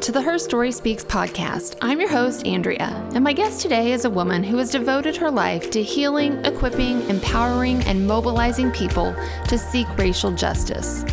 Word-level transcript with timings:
To 0.00 0.12
the 0.12 0.22
Her 0.22 0.38
Story 0.38 0.72
Speaks 0.72 1.04
podcast. 1.04 1.76
I'm 1.82 2.00
your 2.00 2.08
host, 2.08 2.46
Andrea, 2.46 2.88
and 3.14 3.22
my 3.22 3.34
guest 3.34 3.60
today 3.60 3.92
is 3.92 4.06
a 4.06 4.10
woman 4.10 4.42
who 4.42 4.56
has 4.56 4.70
devoted 4.70 5.14
her 5.18 5.30
life 5.30 5.70
to 5.72 5.82
healing, 5.82 6.42
equipping, 6.46 7.06
empowering, 7.10 7.82
and 7.82 8.06
mobilizing 8.06 8.70
people 8.70 9.14
to 9.46 9.58
seek 9.58 9.86
racial 9.98 10.32
justice. 10.32 11.04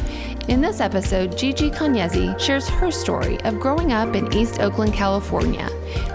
In 0.48 0.62
this 0.62 0.80
episode, 0.80 1.38
Gigi 1.38 1.70
Kanyezi 1.70 2.40
shares 2.40 2.70
her 2.70 2.90
story 2.90 3.42
of 3.42 3.60
growing 3.60 3.92
up 3.92 4.16
in 4.16 4.34
East 4.34 4.62
Oakland, 4.62 4.94
California, 4.94 5.68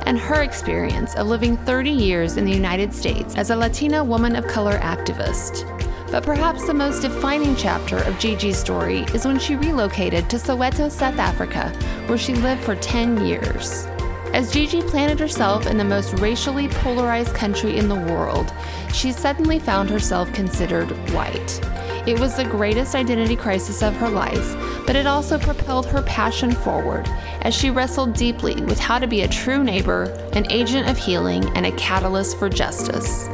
and 0.07 0.19
her 0.19 0.43
experience 0.43 1.15
of 1.17 1.27
living 1.27 1.59
30 1.59 1.91
years 1.91 2.39
in 2.39 2.47
the 2.47 2.53
United 2.53 2.95
States 2.95 3.37
as 3.37 3.51
a 3.51 3.57
Latina 3.57 4.03
woman 4.03 4.35
of 4.35 4.47
color 4.47 4.79
activist. 4.79 5.72
But 6.13 6.25
perhaps 6.25 6.67
the 6.67 6.75
most 6.75 7.01
defining 7.01 7.57
chapter 7.57 7.97
of 7.97 8.19
Gigi's 8.19 8.59
story 8.59 9.07
is 9.15 9.25
when 9.25 9.39
she 9.39 9.57
relocated 9.57 10.29
to 10.29 10.37
Soweto, 10.37 10.91
South 10.91 11.19
Africa, 11.19 11.71
where 12.07 12.19
she 12.19 12.35
lived 12.35 12.63
for 12.63 12.77
10 12.77 13.25
years. 13.25 13.87
As 14.35 14.53
Gigi 14.53 14.83
planted 14.83 15.19
herself 15.19 15.67
in 15.67 15.79
the 15.79 15.85
most 15.85 16.13
racially 16.21 16.69
polarized 16.69 17.35
country 17.35 17.79
in 17.79 17.89
the 17.89 17.95
world, 17.95 18.53
she 18.93 19.11
suddenly 19.11 19.59
found 19.59 19.89
herself 19.89 20.31
considered 20.35 20.91
white. 21.13 21.61
It 22.07 22.21
was 22.21 22.37
the 22.37 22.45
greatest 22.45 22.95
identity 22.95 23.37
crisis 23.37 23.83
of 23.83 23.97
her 23.97 24.11
life, 24.11 24.55
but 24.87 24.97
it 24.97 25.07
also 25.07 25.39
propelled 25.39 25.87
her 25.87 26.03
passion 26.03 26.53
forward 26.53 27.09
as 27.41 27.55
she 27.55 27.71
wrestled 27.71 28.13
deeply 28.13 28.61
with 28.63 28.79
how 28.79 28.99
to 28.99 29.07
be 29.07 29.23
a 29.23 29.29
true 29.29 29.65
neighbor, 29.65 30.05
an 30.35 30.51
agent 30.51 30.91
of 30.91 30.99
healing, 30.99 31.45
and 31.57 31.65
a 31.65 31.73
catalyst 31.73 32.39
for 32.39 32.51
justice. 32.51 33.31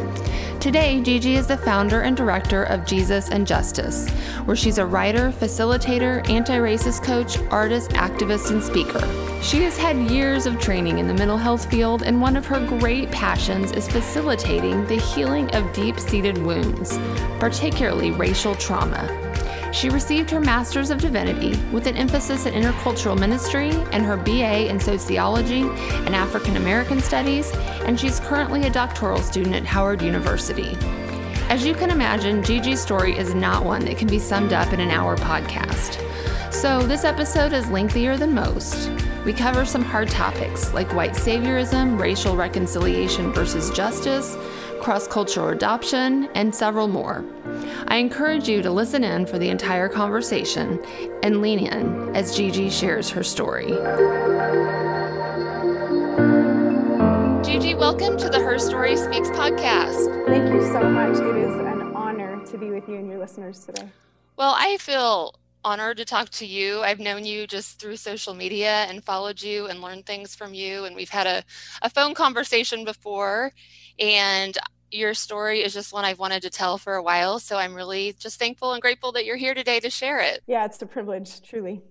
Today, 0.60 1.00
Gigi 1.00 1.36
is 1.36 1.46
the 1.46 1.56
founder 1.56 2.00
and 2.00 2.16
director 2.16 2.64
of 2.64 2.84
Jesus 2.84 3.28
and 3.28 3.46
Justice, 3.46 4.08
where 4.44 4.56
she's 4.56 4.78
a 4.78 4.84
writer, 4.84 5.30
facilitator, 5.30 6.28
anti 6.28 6.58
racist 6.58 7.04
coach, 7.04 7.38
artist, 7.52 7.90
activist, 7.90 8.50
and 8.50 8.60
speaker. 8.60 9.00
She 9.40 9.62
has 9.62 9.78
had 9.78 10.10
years 10.10 10.46
of 10.46 10.58
training 10.58 10.98
in 10.98 11.06
the 11.06 11.14
mental 11.14 11.36
health 11.36 11.70
field, 11.70 12.02
and 12.02 12.20
one 12.20 12.36
of 12.36 12.44
her 12.46 12.66
great 12.66 13.12
passions 13.12 13.70
is 13.70 13.86
facilitating 13.86 14.84
the 14.86 14.96
healing 14.96 15.48
of 15.54 15.72
deep 15.72 16.00
seated 16.00 16.36
wounds, 16.38 16.98
particularly 17.38 18.10
racial 18.10 18.56
trauma. 18.56 19.27
She 19.72 19.90
received 19.90 20.30
her 20.30 20.40
Master's 20.40 20.90
of 20.90 20.98
Divinity 21.00 21.58
with 21.72 21.86
an 21.86 21.96
emphasis 21.96 22.46
in 22.46 22.54
intercultural 22.54 23.18
ministry 23.18 23.70
and 23.92 24.04
her 24.04 24.16
BA 24.16 24.68
in 24.68 24.80
Sociology 24.80 25.62
and 25.62 26.14
African 26.14 26.56
American 26.56 27.00
Studies, 27.00 27.52
and 27.84 28.00
she's 28.00 28.18
currently 28.20 28.64
a 28.64 28.70
doctoral 28.70 29.20
student 29.20 29.54
at 29.54 29.66
Howard 29.66 30.00
University. 30.00 30.76
As 31.50 31.64
you 31.64 31.74
can 31.74 31.90
imagine, 31.90 32.42
Gigi's 32.42 32.80
story 32.80 33.16
is 33.16 33.34
not 33.34 33.64
one 33.64 33.84
that 33.84 33.98
can 33.98 34.08
be 34.08 34.18
summed 34.18 34.52
up 34.52 34.72
in 34.72 34.80
an 34.80 34.90
hour 34.90 35.16
podcast. 35.16 36.02
So, 36.52 36.82
this 36.82 37.04
episode 37.04 37.52
is 37.52 37.70
lengthier 37.70 38.16
than 38.16 38.34
most. 38.34 38.90
We 39.24 39.32
cover 39.32 39.64
some 39.64 39.84
hard 39.84 40.08
topics 40.08 40.72
like 40.72 40.94
white 40.94 41.12
saviorism, 41.12 42.00
racial 42.00 42.36
reconciliation 42.36 43.32
versus 43.32 43.70
justice, 43.70 44.36
cross 44.80 45.06
cultural 45.06 45.48
adoption, 45.48 46.28
and 46.34 46.54
several 46.54 46.88
more. 46.88 47.24
I 47.86 47.96
encourage 47.96 48.48
you 48.48 48.60
to 48.62 48.70
listen 48.70 49.04
in 49.04 49.26
for 49.26 49.38
the 49.38 49.48
entire 49.48 49.88
conversation 49.88 50.84
and 51.22 51.40
lean 51.40 51.60
in 51.60 52.14
as 52.16 52.36
Gigi 52.36 52.70
shares 52.70 53.08
her 53.10 53.22
story. 53.22 53.68
Gigi, 57.44 57.74
welcome 57.74 58.18
to 58.18 58.28
the 58.28 58.40
Her 58.40 58.58
Story 58.58 58.96
Speaks 58.96 59.28
podcast. 59.30 60.26
Thank 60.26 60.52
you 60.52 60.62
so 60.72 60.82
much. 60.90 61.18
It 61.18 61.36
is 61.36 61.54
an 61.54 61.94
honor 61.94 62.44
to 62.46 62.58
be 62.58 62.70
with 62.70 62.88
you 62.88 62.96
and 62.96 63.08
your 63.08 63.18
listeners 63.18 63.64
today. 63.64 63.88
Well, 64.36 64.54
I 64.58 64.76
feel 64.78 65.34
honored 65.64 65.98
to 65.98 66.04
talk 66.04 66.30
to 66.30 66.46
you. 66.46 66.80
I've 66.80 67.00
known 67.00 67.24
you 67.24 67.46
just 67.46 67.80
through 67.80 67.96
social 67.96 68.34
media 68.34 68.86
and 68.88 69.04
followed 69.04 69.40
you 69.40 69.66
and 69.66 69.80
learned 69.80 70.06
things 70.06 70.34
from 70.34 70.54
you. 70.54 70.84
And 70.84 70.96
we've 70.96 71.10
had 71.10 71.26
a, 71.26 71.44
a 71.82 71.90
phone 71.90 72.14
conversation 72.14 72.84
before. 72.84 73.52
And 73.98 74.56
your 74.90 75.14
story 75.14 75.60
is 75.62 75.74
just 75.74 75.92
one 75.92 76.04
I've 76.04 76.18
wanted 76.18 76.42
to 76.42 76.50
tell 76.50 76.78
for 76.78 76.94
a 76.94 77.02
while. 77.02 77.38
So 77.38 77.56
I'm 77.56 77.74
really 77.74 78.14
just 78.18 78.38
thankful 78.38 78.72
and 78.72 78.82
grateful 78.82 79.12
that 79.12 79.24
you're 79.24 79.36
here 79.36 79.54
today 79.54 79.80
to 79.80 79.90
share 79.90 80.20
it. 80.20 80.42
Yeah, 80.46 80.64
it's 80.64 80.80
a 80.82 80.86
privilege, 80.86 81.42
truly. 81.42 81.82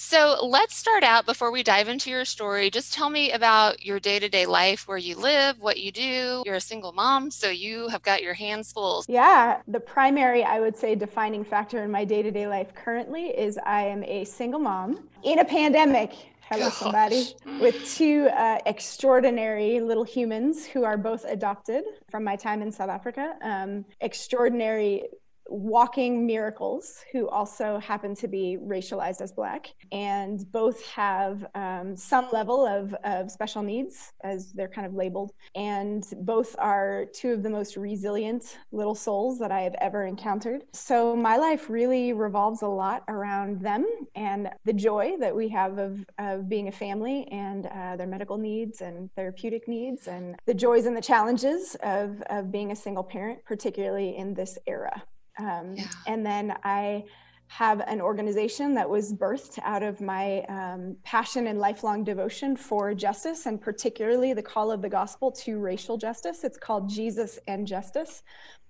So 0.00 0.38
let's 0.46 0.76
start 0.76 1.02
out 1.02 1.26
before 1.26 1.50
we 1.50 1.64
dive 1.64 1.88
into 1.88 2.08
your 2.08 2.24
story. 2.24 2.70
Just 2.70 2.94
tell 2.94 3.10
me 3.10 3.32
about 3.32 3.84
your 3.84 3.98
day 3.98 4.20
to 4.20 4.28
day 4.28 4.46
life, 4.46 4.86
where 4.86 4.96
you 4.96 5.16
live, 5.16 5.58
what 5.58 5.80
you 5.80 5.90
do. 5.90 6.44
You're 6.46 6.54
a 6.54 6.60
single 6.60 6.92
mom, 6.92 7.32
so 7.32 7.50
you 7.50 7.88
have 7.88 8.02
got 8.02 8.22
your 8.22 8.32
hands 8.32 8.70
full. 8.70 9.04
Yeah, 9.08 9.60
the 9.66 9.80
primary, 9.80 10.44
I 10.44 10.60
would 10.60 10.76
say, 10.76 10.94
defining 10.94 11.42
factor 11.42 11.82
in 11.82 11.90
my 11.90 12.04
day 12.04 12.22
to 12.22 12.30
day 12.30 12.46
life 12.46 12.72
currently 12.76 13.36
is 13.36 13.58
I 13.66 13.82
am 13.82 14.04
a 14.04 14.24
single 14.24 14.60
mom 14.60 15.08
in 15.24 15.40
a 15.40 15.44
pandemic. 15.44 16.12
Hello, 16.42 16.70
somebody, 16.70 17.34
with 17.60 17.92
two 17.94 18.28
uh, 18.28 18.58
extraordinary 18.66 19.80
little 19.80 20.04
humans 20.04 20.64
who 20.64 20.84
are 20.84 20.96
both 20.96 21.24
adopted 21.24 21.82
from 22.08 22.22
my 22.22 22.36
time 22.36 22.62
in 22.62 22.70
South 22.70 22.88
Africa. 22.88 23.34
Um, 23.42 23.84
extraordinary 24.00 25.02
walking 25.48 26.26
miracles 26.26 27.04
who 27.12 27.28
also 27.28 27.78
happen 27.78 28.14
to 28.14 28.28
be 28.28 28.58
racialized 28.62 29.20
as 29.20 29.32
black 29.32 29.74
and 29.92 30.50
both 30.52 30.84
have 30.86 31.46
um, 31.54 31.96
some 31.96 32.28
level 32.32 32.66
of, 32.66 32.94
of 33.04 33.30
special 33.30 33.62
needs 33.62 34.12
as 34.22 34.52
they're 34.52 34.68
kind 34.68 34.86
of 34.86 34.94
labeled 34.94 35.32
and 35.54 36.04
both 36.20 36.54
are 36.58 37.06
two 37.14 37.32
of 37.32 37.42
the 37.42 37.50
most 37.50 37.76
resilient 37.76 38.58
little 38.72 38.94
souls 38.94 39.38
that 39.38 39.50
i 39.50 39.60
have 39.60 39.74
ever 39.80 40.04
encountered. 40.04 40.62
So 40.72 41.16
my 41.16 41.36
life 41.36 41.70
really 41.70 42.12
revolves 42.12 42.62
a 42.62 42.66
lot 42.66 43.04
around 43.08 43.60
them 43.60 43.86
and 44.14 44.50
the 44.64 44.72
joy 44.72 45.16
that 45.20 45.34
we 45.34 45.48
have 45.48 45.78
of, 45.78 46.04
of 46.18 46.48
being 46.48 46.68
a 46.68 46.72
family 46.72 47.26
and 47.30 47.66
uh, 47.66 47.96
their 47.96 48.06
medical 48.06 48.36
needs 48.36 48.80
and 48.80 49.10
therapeutic 49.14 49.66
needs 49.66 50.08
and 50.08 50.36
the 50.46 50.54
joys 50.54 50.86
and 50.86 50.96
the 50.96 51.00
challenges 51.00 51.76
of, 51.82 52.22
of 52.28 52.52
being 52.52 52.72
a 52.72 52.76
single 52.76 53.04
parent 53.04 53.42
particularly 53.44 54.16
in 54.16 54.34
this 54.34 54.58
era 54.66 55.02
um, 55.38 55.74
yeah. 55.74 55.86
And 56.06 56.24
then 56.24 56.56
I 56.64 57.04
have 57.48 57.80
an 57.86 58.00
organization 58.00 58.74
that 58.74 58.88
was 58.88 59.12
birthed 59.12 59.58
out 59.62 59.82
of 59.82 60.00
my 60.00 60.40
um, 60.48 60.96
passion 61.02 61.46
and 61.46 61.58
lifelong 61.58 62.04
devotion 62.04 62.54
for 62.56 62.92
justice, 62.94 63.46
and 63.46 63.60
particularly 63.60 64.34
the 64.34 64.42
call 64.42 64.70
of 64.70 64.82
the 64.82 64.88
gospel 64.88 65.32
to 65.32 65.58
racial 65.58 65.96
justice. 65.96 66.44
It's 66.44 66.58
called 66.58 66.88
Jesus 66.90 67.38
and 67.48 67.66
Justice. 67.66 68.22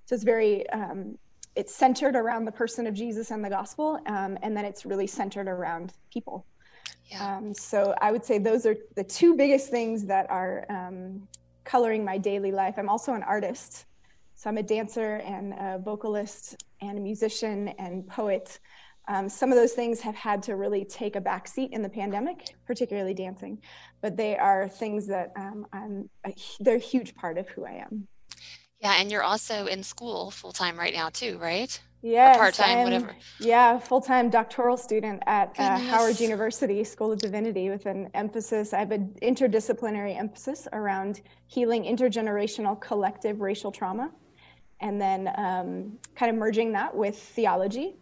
So 0.07 0.15
it's 0.15 0.25
very 0.25 0.69
um, 0.71 1.19
it's 1.57 1.75
centered 1.75 2.15
around 2.15 2.45
the 2.45 2.53
person 2.53 2.87
of 2.87 2.95
Jesus 2.95 3.33
and 3.33 3.45
the 3.45 3.51
gospel, 3.51 3.99
um, 4.07 4.39
and 4.43 4.57
then 4.57 4.65
it's 4.65 4.87
really 4.87 5.09
centered 5.09 5.49
around 5.49 5.93
people. 6.13 6.47
Yeah. 7.07 7.37
Um, 7.37 7.53
so 7.53 7.95
I 8.01 8.13
would 8.13 8.25
say 8.25 8.39
those 8.39 8.65
are 8.65 8.77
the 8.95 9.03
two 9.03 9.35
biggest 9.35 9.71
things 9.71 10.05
that 10.05 10.31
are 10.31 10.67
um, 10.71 11.27
coloring 11.65 12.05
my 12.05 12.17
daily 12.17 12.53
life. 12.53 12.77
I'm 12.79 12.89
also 12.89 13.15
an 13.15 13.25
artist. 13.25 13.87
So 14.39 14.49
I'm 14.49 14.57
a 14.57 14.63
dancer 14.63 15.17
and 15.27 15.53
a 15.55 15.81
vocalist 15.85 16.65
and 16.81 16.97
a 16.97 17.01
musician 17.01 17.71
and 17.77 18.07
poet. 18.07 18.61
Um, 19.09 19.29
some 19.29 19.51
of 19.51 19.59
those 19.59 19.73
things 19.73 19.99
have 19.99 20.15
had 20.15 20.45
to 20.45 20.55
really 20.55 20.85
take 20.85 21.17
a 21.17 21.21
back 21.21 21.49
seat 21.49 21.73
in 21.73 21.83
the 21.83 21.89
pandemic, 21.89 22.55
particularly 22.65 23.15
dancing, 23.15 23.59
but 24.01 24.17
they 24.17 24.39
are 24.39 24.69
things 24.69 25.09
that 25.09 25.33
um, 25.37 25.67
I'm 25.73 26.09
a, 26.25 26.33
they're 26.61 26.77
a 26.77 26.79
huge 26.79 27.17
part 27.17 27.37
of 27.37 27.49
who 27.49 27.65
I 27.65 27.85
am. 27.85 28.07
Yeah, 28.81 28.95
and 29.01 29.11
you're 29.11 29.25
also 29.25 29.67
in 29.67 29.83
school 29.83 30.31
full 30.31 30.53
time 30.53 30.79
right 30.79 30.95
now 30.95 31.09
too, 31.09 31.37
right? 31.39 31.81
Yeah, 32.01 32.37
part 32.37 32.55
time, 32.55 32.85
whatever. 32.85 33.17
Yeah, 33.41 33.81
full 33.81 34.01
time 34.01 34.31
doctoral 34.31 34.77
student 34.77 35.21
at 35.27 35.53
uh, 35.59 35.79
Howard 35.79 36.21
University 36.21 36.85
School 36.85 37.11
of 37.11 37.19
Divinity 37.19 37.71
with 37.71 37.87
an 37.87 38.09
emphasis. 38.15 38.73
I 38.73 38.79
have 38.79 38.93
an 38.93 39.17
interdisciplinary 39.21 40.17
emphasis 40.17 40.69
around 40.73 41.23
healing 41.49 41.83
intergenerational 41.83 42.81
collective 42.81 43.41
racial 43.41 43.73
trauma 43.73 44.13
and 44.81 45.01
then 45.01 45.31
um, 45.37 45.99
kind 46.15 46.31
of 46.31 46.37
merging 46.37 46.73
that 46.73 46.95
with 46.95 47.17
theology 47.19 47.97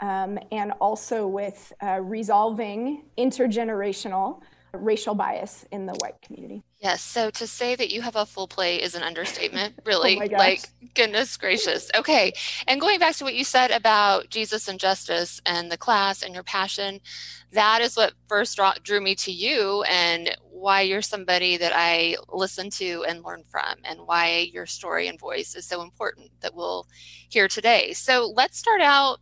um, 0.00 0.38
and 0.50 0.72
also 0.80 1.26
with 1.26 1.72
uh, 1.82 2.00
resolving 2.00 3.04
intergenerational 3.18 4.40
racial 4.74 5.14
bias 5.14 5.64
in 5.70 5.86
the 5.86 5.92
white 5.94 6.20
community. 6.22 6.62
Yes. 6.80 7.02
So 7.02 7.30
to 7.30 7.46
say 7.46 7.76
that 7.76 7.92
you 7.92 8.00
have 8.02 8.16
a 8.16 8.26
full 8.26 8.48
play 8.48 8.82
is 8.82 8.94
an 8.94 9.02
understatement, 9.02 9.74
really. 9.86 10.20
oh 10.20 10.36
like, 10.36 10.62
goodness 10.94 11.36
gracious. 11.36 11.90
Okay. 11.94 12.32
And 12.66 12.80
going 12.80 12.98
back 12.98 13.14
to 13.16 13.24
what 13.24 13.34
you 13.34 13.44
said 13.44 13.70
about 13.70 14.30
Jesus 14.30 14.68
and 14.68 14.80
justice 14.80 15.40
and 15.46 15.70
the 15.70 15.76
class 15.76 16.22
and 16.22 16.34
your 16.34 16.42
passion, 16.42 17.00
that 17.52 17.80
is 17.82 17.96
what 17.96 18.14
first 18.28 18.58
drew 18.82 19.00
me 19.00 19.14
to 19.16 19.30
you 19.30 19.82
and 19.82 20.36
why 20.50 20.80
you're 20.80 21.02
somebody 21.02 21.56
that 21.56 21.72
I 21.74 22.16
listen 22.32 22.70
to 22.70 23.04
and 23.08 23.24
learn 23.24 23.42
from, 23.50 23.78
and 23.84 24.00
why 24.06 24.48
your 24.52 24.64
story 24.64 25.08
and 25.08 25.18
voice 25.18 25.56
is 25.56 25.66
so 25.66 25.82
important 25.82 26.30
that 26.40 26.54
we'll 26.54 26.86
hear 27.28 27.48
today. 27.48 27.92
So 27.92 28.32
let's 28.34 28.58
start 28.58 28.80
out 28.80 29.18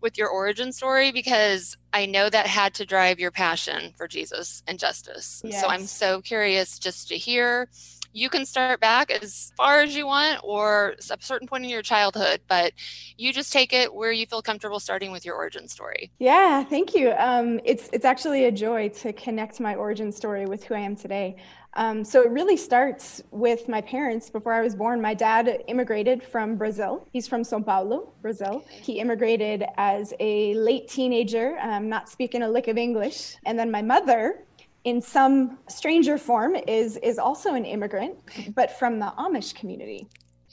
with 0.00 0.18
your 0.18 0.28
origin 0.28 0.72
story 0.72 1.12
because 1.12 1.76
I 1.92 2.06
know 2.06 2.30
that 2.30 2.46
had 2.46 2.74
to 2.74 2.86
drive 2.86 3.18
your 3.18 3.30
passion 3.30 3.92
for 3.96 4.06
Jesus 4.06 4.62
and 4.66 4.78
justice. 4.78 5.42
Yes. 5.44 5.60
So 5.60 5.68
I'm 5.68 5.86
so 5.86 6.20
curious 6.20 6.78
just 6.78 7.08
to 7.08 7.16
hear 7.16 7.68
you 8.12 8.30
can 8.30 8.44
start 8.46 8.80
back 8.80 9.10
as 9.10 9.52
far 9.56 9.80
as 9.80 9.94
you 9.94 10.06
want 10.06 10.40
or 10.42 10.94
a 11.10 11.16
certain 11.20 11.46
point 11.46 11.64
in 11.64 11.70
your 11.70 11.82
childhood, 11.82 12.40
but 12.48 12.72
you 13.16 13.32
just 13.32 13.52
take 13.52 13.72
it 13.72 13.92
where 13.94 14.12
you 14.12 14.26
feel 14.26 14.42
comfortable 14.42 14.80
starting 14.80 15.12
with 15.12 15.24
your 15.24 15.36
origin 15.36 15.68
story. 15.68 16.10
Yeah, 16.18 16.64
thank 16.64 16.94
you. 16.94 17.12
Um, 17.18 17.60
it's 17.64 17.88
it's 17.92 18.04
actually 18.04 18.46
a 18.46 18.52
joy 18.52 18.88
to 19.00 19.12
connect 19.12 19.60
my 19.60 19.74
origin 19.74 20.10
story 20.10 20.46
with 20.46 20.64
who 20.64 20.74
I 20.74 20.80
am 20.80 20.96
today. 20.96 21.36
Um, 21.78 22.04
so 22.04 22.22
it 22.22 22.30
really 22.30 22.56
starts 22.56 23.22
with 23.30 23.68
my 23.68 23.80
parents. 23.80 24.28
Before 24.30 24.52
I 24.52 24.60
was 24.62 24.74
born, 24.74 25.00
my 25.00 25.14
dad 25.14 25.62
immigrated 25.68 26.24
from 26.24 26.56
Brazil. 26.56 27.06
He's 27.12 27.28
from 27.28 27.44
Sao 27.44 27.60
Paulo, 27.60 28.12
Brazil. 28.20 28.64
He 28.68 28.98
immigrated 28.98 29.64
as 29.76 30.12
a 30.18 30.54
late 30.54 30.88
teenager, 30.88 31.56
um, 31.60 31.88
not 31.88 32.08
speaking 32.08 32.42
a 32.42 32.48
lick 32.50 32.66
of 32.66 32.76
English. 32.76 33.36
And 33.46 33.56
then 33.56 33.70
my 33.70 33.80
mother, 33.80 34.42
in 34.82 35.00
some 35.00 35.58
stranger 35.68 36.18
form, 36.18 36.56
is 36.56 36.96
is 36.96 37.16
also 37.16 37.54
an 37.54 37.64
immigrant, 37.64 38.16
but 38.56 38.76
from 38.76 38.98
the 38.98 39.12
Amish 39.16 39.54
community. 39.54 40.08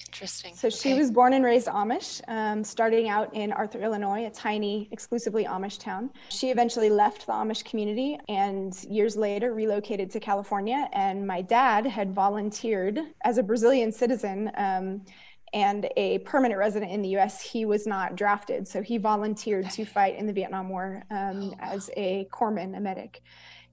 Interesting. 0.07 0.55
So 0.55 0.69
she 0.69 0.93
was 0.93 1.09
born 1.09 1.33
and 1.33 1.43
raised 1.43 1.67
Amish, 1.67 2.21
um, 2.27 2.63
starting 2.63 3.09
out 3.09 3.33
in 3.33 3.51
Arthur, 3.53 3.81
Illinois, 3.81 4.25
a 4.25 4.29
tiny, 4.29 4.89
exclusively 4.91 5.45
Amish 5.45 5.79
town. 5.79 6.09
She 6.29 6.51
eventually 6.51 6.89
left 6.89 7.25
the 7.25 7.33
Amish 7.33 7.63
community 7.63 8.17
and 8.27 8.75
years 8.83 9.15
later 9.15 9.53
relocated 9.53 10.11
to 10.11 10.19
California. 10.19 10.89
And 10.93 11.25
my 11.25 11.41
dad 11.41 11.85
had 11.85 12.13
volunteered 12.13 12.99
as 13.23 13.37
a 13.37 13.43
Brazilian 13.43 13.91
citizen. 13.91 14.51
Um, 14.55 15.01
and 15.53 15.87
a 15.95 16.19
permanent 16.19 16.59
resident 16.59 16.91
in 16.91 17.01
the 17.01 17.17
US, 17.17 17.41
he 17.41 17.63
was 17.63 17.87
not 17.87 18.17
drafted. 18.17 18.67
So 18.67 18.81
he 18.81 18.97
volunteered 18.97 19.69
to 19.71 19.85
fight 19.85 20.17
in 20.17 20.27
the 20.27 20.33
Vietnam 20.33 20.67
War 20.67 21.03
um, 21.09 21.53
oh, 21.53 21.55
as 21.61 21.89
a 21.95 22.27
corpsman, 22.31 22.75
a 22.75 22.81
medic. 22.81 23.21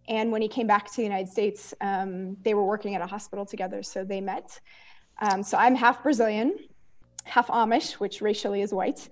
And 0.08 0.30
when 0.30 0.42
he 0.42 0.48
came 0.48 0.69
back 0.69 0.90
to 0.90 0.96
the 0.96 1.02
United 1.02 1.28
States, 1.28 1.74
um, 1.80 2.36
they 2.42 2.54
were 2.54 2.64
working 2.64 2.94
at 2.94 3.02
a 3.02 3.06
hospital 3.06 3.44
together. 3.44 3.82
So 3.82 4.04
they 4.04 4.20
met. 4.20 4.60
Um, 5.20 5.43
so 5.43 5.56
I'm 5.56 5.75
half 5.75 6.03
Brazilian, 6.03 6.56
half 7.25 7.49
Amish, 7.49 7.93
which 7.94 8.20
racially 8.20 8.62
is 8.62 8.73
white. 8.73 9.09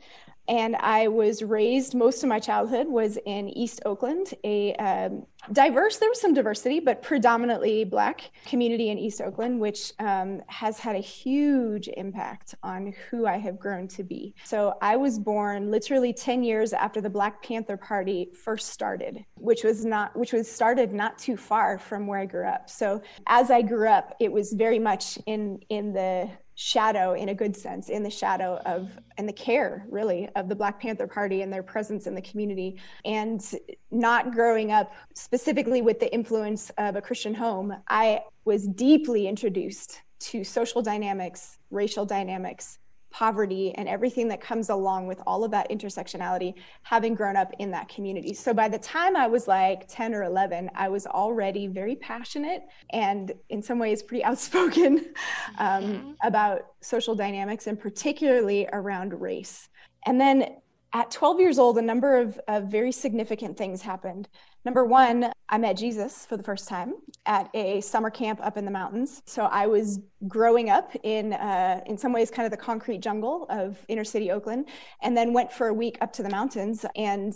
And 0.51 0.75
I 0.81 1.07
was 1.07 1.45
raised, 1.45 1.95
most 1.95 2.25
of 2.25 2.29
my 2.29 2.41
childhood 2.41 2.89
was 2.89 3.17
in 3.25 3.49
East 3.51 3.83
Oakland, 3.87 4.35
a 4.43 4.75
um, 4.75 5.25
diverse, 5.53 5.99
there 5.99 6.09
was 6.09 6.21
some 6.21 6.35
diversity, 6.35 6.81
but 6.81 7.03
predominantly 7.03 7.85
Black 7.85 8.33
community 8.47 8.91
in 8.91 8.99
East 8.99 9.21
Oakland, 9.21 9.61
which 9.61 9.93
um, 10.01 10.43
has 10.49 10.81
had 10.81 10.97
a 10.97 11.01
huge 11.01 11.87
impact 11.97 12.57
on 12.65 12.93
who 13.09 13.29
I 13.29 13.37
have 13.37 13.61
grown 13.61 13.87
to 13.89 14.03
be. 14.03 14.35
So 14.43 14.75
I 14.83 14.97
was 14.97 15.21
born 15.21 15.71
literally 15.71 16.13
10 16.13 16.43
years 16.43 16.73
after 16.73 17.01
the 17.01 17.11
Black 17.11 17.45
Panther 17.45 17.77
Party 17.77 18.33
first 18.35 18.71
started, 18.71 19.25
which 19.37 19.63
was 19.63 19.85
not, 19.85 20.19
which 20.19 20.33
was 20.33 20.51
started 20.51 20.93
not 20.93 21.17
too 21.17 21.37
far 21.37 21.79
from 21.79 22.09
where 22.09 22.19
I 22.19 22.27
grew 22.27 22.49
up. 22.49 22.69
So 22.69 23.01
as 23.29 23.53
I 23.53 23.63
grew 23.63 23.89
up, 23.89 24.17
it 24.19 24.33
was 24.33 24.53
very 24.53 24.81
much 24.81 25.17
in, 25.27 25.61
in 25.69 25.93
the 25.93 26.29
shadow 26.63 27.15
in 27.15 27.31
a 27.31 27.35
good 27.35 27.57
sense 27.57 27.89
in 27.89 28.03
the 28.03 28.11
shadow 28.11 28.61
of 28.67 28.91
and 29.17 29.27
the 29.27 29.33
care 29.33 29.87
really 29.89 30.29
of 30.37 30.47
the 30.47 30.55
black 30.55 30.79
panther 30.79 31.07
party 31.07 31.41
and 31.41 31.51
their 31.51 31.63
presence 31.63 32.07
in 32.07 32.15
the 32.15 32.21
community. 32.21 32.77
And 33.07 33.43
not 33.91 34.33
growing 34.33 34.71
up 34.71 34.93
specifically 35.15 35.81
with 35.81 36.01
the 36.01 36.13
influence 36.13 36.71
of 36.79 36.97
a 36.97 37.03
christian 37.03 37.35
home 37.35 37.75
i 37.89 38.21
was 38.45 38.69
deeply 38.69 39.27
introduced 39.27 40.03
to 40.19 40.45
social 40.45 40.83
dynamics 40.83 41.59
racial 41.71 42.05
dynamics 42.05 42.79
poverty 43.11 43.73
and 43.75 43.89
everything 43.89 44.29
that 44.29 44.41
comes 44.41 44.69
along 44.69 45.07
with 45.07 45.21
all 45.27 45.45
of 45.45 45.51
that 45.51 45.69
intersectionality 45.71 46.55
having 46.83 47.15
grown 47.15 47.37
up 47.37 47.53
in 47.59 47.71
that 47.71 47.89
community. 47.89 48.35
So 48.35 48.55
by 48.55 48.69
the 48.69 48.79
time 48.79 49.17
i 49.17 49.27
was 49.27 49.49
like 49.49 49.87
10 49.89 50.15
or 50.15 50.25
11 50.25 50.71
i 50.75 50.89
was 50.89 51.07
already 51.07 51.67
very 51.67 51.97
passionate 51.97 52.63
and 52.91 53.33
in 53.49 53.63
some 53.63 53.79
ways 53.79 54.03
pretty 54.03 54.25
outspoken 54.31 55.13
um, 55.59 55.85
mm-hmm. 55.85 56.11
about 56.23 56.63
social 56.81 57.15
dynamics 57.15 57.67
and 57.67 57.79
particularly 57.79 58.69
around 58.73 59.21
race. 59.21 59.69
And 60.07 60.21
then 60.21 60.57
at 60.93 61.11
12 61.11 61.41
years 61.41 61.59
old 61.59 61.79
a 61.79 61.83
number 61.83 62.19
of, 62.19 62.41
of 62.49 62.65
very 62.65 62.93
significant 62.93 63.57
things 63.57 63.83
happened 63.83 64.29
Number 64.65 64.85
one, 64.85 65.33
I 65.49 65.57
met 65.57 65.79
Jesus 65.79 66.27
for 66.27 66.37
the 66.37 66.43
first 66.43 66.69
time 66.69 66.95
at 67.25 67.49
a 67.55 67.81
summer 67.81 68.11
camp 68.11 68.41
up 68.43 68.59
in 68.59 68.67
the 68.67 68.71
mountains. 68.71 69.23
So 69.25 69.45
I 69.45 69.67
was 69.67 70.01
growing 70.29 70.69
up 70.69 70.95
in, 71.03 71.33
uh, 71.33 71.81
in 71.87 71.97
some 71.97 72.13
ways, 72.13 72.31
kind 72.31 72.45
of 72.45 72.51
the 72.51 72.59
concrete 72.59 72.99
jungle 72.99 73.47
of 73.49 73.79
inner 73.89 74.05
city 74.05 74.31
Oakland, 74.31 74.69
and 75.01 75.17
then 75.17 75.33
went 75.33 75.51
for 75.51 75.69
a 75.69 75.75
week 75.75 75.97
up 76.03 76.13
to 76.15 76.23
the 76.23 76.29
mountains 76.29 76.85
and 76.95 77.35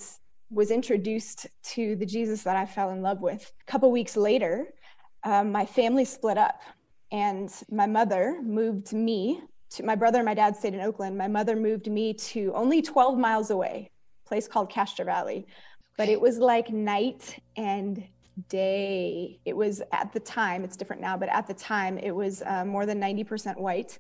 was 0.51 0.71
introduced 0.71 1.47
to 1.63 1.97
the 1.97 2.05
Jesus 2.05 2.43
that 2.43 2.57
I 2.57 2.67
fell 2.67 2.91
in 2.91 3.01
love 3.01 3.23
with. 3.23 3.53
A 3.67 3.71
couple 3.71 3.91
weeks 3.91 4.19
later, 4.19 4.75
um, 5.25 5.51
my 5.51 5.65
family 5.65 6.05
split 6.05 6.37
up, 6.37 6.61
and 7.11 7.51
my 7.71 7.87
mother 7.87 8.39
moved 8.43 8.93
me. 8.93 9.41
To, 9.71 9.83
my 9.83 9.95
brother 9.95 10.19
and 10.19 10.27
my 10.27 10.35
dad 10.35 10.57
stayed 10.57 10.75
in 10.75 10.81
Oakland. 10.81 11.17
My 11.17 11.29
mother 11.29 11.57
moved 11.57 11.91
me 11.91 12.13
to 12.13 12.53
only 12.55 12.83
12 12.83 13.19
miles 13.19 13.49
away, 13.51 13.91
place 14.27 14.47
called 14.47 14.69
Castro 14.69 15.07
Valley, 15.07 15.47
but 15.97 16.09
it 16.09 16.21
was 16.21 16.39
like 16.39 16.71
night 16.71 17.39
and 17.57 18.05
day. 18.49 19.39
It 19.45 19.57
was 19.57 19.83
at 19.93 20.13
the 20.13 20.21
time, 20.21 20.65
it's 20.65 20.77
different 20.77 21.01
now, 21.01 21.17
but 21.17 21.29
at 21.29 21.47
the 21.47 21.55
time, 21.55 21.99
it 21.99 22.11
was 22.11 22.43
uh, 22.43 22.65
more 22.65 22.87
than 22.87 23.01
90% 23.01 23.59
white. 23.59 23.99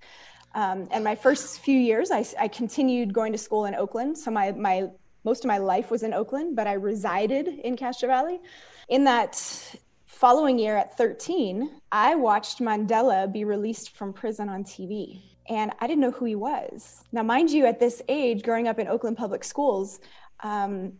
Um, 0.55 0.89
and 0.91 1.03
my 1.03 1.15
first 1.15 1.61
few 1.61 1.79
years, 1.79 2.11
I, 2.11 2.25
I, 2.39 2.49
continued 2.49 3.13
going 3.13 3.33
to 3.33 3.39
school 3.39 3.65
in 3.65 3.75
Oakland. 3.75 4.17
So 4.17 4.31
my, 4.31 4.53
my 4.53 4.89
most 5.25 5.45
of 5.45 5.49
my 5.49 5.59
life 5.59 5.91
was 5.91 6.03
in 6.05 6.15
Oakland, 6.15 6.55
but 6.55 6.67
I 6.67 6.75
resided 6.75 7.49
in 7.49 7.77
Castro 7.77 8.09
Valley. 8.09 8.41
In 8.89 9.05
that 9.05 9.75
following 10.07 10.59
year 10.59 10.77
at 10.77 10.97
13, 10.97 11.81
I 11.91 12.15
watched 12.15 12.61
Mandela 12.61 13.33
be 13.33 13.45
released 13.45 13.97
from 13.97 14.13
prison 14.13 14.49
on 14.49 14.63
TV. 14.63 15.23
And 15.49 15.73
I 15.81 15.87
didn't 15.87 16.01
know 16.01 16.11
who 16.11 16.25
he 16.25 16.37
was. 16.37 17.05
Now, 17.11 17.23
mind 17.23 17.51
you, 17.51 17.67
at 17.67 17.81
this 17.81 18.01
age, 18.09 18.43
growing 18.43 18.69
up 18.69 18.79
in 18.79 18.87
Oakland 18.87 19.17
public 19.17 19.45
schools, 19.45 20.01
um, 20.43 20.93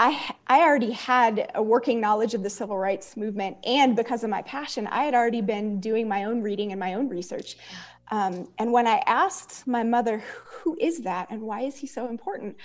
I, 0.00 0.32
I 0.46 0.60
already 0.60 0.92
had 0.92 1.50
a 1.56 1.62
working 1.62 2.00
knowledge 2.00 2.32
of 2.32 2.44
the 2.44 2.50
civil 2.50 2.78
rights 2.78 3.16
movement. 3.16 3.56
And 3.64 3.96
because 3.96 4.22
of 4.22 4.30
my 4.30 4.42
passion, 4.42 4.86
I 4.86 5.02
had 5.02 5.14
already 5.14 5.40
been 5.40 5.80
doing 5.80 6.08
my 6.08 6.24
own 6.24 6.40
reading 6.40 6.70
and 6.70 6.78
my 6.78 6.94
own 6.94 7.08
research. 7.08 7.56
Um, 8.12 8.48
and 8.58 8.72
when 8.72 8.86
I 8.86 9.02
asked 9.06 9.66
my 9.66 9.82
mother, 9.82 10.22
who 10.44 10.76
is 10.80 11.00
that 11.00 11.28
and 11.30 11.42
why 11.42 11.62
is 11.62 11.76
he 11.76 11.88
so 11.88 12.08
important? 12.08 12.56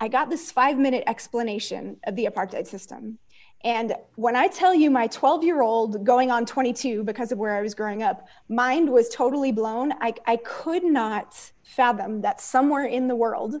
I 0.00 0.08
got 0.08 0.28
this 0.28 0.50
five 0.50 0.76
minute 0.76 1.04
explanation 1.06 1.98
of 2.04 2.16
the 2.16 2.24
apartheid 2.26 2.66
system. 2.66 3.18
And 3.64 3.94
when 4.16 4.34
I 4.34 4.48
tell 4.48 4.74
you 4.74 4.90
my 4.90 5.06
12 5.06 5.44
year 5.44 5.62
old 5.62 6.04
going 6.04 6.32
on 6.32 6.44
22 6.44 7.04
because 7.04 7.30
of 7.30 7.38
where 7.38 7.56
I 7.56 7.62
was 7.62 7.76
growing 7.76 8.02
up, 8.02 8.26
mind 8.48 8.90
was 8.90 9.08
totally 9.08 9.52
blown. 9.52 9.92
I, 10.00 10.14
I 10.26 10.36
could 10.38 10.82
not 10.82 11.52
fathom 11.62 12.22
that 12.22 12.40
somewhere 12.40 12.86
in 12.86 13.06
the 13.06 13.14
world 13.14 13.54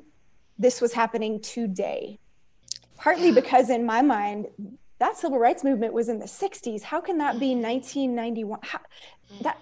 this 0.58 0.80
was 0.80 0.92
happening 0.92 1.40
today 1.40 2.18
partly 3.02 3.32
because 3.32 3.68
in 3.68 3.84
my 3.84 4.00
mind 4.00 4.46
that 5.00 5.16
civil 5.16 5.38
rights 5.38 5.64
movement 5.64 5.92
was 5.92 6.08
in 6.08 6.18
the 6.18 6.26
60s 6.26 6.82
how 6.82 7.00
can 7.00 7.18
that 7.18 7.40
be 7.40 7.54
1991 7.54 8.60
how, 8.62 8.78
that 9.40 9.58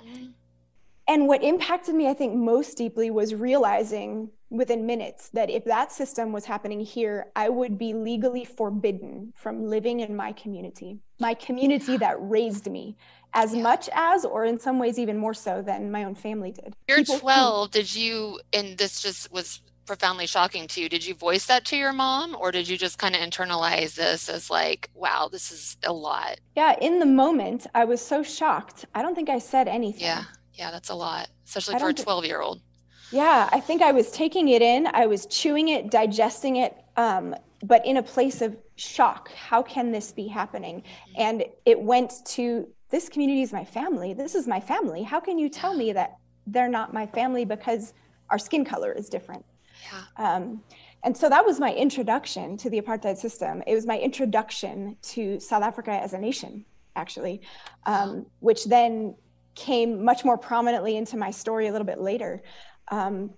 and 1.08 1.26
what 1.26 1.42
impacted 1.42 1.94
me 1.94 2.08
i 2.08 2.14
think 2.14 2.34
most 2.34 2.76
deeply 2.76 3.10
was 3.10 3.34
realizing 3.34 4.28
within 4.50 4.84
minutes 4.84 5.30
that 5.30 5.48
if 5.48 5.64
that 5.64 5.90
system 5.90 6.32
was 6.32 6.44
happening 6.44 6.80
here 6.80 7.26
i 7.34 7.48
would 7.48 7.78
be 7.78 7.94
legally 7.94 8.44
forbidden 8.44 9.32
from 9.34 9.66
living 9.66 10.00
in 10.00 10.14
my 10.14 10.32
community 10.32 10.98
my 11.18 11.32
community 11.32 11.96
that 11.96 12.16
raised 12.20 12.70
me 12.70 12.94
as 13.32 13.54
yeah. 13.54 13.62
much 13.62 13.88
as 13.94 14.24
or 14.24 14.44
in 14.44 14.58
some 14.58 14.78
ways 14.78 14.98
even 14.98 15.16
more 15.16 15.34
so 15.34 15.62
than 15.62 15.90
my 15.90 16.04
own 16.04 16.14
family 16.14 16.50
did. 16.50 16.74
You're 16.88 16.98
People 16.98 17.20
12 17.20 17.66
who, 17.66 17.70
did 17.70 17.94
you 17.94 18.40
and 18.52 18.76
this 18.76 19.00
just 19.00 19.30
was 19.32 19.60
profoundly 19.90 20.24
shocking 20.24 20.68
to 20.68 20.80
you. 20.80 20.88
Did 20.88 21.04
you 21.04 21.14
voice 21.14 21.46
that 21.46 21.64
to 21.64 21.76
your 21.76 21.92
mom 21.92 22.36
or 22.38 22.52
did 22.52 22.68
you 22.68 22.78
just 22.78 22.96
kind 22.96 23.16
of 23.16 23.20
internalize 23.22 23.96
this 23.96 24.28
as 24.28 24.48
like, 24.48 24.88
wow, 24.94 25.28
this 25.28 25.50
is 25.50 25.76
a 25.82 25.92
lot? 25.92 26.38
Yeah, 26.54 26.76
in 26.80 27.00
the 27.00 27.06
moment, 27.06 27.66
I 27.74 27.84
was 27.84 28.00
so 28.00 28.22
shocked. 28.22 28.84
I 28.94 29.02
don't 29.02 29.16
think 29.16 29.28
I 29.28 29.40
said 29.40 29.66
anything. 29.66 30.02
Yeah, 30.02 30.22
yeah, 30.54 30.70
that's 30.70 30.90
a 30.90 30.94
lot, 30.94 31.28
especially 31.44 31.80
for 31.80 31.88
a 31.88 31.92
12 31.92 32.24
year 32.24 32.40
old. 32.40 32.60
Yeah, 33.10 33.48
I 33.50 33.58
think 33.58 33.82
I 33.82 33.90
was 33.90 34.12
taking 34.12 34.50
it 34.50 34.62
in, 34.62 34.86
I 34.86 35.06
was 35.06 35.26
chewing 35.26 35.70
it, 35.70 35.90
digesting 35.90 36.54
it, 36.54 36.76
um, 36.96 37.34
but 37.64 37.84
in 37.84 37.96
a 37.96 38.02
place 38.04 38.42
of 38.42 38.56
shock. 38.76 39.32
How 39.32 39.60
can 39.60 39.90
this 39.90 40.12
be 40.12 40.28
happening? 40.28 40.82
Mm-hmm. 40.82 41.20
And 41.20 41.44
it 41.66 41.80
went 41.80 42.12
to 42.26 42.68
this 42.90 43.08
community 43.08 43.42
is 43.42 43.52
my 43.52 43.64
family. 43.64 44.14
This 44.14 44.36
is 44.36 44.46
my 44.46 44.60
family. 44.60 45.02
How 45.02 45.18
can 45.18 45.36
you 45.36 45.48
tell 45.48 45.74
me 45.74 45.92
that 45.94 46.14
they're 46.46 46.68
not 46.68 46.94
my 46.94 47.06
family 47.08 47.44
because 47.44 47.92
our 48.30 48.38
skin 48.38 48.64
color 48.64 48.92
is 48.92 49.08
different? 49.08 49.44
Yeah. 49.82 50.34
Um, 50.34 50.62
and 51.02 51.16
so 51.16 51.28
that 51.28 51.44
was 51.44 51.58
my 51.58 51.72
introduction 51.72 52.56
to 52.58 52.70
the 52.70 52.80
apartheid 52.80 53.16
system. 53.16 53.62
It 53.66 53.74
was 53.74 53.86
my 53.86 53.98
introduction 53.98 54.96
to 55.02 55.40
South 55.40 55.62
Africa 55.62 55.92
as 55.92 56.12
a 56.12 56.18
nation, 56.18 56.64
actually, 56.94 57.40
um, 57.86 58.26
which 58.40 58.66
then 58.66 59.14
came 59.54 60.04
much 60.04 60.24
more 60.24 60.36
prominently 60.36 60.96
into 60.96 61.16
my 61.16 61.30
story 61.30 61.68
a 61.68 61.72
little 61.72 61.86
bit 61.86 62.00
later. 62.00 62.42
Um, 62.88 63.30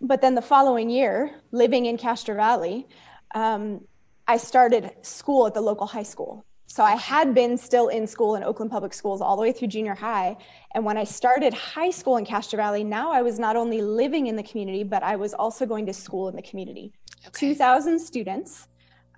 but 0.00 0.20
then 0.20 0.34
the 0.34 0.42
following 0.42 0.90
year, 0.90 1.30
living 1.50 1.86
in 1.86 1.96
Castro 1.96 2.34
Valley, 2.34 2.88
um, 3.34 3.80
I 4.26 4.36
started 4.36 4.92
school 5.02 5.46
at 5.46 5.54
the 5.54 5.60
local 5.60 5.86
high 5.86 6.02
school. 6.02 6.44
So 6.72 6.82
I 6.82 6.96
had 6.96 7.34
been 7.34 7.58
still 7.58 7.88
in 7.88 8.06
school 8.06 8.34
in 8.34 8.42
Oakland 8.42 8.70
Public 8.70 8.94
Schools 8.94 9.20
all 9.20 9.36
the 9.36 9.42
way 9.42 9.52
through 9.52 9.68
junior 9.68 9.94
high. 9.94 10.38
And 10.74 10.86
when 10.86 10.96
I 10.96 11.04
started 11.04 11.52
high 11.52 11.90
school 11.90 12.16
in 12.16 12.24
Castro 12.24 12.56
Valley, 12.56 12.82
now 12.82 13.12
I 13.12 13.20
was 13.20 13.38
not 13.38 13.56
only 13.56 13.82
living 13.82 14.26
in 14.26 14.36
the 14.36 14.42
community, 14.42 14.82
but 14.82 15.02
I 15.02 15.16
was 15.16 15.34
also 15.34 15.66
going 15.66 15.84
to 15.84 15.92
school 15.92 16.30
in 16.30 16.34
the 16.34 16.40
community. 16.40 16.94
Okay. 17.26 17.48
2,000 17.48 17.98
students, 17.98 18.68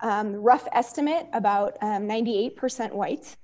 um, 0.01 0.33
rough 0.33 0.67
estimate 0.73 1.27
about 1.31 1.77
um, 1.79 2.01
98% 2.03 2.91
white. 2.91 3.37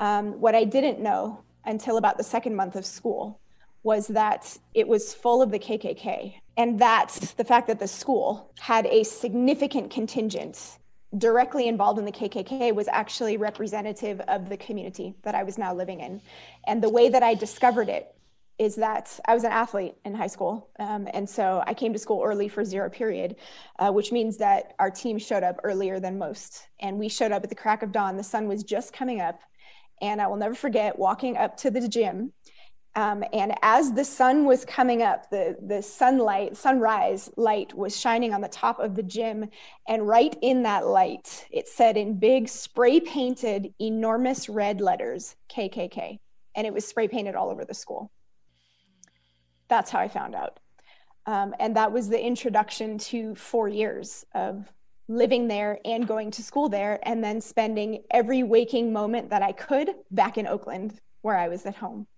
Um, 0.00 0.40
what 0.40 0.56
I 0.56 0.64
didn't 0.64 0.98
know 0.98 1.44
until 1.64 1.96
about 1.96 2.18
the 2.18 2.24
second 2.24 2.56
month 2.56 2.74
of 2.74 2.84
school 2.84 3.38
was 3.84 4.08
that 4.08 4.58
it 4.74 4.88
was 4.88 5.14
full 5.14 5.42
of 5.42 5.52
the 5.52 5.60
KKK. 5.60 6.34
And 6.56 6.76
that 6.80 7.32
the 7.36 7.44
fact 7.44 7.68
that 7.68 7.78
the 7.78 7.86
school 7.86 8.52
had 8.58 8.84
a 8.86 9.04
significant 9.04 9.92
contingent 9.92 10.77
directly 11.16 11.68
involved 11.68 11.98
in 11.98 12.04
the 12.04 12.12
KKK 12.12 12.74
was 12.74 12.88
actually 12.88 13.36
representative 13.36 14.20
of 14.28 14.48
the 14.48 14.56
community 14.56 15.14
that 15.22 15.34
I 15.34 15.42
was 15.42 15.56
now 15.56 15.74
living 15.74 16.00
in. 16.00 16.20
And 16.66 16.82
the 16.82 16.90
way 16.90 17.08
that 17.08 17.22
I 17.22 17.34
discovered 17.34 17.88
it 17.88 18.14
is 18.58 18.74
that 18.74 19.18
I 19.26 19.34
was 19.34 19.44
an 19.44 19.52
athlete 19.52 19.94
in 20.04 20.14
high 20.14 20.26
school. 20.26 20.68
Um, 20.80 21.08
and 21.14 21.28
so 21.28 21.62
I 21.66 21.74
came 21.74 21.92
to 21.92 21.98
school 21.98 22.22
early 22.24 22.48
for 22.48 22.64
zero 22.64 22.90
period, 22.90 23.36
uh, 23.78 23.90
which 23.92 24.10
means 24.10 24.36
that 24.38 24.74
our 24.80 24.90
team 24.90 25.18
showed 25.18 25.44
up 25.44 25.60
earlier 25.62 26.00
than 26.00 26.18
most. 26.18 26.68
And 26.80 26.98
we 26.98 27.08
showed 27.08 27.32
up 27.32 27.44
at 27.44 27.50
the 27.50 27.54
crack 27.54 27.82
of 27.82 27.92
dawn. 27.92 28.16
The 28.16 28.24
sun 28.24 28.48
was 28.48 28.64
just 28.64 28.92
coming 28.92 29.20
up. 29.20 29.40
And 30.00 30.20
I 30.20 30.26
will 30.26 30.36
never 30.36 30.54
forget 30.54 30.98
walking 30.98 31.36
up 31.36 31.56
to 31.58 31.70
the 31.70 31.88
gym 31.88 32.32
um, 32.98 33.22
and 33.32 33.54
as 33.62 33.92
the 33.92 34.04
sun 34.04 34.44
was 34.44 34.64
coming 34.64 35.04
up, 35.04 35.30
the, 35.30 35.56
the 35.64 35.80
sunlight, 35.80 36.56
sunrise 36.56 37.30
light 37.36 37.72
was 37.72 37.96
shining 37.96 38.34
on 38.34 38.40
the 38.40 38.48
top 38.48 38.80
of 38.80 38.96
the 38.96 39.04
gym. 39.04 39.48
And 39.86 40.08
right 40.08 40.36
in 40.42 40.64
that 40.64 40.84
light, 40.84 41.46
it 41.52 41.68
said 41.68 41.96
in 41.96 42.18
big 42.18 42.48
spray 42.48 42.98
painted, 42.98 43.72
enormous 43.80 44.48
red 44.48 44.80
letters, 44.80 45.36
KKK. 45.48 46.18
And 46.56 46.66
it 46.66 46.74
was 46.74 46.88
spray 46.88 47.06
painted 47.06 47.36
all 47.36 47.50
over 47.50 47.64
the 47.64 47.72
school. 47.72 48.10
That's 49.68 49.92
how 49.92 50.00
I 50.00 50.08
found 50.08 50.34
out. 50.34 50.58
Um, 51.24 51.54
and 51.60 51.76
that 51.76 51.92
was 51.92 52.08
the 52.08 52.20
introduction 52.20 52.98
to 52.98 53.36
four 53.36 53.68
years 53.68 54.26
of 54.34 54.72
living 55.06 55.46
there 55.46 55.78
and 55.84 56.08
going 56.08 56.32
to 56.32 56.42
school 56.42 56.68
there, 56.68 56.98
and 57.04 57.22
then 57.22 57.40
spending 57.40 58.02
every 58.10 58.42
waking 58.42 58.92
moment 58.92 59.30
that 59.30 59.40
I 59.40 59.52
could 59.52 59.90
back 60.10 60.36
in 60.36 60.48
Oakland, 60.48 61.00
where 61.22 61.36
I 61.36 61.46
was 61.46 61.64
at 61.64 61.76
home. 61.76 62.08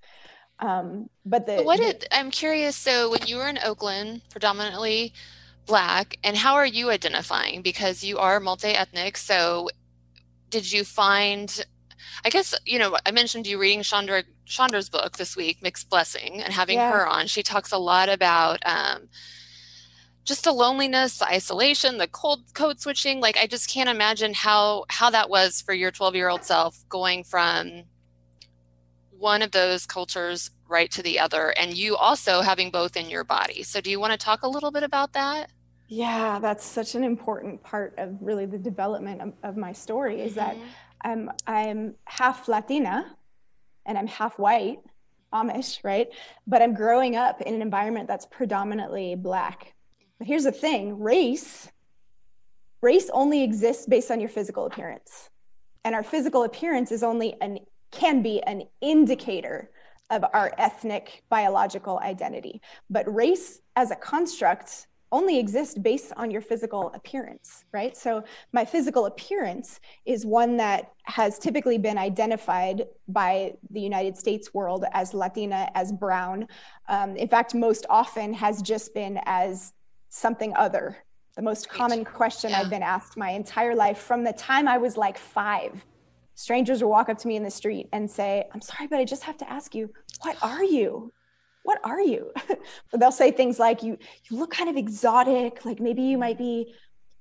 Um, 0.60 1.08
but 1.24 1.46
the 1.46 1.62
what 1.62 1.78
did 1.78 2.06
I'm 2.12 2.30
curious. 2.30 2.76
So 2.76 3.10
when 3.10 3.26
you 3.26 3.36
were 3.36 3.48
in 3.48 3.58
Oakland, 3.64 4.22
predominantly 4.30 5.12
black, 5.66 6.18
and 6.22 6.36
how 6.36 6.54
are 6.54 6.66
you 6.66 6.90
identifying? 6.90 7.62
Because 7.62 8.04
you 8.04 8.18
are 8.18 8.40
multi-ethnic. 8.40 9.16
So 9.16 9.70
did 10.50 10.70
you 10.70 10.84
find? 10.84 11.64
I 12.24 12.28
guess 12.28 12.54
you 12.66 12.78
know 12.78 12.96
I 13.06 13.10
mentioned 13.10 13.46
you 13.46 13.58
reading 13.58 13.82
Chandra 13.82 14.24
Chandra's 14.44 14.90
book 14.90 15.16
this 15.16 15.36
week, 15.36 15.62
Mixed 15.62 15.88
Blessing, 15.88 16.42
and 16.42 16.52
having 16.52 16.76
yeah. 16.76 16.92
her 16.92 17.06
on. 17.06 17.26
She 17.26 17.42
talks 17.42 17.72
a 17.72 17.78
lot 17.78 18.08
about. 18.08 18.60
Um, 18.66 19.08
just 20.22 20.44
the 20.44 20.52
loneliness 20.52 21.18
the 21.18 21.26
isolation 21.26 21.96
the 21.96 22.06
cold 22.06 22.42
code 22.52 22.78
switching 22.78 23.20
like 23.20 23.38
i 23.38 23.46
just 23.46 23.70
can't 23.70 23.88
imagine 23.88 24.34
how 24.34 24.84
how 24.88 25.08
that 25.10 25.30
was 25.30 25.62
for 25.62 25.72
your 25.72 25.90
12 25.90 26.14
year 26.14 26.28
old 26.28 26.44
self 26.44 26.84
going 26.90 27.24
from 27.24 27.84
one 29.20 29.42
of 29.42 29.50
those 29.50 29.86
cultures 29.86 30.50
right 30.68 30.90
to 30.90 31.02
the 31.02 31.18
other 31.18 31.50
and 31.50 31.76
you 31.76 31.94
also 31.96 32.40
having 32.40 32.70
both 32.70 32.96
in 32.96 33.10
your 33.10 33.22
body. 33.22 33.62
So 33.62 33.80
do 33.80 33.90
you 33.90 34.00
want 34.00 34.12
to 34.12 34.18
talk 34.18 34.42
a 34.42 34.48
little 34.48 34.70
bit 34.70 34.82
about 34.82 35.12
that? 35.12 35.50
Yeah 35.88 36.38
that's 36.38 36.64
such 36.64 36.94
an 36.94 37.04
important 37.04 37.62
part 37.62 37.94
of 37.98 38.16
really 38.20 38.46
the 38.46 38.58
development 38.58 39.20
of, 39.20 39.32
of 39.42 39.56
my 39.56 39.72
story 39.72 40.20
is 40.20 40.34
mm-hmm. 40.34 40.40
that 40.40 40.56
i'm 41.02 41.30
i'm 41.46 41.94
half 42.04 42.46
latina 42.46 43.16
and 43.86 43.98
i'm 43.98 44.06
half 44.06 44.38
white 44.38 44.78
amish 45.32 45.82
right? 45.82 46.08
But 46.46 46.62
i'm 46.62 46.74
growing 46.74 47.16
up 47.16 47.40
in 47.42 47.54
an 47.54 47.62
environment 47.62 48.08
that's 48.08 48.26
predominantly 48.26 49.14
black. 49.14 49.74
But 50.18 50.26
here's 50.26 50.44
the 50.44 50.52
thing 50.52 50.98
race 50.98 51.68
race 52.82 53.10
only 53.12 53.42
exists 53.42 53.86
based 53.86 54.10
on 54.10 54.20
your 54.20 54.28
physical 54.28 54.66
appearance. 54.66 55.30
And 55.84 55.94
our 55.94 56.02
physical 56.02 56.44
appearance 56.44 56.92
is 56.92 57.02
only 57.02 57.34
an 57.40 57.58
can 57.90 58.22
be 58.22 58.42
an 58.42 58.64
indicator 58.80 59.70
of 60.10 60.24
our 60.32 60.52
ethnic 60.58 61.22
biological 61.28 61.98
identity. 62.00 62.60
But 62.88 63.12
race 63.12 63.60
as 63.76 63.90
a 63.90 63.96
construct 63.96 64.88
only 65.12 65.38
exists 65.38 65.76
based 65.76 66.12
on 66.16 66.30
your 66.30 66.40
physical 66.40 66.92
appearance, 66.94 67.64
right? 67.72 67.96
So 67.96 68.22
my 68.52 68.64
physical 68.64 69.06
appearance 69.06 69.80
is 70.06 70.24
one 70.24 70.56
that 70.58 70.92
has 71.04 71.38
typically 71.38 71.78
been 71.78 71.98
identified 71.98 72.86
by 73.08 73.54
the 73.70 73.80
United 73.80 74.16
States 74.16 74.54
world 74.54 74.84
as 74.92 75.12
Latina, 75.12 75.68
as 75.74 75.90
brown. 75.90 76.46
Um, 76.88 77.16
in 77.16 77.26
fact, 77.26 77.54
most 77.54 77.86
often 77.90 78.32
has 78.34 78.62
just 78.62 78.94
been 78.94 79.18
as 79.26 79.72
something 80.10 80.54
other. 80.54 80.96
The 81.36 81.42
most 81.42 81.68
common 81.68 82.04
question 82.04 82.50
yeah. 82.50 82.60
I've 82.60 82.70
been 82.70 82.82
asked 82.82 83.16
my 83.16 83.30
entire 83.30 83.74
life 83.74 83.98
from 83.98 84.22
the 84.22 84.32
time 84.32 84.68
I 84.68 84.78
was 84.78 84.96
like 84.96 85.18
five 85.18 85.84
strangers 86.40 86.82
will 86.82 86.88
walk 86.88 87.10
up 87.10 87.18
to 87.18 87.28
me 87.28 87.36
in 87.36 87.42
the 87.42 87.50
street 87.50 87.86
and 87.92 88.10
say, 88.10 88.44
I'm 88.54 88.62
sorry, 88.62 88.86
but 88.88 88.98
I 88.98 89.04
just 89.04 89.24
have 89.24 89.36
to 89.38 89.50
ask 89.50 89.74
you, 89.74 89.92
what 90.22 90.38
are 90.42 90.64
you? 90.64 91.12
What 91.64 91.78
are 91.84 92.00
you? 92.00 92.32
they'll 92.98 93.12
say 93.12 93.30
things 93.30 93.58
like, 93.58 93.82
you, 93.82 93.98
you 94.24 94.38
look 94.38 94.50
kind 94.50 94.70
of 94.70 94.76
exotic, 94.78 95.66
like 95.66 95.80
maybe 95.80 96.00
you 96.00 96.16
might 96.16 96.38
be 96.38 96.72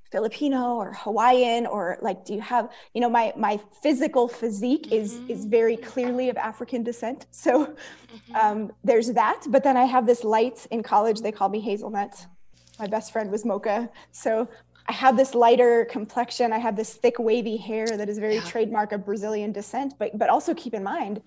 Filipino 0.10 0.76
or 0.76 0.94
Hawaiian, 0.94 1.66
or 1.68 1.98
like, 2.02 2.24
do 2.24 2.34
you 2.34 2.40
have, 2.40 2.70
you 2.94 3.02
know, 3.02 3.10
my, 3.10 3.34
my 3.36 3.60
physical 3.84 4.30
physique 4.30 4.94
is, 4.94 5.16
mm-hmm. 5.16 5.32
is 5.32 5.44
very 5.44 5.76
clearly 5.76 6.30
of 6.30 6.38
African 6.38 6.82
descent. 6.82 7.26
So 7.32 7.66
mm-hmm. 7.66 8.36
um, 8.36 8.72
there's 8.86 9.12
that. 9.12 9.44
But 9.50 9.66
then 9.66 9.76
I 9.76 9.84
have 9.84 10.08
this 10.08 10.24
light 10.24 10.66
in 10.72 10.82
college, 10.82 11.20
they 11.20 11.34
call 11.34 11.50
me 11.50 11.60
hazelnut. 11.60 12.26
My 12.80 12.88
best 12.88 13.12
friend 13.12 13.30
was 13.30 13.44
mocha. 13.44 13.90
So 14.14 14.48
I 14.90 14.92
have 14.94 15.16
this 15.16 15.36
lighter 15.36 15.86
complexion. 15.86 16.52
I 16.52 16.58
have 16.58 16.76
this 16.76 16.96
thick, 16.96 17.20
wavy 17.20 17.58
hair 17.58 17.86
that 17.86 18.10
is 18.10 18.18
very 18.18 18.36
yeah. 18.36 18.44
trademark 18.44 18.92
of 18.92 19.06
Brazilian 19.06 19.52
descent. 19.52 19.94
But 20.00 20.18
but 20.18 20.30
also 20.30 20.56
keep 20.56 20.74
in 20.74 20.84
mind, 20.84 21.22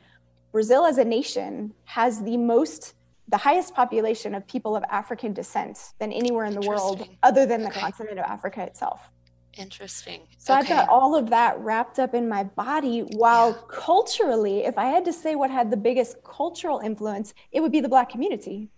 Brazil 0.50 0.84
as 0.84 0.98
a 0.98 1.04
nation 1.04 1.72
has 1.84 2.20
the 2.24 2.36
most, 2.36 2.94
the 3.28 3.36
highest 3.36 3.72
population 3.72 4.34
of 4.34 4.44
people 4.48 4.74
of 4.74 4.82
African 4.90 5.32
descent 5.32 5.78
than 6.00 6.12
anywhere 6.12 6.44
in 6.44 6.54
the 6.54 6.66
world, 6.66 7.08
other 7.22 7.46
than 7.46 7.62
the 7.62 7.68
okay. 7.68 7.80
continent 7.80 8.18
of 8.18 8.24
Africa 8.24 8.62
itself. 8.64 9.12
Interesting. 9.56 10.22
So 10.38 10.54
okay. 10.54 10.62
I've 10.62 10.68
got 10.68 10.88
all 10.88 11.14
of 11.14 11.30
that 11.30 11.56
wrapped 11.60 12.00
up 12.00 12.14
in 12.14 12.28
my 12.28 12.42
body. 12.42 13.00
While 13.00 13.50
yeah. 13.50 13.58
culturally, 13.70 14.64
if 14.64 14.76
I 14.76 14.86
had 14.86 15.04
to 15.04 15.12
say 15.12 15.36
what 15.36 15.52
had 15.52 15.70
the 15.70 15.76
biggest 15.76 16.16
cultural 16.24 16.80
influence, 16.80 17.32
it 17.52 17.60
would 17.60 17.70
be 17.70 17.80
the 17.80 17.88
Black 17.88 18.08
community. 18.08 18.70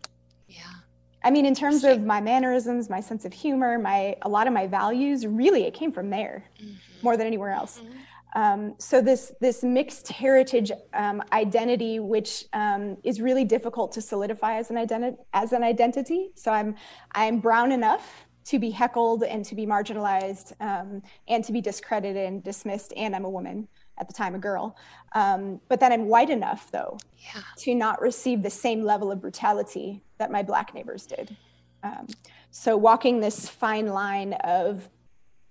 I 1.25 1.31
mean, 1.31 1.47
in 1.47 1.55
terms 1.55 1.85
of 1.85 2.03
my 2.03 2.21
mannerisms, 2.21 2.91
my 2.91 3.01
sense 3.01 3.25
of 3.25 3.33
humor, 3.33 3.79
my 3.79 4.15
a 4.23 4.29
lot 4.29 4.47
of 4.47 4.53
my 4.53 4.67
values, 4.67 5.27
really, 5.27 5.65
it 5.65 5.73
came 5.73 5.91
from 5.91 6.11
there 6.11 6.45
mm-hmm. 6.61 6.75
more 7.03 7.17
than 7.17 7.27
anywhere 7.27 7.51
else. 7.51 7.81
Mm-hmm. 7.81 7.99
Um, 8.37 8.75
so 8.79 9.01
this 9.01 9.33
this 9.41 9.63
mixed 9.63 10.09
heritage 10.09 10.71
um, 10.93 11.23
identity, 11.33 11.99
which 11.99 12.45
um, 12.53 12.99
is 13.03 13.21
really 13.23 13.45
difficult 13.45 13.93
to 13.93 14.03
solidify 14.03 14.59
as 14.59 14.71
an 14.71 14.77
identity 14.77 15.17
as 15.33 15.53
an 15.53 15.63
identity. 15.63 16.31
So 16.35 16.53
I'm 16.53 16.75
I'm 17.13 17.41
brown 17.41 17.73
enough 17.73 18.27
to 18.47 18.59
be 18.59 18.71
heckled 18.71 19.23
and 19.23 19.43
to 19.47 19.55
be 19.55 19.65
marginalized 19.65 20.53
um, 20.61 21.01
and 21.29 21.43
to 21.45 21.53
be 21.53 21.63
discredited 21.63 22.27
and 22.27 22.45
dismissed, 22.45 22.93
and 22.97 23.17
I'm 23.17 23.25
a 23.25 23.31
woman 23.31 23.69
at 23.99 24.09
the 24.09 24.15
time, 24.15 24.35
a 24.35 24.39
girl. 24.39 24.77
Um, 25.15 25.61
but 25.69 25.81
then 25.81 25.93
I'm 25.93 26.07
white 26.07 26.31
enough, 26.31 26.71
though, 26.71 26.99
yeah. 27.17 27.43
to 27.59 27.75
not 27.75 28.01
receive 28.01 28.43
the 28.43 28.51
same 28.51 28.83
level 28.83 29.13
of 29.13 29.21
brutality 29.21 30.03
that 30.19 30.31
my 30.31 30.43
black 30.43 30.75
neighbors 30.75 31.07
did. 31.07 31.37
Um, 31.83 32.09
so 32.51 32.77
walking 32.77 33.21
this 33.21 33.49
fine 33.49 33.89
line 33.89 34.33
of 34.45 34.89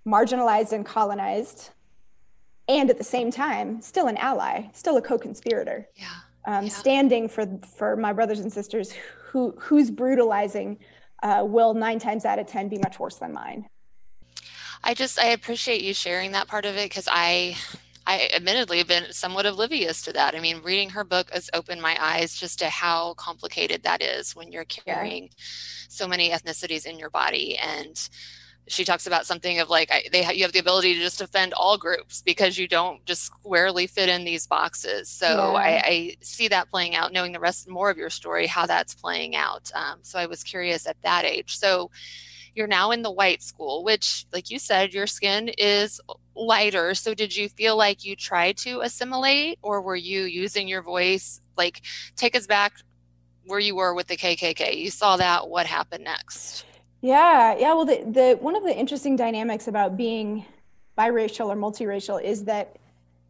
marginalized 0.06 0.72
and 0.72 0.84
colonized, 0.84 1.70
and 2.68 2.90
at 2.90 2.98
the 2.98 3.04
same 3.04 3.30
time, 3.30 3.80
still 3.80 4.06
an 4.06 4.16
ally, 4.16 4.64
still 4.72 4.96
a 4.96 5.02
co-conspirator. 5.02 5.88
Yeah. 5.94 6.06
Um, 6.46 6.64
yeah. 6.64 6.70
Standing 6.70 7.28
for 7.28 7.46
for 7.76 7.96
my 7.96 8.12
brothers 8.12 8.40
and 8.40 8.52
sisters 8.52 8.92
who 9.26 9.54
whose 9.58 9.90
brutalizing 9.90 10.78
uh, 11.22 11.42
will 11.46 11.72
nine 11.72 11.98
times 11.98 12.24
out 12.24 12.38
of 12.38 12.46
ten 12.46 12.68
be 12.68 12.78
much 12.78 12.98
worse 12.98 13.16
than 13.16 13.32
mine. 13.32 13.68
I 14.82 14.92
just 14.92 15.18
I 15.18 15.28
appreciate 15.28 15.82
you 15.82 15.94
sharing 15.94 16.32
that 16.32 16.48
part 16.48 16.66
of 16.66 16.76
it 16.76 16.88
because 16.88 17.08
I 17.10 17.56
I 18.06 18.28
admittedly 18.34 18.78
have 18.78 18.88
been 18.88 19.12
somewhat 19.12 19.46
oblivious 19.46 20.02
to 20.02 20.12
that. 20.12 20.34
I 20.34 20.40
mean, 20.40 20.62
reading 20.62 20.90
her 20.90 21.04
book 21.04 21.30
has 21.32 21.48
opened 21.54 21.80
my 21.80 21.96
eyes 22.00 22.36
just 22.36 22.58
to 22.58 22.68
how 22.68 23.14
complicated 23.14 23.82
that 23.82 24.02
is 24.02 24.36
when 24.36 24.52
you're 24.52 24.66
carrying 24.66 25.24
yeah. 25.24 25.28
so 25.88 26.06
many 26.06 26.30
ethnicities 26.30 26.84
in 26.84 26.98
your 26.98 27.10
body. 27.10 27.56
And 27.56 27.96
she 28.66 28.84
talks 28.84 29.06
about 29.06 29.26
something 29.26 29.58
of 29.60 29.68
like 29.68 29.90
I, 29.90 30.04
they 30.10 30.22
ha- 30.22 30.32
you 30.32 30.42
have 30.42 30.52
the 30.52 30.58
ability 30.58 30.94
to 30.94 31.00
just 31.00 31.20
offend 31.20 31.52
all 31.54 31.76
groups 31.76 32.22
because 32.22 32.56
you 32.58 32.66
don't 32.66 33.04
just 33.04 33.24
squarely 33.24 33.86
fit 33.86 34.08
in 34.08 34.24
these 34.24 34.46
boxes. 34.46 35.08
So 35.08 35.26
yeah. 35.26 35.58
I, 35.58 35.82
I, 35.84 36.16
see 36.20 36.48
that 36.48 36.70
playing 36.70 36.94
out, 36.94 37.12
knowing 37.12 37.32
the 37.32 37.40
rest 37.40 37.68
more 37.68 37.90
of 37.90 37.98
your 37.98 38.10
story, 38.10 38.46
how 38.46 38.66
that's 38.66 38.94
playing 38.94 39.36
out. 39.36 39.70
Um, 39.74 39.98
so 40.02 40.18
I 40.18 40.26
was 40.26 40.42
curious 40.42 40.86
at 40.86 41.00
that 41.02 41.24
age. 41.24 41.58
So 41.58 41.90
you're 42.54 42.66
now 42.66 42.90
in 42.90 43.02
the 43.02 43.10
white 43.10 43.42
school, 43.42 43.84
which, 43.84 44.26
like 44.32 44.50
you 44.50 44.58
said, 44.58 44.94
your 44.94 45.06
skin 45.06 45.48
is 45.58 46.00
lighter. 46.36 46.94
So 46.94 47.14
did 47.14 47.36
you 47.36 47.48
feel 47.48 47.76
like 47.76 48.04
you 48.04 48.16
tried 48.16 48.56
to 48.58 48.80
assimilate 48.80 49.58
or 49.62 49.80
were 49.80 49.96
you 49.96 50.22
using 50.22 50.68
your 50.68 50.82
voice? 50.82 51.40
Like, 51.56 51.82
take 52.16 52.34
us 52.36 52.46
back 52.46 52.72
where 53.46 53.60
you 53.60 53.76
were 53.76 53.94
with 53.94 54.06
the 54.06 54.16
KKK. 54.16 54.76
You 54.76 54.90
saw 54.90 55.16
that. 55.16 55.48
What 55.48 55.66
happened 55.66 56.04
next? 56.04 56.64
Yeah, 57.00 57.56
yeah. 57.58 57.74
Well, 57.74 57.84
the, 57.84 58.04
the 58.10 58.38
one 58.40 58.56
of 58.56 58.62
the 58.62 58.74
interesting 58.74 59.14
dynamics 59.14 59.68
about 59.68 59.96
being 59.96 60.46
biracial 60.96 61.46
or 61.46 61.56
multiracial 61.56 62.22
is 62.22 62.44
that 62.44 62.76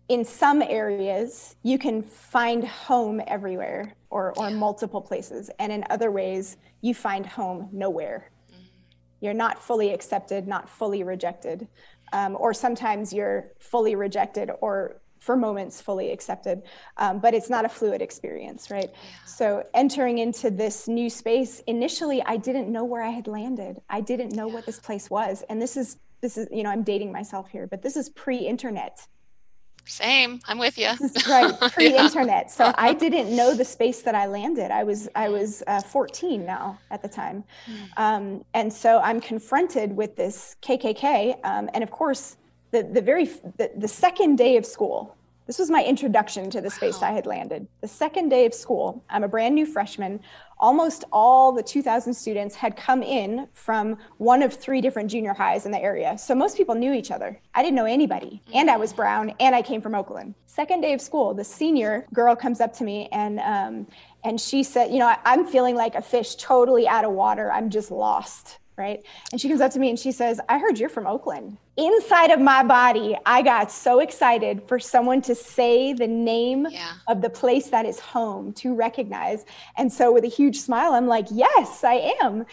in 0.08 0.24
some 0.24 0.60
areas 0.62 1.56
you 1.62 1.78
can 1.78 2.02
find 2.02 2.64
home 2.64 3.22
everywhere 3.26 3.94
or, 4.10 4.32
or 4.38 4.50
multiple 4.50 5.00
places 5.00 5.50
and 5.58 5.72
in 5.72 5.84
other 5.88 6.10
ways 6.10 6.56
you 6.82 6.94
find 6.94 7.24
home 7.24 7.68
nowhere 7.72 8.30
mm. 8.52 8.66
you're 9.20 9.32
not 9.32 9.62
fully 9.62 9.94
accepted 9.94 10.46
not 10.46 10.68
fully 10.68 11.02
rejected 11.02 11.66
um, 12.14 12.36
or 12.40 12.54
sometimes 12.54 13.12
you're 13.12 13.52
fully 13.58 13.94
rejected 13.94 14.50
or 14.62 15.00
for 15.18 15.36
moments 15.36 15.80
fully 15.80 16.10
accepted 16.12 16.62
um, 16.98 17.18
but 17.18 17.34
it's 17.34 17.50
not 17.50 17.64
a 17.64 17.68
fluid 17.68 18.00
experience 18.00 18.70
right 18.70 18.90
yeah. 18.92 19.26
so 19.26 19.64
entering 19.74 20.18
into 20.18 20.50
this 20.50 20.86
new 20.86 21.10
space 21.10 21.60
initially 21.66 22.22
i 22.24 22.36
didn't 22.36 22.70
know 22.70 22.84
where 22.84 23.02
i 23.02 23.08
had 23.10 23.26
landed 23.26 23.80
i 23.90 24.00
didn't 24.00 24.32
know 24.32 24.48
yeah. 24.48 24.54
what 24.54 24.66
this 24.66 24.78
place 24.78 25.10
was 25.10 25.42
and 25.48 25.60
this 25.60 25.76
is 25.76 25.98
this 26.20 26.36
is 26.38 26.46
you 26.52 26.62
know 26.62 26.70
i'm 26.70 26.82
dating 26.82 27.10
myself 27.10 27.50
here 27.50 27.66
but 27.66 27.82
this 27.82 27.96
is 27.96 28.08
pre-internet 28.10 29.06
same 29.86 30.40
i'm 30.46 30.58
with 30.58 30.78
you 30.78 30.90
right 31.28 31.54
pre-internet 31.72 32.50
so 32.50 32.72
i 32.76 32.92
didn't 32.92 33.34
know 33.34 33.54
the 33.54 33.64
space 33.64 34.02
that 34.02 34.14
i 34.14 34.26
landed 34.26 34.70
i 34.70 34.82
was 34.82 35.08
i 35.14 35.28
was 35.28 35.62
uh, 35.66 35.80
14 35.80 36.44
now 36.44 36.78
at 36.90 37.02
the 37.02 37.08
time 37.08 37.44
hmm. 37.66 37.74
um, 37.96 38.44
and 38.54 38.72
so 38.72 39.00
i'm 39.00 39.20
confronted 39.20 39.94
with 39.94 40.16
this 40.16 40.56
kkk 40.62 41.36
um, 41.44 41.68
and 41.74 41.82
of 41.82 41.90
course 41.90 42.36
the, 42.70 42.82
the 42.82 43.00
very 43.00 43.26
the, 43.58 43.70
the 43.76 43.88
second 43.88 44.36
day 44.36 44.56
of 44.56 44.66
school 44.66 45.16
this 45.46 45.58
was 45.58 45.70
my 45.70 45.84
introduction 45.84 46.48
to 46.50 46.60
the 46.60 46.70
space 46.70 47.00
wow. 47.00 47.08
I 47.08 47.12
had 47.12 47.26
landed. 47.26 47.66
The 47.82 47.88
second 47.88 48.30
day 48.30 48.46
of 48.46 48.54
school, 48.54 49.04
I'm 49.10 49.24
a 49.24 49.28
brand 49.28 49.54
new 49.54 49.66
freshman. 49.66 50.20
Almost 50.58 51.04
all 51.12 51.52
the 51.52 51.62
2,000 51.62 52.14
students 52.14 52.54
had 52.54 52.76
come 52.76 53.02
in 53.02 53.48
from 53.52 53.98
one 54.18 54.42
of 54.42 54.54
three 54.54 54.80
different 54.80 55.10
junior 55.10 55.32
highs 55.32 55.66
in 55.66 55.72
the 55.72 55.80
area. 55.80 56.16
So 56.16 56.34
most 56.34 56.56
people 56.56 56.74
knew 56.74 56.92
each 56.92 57.10
other. 57.10 57.40
I 57.54 57.62
didn't 57.62 57.76
know 57.76 57.84
anybody, 57.84 58.42
and 58.52 58.70
I 58.70 58.76
was 58.76 58.92
brown, 58.92 59.34
and 59.40 59.54
I 59.54 59.62
came 59.62 59.80
from 59.80 59.94
Oakland. 59.94 60.34
Second 60.46 60.82
day 60.82 60.92
of 60.92 61.00
school, 61.00 61.34
the 61.34 61.44
senior 61.44 62.06
girl 62.14 62.36
comes 62.36 62.60
up 62.60 62.72
to 62.74 62.84
me 62.84 63.08
and 63.10 63.40
um, 63.40 63.86
and 64.22 64.40
she 64.40 64.62
said, 64.62 64.92
"You 64.92 65.00
know, 65.00 65.08
I, 65.08 65.18
I'm 65.24 65.46
feeling 65.46 65.74
like 65.74 65.96
a 65.96 66.02
fish, 66.02 66.36
totally 66.36 66.86
out 66.86 67.04
of 67.04 67.12
water. 67.12 67.50
I'm 67.50 67.70
just 67.70 67.90
lost." 67.90 68.58
Right? 68.76 69.02
And 69.32 69.40
she 69.40 69.48
comes 69.48 69.60
up 69.60 69.72
to 69.72 69.78
me 69.78 69.90
and 69.90 69.98
she 69.98 70.12
says, 70.12 70.40
I 70.48 70.58
heard 70.58 70.78
you're 70.78 70.88
from 70.88 71.06
Oakland. 71.06 71.56
Inside 71.76 72.30
of 72.30 72.40
my 72.40 72.62
body, 72.62 73.16
I 73.26 73.42
got 73.42 73.70
so 73.70 74.00
excited 74.00 74.62
for 74.66 74.78
someone 74.78 75.22
to 75.22 75.34
say 75.34 75.92
the 75.92 76.06
name 76.06 76.66
yeah. 76.70 76.92
of 77.08 77.20
the 77.20 77.30
place 77.30 77.68
that 77.68 77.86
is 77.86 77.98
home 77.98 78.52
to 78.54 78.74
recognize. 78.74 79.44
And 79.76 79.92
so, 79.92 80.12
with 80.12 80.24
a 80.24 80.28
huge 80.28 80.60
smile, 80.60 80.92
I'm 80.92 81.06
like, 81.06 81.26
Yes, 81.30 81.82
I 81.82 82.14
am. 82.22 82.46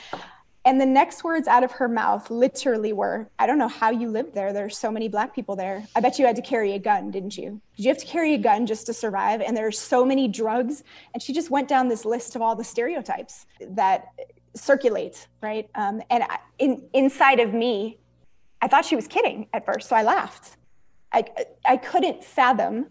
And 0.63 0.79
the 0.79 0.85
next 0.85 1.23
words 1.23 1.47
out 1.47 1.63
of 1.63 1.71
her 1.71 1.87
mouth 1.87 2.29
literally 2.29 2.93
were, 2.93 3.27
I 3.39 3.47
don't 3.47 3.57
know 3.57 3.67
how 3.67 3.89
you 3.89 4.09
lived 4.09 4.35
there. 4.35 4.53
There's 4.53 4.77
so 4.77 4.91
many 4.91 5.07
black 5.07 5.33
people 5.33 5.55
there. 5.55 5.83
I 5.95 6.01
bet 6.01 6.19
you 6.19 6.25
had 6.25 6.35
to 6.35 6.41
carry 6.43 6.73
a 6.73 6.79
gun, 6.79 7.09
didn't 7.09 7.35
you? 7.35 7.59
Did 7.75 7.83
you 7.83 7.89
have 7.89 7.97
to 7.97 8.05
carry 8.05 8.35
a 8.35 8.37
gun 8.37 8.67
just 8.67 8.85
to 8.85 8.93
survive? 8.93 9.41
And 9.41 9.57
there's 9.57 9.79
so 9.79 10.05
many 10.05 10.27
drugs. 10.27 10.83
And 11.13 11.23
she 11.23 11.33
just 11.33 11.49
went 11.49 11.67
down 11.67 11.87
this 11.87 12.05
list 12.05 12.35
of 12.35 12.43
all 12.43 12.55
the 12.55 12.63
stereotypes 12.63 13.47
that 13.71 14.09
circulate, 14.55 15.27
right? 15.41 15.69
Um, 15.75 16.01
and 16.09 16.23
I, 16.23 16.39
in, 16.59 16.83
inside 16.93 17.39
of 17.39 17.53
me, 17.53 17.99
I 18.61 18.67
thought 18.67 18.85
she 18.85 18.95
was 18.95 19.07
kidding 19.07 19.47
at 19.53 19.65
first, 19.65 19.89
so 19.89 19.95
I 19.95 20.03
laughed. 20.03 20.57
I, 21.13 21.25
I 21.65 21.77
couldn't 21.77 22.23
fathom 22.23 22.87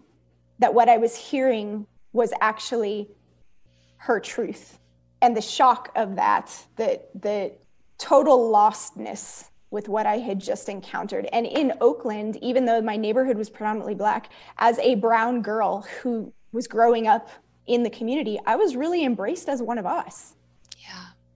that 0.58 0.74
what 0.74 0.88
I 0.88 0.98
was 0.98 1.16
hearing 1.16 1.86
was 2.12 2.32
actually 2.40 3.08
her 3.98 4.20
truth. 4.20 4.78
And 5.22 5.36
the 5.36 5.42
shock 5.42 5.90
of 5.96 6.16
that, 6.16 6.66
the, 6.76 7.00
the 7.14 7.52
total 7.98 8.50
lostness 8.52 9.50
with 9.70 9.88
what 9.88 10.06
I 10.06 10.18
had 10.18 10.40
just 10.40 10.68
encountered. 10.68 11.28
And 11.32 11.46
in 11.46 11.72
Oakland, 11.80 12.36
even 12.42 12.64
though 12.64 12.80
my 12.80 12.96
neighborhood 12.96 13.36
was 13.36 13.48
predominantly 13.48 13.94
Black, 13.94 14.30
as 14.58 14.78
a 14.80 14.96
brown 14.96 15.42
girl 15.42 15.86
who 16.02 16.32
was 16.52 16.66
growing 16.66 17.06
up 17.06 17.28
in 17.66 17.82
the 17.82 17.90
community, 17.90 18.38
I 18.46 18.56
was 18.56 18.74
really 18.74 19.04
embraced 19.04 19.48
as 19.48 19.62
one 19.62 19.78
of 19.78 19.86
us. 19.86 20.34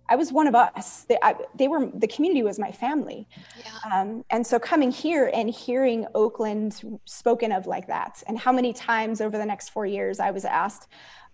I 0.09 0.17
was 0.17 0.33
one 0.33 0.47
of 0.47 0.55
us. 0.55 1.05
They, 1.05 1.19
I, 1.23 1.35
they 1.55 1.69
were 1.69 1.90
the 1.95 2.07
community 2.07 2.43
was 2.43 2.59
my 2.59 2.71
family, 2.71 3.27
yeah. 3.59 4.01
um, 4.01 4.25
and 4.31 4.47
so 4.47 4.59
coming 4.59 4.90
here 4.90 5.31
and 5.33 5.49
hearing 5.49 6.07
Oakland 6.14 6.99
spoken 7.07 7.53
of 7.53 7.67
like 7.67 7.87
that, 7.87 8.23
and 8.27 8.38
how 8.38 8.53
many 8.53 8.73
times 8.73 9.21
over 9.21 9.38
the 9.38 9.47
next 9.47 9.71
four 9.71 9.87
years 9.87 10.21
I 10.21 10.31
was 10.31 10.45
asked, 10.45 10.88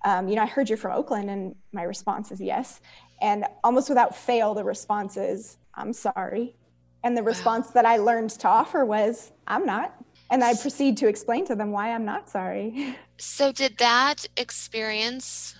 um, 0.05 0.29
you 0.29 0.37
know, 0.37 0.43
I 0.43 0.47
heard 0.47 0.69
you're 0.69 0.79
from 0.79 0.93
Oakland, 0.93 1.31
and 1.31 1.55
my 1.73 1.83
response 1.83 2.31
is 2.31 2.41
yes, 2.41 2.81
and 3.21 3.45
almost 3.65 3.89
without 3.89 4.17
fail, 4.17 4.55
the 4.55 4.65
response 4.65 5.17
is 5.17 5.59
I'm 5.75 5.93
sorry, 5.93 6.55
and 7.03 7.17
the 7.17 7.23
wow. 7.23 7.29
response 7.29 7.71
that 7.71 7.87
I 7.87 7.97
learned 7.97 8.31
to 8.31 8.49
offer 8.49 8.85
was 8.85 9.33
I'm 9.49 9.67
not, 9.67 9.97
and 10.31 10.45
I 10.45 10.55
proceed 10.55 10.97
to 10.99 11.09
explain 11.09 11.45
to 11.47 11.57
them 11.57 11.73
why 11.73 11.93
I'm 11.93 12.05
not 12.05 12.29
sorry. 12.29 12.97
So 13.23 13.53
did 13.53 13.77
that 13.77 14.25
experience? 14.39 15.55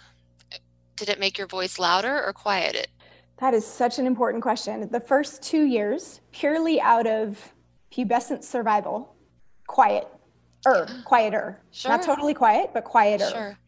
Did 0.97 1.11
it 1.11 1.21
make 1.21 1.37
your 1.37 1.47
voice 1.47 1.79
louder 1.79 2.25
or 2.25 2.33
quiet 2.33 2.75
it? 2.75 2.89
That 3.41 3.55
is 3.55 3.67
such 3.67 3.99
an 3.99 4.07
important 4.07 4.43
question. 4.43 4.87
The 4.91 5.01
first 5.01 5.43
two 5.43 5.65
years, 5.65 6.21
purely 6.31 6.81
out 6.81 7.07
of 7.07 7.55
pubescent 7.91 8.45
survival, 8.45 9.15
quiet, 9.67 10.07
er, 10.67 10.87
quieter. 11.05 11.61
Sure. 11.71 11.91
Not 11.91 12.03
totally 12.03 12.35
quiet, 12.35 12.71
but 12.75 12.85
quieter. 12.85 13.31
Sure. 13.31 13.59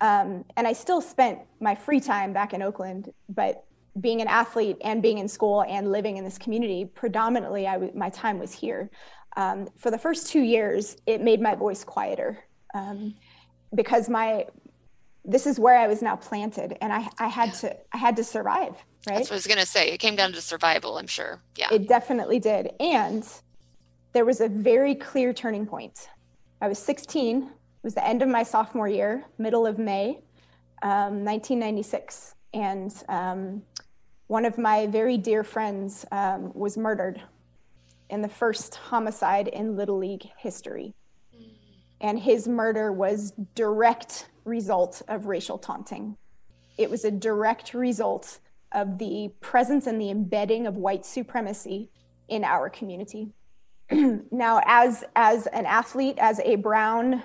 Um, 0.00 0.44
and 0.56 0.66
I 0.66 0.72
still 0.72 1.00
spent 1.00 1.38
my 1.60 1.74
free 1.74 2.00
time 2.00 2.32
back 2.32 2.54
in 2.54 2.62
Oakland, 2.62 3.12
but 3.28 3.64
being 4.00 4.20
an 4.20 4.28
athlete 4.28 4.78
and 4.82 5.02
being 5.02 5.18
in 5.18 5.28
school 5.28 5.62
and 5.62 5.92
living 5.92 6.16
in 6.16 6.24
this 6.24 6.38
community, 6.38 6.84
predominantly 6.84 7.66
I 7.66 7.74
w- 7.74 7.92
my 7.94 8.08
time 8.10 8.38
was 8.38 8.52
here. 8.52 8.90
Um, 9.36 9.68
for 9.76 9.90
the 9.90 9.98
first 9.98 10.28
two 10.28 10.40
years, 10.40 10.96
it 11.06 11.20
made 11.20 11.40
my 11.40 11.54
voice 11.54 11.84
quieter 11.84 12.38
um, 12.74 13.14
because 13.74 14.08
my 14.08 14.46
this 15.24 15.46
is 15.46 15.60
where 15.60 15.76
I 15.76 15.86
was 15.86 16.00
now 16.00 16.16
planted, 16.16 16.78
and 16.80 16.92
I, 16.92 17.08
I 17.18 17.28
had 17.28 17.52
to 17.54 17.76
I 17.92 17.98
had 17.98 18.16
to 18.16 18.24
survive. 18.24 18.74
Right. 19.06 19.16
That's 19.16 19.30
what 19.30 19.34
I 19.34 19.36
was 19.36 19.46
gonna 19.46 19.66
say. 19.66 19.90
It 19.90 19.98
came 19.98 20.16
down 20.16 20.32
to 20.32 20.40
survival. 20.40 20.98
I'm 20.98 21.06
sure. 21.06 21.40
Yeah. 21.56 21.68
It 21.72 21.88
definitely 21.88 22.38
did, 22.38 22.72
and 22.80 23.26
there 24.12 24.24
was 24.24 24.40
a 24.40 24.48
very 24.48 24.94
clear 24.94 25.32
turning 25.32 25.66
point. 25.66 26.08
I 26.60 26.68
was 26.68 26.78
16. 26.78 27.42
It 27.42 27.48
was 27.82 27.94
the 27.94 28.06
end 28.06 28.22
of 28.22 28.28
my 28.28 28.42
sophomore 28.42 28.88
year, 28.88 29.24
middle 29.38 29.66
of 29.66 29.78
May, 29.78 30.22
um, 30.82 31.24
1996, 31.24 32.34
and 32.52 32.92
um, 33.08 33.62
one 34.26 34.44
of 34.44 34.58
my 34.58 34.86
very 34.86 35.16
dear 35.16 35.42
friends 35.42 36.04
um, 36.12 36.52
was 36.54 36.76
murdered 36.76 37.22
in 38.10 38.22
the 38.22 38.28
first 38.28 38.74
homicide 38.74 39.48
in 39.48 39.76
Little 39.76 39.98
League 39.98 40.28
history. 40.36 40.94
Mm. 41.34 41.48
And 42.00 42.18
his 42.18 42.46
murder 42.46 42.92
was 42.92 43.32
direct 43.54 44.28
result 44.44 45.02
of 45.08 45.26
racial 45.26 45.58
taunting. 45.58 46.16
It 46.76 46.90
was 46.90 47.04
a 47.04 47.10
direct 47.10 47.72
result 47.72 48.40
of 48.72 48.98
the 48.98 49.30
presence 49.40 49.86
and 49.86 50.00
the 50.00 50.10
embedding 50.10 50.66
of 50.66 50.76
white 50.76 51.04
supremacy 51.04 51.90
in 52.28 52.44
our 52.44 52.70
community. 52.70 53.32
now, 53.90 54.60
as 54.66 55.04
as 55.16 55.46
an 55.48 55.66
athlete, 55.66 56.16
as 56.18 56.40
a 56.40 56.56
brown 56.56 57.22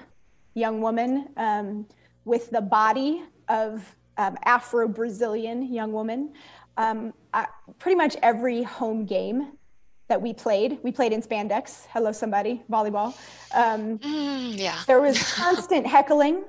young 0.55 0.81
woman 0.81 1.29
um, 1.37 1.85
with 2.23 2.49
the 2.49 2.61
body 2.61 3.23
of 3.49 3.95
um, 4.17 4.35
Afro 4.45 4.87
Brazilian 4.87 5.71
young 5.71 5.91
woman, 5.91 6.33
um, 6.77 7.13
I, 7.33 7.47
pretty 7.77 7.95
much 7.95 8.15
every 8.23 8.63
home 8.63 9.05
game 9.05 9.51
that 10.07 10.21
we 10.21 10.33
played, 10.33 10.79
we 10.83 10.91
played 10.91 11.13
in 11.13 11.21
spandex. 11.21 11.87
Hello, 11.91 12.11
somebody, 12.11 12.63
volleyball. 12.69 13.15
Um, 13.53 13.97
mm, 13.99 14.57
yeah. 14.57 14.81
There 14.85 15.01
was 15.01 15.33
constant 15.35 15.85
heckling 15.85 16.43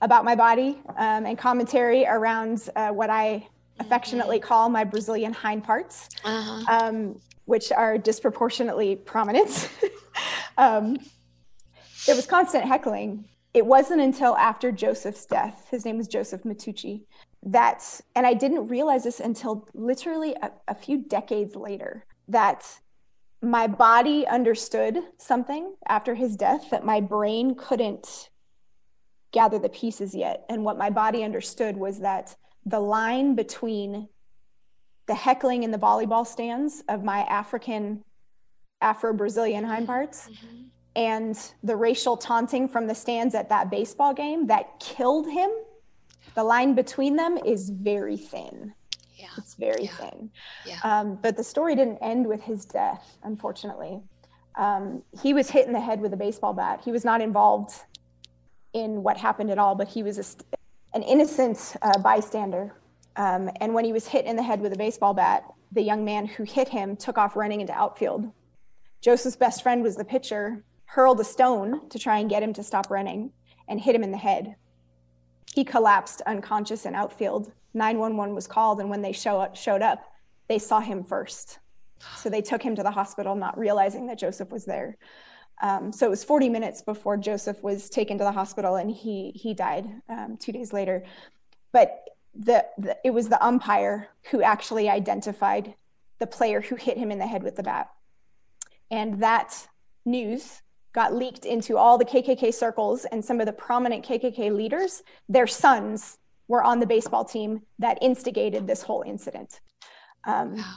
about 0.00 0.24
my 0.24 0.34
body 0.34 0.80
um, 0.96 1.26
and 1.26 1.38
commentary 1.38 2.06
around 2.06 2.68
uh, 2.76 2.90
what 2.90 3.10
I 3.10 3.46
affectionately 3.80 4.38
mm-hmm. 4.38 4.46
call 4.46 4.68
my 4.68 4.84
Brazilian 4.84 5.32
hind 5.32 5.64
parts, 5.64 6.08
uh-huh. 6.24 6.64
um, 6.68 7.20
which 7.44 7.72
are 7.72 7.98
disproportionately 7.98 8.96
prominent. 8.96 9.70
um, 10.58 10.98
there 12.06 12.16
was 12.16 12.26
constant 12.26 12.64
heckling. 12.64 13.24
It 13.52 13.64
wasn't 13.64 14.00
until 14.00 14.36
after 14.36 14.72
Joseph's 14.72 15.26
death, 15.26 15.68
his 15.70 15.84
name 15.84 15.96
was 15.96 16.08
Joseph 16.08 16.42
Matucci, 16.42 17.02
that, 17.44 18.00
and 18.16 18.26
I 18.26 18.34
didn't 18.34 18.68
realize 18.68 19.04
this 19.04 19.20
until 19.20 19.68
literally 19.74 20.34
a, 20.42 20.50
a 20.66 20.74
few 20.74 20.98
decades 20.98 21.54
later, 21.54 22.04
that 22.28 22.64
my 23.42 23.66
body 23.66 24.26
understood 24.26 24.98
something 25.18 25.74
after 25.86 26.14
his 26.14 26.36
death 26.36 26.70
that 26.70 26.84
my 26.84 27.00
brain 27.00 27.54
couldn't 27.54 28.30
gather 29.32 29.58
the 29.58 29.68
pieces 29.68 30.14
yet. 30.14 30.44
And 30.48 30.64
what 30.64 30.78
my 30.78 30.90
body 30.90 31.22
understood 31.22 31.76
was 31.76 32.00
that 32.00 32.36
the 32.66 32.80
line 32.80 33.34
between 33.34 34.08
the 35.06 35.14
heckling 35.14 35.62
in 35.62 35.70
the 35.70 35.78
volleyball 35.78 36.26
stands 36.26 36.82
of 36.88 37.04
my 37.04 37.20
African, 37.24 38.02
Afro 38.80 39.12
Brazilian 39.12 39.64
hind 39.64 39.86
parts 39.86 40.28
mm-hmm. 40.28 40.62
and 40.96 41.52
the 41.62 41.76
racial 41.76 42.16
taunting 42.16 42.68
from 42.68 42.86
the 42.86 42.94
stands 42.94 43.34
at 43.34 43.48
that 43.50 43.70
baseball 43.70 44.14
game 44.14 44.46
that 44.46 44.80
killed 44.80 45.28
him, 45.30 45.50
the 46.34 46.44
line 46.44 46.74
between 46.74 47.16
them 47.16 47.38
is 47.44 47.70
very 47.70 48.16
thin. 48.16 48.72
Yeah. 49.14 49.28
It's 49.36 49.54
very 49.54 49.84
yeah. 49.84 49.96
thin. 49.96 50.30
Yeah. 50.66 50.78
Um, 50.82 51.18
but 51.22 51.36
the 51.36 51.44
story 51.44 51.74
didn't 51.74 51.98
end 51.98 52.26
with 52.26 52.42
his 52.42 52.64
death, 52.64 53.16
unfortunately. 53.22 54.00
Um, 54.56 55.02
he 55.22 55.34
was 55.34 55.50
hit 55.50 55.66
in 55.66 55.72
the 55.72 55.80
head 55.80 56.00
with 56.00 56.12
a 56.12 56.16
baseball 56.16 56.52
bat. 56.52 56.80
He 56.84 56.92
was 56.92 57.04
not 57.04 57.20
involved 57.20 57.74
in 58.72 59.02
what 59.02 59.16
happened 59.16 59.50
at 59.50 59.58
all, 59.58 59.74
but 59.74 59.88
he 59.88 60.02
was 60.02 60.18
a, 60.18 60.56
an 60.94 61.02
innocent 61.02 61.76
uh, 61.82 61.98
bystander. 61.98 62.74
Um, 63.16 63.50
and 63.60 63.74
when 63.74 63.84
he 63.84 63.92
was 63.92 64.06
hit 64.06 64.24
in 64.24 64.36
the 64.36 64.42
head 64.42 64.60
with 64.60 64.72
a 64.72 64.78
baseball 64.78 65.12
bat, 65.12 65.44
the 65.72 65.82
young 65.82 66.04
man 66.04 66.26
who 66.26 66.44
hit 66.44 66.68
him 66.68 66.96
took 66.96 67.18
off 67.18 67.36
running 67.36 67.60
into 67.60 67.72
outfield. 67.72 68.30
Joseph's 69.00 69.36
best 69.36 69.62
friend 69.62 69.82
was 69.82 69.96
the 69.96 70.04
pitcher, 70.04 70.64
hurled 70.86 71.20
a 71.20 71.24
stone 71.24 71.88
to 71.90 71.98
try 71.98 72.18
and 72.18 72.30
get 72.30 72.42
him 72.42 72.52
to 72.54 72.62
stop 72.62 72.90
running, 72.90 73.30
and 73.68 73.80
hit 73.80 73.94
him 73.94 74.04
in 74.04 74.12
the 74.12 74.16
head. 74.16 74.54
He 75.52 75.64
collapsed 75.64 76.22
unconscious 76.26 76.86
in 76.86 76.94
outfield. 76.94 77.52
911 77.74 78.34
was 78.34 78.46
called, 78.46 78.80
and 78.80 78.88
when 78.88 79.02
they 79.02 79.12
show 79.12 79.40
up, 79.40 79.56
showed 79.56 79.82
up, 79.82 80.12
they 80.48 80.58
saw 80.58 80.80
him 80.80 81.02
first. 81.02 81.58
So 82.16 82.28
they 82.28 82.42
took 82.42 82.62
him 82.62 82.76
to 82.76 82.82
the 82.82 82.90
hospital, 82.90 83.34
not 83.34 83.58
realizing 83.58 84.06
that 84.06 84.18
Joseph 84.18 84.50
was 84.50 84.64
there. 84.64 84.96
Um, 85.64 85.92
so 85.92 86.06
it 86.06 86.10
was 86.10 86.22
40 86.22 86.50
minutes 86.50 86.82
before 86.82 87.16
Joseph 87.16 87.62
was 87.62 87.88
taken 87.88 88.18
to 88.18 88.24
the 88.24 88.32
hospital, 88.32 88.76
and 88.76 88.90
he 88.90 89.32
he 89.34 89.54
died 89.54 89.86
um, 90.10 90.36
two 90.36 90.52
days 90.52 90.74
later. 90.74 91.04
But 91.72 92.10
the, 92.34 92.66
the 92.76 92.98
it 93.02 93.10
was 93.10 93.30
the 93.30 93.42
umpire 93.42 94.08
who 94.30 94.42
actually 94.42 94.90
identified 94.90 95.74
the 96.18 96.26
player 96.26 96.60
who 96.60 96.76
hit 96.76 96.98
him 96.98 97.10
in 97.10 97.18
the 97.18 97.26
head 97.26 97.42
with 97.42 97.56
the 97.56 97.62
bat, 97.62 97.88
and 98.90 99.22
that 99.22 99.66
news 100.04 100.60
got 100.92 101.14
leaked 101.14 101.46
into 101.46 101.78
all 101.78 101.96
the 101.96 102.04
KKK 102.04 102.52
circles, 102.52 103.06
and 103.06 103.24
some 103.24 103.40
of 103.40 103.46
the 103.46 103.52
prominent 103.52 104.04
KKK 104.04 104.54
leaders, 104.54 105.02
their 105.30 105.46
sons 105.46 106.18
were 106.46 106.62
on 106.62 106.78
the 106.78 106.86
baseball 106.86 107.24
team 107.24 107.62
that 107.78 107.96
instigated 108.02 108.66
this 108.66 108.82
whole 108.82 109.00
incident. 109.00 109.60
Um, 110.26 110.56
wow. 110.56 110.74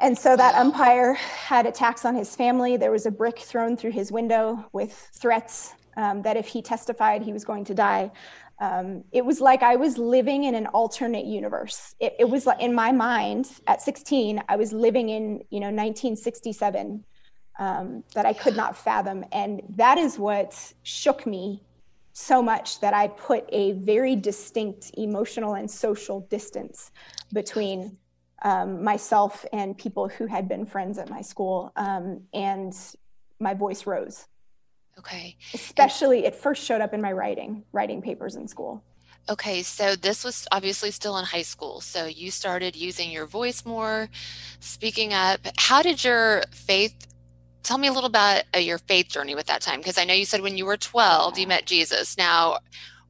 And 0.00 0.18
so 0.18 0.36
that 0.36 0.54
umpire 0.56 1.14
had 1.14 1.66
attacks 1.66 2.04
on 2.04 2.14
his 2.14 2.34
family. 2.34 2.76
There 2.76 2.90
was 2.90 3.06
a 3.06 3.10
brick 3.10 3.38
thrown 3.38 3.76
through 3.76 3.92
his 3.92 4.10
window 4.10 4.64
with 4.72 4.92
threats 5.14 5.74
um, 5.96 6.22
that 6.22 6.36
if 6.36 6.48
he 6.48 6.62
testified, 6.62 7.22
he 7.22 7.32
was 7.32 7.44
going 7.44 7.64
to 7.66 7.74
die. 7.74 8.10
Um, 8.60 9.04
it 9.12 9.24
was 9.24 9.40
like 9.40 9.62
I 9.62 9.76
was 9.76 9.98
living 9.98 10.44
in 10.44 10.54
an 10.54 10.66
alternate 10.68 11.26
universe. 11.26 11.94
It, 12.00 12.14
it, 12.20 12.28
was 12.28 12.46
like 12.46 12.60
in 12.60 12.74
my 12.74 12.92
mind 12.92 13.50
at 13.66 13.82
16, 13.82 14.42
I 14.48 14.56
was 14.56 14.72
living 14.72 15.08
in 15.08 15.44
you 15.50 15.60
know 15.60 15.66
1967 15.66 17.04
um, 17.58 18.04
that 18.14 18.26
I 18.26 18.32
could 18.32 18.56
not 18.56 18.76
fathom, 18.76 19.24
and 19.32 19.62
that 19.70 19.98
is 19.98 20.18
what 20.18 20.72
shook 20.82 21.26
me 21.26 21.62
so 22.12 22.40
much 22.40 22.80
that 22.80 22.94
I 22.94 23.08
put 23.08 23.44
a 23.48 23.72
very 23.72 24.14
distinct 24.14 24.92
emotional 24.96 25.54
and 25.54 25.68
social 25.68 26.20
distance 26.20 26.92
between 27.32 27.96
um, 28.42 28.82
myself 28.82 29.44
and 29.52 29.76
people 29.76 30.08
who 30.08 30.26
had 30.26 30.48
been 30.48 30.66
friends 30.66 30.98
at 30.98 31.08
my 31.08 31.20
school. 31.22 31.72
Um, 31.76 32.22
and 32.32 32.74
my 33.40 33.54
voice 33.54 33.86
rose. 33.86 34.26
Okay. 34.98 35.36
Especially, 35.52 36.18
and- 36.18 36.26
it 36.26 36.34
first 36.34 36.64
showed 36.64 36.80
up 36.80 36.94
in 36.94 37.00
my 37.00 37.12
writing, 37.12 37.64
writing 37.72 38.02
papers 38.02 38.36
in 38.36 38.48
school. 38.48 38.82
Okay, 39.26 39.62
so 39.62 39.96
this 39.96 40.22
was 40.22 40.46
obviously 40.52 40.90
still 40.90 41.16
in 41.16 41.24
high 41.24 41.42
school. 41.42 41.80
So 41.80 42.04
you 42.04 42.30
started 42.30 42.76
using 42.76 43.10
your 43.10 43.24
voice 43.24 43.64
more, 43.64 44.10
speaking 44.60 45.14
up. 45.14 45.40
How 45.56 45.80
did 45.80 46.04
your 46.04 46.42
faith? 46.52 46.94
Tell 47.62 47.78
me 47.78 47.88
a 47.88 47.92
little 47.92 48.08
about 48.08 48.42
uh, 48.54 48.58
your 48.58 48.76
faith 48.76 49.08
journey 49.08 49.34
with 49.34 49.46
that 49.46 49.62
time, 49.62 49.78
because 49.78 49.96
I 49.96 50.04
know 50.04 50.12
you 50.12 50.26
said 50.26 50.42
when 50.42 50.58
you 50.58 50.66
were 50.66 50.76
12 50.76 51.38
you 51.38 51.46
met 51.46 51.64
Jesus. 51.64 52.18
Now, 52.18 52.58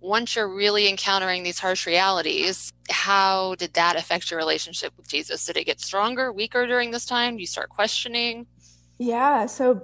once 0.04 0.36
you're 0.36 0.54
really 0.54 0.86
encountering 0.86 1.42
these 1.42 1.58
harsh 1.58 1.86
realities, 1.86 2.70
how 2.90 3.54
did 3.54 3.72
that 3.72 3.96
affect 3.96 4.30
your 4.30 4.38
relationship 4.38 4.92
with 4.98 5.08
Jesus? 5.08 5.46
Did 5.46 5.56
it 5.56 5.64
get 5.64 5.80
stronger, 5.80 6.30
weaker 6.30 6.66
during 6.66 6.90
this 6.90 7.06
time? 7.06 7.36
Do 7.36 7.40
you 7.40 7.46
start 7.46 7.70
questioning? 7.70 8.46
Yeah. 8.98 9.46
So, 9.46 9.82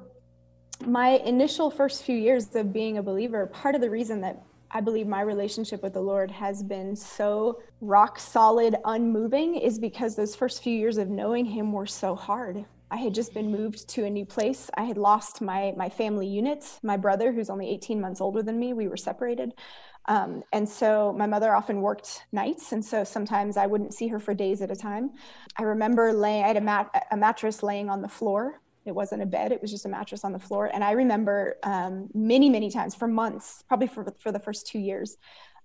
my 0.85 1.21
initial 1.25 1.71
first 1.71 2.05
few 2.05 2.17
years 2.17 2.55
of 2.55 2.73
being 2.73 2.99
a 2.99 3.03
believer, 3.03 3.47
part 3.47 3.75
of 3.75 3.81
the 3.81 3.89
reason 3.89 4.21
that 4.21 4.43
I 4.71 4.81
believe 4.81 5.07
my 5.07 5.23
relationship 5.23 5.83
with 5.83 5.95
the 5.95 6.01
Lord 6.01 6.31
has 6.31 6.63
been 6.63 6.95
so 6.95 7.61
rock 7.81 8.19
solid, 8.19 8.77
unmoving, 8.85 9.57
is 9.57 9.79
because 9.79 10.17
those 10.17 10.35
first 10.35 10.63
few 10.63 10.77
years 10.77 10.99
of 10.99 11.09
knowing 11.09 11.47
Him 11.47 11.73
were 11.73 11.87
so 11.87 12.15
hard. 12.15 12.65
I 12.91 12.97
had 12.97 13.15
just 13.15 13.33
been 13.33 13.51
moved 13.51 13.89
to 13.91 14.05
a 14.05 14.11
new 14.11 14.27
place. 14.27 14.69
I 14.75 14.83
had 14.83 14.99
lost 14.99 15.41
my 15.41 15.73
my 15.77 15.89
family 15.89 16.27
unit. 16.27 16.65
My 16.83 16.97
brother, 16.97 17.33
who's 17.33 17.49
only 17.49 17.71
18 17.71 18.01
months 18.01 18.21
older 18.21 18.43
than 18.43 18.59
me, 18.59 18.73
we 18.73 18.89
were 18.89 18.97
separated. 18.97 19.55
Um, 20.07 20.43
and 20.53 20.69
so 20.69 21.15
my 21.17 21.27
mother 21.27 21.55
often 21.55 21.83
worked 21.83 22.25
nights, 22.33 22.73
and 22.73 22.85
so 22.85 23.05
sometimes 23.05 23.57
I 23.57 23.67
wouldn't 23.67 23.95
see 23.95 24.09
her 24.09 24.19
for 24.19 24.35
days 24.35 24.63
at 24.63 24.71
a 24.71 24.77
time. 24.77 25.11
I 25.57 25.63
remember 25.63 26.13
laying, 26.13 26.45
I 26.45 26.49
had 26.49 26.57
a, 26.57 26.61
mat- 26.61 27.07
a 27.11 27.17
mattress 27.17 27.63
laying 27.63 27.91
on 27.91 28.03
the 28.03 28.09
floor. 28.09 28.61
It 28.87 28.93
wasn't 28.93 29.23
a 29.23 29.27
bed, 29.27 29.53
it 29.53 29.61
was 29.61 29.71
just 29.71 29.85
a 29.85 29.89
mattress 29.89 30.25
on 30.25 30.33
the 30.33 30.39
floor. 30.39 30.71
And 30.73 30.83
I 30.83 30.93
remember 30.93 31.59
um, 31.63 32.09
many, 32.15 32.49
many 32.49 32.71
times 32.71 32.95
for 32.95 33.07
months, 33.07 33.63
probably 33.69 33.89
for, 33.89 34.07
for 34.19 34.33
the 34.33 34.39
first 34.39 34.67
two 34.67 34.79
years, 34.79 35.17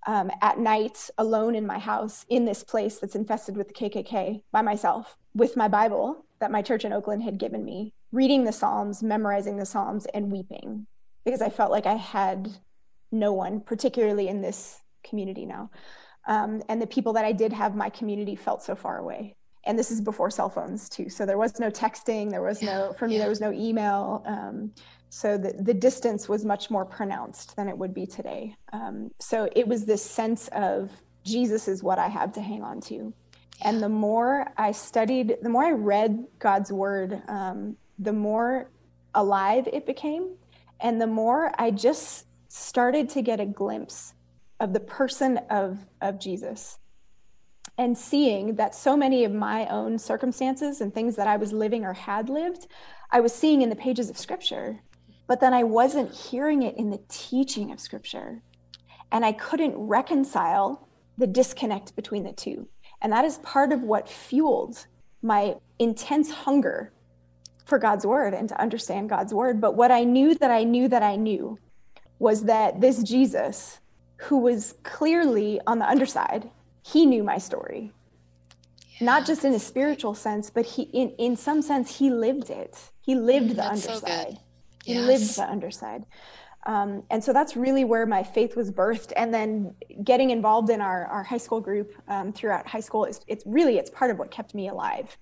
um, 0.06 0.30
at 0.42 0.60
night 0.60 1.10
alone 1.18 1.56
in 1.56 1.66
my 1.66 1.80
house 1.80 2.26
in 2.30 2.46
this 2.46 2.64
place 2.64 3.00
that's 3.00 3.16
infested 3.16 3.58
with 3.58 3.70
the 3.70 3.74
KKK 3.74 4.42
by 4.52 4.62
myself 4.62 5.18
with 5.34 5.58
my 5.58 5.68
Bible 5.68 6.26
that 6.40 6.52
my 6.52 6.62
church 6.62 6.86
in 6.86 6.94
Oakland 6.94 7.24
had 7.24 7.40
given 7.40 7.64
me, 7.64 7.94
reading 8.12 8.44
the 8.44 8.52
Psalms, 8.52 9.02
memorizing 9.02 9.58
the 9.58 9.66
Psalms, 9.66 10.06
and 10.14 10.32
weeping 10.32 10.86
because 11.24 11.42
I 11.42 11.50
felt 11.50 11.72
like 11.72 11.88
I 11.88 11.96
had 11.96 12.50
no 13.12 13.34
one, 13.34 13.62
particularly 13.62 14.28
in 14.28 14.42
this 14.42 14.82
community 15.04 15.46
now. 15.46 15.70
Um, 16.28 16.64
and 16.70 16.82
the 16.82 16.88
people 16.88 17.14
that 17.14 17.26
I 17.26 17.32
did 17.32 17.54
have 17.54 17.76
my 17.76 17.90
community 17.90 18.36
felt 18.36 18.64
so 18.64 18.76
far 18.76 18.98
away. 18.98 19.36
And 19.66 19.78
this 19.78 19.92
is 19.92 20.02
before 20.02 20.30
cell 20.30 20.50
phones 20.50 20.90
too. 20.90 21.10
So 21.10 21.26
there 21.26 21.38
was 21.38 21.60
no 21.60 21.70
texting. 21.70 22.30
There 22.30 22.42
was 22.42 22.62
no, 22.62 22.94
for 22.98 23.08
me, 23.08 23.18
there 23.18 23.30
was 23.30 23.42
no 23.42 23.52
email. 23.52 24.24
Um, 24.26 24.72
so 25.10 25.38
the, 25.38 25.54
the 25.60 25.74
distance 25.74 26.28
was 26.30 26.46
much 26.46 26.70
more 26.70 26.86
pronounced 26.86 27.56
than 27.56 27.68
it 27.68 27.78
would 27.78 27.94
be 27.94 28.06
today. 28.06 28.56
Um, 28.74 29.12
so 29.20 29.50
it 29.56 29.68
was 29.68 29.86
this 29.86 30.04
sense 30.04 30.50
of 30.50 30.92
Jesus 31.24 31.68
is 31.68 31.82
what 31.82 31.98
I 31.98 32.08
have 32.08 32.34
to 32.34 32.42
hang 32.42 32.64
on 32.64 32.80
to. 32.82 33.14
And 33.64 33.82
the 33.82 33.90
more 33.90 34.52
I 34.58 34.72
studied, 34.72 35.38
the 35.42 35.50
more 35.50 35.64
I 35.64 35.72
read 35.72 36.26
God's 36.40 36.72
word, 36.72 37.22
um, 37.28 37.78
the 37.98 38.14
more 38.14 38.70
alive 39.16 39.68
it 39.72 39.86
became. 39.86 40.36
And 40.82 41.02
the 41.02 41.08
more 41.08 41.52
I 41.58 41.72
just 41.72 42.26
started 42.56 43.10
to 43.10 43.22
get 43.22 43.42
a 43.42 43.46
glimpse 43.46 44.14
of 44.62 44.72
the 44.72 44.80
person 44.80 45.38
of, 45.50 45.78
of 46.02 46.18
Jesus 46.18 46.80
and 47.78 47.98
seeing 47.98 48.56
that 48.56 48.74
so 48.74 48.96
many 48.96 49.26
of 49.26 49.34
my 49.34 49.68
own 49.68 50.00
circumstances 50.00 50.80
and 50.80 50.94
things 50.94 51.18
that 51.18 51.28
I 51.28 51.36
was 51.36 51.52
living 51.52 51.84
or 51.84 51.92
had 51.92 52.30
lived, 52.30 52.68
I 53.12 53.20
was 53.20 53.34
seeing 53.34 53.62
in 53.62 53.70
the 53.70 53.76
pages 53.76 54.10
of 54.10 54.18
scripture, 54.18 54.80
but 55.28 55.42
then 55.42 55.54
I 55.54 55.64
wasn't 55.64 56.14
hearing 56.14 56.64
it 56.64 56.78
in 56.78 56.90
the 56.90 57.02
teaching 57.10 57.74
of 57.74 57.82
scripture. 57.82 58.42
And 59.12 59.26
I 59.26 59.34
couldn't 59.34 59.76
reconcile 59.76 60.88
the 61.18 61.28
disconnect 61.28 61.94
between 61.98 62.24
the 62.24 62.32
two. 62.32 62.70
And 63.02 63.12
that 63.12 63.26
is 63.26 63.38
part 63.40 63.74
of 63.74 63.84
what 63.84 64.08
fueled 64.08 64.88
my 65.22 65.56
intense 65.78 66.32
hunger 66.32 66.94
for 67.66 67.80
God's 67.80 68.06
word 68.06 68.34
and 68.34 68.48
to 68.48 68.62
understand 68.62 69.10
God's 69.10 69.34
word. 69.34 69.60
But 69.60 69.76
what 69.76 69.92
I 69.92 70.06
knew 70.06 70.36
that 70.36 70.52
I 70.52 70.64
knew 70.64 70.88
that 70.88 71.04
I 71.04 71.18
knew 71.18 71.60
was 72.20 72.44
that 72.44 72.82
this 72.82 73.04
Jesus, 73.04 73.80
who 74.18 74.38
was 74.38 74.76
clearly 74.84 75.60
on 75.68 75.80
the 75.80 75.88
underside, 75.88 76.50
he 76.84 77.06
knew 77.06 77.24
my 77.24 77.38
story. 77.38 77.92
Yeah, 79.00 79.06
Not 79.06 79.26
just 79.26 79.44
in 79.44 79.54
a 79.54 79.60
spiritual 79.60 80.16
sense, 80.16 80.50
but 80.50 80.66
he 80.66 80.84
in, 80.84 81.10
in 81.18 81.36
some 81.36 81.62
sense 81.62 81.98
he 81.98 82.10
lived 82.10 82.50
it. 82.50 82.78
He 83.02 83.16
lived 83.16 83.56
the 83.56 83.68
underside. 83.68 84.34
So 84.34 84.38
he 84.86 84.94
yes. 84.94 85.08
lived 85.08 85.38
the 85.38 85.50
underside. 85.50 86.06
Um, 86.68 87.04
and 87.12 87.24
so 87.24 87.32
that's 87.32 87.56
really 87.56 87.84
where 87.84 88.06
my 88.06 88.24
faith 88.24 88.56
was 88.56 88.72
birthed. 88.72 89.14
And 89.16 89.34
then 89.34 89.76
getting 90.04 90.32
involved 90.32 90.70
in 90.70 90.82
our, 90.82 91.06
our 91.06 91.24
high 91.24 91.38
school 91.38 91.62
group 91.62 91.94
um, 92.08 92.34
throughout 92.34 92.68
high 92.68 92.80
school, 92.80 93.06
is, 93.06 93.22
it's 93.28 93.44
really, 93.46 93.78
it's 93.78 93.92
part 93.92 94.10
of 94.10 94.18
what 94.18 94.32
kept 94.32 94.56
me 94.56 94.70
alive. 94.70 95.16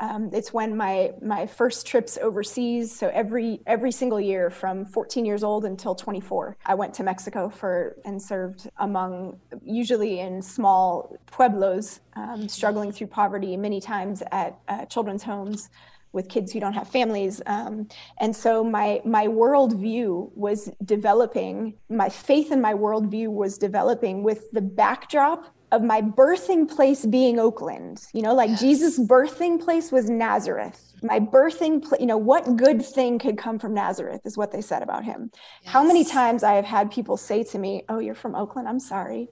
Um, 0.00 0.30
it's 0.32 0.52
when 0.52 0.76
my 0.76 1.12
my 1.20 1.46
first 1.46 1.86
trips 1.86 2.18
overseas. 2.18 2.96
So 2.96 3.08
every 3.08 3.60
every 3.66 3.90
single 3.90 4.20
year 4.20 4.50
from 4.50 4.84
14 4.84 5.24
years 5.24 5.42
old 5.42 5.64
until 5.64 5.94
24, 5.94 6.56
I 6.66 6.74
went 6.74 6.94
to 6.94 7.02
Mexico 7.02 7.48
for 7.48 7.96
and 8.04 8.20
served 8.20 8.70
among 8.78 9.40
usually 9.64 10.20
in 10.20 10.40
small 10.40 11.16
pueblos, 11.26 12.00
um, 12.14 12.48
struggling 12.48 12.92
through 12.92 13.08
poverty. 13.08 13.56
Many 13.56 13.80
times 13.80 14.22
at 14.30 14.58
uh, 14.68 14.84
children's 14.86 15.22
homes 15.22 15.70
with 16.12 16.28
kids 16.28 16.52
who 16.52 16.60
don't 16.60 16.72
have 16.72 16.88
families. 16.88 17.42
Um, 17.46 17.88
and 18.18 18.34
so 18.34 18.64
my 18.64 19.00
my 19.04 19.26
worldview 19.26 20.30
was 20.34 20.70
developing. 20.84 21.74
My 21.88 22.08
faith 22.08 22.52
in 22.52 22.60
my 22.60 22.74
worldview 22.74 23.28
was 23.28 23.58
developing 23.58 24.22
with 24.22 24.50
the 24.52 24.60
backdrop 24.60 25.54
of 25.70 25.82
my 25.82 26.00
birthing 26.00 26.68
place 26.68 27.04
being 27.04 27.38
Oakland. 27.38 28.06
You 28.12 28.22
know, 28.22 28.34
like 28.34 28.50
yes. 28.50 28.60
Jesus' 28.60 28.98
birthing 28.98 29.62
place 29.62 29.92
was 29.92 30.08
Nazareth. 30.08 30.94
My 31.02 31.20
birthing 31.20 31.82
place, 31.84 32.00
you 32.00 32.06
know, 32.06 32.16
what 32.16 32.56
good 32.56 32.84
thing 32.84 33.18
could 33.18 33.38
come 33.38 33.58
from 33.58 33.74
Nazareth 33.74 34.22
is 34.24 34.36
what 34.36 34.50
they 34.50 34.60
said 34.60 34.82
about 34.82 35.04
him. 35.04 35.30
Yes. 35.62 35.72
How 35.72 35.84
many 35.84 36.04
times 36.04 36.42
I 36.42 36.54
have 36.54 36.64
had 36.64 36.90
people 36.90 37.16
say 37.16 37.44
to 37.44 37.58
me, 37.58 37.84
Oh, 37.88 37.98
you're 37.98 38.14
from 38.14 38.34
Oakland? 38.34 38.68
I'm 38.68 38.80
sorry. 38.80 39.28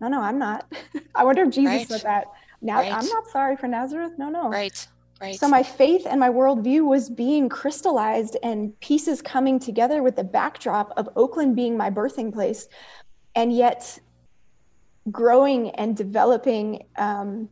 No, 0.00 0.08
no, 0.08 0.20
I'm 0.20 0.38
not. 0.38 0.70
I 1.14 1.24
wonder 1.24 1.42
if 1.44 1.50
Jesus 1.50 1.66
right. 1.66 1.88
said 1.88 2.02
that. 2.02 2.26
Now, 2.60 2.78
right. 2.78 2.92
I'm 2.92 3.06
not 3.06 3.26
sorry 3.28 3.56
for 3.56 3.68
Nazareth. 3.68 4.12
No, 4.18 4.28
no. 4.28 4.48
Right. 4.48 4.86
Right. 5.20 5.38
So 5.38 5.48
my 5.48 5.64
faith 5.64 6.06
and 6.08 6.20
my 6.20 6.28
worldview 6.28 6.86
was 6.86 7.10
being 7.10 7.48
crystallized 7.48 8.36
and 8.42 8.78
pieces 8.80 9.20
coming 9.20 9.58
together 9.58 10.00
with 10.00 10.14
the 10.14 10.22
backdrop 10.22 10.92
of 10.96 11.08
Oakland 11.16 11.56
being 11.56 11.76
my 11.76 11.90
birthing 11.90 12.32
place, 12.32 12.68
and 13.34 13.52
yet 13.52 13.98
growing 15.10 15.70
and 15.70 15.96
developing 15.96 16.84
um, 16.96 17.48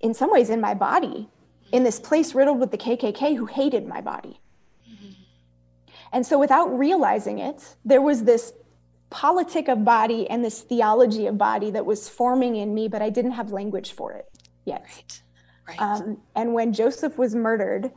in 0.00 0.14
some 0.14 0.30
ways 0.30 0.50
in 0.50 0.60
my 0.60 0.74
body 0.74 1.28
in 1.72 1.84
this 1.84 2.00
place 2.00 2.34
riddled 2.34 2.58
with 2.58 2.70
the 2.70 2.78
KKK 2.78 3.36
who 3.36 3.46
hated 3.46 3.86
my 3.86 4.00
body. 4.00 4.40
Mm-hmm. 4.90 5.12
And 6.12 6.26
so 6.26 6.38
without 6.38 6.66
realizing 6.66 7.38
it, 7.38 7.76
there 7.84 8.00
was 8.00 8.24
this 8.24 8.52
politic 9.10 9.68
of 9.68 9.84
body 9.84 10.28
and 10.28 10.44
this 10.44 10.60
theology 10.60 11.26
of 11.26 11.38
body 11.38 11.70
that 11.70 11.84
was 11.84 12.08
forming 12.08 12.56
in 12.56 12.74
me, 12.74 12.88
but 12.88 13.02
I 13.02 13.10
didn't 13.10 13.32
have 13.32 13.50
language 13.50 13.92
for 13.92 14.12
it 14.12 14.26
yet. 14.64 14.82
Right. 14.84 15.22
Right. 15.68 15.80
Um, 15.82 16.18
and 16.34 16.54
when 16.54 16.72
Joseph 16.72 17.18
was 17.18 17.34
murdered, 17.34 17.90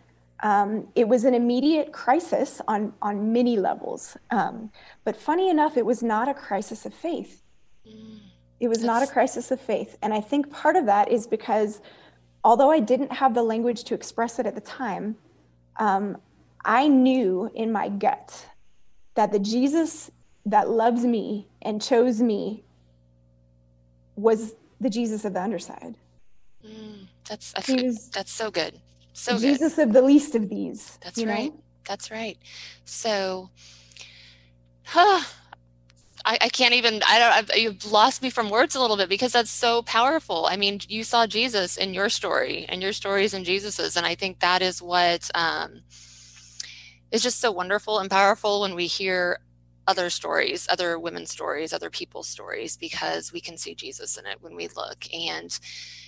um, 0.44 0.88
it 0.96 1.08
was 1.08 1.24
an 1.24 1.34
immediate 1.34 1.94
crisis 1.94 2.62
on 2.68 2.94
on 3.02 3.32
many 3.32 3.58
levels. 3.58 4.18
Um, 4.30 4.72
but 5.06 5.16
funny 5.16 5.50
enough, 5.50 5.78
it 5.78 5.86
was 5.86 6.04
not 6.04 6.28
a 6.28 6.34
crisis 6.34 6.86
of 6.86 6.94
faith. 6.94 7.44
Mm, 7.88 8.20
it 8.62 8.70
was 8.70 8.84
not 8.84 9.02
a 9.02 9.08
crisis 9.08 9.52
of 9.52 9.60
faith, 9.60 9.98
and 10.02 10.14
I 10.14 10.22
think 10.22 10.52
part 10.52 10.76
of 10.76 10.86
that 10.86 11.12
is 11.12 11.26
because 11.28 11.82
although 12.44 12.72
I 12.72 12.80
didn't 12.80 13.12
have 13.12 13.34
the 13.34 13.44
language 13.44 13.84
to 13.86 13.96
express 13.96 14.38
it 14.40 14.46
at 14.46 14.56
the 14.56 14.62
time, 14.62 15.18
um, 15.78 16.18
I 16.64 16.88
knew 16.88 17.52
in 17.56 17.72
my 17.72 17.90
gut 17.90 18.46
that 19.16 19.32
the 19.32 19.40
Jesus 19.40 20.12
that 20.46 20.70
loves 20.70 21.04
me 21.04 21.48
and 21.64 21.82
chose 21.82 22.22
me 22.22 22.64
was 24.16 24.54
the 24.80 24.90
Jesus 24.90 25.26
of 25.26 25.34
the 25.34 25.42
underside. 25.42 25.96
Mm, 26.66 27.08
that's 27.28 27.54
that's 27.54 28.32
so 28.32 28.52
good. 28.52 28.80
So 29.14 29.38
Jesus 29.40 29.76
good. 29.76 29.88
of 29.88 29.94
the 29.94 30.02
least 30.02 30.36
of 30.36 30.50
these. 30.50 31.00
That's 31.04 31.24
right. 31.24 31.52
Know? 31.52 31.64
That's 31.88 32.12
right. 32.12 32.38
So, 32.86 33.50
huh, 34.86 35.24
I, 36.26 36.38
I 36.42 36.50
can't 36.50 36.74
even. 36.74 37.02
I 37.08 37.20
don't. 37.20 37.32
I've, 37.32 37.58
you've 37.58 37.92
lost 37.92 38.22
me 38.22 38.30
from 38.30 38.50
words 38.50 38.76
a 38.76 38.82
little 38.82 38.98
bit 38.98 39.10
because 39.10 39.32
that's 39.32 39.52
so 39.52 39.82
powerful. 39.82 40.46
I 40.46 40.56
mean, 40.56 40.80
you 40.88 41.04
saw 41.04 41.28
Jesus 41.28 41.78
in 41.78 41.94
your 41.94 42.10
story, 42.10 42.66
and 42.70 42.82
your 42.82 42.94
stories 42.94 43.34
in 43.34 43.44
Jesus's, 43.44 43.98
and 43.98 44.06
I 44.06 44.16
think 44.16 44.40
that 44.40 44.62
is 44.62 44.82
what 44.82 45.30
um, 45.36 45.82
is 47.12 47.24
just 47.24 47.40
so 47.40 47.52
wonderful 47.52 48.00
and 48.00 48.10
powerful 48.10 48.62
when 48.62 48.76
we 48.76 48.88
hear 48.88 49.40
other 49.88 50.10
stories, 50.10 50.68
other 50.70 51.00
women's 51.00 51.32
stories, 51.32 51.74
other 51.74 51.90
people's 51.90 52.28
stories, 52.28 52.78
because 52.78 53.34
we 53.34 53.42
can 53.42 53.58
see 53.58 53.76
Jesus 53.76 54.18
in 54.18 54.26
it 54.26 54.42
when 54.42 54.56
we 54.56 54.68
look. 54.76 55.06
And 55.14 55.58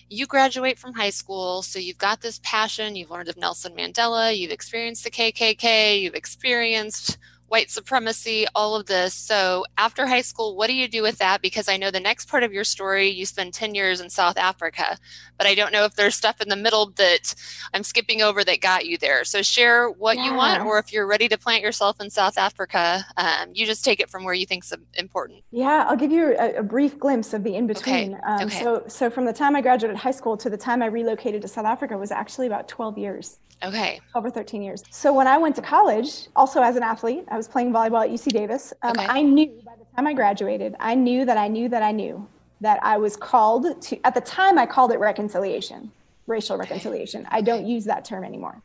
you 0.09 0.27
graduate 0.27 0.77
from 0.77 0.93
high 0.93 1.09
school, 1.09 1.61
so 1.63 1.79
you've 1.79 1.97
got 1.97 2.21
this 2.21 2.39
passion, 2.43 2.95
you've 2.95 3.09
learned 3.09 3.29
of 3.29 3.37
Nelson 3.37 3.73
Mandela, 3.73 4.37
you've 4.37 4.51
experienced 4.51 5.03
the 5.03 5.11
KKK, 5.11 6.01
you've 6.01 6.13
experienced 6.13 7.17
white 7.47 7.69
supremacy, 7.69 8.45
all 8.55 8.75
of 8.75 8.87
this. 8.87 9.13
So 9.13 9.65
after 9.77 10.07
high 10.07 10.21
school, 10.21 10.55
what 10.55 10.67
do 10.67 10.73
you 10.73 10.87
do 10.87 11.01
with 11.01 11.19
that? 11.19 11.41
Because 11.41 11.69
I 11.69 11.77
know 11.77 11.91
the 11.91 11.99
next 11.99 12.27
part 12.27 12.43
of 12.43 12.51
your 12.51 12.63
story, 12.63 13.09
you 13.09 13.25
spend 13.25 13.53
10 13.53 13.75
years 13.75 14.01
in 14.01 14.09
South 14.09 14.37
Africa, 14.37 14.97
but 15.37 15.45
I 15.45 15.53
don't 15.53 15.71
know 15.71 15.85
if 15.85 15.95
there's 15.95 16.15
stuff 16.15 16.41
in 16.41 16.49
the 16.49 16.55
middle 16.55 16.91
that 16.95 17.35
I'm 17.73 17.83
skipping 17.83 18.21
over 18.21 18.43
that 18.43 18.61
got 18.61 18.85
you 18.85 18.97
there. 18.97 19.23
So 19.23 19.41
share 19.41 19.89
what 19.89 20.17
yeah. 20.17 20.25
you 20.25 20.33
want, 20.35 20.65
or 20.65 20.79
if 20.79 20.91
you're 20.91 21.05
ready 21.05 21.27
to 21.27 21.37
plant 21.37 21.61
yourself 21.61 22.01
in 22.01 22.09
South 22.09 22.37
Africa, 22.37 23.05
um, 23.17 23.49
you 23.53 23.65
just 23.65 23.85
take 23.85 23.99
it 23.99 24.09
from 24.09 24.23
where 24.23 24.33
you 24.33 24.45
think's 24.45 24.73
important. 24.95 25.43
Yeah, 25.51 25.85
I'll 25.87 25.97
give 25.97 26.11
you 26.11 26.35
a, 26.39 26.55
a 26.55 26.63
brief 26.63 26.97
glimpse 26.97 27.33
of 27.33 27.43
the 27.43 27.55
in 27.55 27.67
between. 27.67 28.15
Okay. 28.15 28.23
Um, 28.23 28.47
okay. 28.47 28.63
So, 28.63 28.83
so 28.87 29.09
from 29.09 29.25
the 29.25 29.33
time 29.33 29.55
I 29.55 29.61
graduated 29.61 29.97
high 29.97 30.11
school 30.11 30.37
to 30.37 30.49
the 30.49 30.57
time 30.57 30.81
I 30.81 30.87
relocated 30.87 31.41
to 31.43 31.47
South 31.47 31.65
Africa 31.65 31.97
was 31.97 32.11
actually 32.11 32.47
about 32.47 32.67
12 32.67 32.97
years. 32.97 33.37
Okay. 33.63 34.01
Over 34.13 34.29
13 34.29 34.61
years. 34.61 34.83
So 34.91 35.13
when 35.13 35.27
I 35.27 35.37
went 35.37 35.55
to 35.55 35.61
college, 35.61 36.27
also 36.35 36.61
as 36.61 36.75
an 36.75 36.83
athlete, 36.83 37.25
I 37.29 37.37
was 37.37 37.47
playing 37.47 37.71
volleyball 37.71 38.03
at 38.03 38.09
UC 38.09 38.31
Davis. 38.33 38.73
Um, 38.81 38.91
okay. 38.91 39.05
I 39.05 39.21
knew 39.21 39.61
by 39.65 39.75
the 39.75 39.85
time 39.95 40.07
I 40.07 40.13
graduated, 40.13 40.75
I 40.79 40.95
knew 40.95 41.25
that 41.25 41.37
I 41.37 41.47
knew 41.47 41.69
that 41.69 41.81
I 41.81 41.91
knew 41.91 42.27
that 42.61 42.79
I 42.83 42.97
was 42.97 43.15
called 43.15 43.81
to, 43.81 44.05
at 44.05 44.13
the 44.13 44.21
time, 44.21 44.57
I 44.57 44.65
called 44.65 44.91
it 44.91 44.99
reconciliation, 44.99 45.91
racial 46.27 46.55
okay. 46.55 46.61
reconciliation. 46.61 47.27
I 47.29 47.41
don't 47.41 47.65
use 47.65 47.85
that 47.85 48.05
term 48.05 48.23
anymore, 48.23 48.61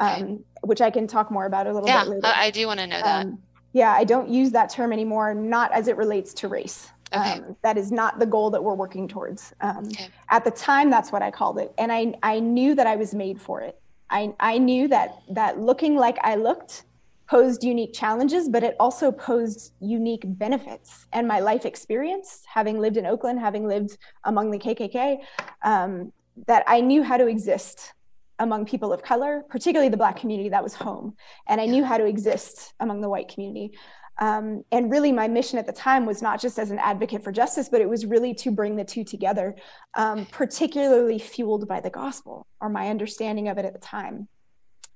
okay. 0.00 0.22
um, 0.22 0.44
which 0.62 0.80
I 0.80 0.90
can 0.90 1.06
talk 1.06 1.30
more 1.30 1.46
about 1.46 1.66
a 1.66 1.72
little 1.72 1.88
yeah, 1.88 2.04
bit 2.04 2.10
later. 2.10 2.26
I 2.26 2.50
do 2.50 2.66
want 2.66 2.80
to 2.80 2.86
know 2.86 3.00
that. 3.02 3.26
Um, 3.26 3.38
yeah, 3.72 3.92
I 3.92 4.04
don't 4.04 4.28
use 4.28 4.50
that 4.50 4.68
term 4.68 4.92
anymore, 4.92 5.32
not 5.32 5.72
as 5.72 5.88
it 5.88 5.96
relates 5.96 6.34
to 6.34 6.48
race. 6.48 6.88
Okay. 7.12 7.32
Um, 7.32 7.56
that 7.62 7.76
is 7.76 7.90
not 7.90 8.18
the 8.18 8.26
goal 8.26 8.50
that 8.50 8.62
we're 8.62 8.74
working 8.74 9.08
towards. 9.08 9.52
Um, 9.60 9.86
okay. 9.86 10.08
At 10.30 10.44
the 10.44 10.50
time, 10.50 10.90
that's 10.90 11.10
what 11.10 11.22
I 11.22 11.30
called 11.30 11.58
it. 11.58 11.72
And 11.76 11.90
I, 11.90 12.14
I 12.22 12.38
knew 12.40 12.74
that 12.74 12.86
I 12.86 12.96
was 12.96 13.14
made 13.14 13.40
for 13.40 13.60
it. 13.62 13.80
I, 14.10 14.34
I 14.40 14.58
knew 14.58 14.88
that 14.88 15.22
that 15.30 15.60
looking 15.60 15.96
like 15.96 16.18
I 16.22 16.34
looked 16.34 16.84
posed 17.28 17.62
unique 17.62 17.94
challenges, 17.94 18.48
but 18.48 18.64
it 18.64 18.74
also 18.80 19.12
posed 19.12 19.72
unique 19.78 20.24
benefits. 20.24 21.06
And 21.12 21.28
my 21.28 21.38
life 21.38 21.64
experience, 21.64 22.42
having 22.52 22.80
lived 22.80 22.96
in 22.96 23.06
Oakland, 23.06 23.38
having 23.38 23.68
lived 23.68 23.96
among 24.24 24.50
the 24.50 24.58
KKK, 24.58 25.18
um, 25.62 26.12
that 26.48 26.64
I 26.66 26.80
knew 26.80 27.04
how 27.04 27.16
to 27.16 27.28
exist 27.28 27.92
among 28.40 28.64
people 28.64 28.92
of 28.92 29.02
color, 29.02 29.44
particularly 29.48 29.90
the 29.90 29.96
Black 29.96 30.16
community 30.16 30.48
that 30.48 30.62
was 30.62 30.74
home. 30.74 31.14
And 31.46 31.60
I 31.60 31.66
knew 31.66 31.84
how 31.84 31.98
to 31.98 32.06
exist 32.06 32.72
among 32.80 33.00
the 33.00 33.08
white 33.08 33.28
community. 33.28 33.78
Um, 34.20 34.64
and 34.70 34.90
really, 34.90 35.12
my 35.12 35.28
mission 35.28 35.58
at 35.58 35.66
the 35.66 35.72
time 35.72 36.04
was 36.04 36.20
not 36.20 36.40
just 36.40 36.58
as 36.58 36.70
an 36.70 36.78
advocate 36.78 37.24
for 37.24 37.32
justice, 37.32 37.70
but 37.70 37.80
it 37.80 37.88
was 37.88 38.04
really 38.04 38.34
to 38.34 38.50
bring 38.50 38.76
the 38.76 38.84
two 38.84 39.02
together, 39.02 39.56
um, 39.94 40.26
particularly 40.26 41.18
fueled 41.18 41.66
by 41.66 41.80
the 41.80 41.88
gospel 41.88 42.46
or 42.60 42.68
my 42.68 42.90
understanding 42.90 43.48
of 43.48 43.56
it 43.56 43.64
at 43.64 43.72
the 43.72 43.78
time. 43.78 44.28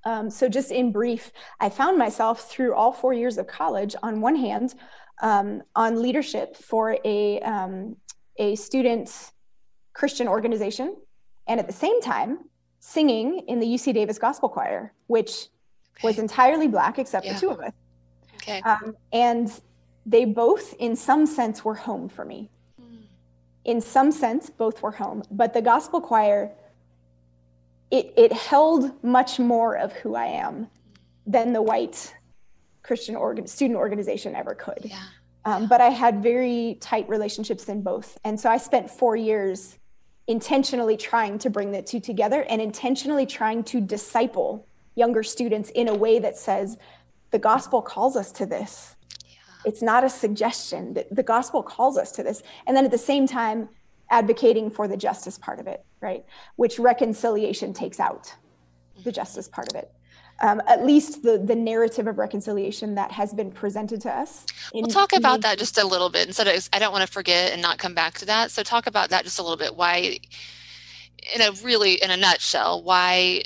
Um, 0.04 0.28
so, 0.28 0.46
just 0.46 0.70
in 0.70 0.92
brief, 0.92 1.32
I 1.58 1.70
found 1.70 1.96
myself 1.96 2.50
through 2.50 2.74
all 2.74 2.92
four 2.92 3.14
years 3.14 3.38
of 3.38 3.46
college, 3.46 3.96
on 4.02 4.20
one 4.20 4.36
hand, 4.36 4.74
um, 5.22 5.62
on 5.74 6.02
leadership 6.02 6.56
for 6.56 6.98
a, 7.04 7.40
um, 7.40 7.96
a 8.36 8.56
student 8.56 9.10
Christian 9.94 10.28
organization, 10.28 10.96
and 11.46 11.58
at 11.58 11.66
the 11.66 11.72
same 11.72 12.02
time, 12.02 12.40
singing 12.80 13.44
in 13.48 13.58
the 13.58 13.66
UC 13.66 13.94
Davis 13.94 14.18
Gospel 14.18 14.50
Choir, 14.50 14.92
which 15.06 15.48
was 16.02 16.18
entirely 16.18 16.68
Black 16.68 16.98
except 16.98 17.24
yeah. 17.24 17.34
for 17.34 17.40
two 17.40 17.50
of 17.50 17.60
us. 17.60 17.72
Okay. 18.44 18.60
Um, 18.60 18.96
and 19.12 19.50
they 20.06 20.24
both, 20.24 20.74
in 20.78 20.96
some 20.96 21.26
sense, 21.26 21.64
were 21.64 21.74
home 21.74 22.08
for 22.08 22.24
me. 22.24 22.50
Mm. 22.80 22.98
In 23.64 23.80
some 23.80 24.12
sense, 24.12 24.50
both 24.50 24.82
were 24.82 24.92
home. 24.92 25.22
But 25.30 25.54
the 25.54 25.62
gospel 25.62 26.00
choir, 26.00 26.52
it, 27.90 28.12
it 28.16 28.32
held 28.32 29.02
much 29.02 29.38
more 29.38 29.76
of 29.76 29.92
who 29.92 30.14
I 30.14 30.26
am 30.26 30.68
than 31.26 31.52
the 31.52 31.62
white 31.62 32.14
Christian 32.82 33.16
organ, 33.16 33.46
student 33.46 33.78
organization 33.78 34.34
ever 34.34 34.54
could. 34.54 34.80
Yeah. 34.82 35.02
Um, 35.46 35.68
but 35.68 35.80
I 35.80 35.88
had 35.88 36.22
very 36.22 36.76
tight 36.80 37.08
relationships 37.08 37.68
in 37.68 37.82
both. 37.82 38.18
And 38.24 38.38
so 38.38 38.50
I 38.50 38.58
spent 38.58 38.90
four 38.90 39.16
years 39.16 39.78
intentionally 40.26 40.96
trying 40.96 41.38
to 41.38 41.50
bring 41.50 41.70
the 41.70 41.82
two 41.82 42.00
together 42.00 42.44
and 42.48 42.60
intentionally 42.60 43.26
trying 43.26 43.62
to 43.64 43.80
disciple 43.80 44.66
younger 44.94 45.22
students 45.22 45.70
in 45.70 45.88
a 45.88 45.94
way 45.94 46.18
that 46.18 46.36
says, 46.36 46.78
the 47.34 47.38
gospel 47.40 47.82
calls 47.82 48.14
us 48.14 48.30
to 48.30 48.46
this. 48.46 48.94
Yeah. 49.28 49.34
It's 49.64 49.82
not 49.82 50.04
a 50.04 50.08
suggestion. 50.08 50.94
The, 50.94 51.04
the 51.10 51.24
gospel 51.24 51.64
calls 51.64 51.98
us 51.98 52.12
to 52.12 52.22
this. 52.22 52.44
And 52.64 52.76
then 52.76 52.84
at 52.84 52.92
the 52.92 53.04
same 53.12 53.26
time, 53.26 53.68
advocating 54.08 54.70
for 54.70 54.86
the 54.86 54.96
justice 54.96 55.36
part 55.36 55.58
of 55.58 55.66
it, 55.66 55.84
right? 56.00 56.24
Which 56.54 56.78
reconciliation 56.78 57.72
takes 57.72 57.98
out 57.98 58.32
the 59.02 59.10
justice 59.10 59.48
part 59.48 59.68
of 59.72 59.80
it. 59.82 59.90
Um, 60.42 60.62
at 60.68 60.86
least 60.86 61.24
the 61.24 61.38
the 61.38 61.56
narrative 61.56 62.06
of 62.06 62.18
reconciliation 62.18 62.94
that 62.94 63.10
has 63.10 63.32
been 63.34 63.50
presented 63.50 64.00
to 64.02 64.10
us. 64.10 64.46
we'll 64.72 64.86
talk 64.86 65.12
about 65.12 65.40
that 65.40 65.58
just 65.58 65.76
a 65.76 65.84
little 65.84 66.10
bit. 66.10 66.28
Instead 66.28 66.46
of, 66.46 66.68
I 66.72 66.78
don't 66.78 66.92
want 66.92 67.04
to 67.06 67.12
forget 67.12 67.52
and 67.52 67.60
not 67.62 67.78
come 67.78 67.94
back 67.94 68.14
to 68.18 68.26
that. 68.26 68.52
So 68.52 68.62
talk 68.62 68.86
about 68.86 69.10
that 69.10 69.24
just 69.24 69.40
a 69.40 69.42
little 69.42 69.56
bit. 69.56 69.74
Why, 69.74 70.18
in 71.34 71.40
a 71.40 71.50
really 71.62 71.94
in 71.94 72.12
a 72.12 72.16
nutshell, 72.16 72.82
why 72.82 73.42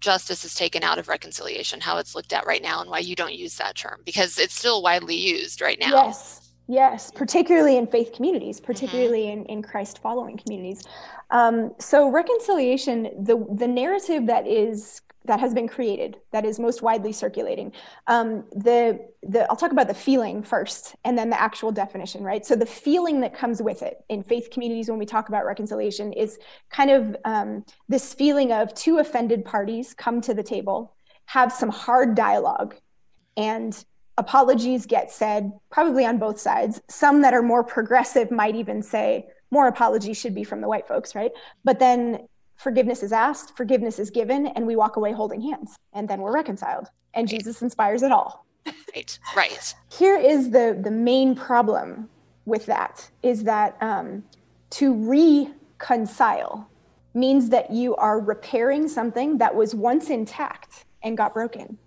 justice 0.00 0.44
is 0.44 0.54
taken 0.54 0.82
out 0.82 0.98
of 0.98 1.08
reconciliation, 1.08 1.80
how 1.80 1.98
it's 1.98 2.14
looked 2.14 2.32
at 2.32 2.46
right 2.46 2.62
now, 2.62 2.80
and 2.80 2.90
why 2.90 2.98
you 2.98 3.14
don't 3.14 3.34
use 3.34 3.56
that 3.56 3.76
term 3.76 4.00
because 4.04 4.38
it's 4.38 4.54
still 4.54 4.82
widely 4.82 5.16
used 5.16 5.60
right 5.60 5.78
now. 5.78 5.90
Yes, 5.90 6.52
yes, 6.66 7.10
particularly 7.14 7.76
in 7.76 7.86
faith 7.86 8.12
communities, 8.12 8.56
mm-hmm. 8.56 8.66
particularly 8.66 9.22
mm-hmm. 9.22 9.40
in, 9.40 9.46
in 9.46 9.62
Christ 9.62 10.00
following 10.00 10.36
communities. 10.36 10.82
Um, 11.30 11.74
so 11.78 12.10
reconciliation, 12.10 13.10
the 13.18 13.44
the 13.54 13.68
narrative 13.68 14.26
that 14.26 14.46
is 14.46 15.02
that 15.28 15.38
has 15.38 15.54
been 15.54 15.68
created 15.68 16.18
that 16.32 16.44
is 16.44 16.58
most 16.58 16.82
widely 16.82 17.12
circulating. 17.12 17.72
Um, 18.08 18.44
the 18.50 19.08
the 19.22 19.48
i'll 19.50 19.56
talk 19.56 19.72
about 19.72 19.88
the 19.88 19.94
feeling 19.94 20.42
first 20.42 20.94
and 21.04 21.18
then 21.18 21.30
the 21.30 21.40
actual 21.40 21.70
definition 21.70 22.22
right? 22.24 22.44
So 22.44 22.56
the 22.56 22.66
feeling 22.66 23.20
that 23.20 23.34
comes 23.34 23.62
with 23.62 23.82
it 23.82 24.04
in 24.08 24.22
faith 24.22 24.50
communities 24.50 24.88
when 24.88 24.98
we 24.98 25.06
talk 25.06 25.28
about 25.28 25.46
reconciliation 25.46 26.12
is 26.12 26.38
kind 26.70 26.90
of 26.90 27.16
um, 27.24 27.64
this 27.88 28.14
feeling 28.14 28.52
of 28.52 28.74
two 28.74 28.98
offended 28.98 29.44
parties 29.44 29.94
come 29.94 30.20
to 30.22 30.34
the 30.34 30.42
table 30.42 30.94
have 31.26 31.52
some 31.52 31.68
hard 31.68 32.14
dialogue 32.14 32.74
and 33.36 33.84
apologies 34.16 34.86
get 34.86 35.10
said 35.10 35.52
probably 35.70 36.04
on 36.04 36.18
both 36.18 36.40
sides. 36.40 36.80
Some 36.88 37.22
that 37.22 37.34
are 37.34 37.42
more 37.42 37.62
progressive 37.62 38.30
might 38.30 38.56
even 38.56 38.82
say 38.82 39.26
more 39.50 39.68
apologies 39.68 40.18
should 40.18 40.34
be 40.34 40.44
from 40.44 40.60
the 40.60 40.68
white 40.68 40.88
folks 40.88 41.14
right? 41.14 41.30
But 41.64 41.78
then 41.78 42.26
forgiveness 42.58 43.02
is 43.02 43.12
asked, 43.12 43.56
forgiveness 43.56 43.98
is 43.98 44.10
given, 44.10 44.48
and 44.48 44.66
we 44.66 44.76
walk 44.76 44.96
away 44.96 45.12
holding 45.12 45.40
hands, 45.40 45.76
and 45.94 46.08
then 46.08 46.20
we're 46.20 46.34
reconciled. 46.34 46.88
And 47.14 47.26
Jesus 47.26 47.62
inspires 47.62 48.02
it 48.02 48.12
all. 48.12 48.44
Right, 48.94 49.18
right. 49.34 49.74
Here 49.90 50.18
is 50.18 50.50
the 50.50 50.78
the 50.78 50.90
main 50.90 51.34
problem 51.34 52.10
with 52.44 52.66
that 52.66 53.08
is 53.22 53.44
that 53.44 53.76
um, 53.80 54.24
to 54.70 54.92
reconcile 54.92 56.68
means 57.14 57.48
that 57.48 57.70
you 57.70 57.96
are 57.96 58.20
repairing 58.20 58.88
something 58.88 59.38
that 59.38 59.54
was 59.54 59.74
once 59.74 60.10
intact 60.10 60.84
and 61.02 61.16
got 61.16 61.32
broken. 61.32 61.78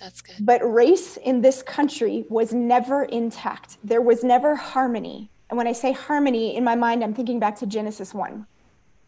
That's 0.00 0.20
good. 0.20 0.36
But 0.40 0.60
race 0.60 1.16
in 1.18 1.40
this 1.40 1.62
country 1.62 2.24
was 2.28 2.52
never 2.52 3.04
intact. 3.04 3.78
There 3.84 4.02
was 4.02 4.24
never 4.24 4.56
harmony. 4.56 5.30
And 5.48 5.56
when 5.56 5.66
I 5.66 5.72
say 5.72 5.92
harmony, 5.92 6.56
in 6.56 6.64
my 6.64 6.74
mind, 6.74 7.04
I'm 7.04 7.14
thinking 7.14 7.38
back 7.38 7.56
to 7.58 7.66
Genesis 7.66 8.12
1 8.12 8.46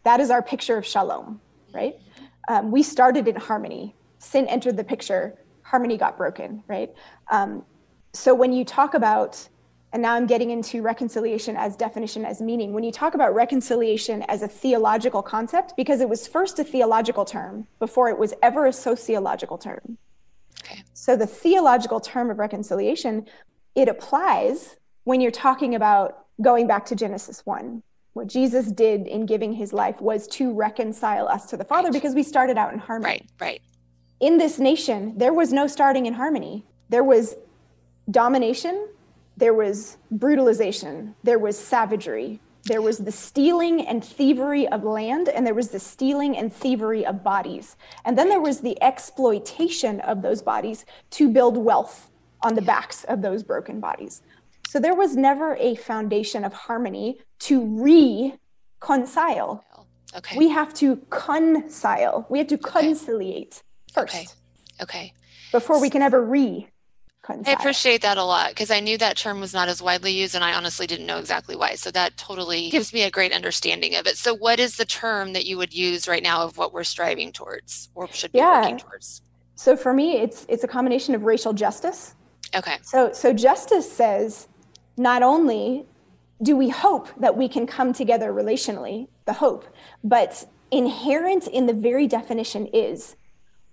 that 0.05 0.19
is 0.19 0.29
our 0.29 0.41
picture 0.41 0.77
of 0.77 0.85
shalom, 0.85 1.41
right? 1.73 1.95
Um, 2.47 2.71
we 2.71 2.83
started 2.83 3.27
in 3.27 3.35
harmony. 3.35 3.95
Sin 4.19 4.47
entered 4.47 4.77
the 4.77 4.83
picture, 4.83 5.35
harmony 5.63 5.97
got 5.97 6.15
broken, 6.15 6.63
right? 6.67 6.93
Um, 7.31 7.65
so 8.13 8.33
when 8.33 8.53
you 8.53 8.63
talk 8.63 8.93
about, 8.93 9.49
and 9.91 10.01
now 10.01 10.13
I'm 10.13 10.27
getting 10.27 10.51
into 10.51 10.83
reconciliation 10.83 11.57
as 11.57 11.75
definition, 11.75 12.23
as 12.23 12.39
meaning, 12.39 12.71
when 12.71 12.83
you 12.83 12.91
talk 12.91 13.15
about 13.15 13.33
reconciliation 13.33 14.21
as 14.23 14.43
a 14.43 14.47
theological 14.47 15.23
concept, 15.23 15.73
because 15.75 16.01
it 16.01 16.07
was 16.07 16.27
first 16.27 16.59
a 16.59 16.63
theological 16.63 17.25
term 17.25 17.67
before 17.79 18.07
it 18.09 18.17
was 18.17 18.33
ever 18.43 18.67
a 18.67 18.73
sociological 18.73 19.57
term. 19.57 19.97
Okay. 20.61 20.83
So 20.93 21.15
the 21.15 21.27
theological 21.27 21.99
term 21.99 22.29
of 22.29 22.37
reconciliation, 22.37 23.25
it 23.73 23.89
applies 23.89 24.75
when 25.03 25.19
you're 25.19 25.31
talking 25.31 25.73
about 25.73 26.27
going 26.41 26.67
back 26.67 26.85
to 26.87 26.95
Genesis 26.95 27.43
1 27.45 27.81
what 28.15 28.27
Jesus 28.27 28.71
did 28.71 29.07
in 29.07 29.25
giving 29.25 29.51
his 29.51 29.73
life 29.73 29.99
was 29.99 30.25
to 30.29 30.53
reconcile 30.53 31.27
us 31.27 31.47
to 31.47 31.57
the 31.57 31.65
Father 31.65 31.89
right. 31.89 31.93
because 31.93 32.15
we 32.15 32.23
started 32.23 32.57
out 32.57 32.71
in 32.71 32.79
harmony. 32.79 33.11
Right, 33.11 33.29
right. 33.41 33.61
In 34.21 34.37
this 34.37 34.57
nation, 34.57 35.17
there 35.17 35.33
was 35.33 35.51
no 35.51 35.67
starting 35.67 36.05
in 36.05 36.13
harmony. 36.13 36.63
There 36.87 37.03
was 37.03 37.35
domination, 38.09 38.87
there 39.35 39.53
was 39.53 39.97
brutalization, 40.11 41.13
there 41.23 41.39
was 41.39 41.59
savagery, 41.59 42.39
there 42.63 42.81
was 42.81 42.99
the 42.99 43.11
stealing 43.11 43.85
and 43.85 44.01
thievery 44.01 44.65
of 44.69 44.85
land, 44.85 45.27
and 45.27 45.45
there 45.45 45.53
was 45.53 45.67
the 45.67 45.79
stealing 45.79 46.37
and 46.37 46.53
thievery 46.53 47.05
of 47.05 47.21
bodies. 47.21 47.75
And 48.05 48.17
then 48.17 48.29
there 48.29 48.39
was 48.39 48.61
the 48.61 48.81
exploitation 48.81 49.99
of 49.99 50.21
those 50.21 50.41
bodies 50.41 50.85
to 51.11 51.27
build 51.27 51.57
wealth 51.57 52.09
on 52.43 52.55
the 52.55 52.61
backs 52.61 53.03
of 53.03 53.21
those 53.21 53.43
broken 53.43 53.81
bodies. 53.81 54.21
So 54.69 54.79
there 54.79 54.95
was 54.95 55.17
never 55.17 55.57
a 55.57 55.75
foundation 55.75 56.45
of 56.45 56.53
harmony 56.53 57.19
to 57.39 58.33
reconcile. 58.81 59.63
Okay. 60.15 60.37
We 60.37 60.49
have 60.49 60.73
to 60.75 60.97
concile. 61.09 62.29
We 62.29 62.37
have 62.39 62.47
to 62.47 62.57
conciliate 62.57 63.61
first. 63.93 64.15
Okay. 64.15 64.27
Okay. 64.81 65.13
Before 65.51 65.79
we 65.79 65.89
can 65.89 66.01
ever 66.01 66.23
re 66.23 66.67
I 67.27 67.51
appreciate 67.53 68.01
that 68.01 68.17
a 68.17 68.23
lot 68.23 68.49
because 68.49 68.71
I 68.71 68.79
knew 68.79 68.97
that 68.97 69.17
term 69.17 69.39
was 69.39 69.53
not 69.53 69.67
as 69.67 69.81
widely 69.81 70.11
used 70.11 70.35
and 70.35 70.43
I 70.43 70.53
honestly 70.53 70.85
didn't 70.85 71.05
know 71.05 71.17
exactly 71.17 71.55
why. 71.55 71.75
So 71.75 71.91
that 71.91 72.17
totally 72.17 72.69
gives 72.69 72.93
me 72.93 73.03
a 73.03 73.11
great 73.11 73.33
understanding 73.33 73.95
of 73.95 74.05
it. 74.05 74.17
So 74.17 74.35
what 74.35 74.59
is 74.59 74.77
the 74.77 74.85
term 74.85 75.33
that 75.33 75.45
you 75.45 75.57
would 75.57 75.73
use 75.73 76.07
right 76.07 76.21
now 76.21 76.43
of 76.43 76.57
what 76.57 76.73
we're 76.73 76.83
striving 76.83 77.31
towards 77.31 77.89
or 77.95 78.07
should 78.11 78.31
be 78.31 78.39
yeah. 78.39 78.61
working 78.61 78.77
towards? 78.77 79.21
So 79.55 79.75
for 79.75 79.93
me 79.93 80.17
it's 80.17 80.45
it's 80.49 80.63
a 80.63 80.67
combination 80.67 81.15
of 81.15 81.23
racial 81.23 81.53
justice. 81.53 82.15
Okay. 82.55 82.77
So 82.83 83.11
so 83.11 83.33
justice 83.33 83.91
says 83.91 84.47
not 84.97 85.23
only 85.23 85.85
do 86.41 86.55
we 86.55 86.69
hope 86.69 87.09
that 87.19 87.37
we 87.37 87.47
can 87.47 87.65
come 87.65 87.93
together 87.93 88.33
relationally, 88.33 89.07
the 89.25 89.33
hope, 89.33 89.65
but 90.03 90.45
inherent 90.71 91.47
in 91.47 91.65
the 91.65 91.73
very 91.73 92.07
definition 92.07 92.67
is 92.67 93.15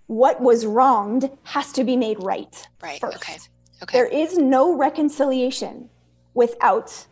what 0.06 0.40
was 0.40 0.66
wronged 0.66 1.30
has 1.44 1.72
to 1.72 1.84
be 1.84 1.96
made 1.96 2.22
right. 2.22 2.66
Right. 2.82 3.00
First. 3.00 3.16
Okay. 3.16 3.36
Okay. 3.82 3.98
There 3.98 4.06
is 4.06 4.38
no 4.38 4.76
reconciliation 4.76 5.88
without 6.34 7.06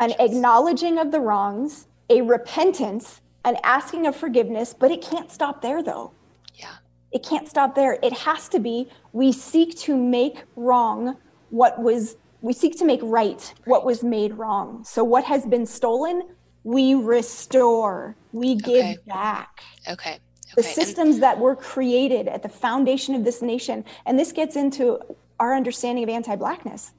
an 0.00 0.12
acknowledging 0.18 0.98
of 0.98 1.10
the 1.10 1.20
wrongs, 1.20 1.86
a 2.08 2.22
repentance, 2.22 3.20
an 3.44 3.56
asking 3.64 4.06
of 4.06 4.16
forgiveness, 4.16 4.74
but 4.78 4.90
it 4.90 5.02
can't 5.02 5.30
stop 5.30 5.60
there 5.60 5.82
though. 5.82 6.12
Yeah. 6.54 6.74
It 7.12 7.22
can't 7.22 7.48
stop 7.48 7.74
there. 7.74 7.98
It 8.02 8.12
has 8.12 8.48
to 8.50 8.58
be 8.58 8.88
we 9.12 9.32
seek 9.32 9.76
to 9.80 9.96
make 9.96 10.44
wrong 10.56 11.16
what 11.50 11.80
was 11.80 12.16
we 12.46 12.52
seek 12.52 12.78
to 12.78 12.84
make 12.84 13.00
right 13.02 13.52
what 13.64 13.84
was 13.84 14.04
made 14.04 14.32
wrong. 14.34 14.84
So 14.84 15.02
what 15.02 15.24
has 15.24 15.44
been 15.44 15.66
stolen, 15.66 16.22
we 16.62 16.94
restore, 16.94 18.16
we 18.32 18.54
give 18.54 18.84
Okay. 18.84 18.98
back. 19.06 19.62
Okay. 19.88 20.10
Okay. 20.12 20.20
The 20.54 20.62
systems 20.62 21.18
that 21.18 21.38
were 21.38 21.56
created 21.56 22.28
at 22.28 22.42
the 22.44 22.48
foundation 22.48 23.16
of 23.16 23.24
this 23.24 23.42
nation, 23.42 23.84
and 24.06 24.16
this 24.16 24.30
gets 24.30 24.54
into 24.54 24.98
our 25.40 25.54
understanding 25.54 26.04
of 26.04 26.08
anti-blackness, 26.08 26.92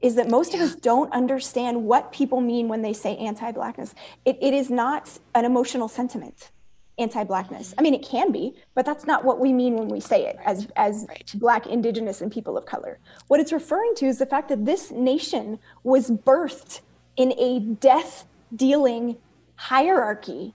is 0.00 0.16
that 0.16 0.28
most 0.28 0.54
of 0.54 0.60
us 0.60 0.74
don't 0.74 1.10
understand 1.12 1.84
what 1.84 2.12
people 2.12 2.40
mean 2.40 2.68
when 2.68 2.82
they 2.82 2.92
say 2.92 3.16
anti-blackness. 3.16 3.94
It, 4.24 4.36
it 4.42 4.52
is 4.52 4.70
not 4.70 5.18
an 5.34 5.44
emotional 5.44 5.88
sentiment 5.88 6.50
anti-blackness 6.98 7.70
mm-hmm. 7.70 7.80
i 7.80 7.82
mean 7.82 7.94
it 7.94 8.02
can 8.02 8.30
be 8.32 8.54
but 8.74 8.84
that's 8.86 9.06
not 9.06 9.24
what 9.24 9.40
we 9.40 9.52
mean 9.52 9.76
when 9.76 9.88
we 9.88 10.00
say 10.00 10.26
it 10.26 10.36
as 10.44 10.68
as 10.76 11.06
Right. 11.08 11.32
black 11.36 11.66
indigenous 11.66 12.20
and 12.20 12.30
people 12.30 12.56
of 12.56 12.66
color 12.66 12.98
what 13.28 13.40
it's 13.40 13.52
referring 13.52 13.94
to 13.96 14.06
is 14.06 14.18
the 14.18 14.26
fact 14.26 14.48
that 14.48 14.64
this 14.64 14.90
nation 14.90 15.58
was 15.82 16.10
birthed 16.10 16.80
in 17.16 17.32
a 17.38 17.60
death 17.60 18.26
dealing 18.54 19.16
hierarchy 19.56 20.54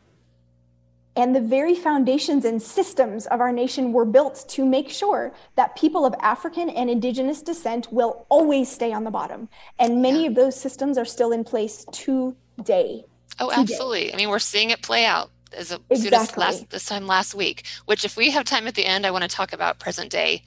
and 1.15 1.35
the 1.35 1.41
very 1.41 1.75
foundations 1.75 2.45
and 2.45 2.61
systems 2.61 3.25
of 3.27 3.41
our 3.41 3.51
nation 3.51 3.91
were 3.91 4.05
built 4.05 4.45
to 4.47 4.65
make 4.65 4.89
sure 4.89 5.33
that 5.55 5.75
people 5.75 6.05
of 6.05 6.13
African 6.21 6.69
and 6.69 6.89
indigenous 6.89 7.41
descent 7.41 7.91
will 7.91 8.25
always 8.29 8.71
stay 8.71 8.93
on 8.93 9.03
the 9.03 9.11
bottom. 9.11 9.49
And 9.79 10.01
many 10.01 10.21
Yeah. 10.21 10.29
of 10.29 10.35
those 10.35 10.55
systems 10.55 10.97
are 10.97 11.03
still 11.03 11.33
in 11.33 11.43
place 11.43 11.83
today. 11.91 13.03
Oh, 13.39 13.49
today. 13.49 13.61
absolutely. 13.61 14.13
I 14.13 14.15
mean, 14.17 14.29
we're 14.29 14.39
seeing 14.39 14.69
it 14.69 14.81
play 14.81 15.03
out 15.05 15.29
as 15.53 15.71
a, 15.71 15.79
Exactly. 15.89 16.41
last 16.41 16.69
this 16.69 16.85
time 16.85 17.07
last 17.07 17.33
week. 17.35 17.65
Which, 17.85 18.05
if 18.05 18.17
we 18.17 18.31
have 18.31 18.45
time 18.45 18.67
at 18.67 18.75
the 18.75 18.85
end, 18.85 19.05
I 19.05 19.11
want 19.11 19.23
to 19.23 19.29
talk 19.29 19.53
about 19.53 19.79
present 19.79 20.11
day 20.11 20.43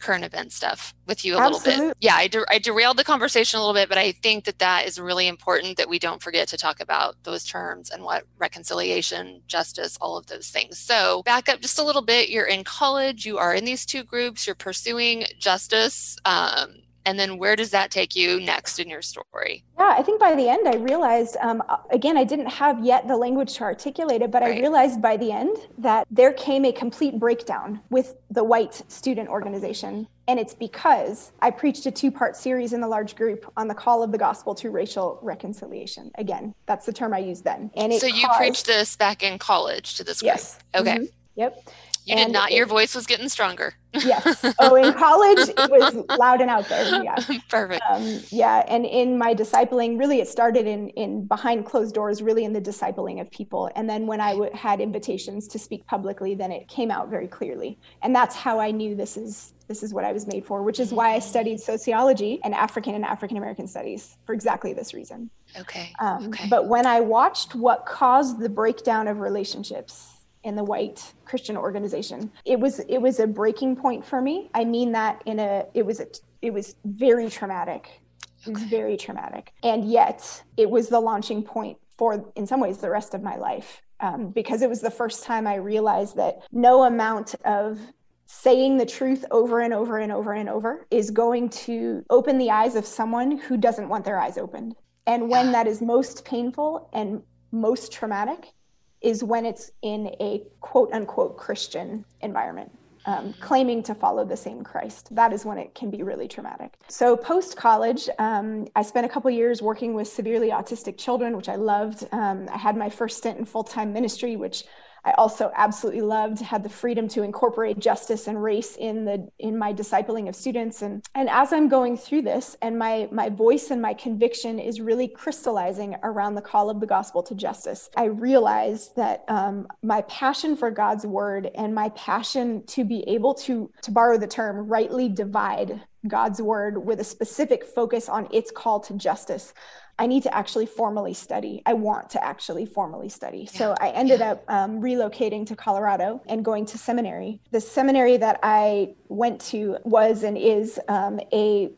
current 0.00 0.24
event 0.24 0.52
stuff 0.52 0.94
with 1.06 1.24
you 1.24 1.34
a 1.36 1.38
little 1.38 1.60
bit. 1.60 1.96
Yeah, 2.00 2.14
I, 2.14 2.28
der- 2.28 2.46
I 2.48 2.58
derailed 2.58 2.96
the 2.96 3.04
conversation 3.04 3.58
a 3.58 3.62
little 3.62 3.74
bit, 3.74 3.88
but 3.88 3.98
I 3.98 4.12
think 4.12 4.44
that 4.44 4.58
that 4.60 4.86
is 4.86 4.98
really 5.00 5.26
important 5.26 5.76
that 5.76 5.88
we 5.88 5.98
don't 5.98 6.22
forget 6.22 6.48
to 6.48 6.56
talk 6.56 6.80
about 6.80 7.16
those 7.24 7.44
terms 7.44 7.90
and 7.90 8.04
what 8.04 8.24
reconciliation, 8.38 9.42
justice, 9.46 9.98
all 10.00 10.16
of 10.16 10.26
those 10.26 10.50
things. 10.50 10.78
So, 10.78 11.22
back 11.24 11.48
up 11.48 11.60
just 11.60 11.78
a 11.78 11.84
little 11.84 12.02
bit. 12.02 12.28
You're 12.28 12.46
in 12.46 12.64
college. 12.64 13.26
You 13.26 13.38
are 13.38 13.54
in 13.54 13.64
these 13.64 13.84
two 13.84 14.04
groups. 14.04 14.46
You're 14.46 14.56
pursuing 14.56 15.24
justice. 15.38 16.16
Um, 16.24 16.76
and 17.06 17.18
then 17.18 17.38
where 17.38 17.56
does 17.56 17.70
that 17.70 17.90
take 17.90 18.14
you 18.14 18.40
next 18.40 18.78
in 18.78 18.88
your 18.88 19.02
story? 19.02 19.64
Yeah, 19.78 19.94
I 19.96 20.02
think 20.02 20.20
by 20.20 20.34
the 20.34 20.48
end 20.48 20.68
I 20.68 20.76
realized, 20.76 21.36
um, 21.40 21.62
again, 21.90 22.16
I 22.16 22.24
didn't 22.24 22.46
have 22.50 22.84
yet 22.84 23.08
the 23.08 23.16
language 23.16 23.54
to 23.54 23.64
articulate 23.64 24.22
it, 24.22 24.30
but 24.30 24.42
I 24.42 24.58
realized 24.58 25.00
by 25.00 25.16
the 25.16 25.32
end 25.32 25.56
that 25.78 26.06
there 26.10 26.32
came 26.32 26.64
a 26.64 26.72
complete 26.72 27.18
breakdown 27.18 27.80
with 27.90 28.16
the 28.30 28.44
white 28.44 28.82
student 28.88 29.28
organization. 29.28 30.06
And 30.26 30.38
it's 30.38 30.52
because 30.52 31.32
I 31.40 31.50
preached 31.50 31.86
a 31.86 31.90
two 31.90 32.10
part 32.10 32.36
series 32.36 32.74
in 32.74 32.82
the 32.82 32.88
large 32.88 33.16
group 33.16 33.50
on 33.56 33.66
the 33.66 33.74
call 33.74 34.02
of 34.02 34.12
the 34.12 34.18
gospel 34.18 34.54
to 34.56 34.68
racial 34.68 35.18
reconciliation. 35.22 36.10
Again, 36.16 36.54
that's 36.66 36.84
the 36.84 36.92
term 36.92 37.14
I 37.14 37.18
used 37.20 37.44
then. 37.44 37.70
And 37.74 37.92
it 37.92 38.00
So 38.02 38.06
you 38.06 38.26
caused- 38.26 38.38
preached 38.38 38.66
this 38.66 38.94
back 38.96 39.22
in 39.22 39.38
college 39.38 39.94
to 39.96 40.04
this 40.04 40.20
group. 40.20 40.26
Yes. 40.32 40.58
Okay. 40.74 40.98
Mhm. 40.98 41.08
Yep. 41.36 41.68
You 42.08 42.16
did 42.16 42.24
And 42.24 42.32
not. 42.32 42.50
it- 42.50 42.56
your 42.56 42.66
voice 42.66 42.94
was 42.94 43.06
getting 43.06 43.28
stronger. 43.28 43.74
Yes. 43.94 44.44
Oh, 44.60 44.74
in 44.76 44.92
college, 44.94 45.48
it 45.48 45.70
was 45.70 46.18
loud 46.18 46.40
and 46.40 46.50
out 46.50 46.68
there. 46.68 47.02
Yeah. 47.02 47.14
Perfect. 47.48 47.82
Um, 47.88 48.20
yeah, 48.30 48.64
and 48.68 48.84
in 48.84 49.16
my 49.16 49.34
discipling, 49.34 49.98
really, 49.98 50.20
it 50.20 50.28
started 50.28 50.66
in 50.66 50.90
in 50.90 51.26
behind 51.26 51.64
closed 51.64 51.94
doors, 51.94 52.20
really 52.22 52.44
in 52.44 52.52
the 52.52 52.60
discipling 52.60 53.20
of 53.20 53.30
people. 53.30 53.70
And 53.76 53.88
then 53.88 54.06
when 54.06 54.20
I 54.20 54.32
w- 54.32 54.52
had 54.54 54.80
invitations 54.80 55.48
to 55.48 55.58
speak 55.58 55.86
publicly, 55.86 56.34
then 56.34 56.52
it 56.52 56.68
came 56.68 56.90
out 56.90 57.08
very 57.08 57.28
clearly, 57.28 57.78
and 58.02 58.14
that's 58.14 58.36
how 58.36 58.58
I 58.60 58.70
knew 58.72 58.94
this 58.94 59.16
is 59.16 59.54
this 59.68 59.82
is 59.82 59.92
what 59.94 60.04
I 60.04 60.12
was 60.12 60.26
made 60.26 60.44
for. 60.44 60.62
Which 60.62 60.80
is 60.80 60.92
why 60.92 61.14
I 61.14 61.18
studied 61.18 61.58
sociology 61.60 62.40
and 62.44 62.54
African 62.54 62.94
and 62.94 63.04
African 63.04 63.36
American 63.38 63.66
studies 63.66 64.16
for 64.26 64.34
exactly 64.34 64.72
this 64.74 64.92
reason. 64.92 65.30
Okay. 65.58 65.92
Um, 66.00 66.26
okay. 66.28 66.46
But 66.50 66.68
when 66.68 66.84
I 66.86 67.00
watched 67.00 67.54
what 67.54 67.86
caused 67.86 68.38
the 68.38 68.48
breakdown 68.50 69.08
of 69.08 69.20
relationships 69.20 70.12
in 70.48 70.56
the 70.56 70.64
white 70.64 71.14
Christian 71.24 71.56
organization. 71.56 72.32
It 72.44 72.58
was 72.58 72.80
it 72.80 72.98
was 72.98 73.20
a 73.20 73.26
breaking 73.26 73.76
point 73.76 74.04
for 74.04 74.20
me. 74.20 74.50
I 74.54 74.64
mean 74.64 74.92
that 74.92 75.22
in 75.26 75.38
a 75.38 75.66
it 75.74 75.86
was 75.86 76.00
a 76.00 76.06
it 76.42 76.52
was 76.52 76.74
very 76.84 77.28
traumatic. 77.28 78.00
It 78.46 78.54
was 78.54 78.62
very 78.64 78.96
traumatic. 78.96 79.52
And 79.62 79.88
yet 79.88 80.42
it 80.56 80.68
was 80.68 80.88
the 80.88 81.00
launching 81.00 81.42
point 81.42 81.78
for 81.96 82.32
in 82.34 82.46
some 82.46 82.60
ways 82.60 82.78
the 82.78 82.90
rest 82.90 83.14
of 83.14 83.22
my 83.22 83.36
life. 83.36 83.82
Um, 84.00 84.30
because 84.30 84.62
it 84.62 84.68
was 84.68 84.80
the 84.80 84.92
first 84.92 85.24
time 85.24 85.46
I 85.46 85.56
realized 85.56 86.16
that 86.16 86.42
no 86.52 86.84
amount 86.84 87.34
of 87.44 87.80
saying 88.26 88.76
the 88.76 88.86
truth 88.86 89.24
over 89.30 89.60
and 89.60 89.74
over 89.74 89.98
and 89.98 90.12
over 90.12 90.32
and 90.34 90.48
over 90.48 90.86
is 90.90 91.10
going 91.10 91.48
to 91.48 92.04
open 92.08 92.38
the 92.38 92.50
eyes 92.50 92.76
of 92.76 92.86
someone 92.86 93.38
who 93.38 93.56
doesn't 93.56 93.88
want 93.88 94.04
their 94.04 94.18
eyes 94.18 94.38
opened. 94.38 94.76
And 95.06 95.28
when 95.28 95.50
that 95.52 95.66
is 95.66 95.80
most 95.82 96.24
painful 96.24 96.88
and 96.92 97.22
most 97.50 97.90
traumatic 97.90 98.52
is 99.00 99.22
when 99.22 99.46
it's 99.46 99.70
in 99.82 100.08
a 100.20 100.42
quote 100.60 100.92
unquote 100.92 101.36
Christian 101.36 102.04
environment. 102.20 102.70
Um, 103.06 103.32
claiming 103.40 103.82
to 103.84 103.94
follow 103.94 104.22
the 104.22 104.36
same 104.36 104.62
Christ. 104.62 105.14
That 105.14 105.32
is 105.32 105.46
when 105.46 105.56
it 105.56 105.74
can 105.74 105.88
be 105.88 106.02
really 106.02 106.28
traumatic. 106.28 106.74
So, 106.88 107.16
post 107.16 107.56
college, 107.56 108.06
um, 108.18 108.66
I 108.76 108.82
spent 108.82 109.06
a 109.06 109.08
couple 109.08 109.30
years 109.30 109.62
working 109.62 109.94
with 109.94 110.08
severely 110.08 110.50
autistic 110.50 110.98
children, 110.98 111.34
which 111.34 111.48
I 111.48 111.54
loved. 111.54 112.06
Um, 112.12 112.48
I 112.52 112.58
had 112.58 112.76
my 112.76 112.90
first 112.90 113.16
stint 113.16 113.38
in 113.38 113.46
full 113.46 113.64
time 113.64 113.94
ministry, 113.94 114.36
which 114.36 114.64
I 115.04 115.12
also 115.12 115.50
absolutely 115.54 116.02
loved, 116.02 116.40
had 116.40 116.62
the 116.62 116.68
freedom 116.68 117.08
to 117.08 117.22
incorporate 117.22 117.78
justice 117.78 118.26
and 118.26 118.42
race 118.42 118.76
in 118.76 119.04
the 119.04 119.28
in 119.38 119.56
my 119.56 119.72
discipling 119.72 120.28
of 120.28 120.36
students. 120.36 120.82
And 120.82 121.04
and 121.14 121.28
as 121.28 121.52
I'm 121.52 121.68
going 121.68 121.96
through 121.96 122.22
this, 122.22 122.56
and 122.62 122.78
my 122.78 123.08
my 123.12 123.28
voice 123.28 123.70
and 123.70 123.80
my 123.80 123.94
conviction 123.94 124.58
is 124.58 124.80
really 124.80 125.08
crystallizing 125.08 125.96
around 126.02 126.34
the 126.34 126.42
call 126.42 126.70
of 126.70 126.80
the 126.80 126.86
gospel 126.86 127.22
to 127.24 127.34
justice, 127.34 127.90
I 127.96 128.04
realized 128.04 128.96
that 128.96 129.24
um, 129.28 129.66
my 129.82 130.02
passion 130.02 130.56
for 130.56 130.70
God's 130.70 131.06
word 131.06 131.50
and 131.54 131.74
my 131.74 131.90
passion 131.90 132.64
to 132.66 132.84
be 132.84 133.04
able 133.08 133.34
to 133.34 133.70
to 133.82 133.90
borrow 133.90 134.18
the 134.18 134.26
term 134.26 134.68
rightly 134.68 135.08
divide 135.08 135.80
God's 136.06 136.40
word 136.40 136.84
with 136.84 137.00
a 137.00 137.04
specific 137.04 137.64
focus 137.64 138.08
on 138.08 138.28
its 138.32 138.50
call 138.50 138.80
to 138.80 138.94
justice 138.94 139.52
I 139.98 140.06
need 140.06 140.22
to 140.24 140.34
actually 140.34 140.66
formally 140.66 141.12
study. 141.12 141.62
I 141.66 141.74
want 141.74 142.08
to 142.10 142.24
actually 142.24 142.66
formally 142.66 143.08
study. 143.08 143.48
Yeah. 143.52 143.58
So 143.58 143.74
I 143.80 143.90
ended 143.90 144.20
yeah. 144.20 144.32
up 144.32 144.44
um, 144.48 144.80
relocating 144.80 145.46
to 145.46 145.56
Colorado 145.56 146.22
and 146.26 146.44
going 146.44 146.66
to 146.66 146.78
seminary. 146.78 147.40
The 147.50 147.60
seminary 147.60 148.16
that 148.18 148.38
I 148.42 148.94
went 149.08 149.40
to 149.52 149.78
was 149.84 150.22
and 150.22 150.38
is 150.38 150.78
um, 150.88 151.20
a 151.32 151.70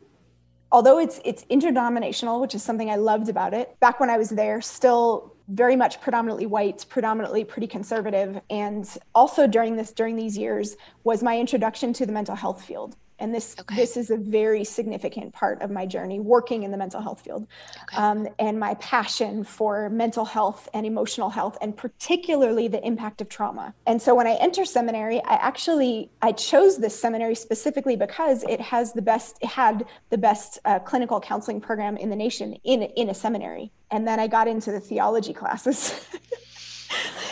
although 0.72 0.98
it's 0.98 1.20
it's 1.24 1.44
interdenominational, 1.48 2.40
which 2.40 2.54
is 2.54 2.62
something 2.62 2.90
I 2.90 2.96
loved 2.96 3.28
about 3.28 3.54
it. 3.54 3.78
Back 3.80 4.00
when 4.00 4.10
I 4.10 4.18
was 4.18 4.28
there, 4.28 4.60
still 4.60 5.34
very 5.48 5.74
much 5.74 6.00
predominantly 6.00 6.46
white, 6.46 6.84
predominantly 6.88 7.44
pretty 7.44 7.66
conservative, 7.66 8.40
and 8.50 8.88
also 9.14 9.46
during 9.46 9.76
this 9.76 9.92
during 9.92 10.16
these 10.16 10.36
years 10.36 10.76
was 11.04 11.22
my 11.22 11.38
introduction 11.38 11.92
to 11.94 12.06
the 12.06 12.12
mental 12.12 12.36
health 12.36 12.64
field 12.64 12.96
and 13.20 13.34
this 13.34 13.56
okay. 13.60 13.76
this 13.76 13.96
is 13.96 14.10
a 14.10 14.16
very 14.16 14.64
significant 14.64 15.32
part 15.32 15.60
of 15.62 15.70
my 15.70 15.86
journey 15.86 16.18
working 16.18 16.62
in 16.62 16.70
the 16.70 16.76
mental 16.76 17.00
health 17.00 17.20
field 17.20 17.46
okay. 17.82 17.96
um, 17.96 18.26
and 18.38 18.58
my 18.58 18.74
passion 18.74 19.44
for 19.44 19.88
mental 19.90 20.24
health 20.24 20.68
and 20.74 20.86
emotional 20.86 21.30
health 21.30 21.56
and 21.60 21.76
particularly 21.76 22.66
the 22.68 22.84
impact 22.84 23.20
of 23.20 23.28
trauma 23.28 23.72
and 23.86 24.00
so 24.00 24.14
when 24.14 24.26
i 24.26 24.34
enter 24.34 24.64
seminary 24.64 25.22
i 25.24 25.34
actually 25.34 26.10
i 26.22 26.32
chose 26.32 26.78
this 26.78 26.98
seminary 26.98 27.34
specifically 27.34 27.96
because 27.96 28.42
it 28.44 28.60
has 28.60 28.92
the 28.92 29.02
best 29.02 29.36
it 29.40 29.48
had 29.48 29.84
the 30.10 30.18
best 30.18 30.58
uh, 30.64 30.78
clinical 30.78 31.20
counseling 31.20 31.60
program 31.60 31.96
in 31.96 32.10
the 32.10 32.16
nation 32.16 32.54
in 32.64 32.82
in 32.82 33.10
a 33.10 33.14
seminary 33.14 33.70
and 33.90 34.06
then 34.06 34.18
i 34.18 34.26
got 34.26 34.48
into 34.48 34.72
the 34.72 34.80
theology 34.80 35.32
classes 35.32 35.94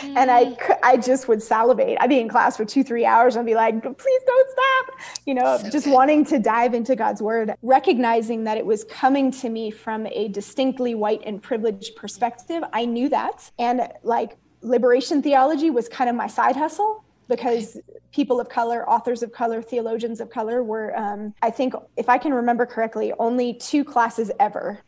and 0.03 0.31
I, 0.31 0.45
mm. 0.45 0.77
I 0.83 0.97
just 0.97 1.27
would 1.27 1.41
salivate. 1.41 1.97
I'd 1.99 2.09
be 2.09 2.19
in 2.19 2.29
class 2.29 2.57
for 2.57 2.65
two, 2.65 2.83
three 2.83 3.05
hours 3.05 3.35
and 3.35 3.41
I'd 3.41 3.45
be 3.45 3.55
like, 3.55 3.81
please 3.81 4.21
don't 4.25 4.51
stop. 4.51 4.99
You 5.25 5.33
know, 5.35 5.57
so 5.57 5.69
just 5.69 5.85
good. 5.85 5.93
wanting 5.93 6.25
to 6.25 6.39
dive 6.39 6.73
into 6.73 6.95
God's 6.95 7.21
word, 7.21 7.53
recognizing 7.61 8.43
that 8.45 8.57
it 8.57 8.65
was 8.65 8.83
coming 8.85 9.31
to 9.31 9.49
me 9.49 9.71
from 9.71 10.07
a 10.07 10.27
distinctly 10.29 10.95
white 10.95 11.21
and 11.25 11.41
privileged 11.41 11.95
perspective. 11.95 12.63
I 12.73 12.85
knew 12.85 13.09
that. 13.09 13.49
And 13.59 13.87
like 14.03 14.37
liberation 14.61 15.21
theology 15.21 15.69
was 15.69 15.87
kind 15.89 16.09
of 16.09 16.15
my 16.15 16.27
side 16.27 16.55
hustle 16.55 17.03
because 17.27 17.77
people 18.11 18.39
of 18.39 18.49
color, 18.49 18.89
authors 18.89 19.21
of 19.21 19.31
color, 19.31 19.61
theologians 19.61 20.19
of 20.19 20.29
color 20.29 20.63
were, 20.63 20.97
um, 20.97 21.33
I 21.41 21.51
think, 21.51 21.75
if 21.95 22.09
I 22.09 22.17
can 22.17 22.33
remember 22.33 22.65
correctly, 22.65 23.13
only 23.19 23.53
two 23.53 23.83
classes 23.83 24.31
ever 24.39 24.79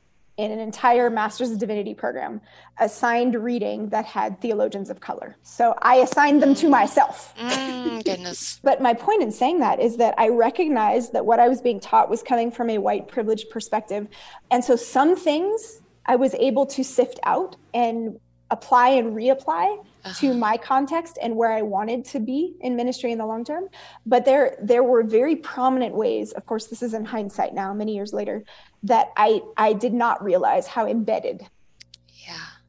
in 0.42 0.52
an 0.52 0.60
entire 0.60 1.12
Master's 1.12 1.52
of 1.52 1.60
Divinity 1.60 1.94
program 1.94 2.42
assigned 2.80 3.36
reading 3.36 3.90
that 3.90 4.06
had 4.06 4.42
theologians 4.42 4.90
of 4.90 5.00
color. 5.00 5.38
So 5.44 5.76
I 5.84 5.98
assigned 5.98 6.42
them 6.42 6.56
to 6.56 6.68
myself. 6.68 7.36
Mm, 7.38 8.04
goodness. 8.04 8.60
but 8.64 8.82
my 8.82 8.96
point 8.96 9.22
in 9.22 9.32
saying 9.32 9.60
that 9.60 9.80
is 9.80 9.98
that 9.98 10.16
I 10.18 10.30
recognized 10.30 11.14
that 11.14 11.24
what 11.24 11.40
I 11.40 11.48
was 11.48 11.62
being 11.62 11.80
taught 11.80 12.10
was 12.10 12.24
coming 12.24 12.50
from 12.50 12.72
a 12.72 12.80
white 12.80 13.08
privileged 13.08 13.52
perspective. 13.52 14.08
And 14.50 14.64
so 14.64 14.76
some 14.76 15.16
things 15.16 15.82
I 16.08 16.16
was 16.16 16.34
able 16.34 16.66
to 16.66 16.84
sift 16.84 17.20
out 17.24 17.56
and 17.76 18.20
apply 18.50 18.90
and 18.90 19.16
reapply 19.16 19.78
uh-huh. 20.04 20.14
to 20.20 20.34
my 20.34 20.58
context 20.58 21.18
and 21.22 21.36
where 21.36 21.52
I 21.52 21.62
wanted 21.62 22.04
to 22.06 22.20
be 22.20 22.56
in 22.62 22.76
ministry 22.76 23.12
in 23.12 23.18
the 23.18 23.26
long 23.26 23.46
term. 23.46 23.70
But 24.06 24.26
there 24.26 24.58
there 24.62 24.84
were 24.84 25.04
very 25.04 25.36
prominent 25.36 25.96
ways, 25.96 26.32
of 26.34 26.46
course 26.46 26.66
this 26.66 26.82
is 26.82 26.94
in 26.94 27.06
hindsight 27.06 27.54
now, 27.54 27.74
many 27.74 27.96
years 27.96 28.12
later, 28.12 28.44
that 28.84 29.12
I 29.18 29.42
I 29.58 29.74
did 29.74 29.94
not 29.94 30.24
realize 30.24 30.68
how 30.68 30.88
embedded 30.88 31.48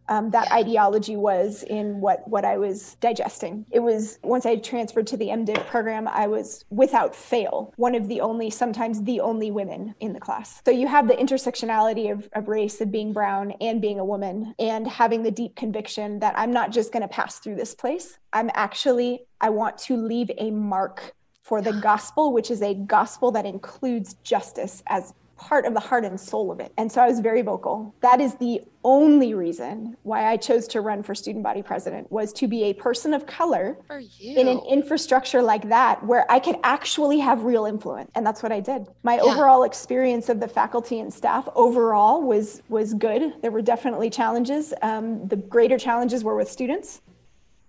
um, 0.09 0.31
that 0.31 0.49
yeah. 0.49 0.57
ideology 0.57 1.17
was 1.17 1.63
in 1.63 2.01
what 2.01 2.27
what 2.29 2.45
I 2.45 2.59
was 2.59 2.97
digesting. 3.01 3.65
It 3.71 3.81
was 3.81 4.19
once 4.23 4.45
I 4.45 4.57
transferred 4.57 5.07
to 5.09 5.17
the 5.17 5.29
MDiv 5.29 5.67
program, 5.67 6.09
I 6.09 6.27
was 6.27 6.65
without 6.71 7.15
fail 7.15 7.73
one 7.77 7.95
of 7.95 8.09
the 8.09 8.21
only, 8.21 8.51
sometimes 8.51 9.03
the 9.03 9.21
only 9.21 9.51
women 9.51 9.95
in 10.01 10.13
the 10.13 10.21
class. 10.21 10.61
So 10.65 10.71
you 10.71 10.87
have 10.89 11.09
the 11.09 11.15
intersectionality 11.15 12.13
of, 12.13 12.29
of 12.35 12.49
race 12.49 12.81
of 12.81 12.91
being 12.91 13.13
brown 13.13 13.53
and 13.61 13.81
being 13.81 13.99
a 13.99 14.05
woman 14.05 14.55
and 14.59 14.87
having 14.87 15.23
the 15.23 15.31
deep 15.31 15.57
conviction 15.57 16.19
that 16.19 16.39
I'm 16.39 16.53
not 16.53 16.73
just 16.73 16.93
going 16.93 17.03
to 17.03 17.09
pass 17.09 17.39
through 17.39 17.57
this 17.57 17.75
place. 17.75 18.19
I'm 18.33 18.51
actually 18.55 19.25
I 19.41 19.51
want 19.51 19.79
to 19.79 19.97
leave 19.97 20.31
a 20.37 20.51
mark 20.51 21.15
for 21.43 21.63
the 21.63 21.73
gospel, 21.73 22.33
which 22.33 22.51
is 22.51 22.63
a 22.63 22.75
gospel 22.75 23.31
that 23.33 23.47
includes 23.47 24.15
justice 24.23 24.83
as 24.87 25.15
part 25.49 25.67
of 25.67 25.75
the 25.75 25.81
heart 25.81 26.05
and 26.05 26.19
soul 26.21 26.53
of 26.53 26.61
it. 26.61 26.73
And 26.79 26.91
so 26.91 27.03
I 27.03 27.09
was 27.09 27.19
very 27.19 27.43
vocal. 27.43 27.95
That 28.01 28.21
is 28.21 28.37
the 28.37 28.61
only 28.85 29.35
reason 29.35 29.97
why 30.03 30.31
I 30.31 30.37
chose 30.37 30.69
to 30.69 30.81
run 30.81 31.03
for 31.03 31.15
student 31.15 31.43
body 31.43 31.63
president 31.63 32.11
was 32.13 32.33
to 32.35 32.47
be 32.47 32.65
a 32.65 32.75
person 32.75 33.13
of 33.13 33.27
color 33.27 33.77
in 34.21 34.47
an 34.47 34.61
infrastructure 34.69 35.43
like 35.43 35.69
that 35.69 36.05
where 36.05 36.31
I 36.31 36.39
could 36.39 36.57
actually 36.63 37.19
have 37.19 37.43
real 37.43 37.65
influence. 37.65 38.11
And 38.15 38.25
that's 38.25 38.43
what 38.43 38.53
I 38.53 38.61
did. 38.61 38.87
My 39.03 39.17
yeah. 39.17 39.23
overall 39.23 39.65
experience 39.65 40.29
of 40.29 40.39
the 40.39 40.49
faculty 40.49 41.01
and 41.01 41.13
staff 41.13 41.49
overall 41.55 42.23
was 42.23 42.63
was 42.69 42.95
good. 42.95 43.35
There 43.43 43.51
were 43.51 43.63
definitely 43.63 44.11
challenges. 44.11 44.73
Um, 44.83 45.27
the 45.27 45.37
greater 45.37 45.79
challenges 45.79 46.23
were 46.23 46.37
with 46.37 46.51
students, 46.51 47.03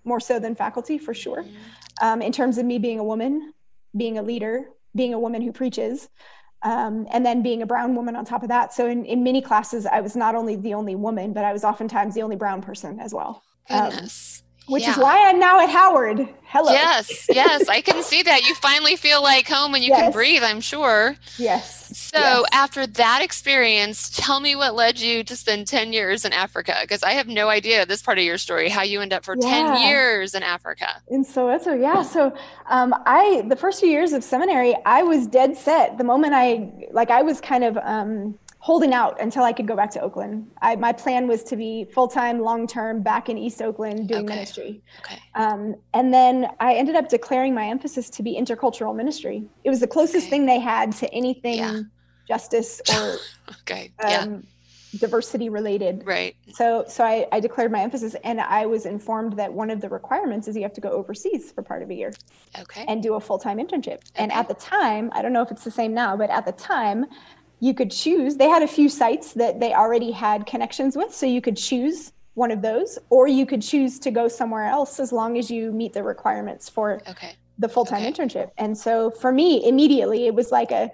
more 0.04 0.20
so 0.20 0.38
than 0.38 0.54
faculty 0.54 0.96
for 0.98 1.14
sure. 1.14 1.42
Mm-hmm. 1.42 2.06
Um, 2.06 2.22
in 2.22 2.32
terms 2.32 2.58
of 2.58 2.66
me 2.66 2.78
being 2.78 2.98
a 2.98 3.04
woman, 3.04 3.52
being 3.96 4.18
a 4.18 4.22
leader, 4.22 4.66
being 4.94 5.14
a 5.14 5.18
woman 5.18 5.42
who 5.42 5.52
preaches 5.52 6.08
um, 6.64 7.06
and 7.12 7.24
then 7.24 7.42
being 7.42 7.62
a 7.62 7.66
brown 7.66 7.94
woman 7.94 8.16
on 8.16 8.24
top 8.24 8.42
of 8.42 8.48
that. 8.48 8.72
So 8.72 8.88
in, 8.88 9.04
in 9.04 9.22
many 9.22 9.40
classes, 9.40 9.86
I 9.86 10.00
was 10.00 10.16
not 10.16 10.34
only 10.34 10.56
the 10.56 10.74
only 10.74 10.94
woman, 10.96 11.32
but 11.32 11.44
I 11.44 11.52
was 11.52 11.62
oftentimes 11.62 12.14
the 12.14 12.22
only 12.22 12.36
brown 12.36 12.62
person 12.62 12.98
as 12.98 13.14
well. 13.14 13.42
Um, 13.70 13.90
Goodness. 13.90 14.40
Um, 14.40 14.43
which 14.66 14.82
yeah. 14.84 14.92
is 14.92 14.98
why 14.98 15.28
I'm 15.28 15.38
now 15.38 15.60
at 15.60 15.70
Howard. 15.70 16.28
Hello. 16.46 16.70
Yes, 16.72 17.26
yes, 17.28 17.68
I 17.68 17.80
can 17.80 18.02
see 18.04 18.22
that. 18.22 18.46
You 18.46 18.54
finally 18.54 18.94
feel 18.94 19.22
like 19.22 19.48
home 19.48 19.74
and 19.74 19.82
you 19.82 19.90
yes. 19.90 20.00
can 20.00 20.12
breathe, 20.12 20.44
I'm 20.44 20.60
sure. 20.60 21.16
Yes. 21.36 21.84
So, 21.96 22.18
yes. 22.18 22.44
after 22.52 22.86
that 22.86 23.22
experience, 23.22 24.08
tell 24.10 24.38
me 24.38 24.54
what 24.54 24.76
led 24.76 25.00
you 25.00 25.24
to 25.24 25.34
spend 25.34 25.66
10 25.66 25.92
years 25.92 26.24
in 26.24 26.32
Africa 26.32 26.76
because 26.82 27.02
I 27.02 27.10
have 27.12 27.26
no 27.26 27.48
idea 27.48 27.84
this 27.86 28.02
part 28.02 28.18
of 28.18 28.24
your 28.24 28.38
story, 28.38 28.68
how 28.68 28.82
you 28.82 29.00
end 29.00 29.12
up 29.12 29.24
for 29.24 29.36
yeah. 29.36 29.76
10 29.76 29.88
years 29.88 30.34
in 30.34 30.44
Africa. 30.44 31.02
In 31.08 31.24
Soweto, 31.24 31.78
yeah. 31.80 32.02
So, 32.02 32.32
um, 32.70 32.94
I, 33.04 33.44
the 33.48 33.56
first 33.56 33.80
few 33.80 33.88
years 33.88 34.12
of 34.12 34.22
seminary, 34.22 34.76
I 34.86 35.02
was 35.02 35.26
dead 35.26 35.56
set. 35.56 35.98
The 35.98 36.04
moment 36.04 36.34
I, 36.34 36.70
like, 36.92 37.10
I 37.10 37.22
was 37.22 37.40
kind 37.40 37.64
of, 37.64 37.76
um, 37.78 38.38
holding 38.64 38.94
out 38.94 39.20
until 39.20 39.42
I 39.42 39.52
could 39.52 39.66
go 39.66 39.76
back 39.76 39.90
to 39.90 40.00
Oakland. 40.00 40.50
I, 40.62 40.74
my 40.76 40.90
plan 40.90 41.28
was 41.28 41.42
to 41.44 41.54
be 41.54 41.84
full 41.84 42.08
time, 42.08 42.40
long 42.40 42.66
term, 42.66 43.02
back 43.02 43.28
in 43.28 43.36
East 43.36 43.60
Oakland 43.60 44.08
doing 44.08 44.24
okay. 44.24 44.36
ministry. 44.36 44.82
Okay. 45.00 45.20
Um, 45.34 45.74
and 45.92 46.14
then 46.14 46.48
I 46.60 46.72
ended 46.72 46.96
up 46.96 47.10
declaring 47.10 47.54
my 47.54 47.66
emphasis 47.66 48.08
to 48.08 48.22
be 48.22 48.40
intercultural 48.40 48.96
ministry. 48.96 49.44
It 49.64 49.68
was 49.68 49.80
the 49.80 49.86
closest 49.86 50.28
okay. 50.28 50.30
thing 50.30 50.46
they 50.46 50.60
had 50.60 50.92
to 50.92 51.12
anything 51.12 51.58
yeah. 51.58 51.80
justice 52.26 52.80
or 52.90 53.16
okay. 53.60 53.92
Yeah. 54.00 54.20
Um, 54.20 54.46
diversity 54.98 55.48
related. 55.48 56.02
Right. 56.06 56.34
So 56.54 56.84
so 56.88 57.04
I, 57.04 57.26
I 57.32 57.40
declared 57.40 57.70
my 57.70 57.80
emphasis 57.80 58.16
and 58.24 58.40
I 58.40 58.64
was 58.64 58.86
informed 58.86 59.34
that 59.34 59.52
one 59.52 59.68
of 59.68 59.80
the 59.80 59.88
requirements 59.90 60.48
is 60.48 60.56
you 60.56 60.62
have 60.62 60.72
to 60.74 60.80
go 60.80 60.90
overseas 60.90 61.52
for 61.52 61.62
part 61.62 61.82
of 61.82 61.90
a 61.90 61.94
year. 61.94 62.12
Okay. 62.58 62.84
And 62.88 63.02
do 63.02 63.14
a 63.14 63.20
full 63.20 63.38
time 63.38 63.58
internship. 63.58 63.94
Okay. 63.96 64.10
And 64.14 64.32
at 64.32 64.48
the 64.48 64.54
time, 64.54 65.10
I 65.12 65.20
don't 65.20 65.32
know 65.32 65.42
if 65.42 65.50
it's 65.50 65.64
the 65.64 65.70
same 65.70 65.92
now, 65.92 66.16
but 66.16 66.30
at 66.30 66.46
the 66.46 66.52
time 66.52 67.06
you 67.60 67.72
could 67.74 67.90
choose 67.90 68.36
they 68.36 68.48
had 68.48 68.62
a 68.62 68.66
few 68.68 68.88
sites 68.88 69.32
that 69.34 69.60
they 69.60 69.72
already 69.72 70.10
had 70.10 70.46
connections 70.46 70.96
with 70.96 71.14
so 71.14 71.26
you 71.26 71.40
could 71.40 71.56
choose 71.56 72.12
one 72.34 72.50
of 72.50 72.62
those, 72.62 72.98
or 73.10 73.28
you 73.28 73.46
could 73.46 73.62
choose 73.62 74.00
to 74.00 74.10
go 74.10 74.26
somewhere 74.26 74.64
else 74.64 74.98
as 74.98 75.12
long 75.12 75.38
as 75.38 75.50
you 75.52 75.70
meet 75.70 75.92
the 75.92 76.02
requirements 76.02 76.68
for 76.68 77.00
Okay. 77.08 77.36
the 77.58 77.68
full-time 77.68 78.02
Okay. 78.02 78.10
internship. 78.12 78.50
And 78.58 78.76
so 78.76 79.10
for 79.12 79.30
me, 79.30 79.64
immediately 79.68 80.26
it 80.26 80.34
was 80.34 80.50
like 80.50 80.72
a 80.72 80.90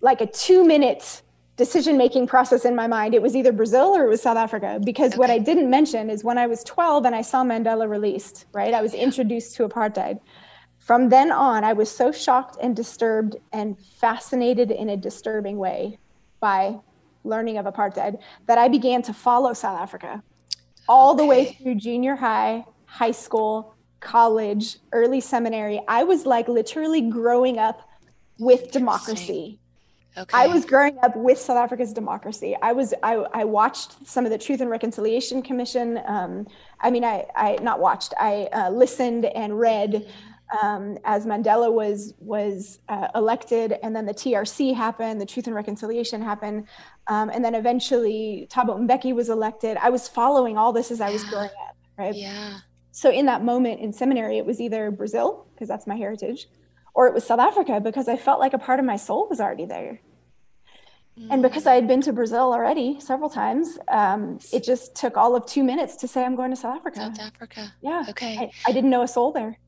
like 0.00 0.22
a 0.22 0.26
two 0.26 0.64
minute 0.64 1.20
decision 1.58 1.98
making 1.98 2.26
process 2.26 2.64
in 2.64 2.74
my 2.74 2.86
mind. 2.86 3.12
It 3.12 3.20
was 3.20 3.36
either 3.36 3.52
Brazil 3.52 3.94
or 3.94 4.06
it 4.06 4.08
was 4.08 4.22
South 4.22 4.38
Africa. 4.38 4.80
Because 4.82 5.14
what 5.18 5.28
I 5.28 5.36
didn't 5.38 5.68
mention 5.68 6.08
is 6.08 6.24
when 6.24 6.38
I 6.38 6.46
was 6.46 6.64
12 6.64 7.04
and 7.04 7.14
I 7.14 7.20
saw 7.20 7.44
Mandela 7.44 7.86
released, 7.86 8.46
right? 8.54 8.72
I 8.72 8.80
was 8.80 8.94
Yeah. 8.94 9.02
introduced 9.02 9.56
to 9.56 9.68
apartheid. 9.68 10.18
From 10.80 11.10
then 11.10 11.30
on, 11.30 11.62
I 11.62 11.74
was 11.74 11.90
so 11.90 12.10
shocked 12.10 12.56
and 12.60 12.74
disturbed 12.74 13.36
and 13.52 13.78
fascinated 13.78 14.70
in 14.70 14.88
a 14.88 14.96
disturbing 14.96 15.58
way 15.58 15.98
by 16.40 16.76
learning 17.22 17.58
of 17.58 17.66
apartheid 17.66 18.18
that 18.46 18.58
I 18.58 18.68
began 18.68 19.02
to 19.02 19.12
follow 19.12 19.52
South 19.52 19.78
Africa 19.78 20.22
all 20.88 21.14
the 21.14 21.24
way 21.24 21.52
through 21.52 21.76
junior 21.76 22.16
high, 22.16 22.64
high 22.86 23.10
school, 23.12 23.74
college, 24.00 24.78
early 24.92 25.20
seminary. 25.20 25.82
I 25.86 26.02
was 26.02 26.24
like 26.24 26.48
literally 26.48 27.02
growing 27.02 27.58
up 27.58 27.86
with 28.38 28.72
democracy. 28.72 29.60
Okay. 30.16 30.36
I 30.36 30.48
was 30.48 30.64
growing 30.64 30.98
up 31.04 31.14
with 31.14 31.38
South 31.38 31.58
Africa's 31.58 31.92
democracy. 31.92 32.56
I 32.60 32.72
was 32.72 32.92
I, 33.02 33.14
I 33.32 33.44
watched 33.44 34.04
some 34.08 34.24
of 34.24 34.32
the 34.32 34.38
Truth 34.38 34.60
and 34.60 34.68
Reconciliation 34.68 35.42
Commission. 35.42 36.00
Um, 36.06 36.48
I 36.80 36.90
mean, 36.90 37.04
I 37.04 37.26
I 37.36 37.58
not 37.62 37.78
watched. 37.78 38.14
I 38.18 38.48
uh, 38.52 38.70
listened 38.70 39.26
and 39.26 39.60
read 39.60 40.10
um, 40.62 40.98
as 41.04 41.26
Mandela 41.26 41.72
was 41.72 42.14
was 42.18 42.80
uh, 42.88 43.08
elected, 43.14 43.74
and 43.82 43.94
then 43.94 44.06
the 44.06 44.14
TRC 44.14 44.74
happened, 44.74 45.20
the 45.20 45.26
Truth 45.26 45.46
and 45.46 45.54
Reconciliation 45.54 46.22
happened, 46.22 46.66
um, 47.06 47.30
and 47.30 47.44
then 47.44 47.54
eventually 47.54 48.48
Thabo 48.50 48.78
Mbeki 48.78 49.14
was 49.14 49.28
elected. 49.28 49.76
I 49.80 49.90
was 49.90 50.08
following 50.08 50.56
all 50.58 50.72
this 50.72 50.90
as 50.90 51.00
I 51.00 51.10
was 51.10 51.22
Yeah. 51.24 51.30
growing 51.30 51.50
up, 51.68 51.76
right? 51.98 52.14
Yeah. 52.14 52.58
So 52.92 53.10
in 53.10 53.26
that 53.26 53.44
moment 53.44 53.80
in 53.80 53.92
seminary, 53.92 54.38
it 54.38 54.46
was 54.46 54.60
either 54.60 54.90
Brazil 54.90 55.46
because 55.54 55.68
that's 55.68 55.86
my 55.86 55.96
heritage, 55.96 56.48
or 56.94 57.06
it 57.06 57.14
was 57.14 57.24
South 57.24 57.40
Africa 57.40 57.80
because 57.80 58.08
I 58.08 58.16
felt 58.16 58.40
like 58.40 58.52
a 58.52 58.58
part 58.58 58.78
of 58.80 58.84
my 58.84 58.96
soul 58.96 59.28
was 59.28 59.40
already 59.40 59.66
there. 59.66 60.00
And 61.28 61.42
because 61.42 61.66
I 61.66 61.74
had 61.74 61.86
been 61.86 62.00
to 62.02 62.12
Brazil 62.14 62.52
already 62.52 62.98
several 62.98 63.28
times, 63.28 63.78
um, 63.88 64.38
it 64.52 64.64
just 64.64 64.96
took 64.96 65.18
all 65.18 65.36
of 65.36 65.44
two 65.44 65.62
minutes 65.62 65.96
to 65.96 66.08
say 66.08 66.24
I'm 66.24 66.34
going 66.34 66.50
to 66.50 66.56
South 66.56 66.76
Africa. 66.76 66.98
South 67.00 67.20
Africa. 67.20 67.74
Yeah, 67.82 68.04
Okay. 68.08 68.38
I, 68.38 68.50
I 68.66 68.72
didn't 68.72 68.88
know 68.90 69.02
a 69.02 69.08
soul 69.08 69.30
there. 69.30 69.58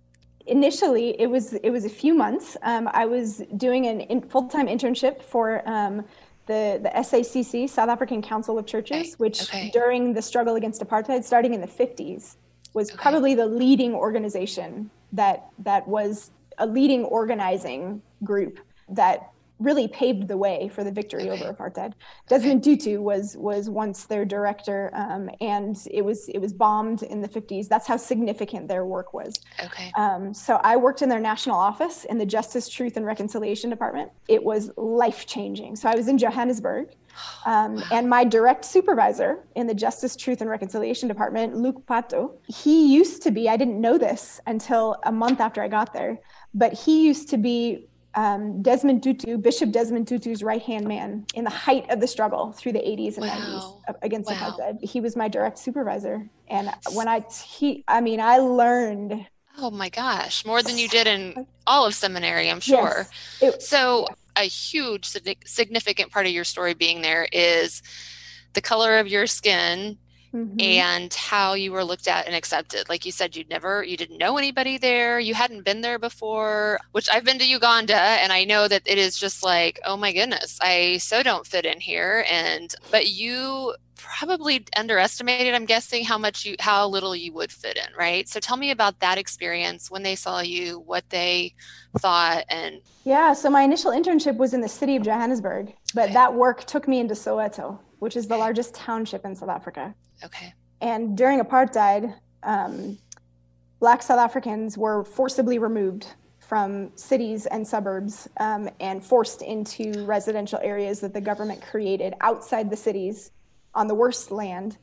Initially, 0.46 1.20
it 1.20 1.28
was 1.28 1.54
it 1.54 1.70
was 1.70 1.84
a 1.84 1.88
few 1.88 2.14
months. 2.14 2.56
Um, 2.62 2.88
I 2.92 3.04
was 3.06 3.42
doing 3.56 3.86
an 3.86 4.00
in, 4.02 4.20
full 4.22 4.48
time 4.48 4.66
internship 4.66 5.22
for 5.22 5.62
um, 5.68 6.04
the 6.46 6.80
the 6.82 6.90
SACC, 6.94 7.68
South 7.68 7.88
African 7.88 8.22
Council 8.22 8.58
of 8.58 8.66
Churches, 8.66 9.08
Okay, 9.08 9.14
which 9.18 9.42
okay. 9.42 9.70
during 9.72 10.12
the 10.14 10.22
struggle 10.22 10.56
against 10.56 10.80
apartheid, 10.82 11.24
starting 11.24 11.54
in 11.54 11.60
the 11.60 11.66
50s, 11.66 12.36
was 12.74 12.90
Okay. 12.90 12.98
probably 13.00 13.34
the 13.34 13.46
leading 13.46 13.94
organization 13.94 14.90
that 15.12 15.48
that 15.58 15.86
was 15.86 16.30
a 16.58 16.66
leading 16.66 17.04
organizing 17.04 18.02
group 18.24 18.58
that 18.88 19.31
really 19.62 19.88
paved 19.88 20.28
the 20.28 20.36
way 20.36 20.68
for 20.74 20.84
the 20.84 20.90
victory 20.90 21.30
Okay. 21.30 21.42
over 21.42 21.52
apartheid. 21.52 21.92
Desmond 22.28 22.62
Tutu 22.64 23.00
was 23.00 23.36
was 23.36 23.68
once 23.70 24.04
their 24.04 24.24
director, 24.24 24.90
um, 24.94 25.30
and 25.40 25.76
it 25.90 26.02
was 26.02 26.28
it 26.28 26.38
was 26.38 26.52
bombed 26.52 27.02
in 27.02 27.20
the 27.20 27.28
50s. 27.28 27.68
That's 27.68 27.86
how 27.86 27.96
significant 27.96 28.68
their 28.68 28.84
work 28.84 29.14
was. 29.14 29.40
Okay. 29.64 29.92
Um, 29.96 30.34
so 30.34 30.60
I 30.62 30.76
worked 30.76 31.02
in 31.02 31.08
their 31.08 31.20
national 31.20 31.56
office 31.56 32.04
in 32.04 32.18
the 32.18 32.26
Justice, 32.26 32.68
Truth, 32.68 32.96
and 32.96 33.06
Reconciliation 33.06 33.70
Department. 33.70 34.10
It 34.28 34.42
was 34.42 34.70
life 34.76 35.26
changing. 35.26 35.76
So 35.76 35.88
I 35.88 35.94
was 35.94 36.08
in 36.08 36.18
Johannesburg, 36.18 36.88
um, 37.46 37.82
and 37.90 38.08
my 38.08 38.24
direct 38.24 38.64
supervisor 38.64 39.44
in 39.54 39.66
the 39.66 39.74
Justice, 39.74 40.16
Truth, 40.16 40.40
and 40.40 40.50
Reconciliation 40.50 41.08
Department, 41.08 41.56
Luke 41.56 41.84
Pato, 41.86 42.32
he 42.48 42.92
used 42.94 43.22
to 43.22 43.30
be. 43.30 43.48
I 43.48 43.56
didn't 43.56 43.80
know 43.80 43.98
this 43.98 44.40
until 44.46 44.96
a 45.04 45.12
month 45.12 45.40
after 45.40 45.62
I 45.62 45.68
got 45.68 45.92
there, 45.92 46.18
but 46.54 46.72
he 46.72 47.06
used 47.06 47.28
to 47.30 47.36
be 47.36 47.88
um, 48.14 48.62
Desmond 48.62 49.02
Tutu, 49.02 49.38
Bishop 49.38 49.70
Desmond 49.70 50.06
Tutu's 50.08 50.42
right 50.42 50.62
hand 50.62 50.86
man 50.86 51.24
in 51.34 51.44
the 51.44 51.50
height 51.50 51.90
of 51.90 52.00
the 52.00 52.06
struggle 52.06 52.52
through 52.52 52.72
the 52.72 52.78
80s 52.80 53.16
and 53.18 53.26
Wow. 53.26 53.80
90s 53.88 53.94
against 54.02 54.30
Wow. 54.30 54.56
apartheid. 54.58 54.82
He 54.84 55.00
was 55.00 55.16
my 55.16 55.28
direct 55.28 55.58
supervisor, 55.58 56.28
and 56.48 56.70
when 56.92 57.08
I 57.08 57.24
he, 57.46 57.84
I 57.88 58.00
mean, 58.00 58.20
I 58.20 58.38
learned. 58.38 59.26
Oh 59.58 59.70
my 59.70 59.88
gosh, 59.90 60.44
more 60.46 60.62
than 60.62 60.78
you 60.78 60.88
did 60.88 61.06
in 61.06 61.46
all 61.66 61.86
of 61.86 61.94
seminary, 61.94 62.50
I'm 62.50 62.60
sure. 62.60 63.06
Yes, 63.40 63.54
it- 63.54 63.62
So, 63.62 64.06
a 64.36 64.44
huge 64.44 65.04
significant 65.44 66.10
part 66.10 66.24
of 66.26 66.32
your 66.32 66.44
story 66.44 66.72
being 66.72 67.02
there 67.02 67.28
is 67.32 67.82
the 68.54 68.62
color 68.62 68.98
of 68.98 69.06
your 69.08 69.26
skin 69.26 69.98
Mhm. 70.32 70.58
and 70.60 71.12
how 71.14 71.54
you 71.54 71.72
were 71.72 71.84
looked 71.84 72.06
at 72.06 72.26
and 72.26 72.36
accepted. 72.36 72.88
Like 72.88 73.04
you 73.04 73.12
said, 73.12 73.34
you'd 73.34 73.48
never, 73.48 73.82
you 73.82 73.96
didn't 73.96 74.18
know 74.18 74.38
anybody 74.38 74.78
there, 74.78 75.18
you 75.18 75.34
hadn't 75.34 75.64
been 75.64 75.80
there 75.80 75.98
before, 75.98 76.78
which 76.92 77.08
I've 77.10 77.24
been 77.24 77.38
to 77.38 77.46
Uganda 77.48 77.96
and 77.96 78.32
I 78.32 78.44
know 78.44 78.68
that 78.68 78.82
it 78.86 78.98
is 78.98 79.16
just 79.16 79.42
like, 79.42 79.80
oh 79.84 79.96
my 79.96 80.12
goodness, 80.12 80.58
I 80.62 80.98
so 80.98 81.22
don't 81.22 81.46
fit 81.46 81.66
in 81.66 81.80
here. 81.80 82.24
And, 82.30 82.72
but 82.90 83.08
you 83.08 83.74
probably 83.96 84.64
underestimated, 84.76 85.54
I'm 85.54 85.66
guessing, 85.66 86.04
how 86.04 86.18
much 86.18 86.44
you, 86.44 86.56
how 86.60 86.86
little 86.88 87.16
you 87.16 87.32
would 87.34 87.50
fit 87.52 87.76
in, 87.76 87.92
right? 87.96 88.28
So 88.28 88.38
tell 88.40 88.56
me 88.56 88.70
about 88.70 89.00
that 89.00 89.18
experience 89.18 89.90
when 89.90 90.02
they 90.02 90.16
saw 90.16 90.40
you, 90.40 90.80
what 90.80 91.04
they 91.10 91.54
thought, 91.98 92.44
and 92.48 92.80
Yeah, 93.04 93.32
so 93.32 93.50
my 93.50 93.62
initial 93.62 93.90
internship 93.90 94.36
was 94.36 94.54
in 94.54 94.60
the 94.60 94.68
city 94.68 94.96
of 94.96 95.02
Johannesburg, 95.02 95.74
but 95.92 96.10
Okay. 96.10 96.12
that 96.12 96.34
work 96.34 96.64
took 96.64 96.86
me 96.86 97.00
into 97.00 97.14
Soweto, 97.14 97.80
which 97.98 98.16
is 98.16 98.28
the 98.28 98.36
largest 98.36 98.74
township 98.74 99.24
in 99.24 99.34
South 99.34 99.48
Africa. 99.48 99.94
Okay, 100.24 100.54
And 100.80 101.16
during 101.16 101.40
apartheid, 101.40 102.14
um, 102.42 102.98
Black 103.80 104.02
South 104.02 104.18
Africans 104.18 104.78
were 104.78 105.04
forcibly 105.04 105.58
removed 105.58 106.06
from 106.38 106.96
cities 106.96 107.46
and 107.46 107.66
suburbs 107.66 108.28
um, 108.38 108.68
and 108.78 109.02
forced 109.02 109.42
into 109.42 110.04
residential 110.04 110.58
areas 110.62 111.00
that 111.00 111.14
the 111.14 111.20
government 111.20 111.62
created 111.62 112.14
outside 112.20 112.68
the 112.70 112.76
cities 112.76 113.30
on 113.74 113.86
the 113.86 113.94
worst 113.94 114.30
land 114.30 114.76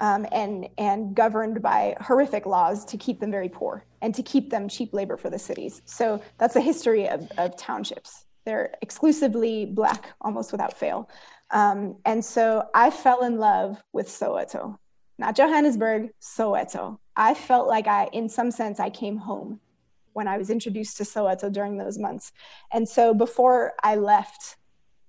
um, 0.00 0.26
and, 0.32 0.68
and 0.76 1.14
governed 1.14 1.62
by 1.62 1.96
horrific 2.00 2.46
laws 2.46 2.84
to 2.84 2.96
keep 2.96 3.20
them 3.20 3.30
very 3.30 3.48
poor 3.48 3.84
and 4.02 4.14
to 4.14 4.22
keep 4.22 4.50
them 4.50 4.68
cheap 4.68 4.92
labor 4.92 5.16
for 5.16 5.30
the 5.30 5.38
cities. 5.38 5.82
So 5.84 6.22
that's 6.38 6.56
a 6.56 6.60
history 6.60 7.08
of, 7.08 7.28
of 7.38 7.56
townships. 7.56 8.26
They're 8.44 8.74
exclusively 8.82 9.66
Black, 9.66 10.10
almost 10.20 10.52
without 10.52 10.76
fail. 10.76 11.08
Um, 11.50 11.96
and 12.04 12.24
so 12.24 12.68
I 12.74 12.90
fell 12.90 13.24
in 13.24 13.38
love 13.38 13.82
with 13.92 14.08
Soweto 14.08 14.78
not 15.18 15.36
Johannesburg, 15.36 16.10
Soweto. 16.20 16.98
I 17.16 17.34
felt 17.34 17.68
like 17.68 17.86
I, 17.86 18.08
in 18.12 18.28
some 18.28 18.50
sense, 18.50 18.80
I 18.80 18.90
came 18.90 19.16
home 19.16 19.60
when 20.12 20.28
I 20.28 20.38
was 20.38 20.50
introduced 20.50 20.96
to 20.98 21.04
Soweto 21.04 21.52
during 21.52 21.76
those 21.76 21.98
months. 21.98 22.32
And 22.72 22.88
so 22.88 23.14
before 23.14 23.74
I 23.82 23.96
left 23.96 24.56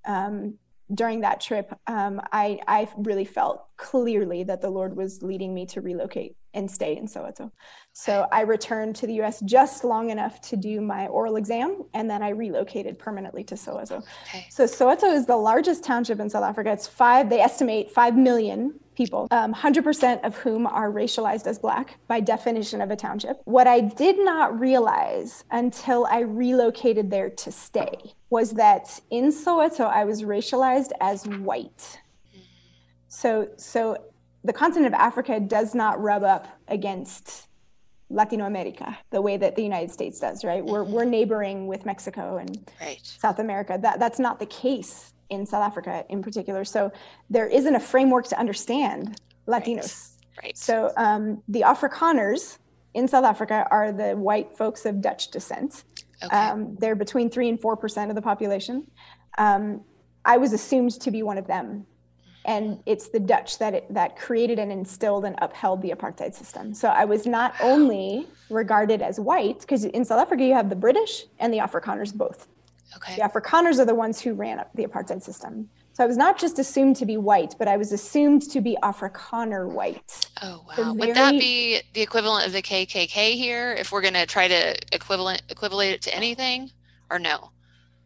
um, 0.06 0.58
during 0.94 1.22
that 1.22 1.42
trip, 1.42 1.74
um, 1.88 2.22
I, 2.32 2.60
I 2.68 2.88
really 2.98 3.26
felt 3.26 3.66
clearly 3.78 4.44
that 4.44 4.62
the 4.62 4.70
Lord 4.70 4.96
was 4.96 5.24
leading 5.24 5.54
me 5.54 5.66
to 5.68 5.82
relocate 5.82 6.36
and 6.54 6.70
stay 6.70 6.96
in 6.96 7.06
Soweto. 7.06 7.52
So 7.94 8.28
I 8.32 8.42
returned 8.42 8.96
to 8.98 9.08
the 9.08 9.22
US 9.22 9.42
just 9.42 9.84
long 9.84 10.10
enough 10.10 10.40
to 10.42 10.56
do 10.56 10.82
my 10.82 11.08
oral 11.08 11.36
exam, 11.36 11.84
and 11.94 12.10
then 12.10 12.24
I 12.24 12.30
relocated 12.30 12.98
permanently 12.98 13.44
to 13.46 13.56
Soweto. 13.56 14.04
okay, 14.28 14.46
So 14.50 14.66
Soweto 14.66 15.12
is 15.14 15.26
the 15.26 15.36
largest 15.36 15.84
township 15.84 16.20
in 16.20 16.30
South 16.30 16.44
Africa. 16.44 16.72
It's 16.72 16.88
five, 16.88 17.30
they 17.30 17.42
estimate 17.42 17.92
5 17.92 18.16
million 18.16 18.80
people, 18.96 19.28
um, 19.32 19.54
100% 19.54 20.24
of 20.24 20.36
whom 20.38 20.66
are 20.68 20.92
racialized 20.92 21.48
as 21.48 21.60
Black 21.60 21.98
by 22.08 22.20
definition 22.20 22.82
of 22.82 22.92
a 22.92 22.96
township. 22.96 23.42
What 23.46 23.68
I 23.68 23.82
did 23.82 24.18
not 24.18 24.60
realize 24.60 25.44
until 25.52 26.06
I 26.06 26.20
relocated 26.20 27.12
there 27.12 27.30
to 27.30 27.52
stay 27.52 28.14
was 28.30 28.52
that 28.52 29.00
in 29.10 29.32
Soweto, 29.32 29.88
I 29.88 30.06
was 30.06 30.24
racialized 30.24 30.92
as 31.02 31.26
white. 31.26 32.00
So, 33.08 33.50
so 33.58 33.98
the 34.44 34.54
continent 34.54 34.94
of 34.94 35.00
Africa 35.00 35.40
does 35.40 35.74
not 35.74 36.02
rub 36.02 36.24
up 36.24 36.48
against 36.68 37.48
Latino 38.10 38.46
America 38.46 38.98
the 39.10 39.22
way 39.22 39.38
that 39.38 39.56
the 39.56 39.64
United 39.64 39.92
States 39.92 40.20
does, 40.20 40.44
right? 40.44 40.64
We're, 40.64 40.84
we're 40.84 41.06
neighboring 41.06 41.68
with 41.68 41.86
Mexico 41.86 42.38
and 42.38 42.72
right, 42.80 43.00
South 43.02 43.40
America. 43.40 43.80
That 43.82 44.00
that's 44.00 44.20
not 44.20 44.40
the 44.40 44.46
case 44.46 45.14
in 45.30 45.46
South 45.46 45.64
Africa 45.64 46.06
in 46.10 46.22
particular. 46.22 46.64
So 46.66 46.92
there 47.30 47.48
isn't 47.48 47.76
a 47.76 47.80
framework 47.80 48.28
to 48.28 48.40
understand 48.40 49.20
Latinos. 49.48 50.12
right. 50.42 50.58
So 50.58 50.92
um, 50.98 51.42
the 51.48 51.62
Afrikaners 51.62 52.58
in 52.94 53.08
South 53.08 53.26
Africa 53.26 53.66
are 53.72 53.92
the 53.92 54.14
white 54.14 54.58
folks 54.58 54.86
of 54.86 55.02
Dutch 55.02 55.30
descent. 55.32 55.84
okay, 56.24 56.36
Um, 56.36 56.76
they're 56.80 56.96
between 56.96 57.30
three 57.30 57.50
and 57.50 57.60
four 57.60 57.76
percent 57.76 58.10
of 58.10 58.16
the 58.16 58.22
population. 58.22 58.88
Um, 59.38 59.82
I 60.24 60.38
was 60.38 60.54
assumed 60.54 61.00
to 61.02 61.12
be 61.12 61.22
one 61.22 61.38
of 61.38 61.46
them, 61.46 61.86
and 62.46 62.80
it's 62.86 63.10
the 63.10 63.20
Dutch 63.20 63.60
that 63.60 63.74
it, 63.74 63.94
that 63.94 64.18
created 64.18 64.58
and 64.60 64.72
instilled 64.72 65.26
and 65.26 65.36
upheld 65.42 65.82
the 65.82 65.92
apartheid 65.92 66.34
system. 66.34 66.74
So 66.74 66.88
I 66.88 67.06
was 67.06 67.28
not 67.28 67.54
only 67.62 68.28
regarded 68.50 69.02
as 69.02 69.20
white 69.20 69.60
because 69.60 69.84
in 69.86 70.06
South 70.06 70.20
Africa 70.22 70.44
you 70.44 70.54
have 70.54 70.70
the 70.70 70.76
British 70.76 71.26
and 71.40 71.54
the 71.54 71.58
Afrikaners 71.60 72.14
both. 72.14 72.48
Okay, 72.96 73.16
The 73.16 73.22
Afrikaners 73.22 73.80
are 73.80 73.86
the 73.86 73.96
ones 73.96 74.22
who 74.22 74.34
ran 74.34 74.60
up 74.60 74.72
the 74.74 74.86
apartheid 74.86 75.22
system. 75.22 75.70
So 75.94 76.04
I 76.04 76.08
was 76.08 76.18
not 76.18 76.38
just 76.38 76.60
assumed 76.60 76.98
to 76.98 77.06
be 77.06 77.16
white, 77.16 77.56
but 77.58 77.70
I 77.70 77.78
was 77.78 77.94
assumed 77.94 78.50
to 78.52 78.60
be 78.60 78.78
Afrikaner 78.84 79.72
white. 79.72 80.28
Oh 80.42 80.66
wow! 80.68 80.76
Very, 80.76 80.92
Would 80.92 81.16
that 81.16 81.32
be 81.32 81.82
the 81.94 82.02
equivalent 82.02 82.46
of 82.46 82.52
the 82.52 82.62
KKK 82.62 83.36
here? 83.36 83.74
If 83.80 83.94
we're 83.94 84.02
going 84.02 84.14
to 84.16 84.26
try 84.26 84.50
to 84.50 84.76
equivalent 84.92 85.44
equivalent 85.48 85.92
it 85.92 86.02
to 86.02 86.14
anything, 86.14 86.70
or 87.10 87.18
no? 87.18 87.52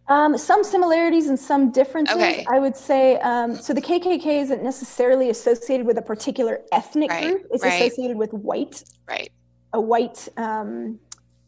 Um, 0.08 0.38
some 0.38 0.64
similarities 0.64 1.30
and 1.30 1.40
some 1.40 1.72
differences. 1.72 2.16
Okay. 2.16 2.46
I 2.48 2.60
would 2.60 2.76
say 2.76 3.18
um, 3.22 3.56
so. 3.56 3.74
The 3.74 3.82
KKK 3.82 4.42
isn't 4.42 4.64
necessarily 4.64 5.32
associated 5.32 5.88
with 5.88 5.98
a 5.98 6.02
particular 6.04 6.62
ethnic 6.72 7.10
right, 7.10 7.24
group. 7.24 7.48
It's 7.52 7.64
right. 7.64 7.82
associated 7.82 8.18
with 8.18 8.34
white. 8.34 8.84
Right. 9.08 9.32
A 9.74 9.82
white. 9.82 10.28
Um, 10.38 11.00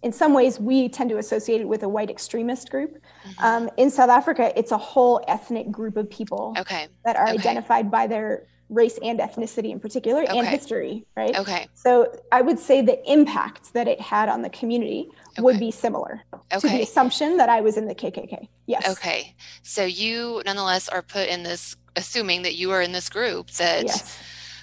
in 0.03 0.11
some 0.11 0.33
ways, 0.33 0.59
we 0.59 0.89
tend 0.89 1.09
to 1.11 1.17
associate 1.17 1.61
it 1.61 1.67
with 1.67 1.83
a 1.83 1.89
white 1.89 2.09
extremist 2.09 2.71
group. 2.71 2.93
Mm-hmm. 2.93 3.43
Um, 3.43 3.69
in 3.77 3.91
South 3.91 4.09
Africa, 4.09 4.51
it's 4.57 4.71
a 4.71 4.77
whole 4.77 5.23
ethnic 5.27 5.71
group 5.71 5.95
of 5.95 6.09
people 6.09 6.55
okay. 6.57 6.87
that 7.05 7.15
are 7.15 7.29
okay. 7.29 7.33
identified 7.33 7.91
by 7.91 8.07
their 8.07 8.47
race 8.69 8.97
and 9.03 9.19
ethnicity 9.19 9.69
in 9.69 9.79
particular 9.79 10.23
okay. 10.23 10.39
and 10.39 10.47
history, 10.47 11.05
right? 11.15 11.37
Okay. 11.37 11.67
So 11.73 12.11
I 12.31 12.41
would 12.41 12.57
say 12.57 12.81
the 12.81 12.99
impact 13.11 13.73
that 13.73 13.87
it 13.87 13.99
had 13.99 14.29
on 14.29 14.41
the 14.41 14.49
community 14.49 15.09
okay. 15.31 15.41
would 15.41 15.59
be 15.59 15.71
similar 15.71 16.21
okay. 16.33 16.59
to 16.59 16.67
the 16.69 16.81
assumption 16.81 17.37
that 17.37 17.49
I 17.49 17.61
was 17.61 17.75
in 17.75 17.85
the 17.85 17.93
KKK. 17.93 18.47
Yes. 18.65 18.89
Okay. 18.89 19.35
So 19.61 19.83
you 19.83 20.41
nonetheless 20.45 20.87
are 20.87 21.01
put 21.01 21.27
in 21.27 21.43
this, 21.43 21.75
assuming 21.97 22.43
that 22.43 22.55
you 22.55 22.71
are 22.71 22.81
in 22.81 22.93
this 22.93 23.09
group 23.09 23.51
that 23.51 23.85
yes. 23.85 24.17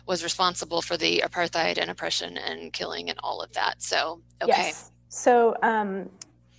was 0.07 0.25
responsible 0.25 0.81
for 0.81 0.97
the 0.97 1.23
apartheid 1.25 1.77
and 1.77 1.91
oppression 1.91 2.39
and 2.39 2.73
killing 2.73 3.11
and 3.11 3.19
all 3.23 3.43
of 3.43 3.53
that. 3.53 3.83
So, 3.83 4.23
okay. 4.43 4.53
Yes. 4.57 4.91
So 5.09 5.57
um, 5.63 6.11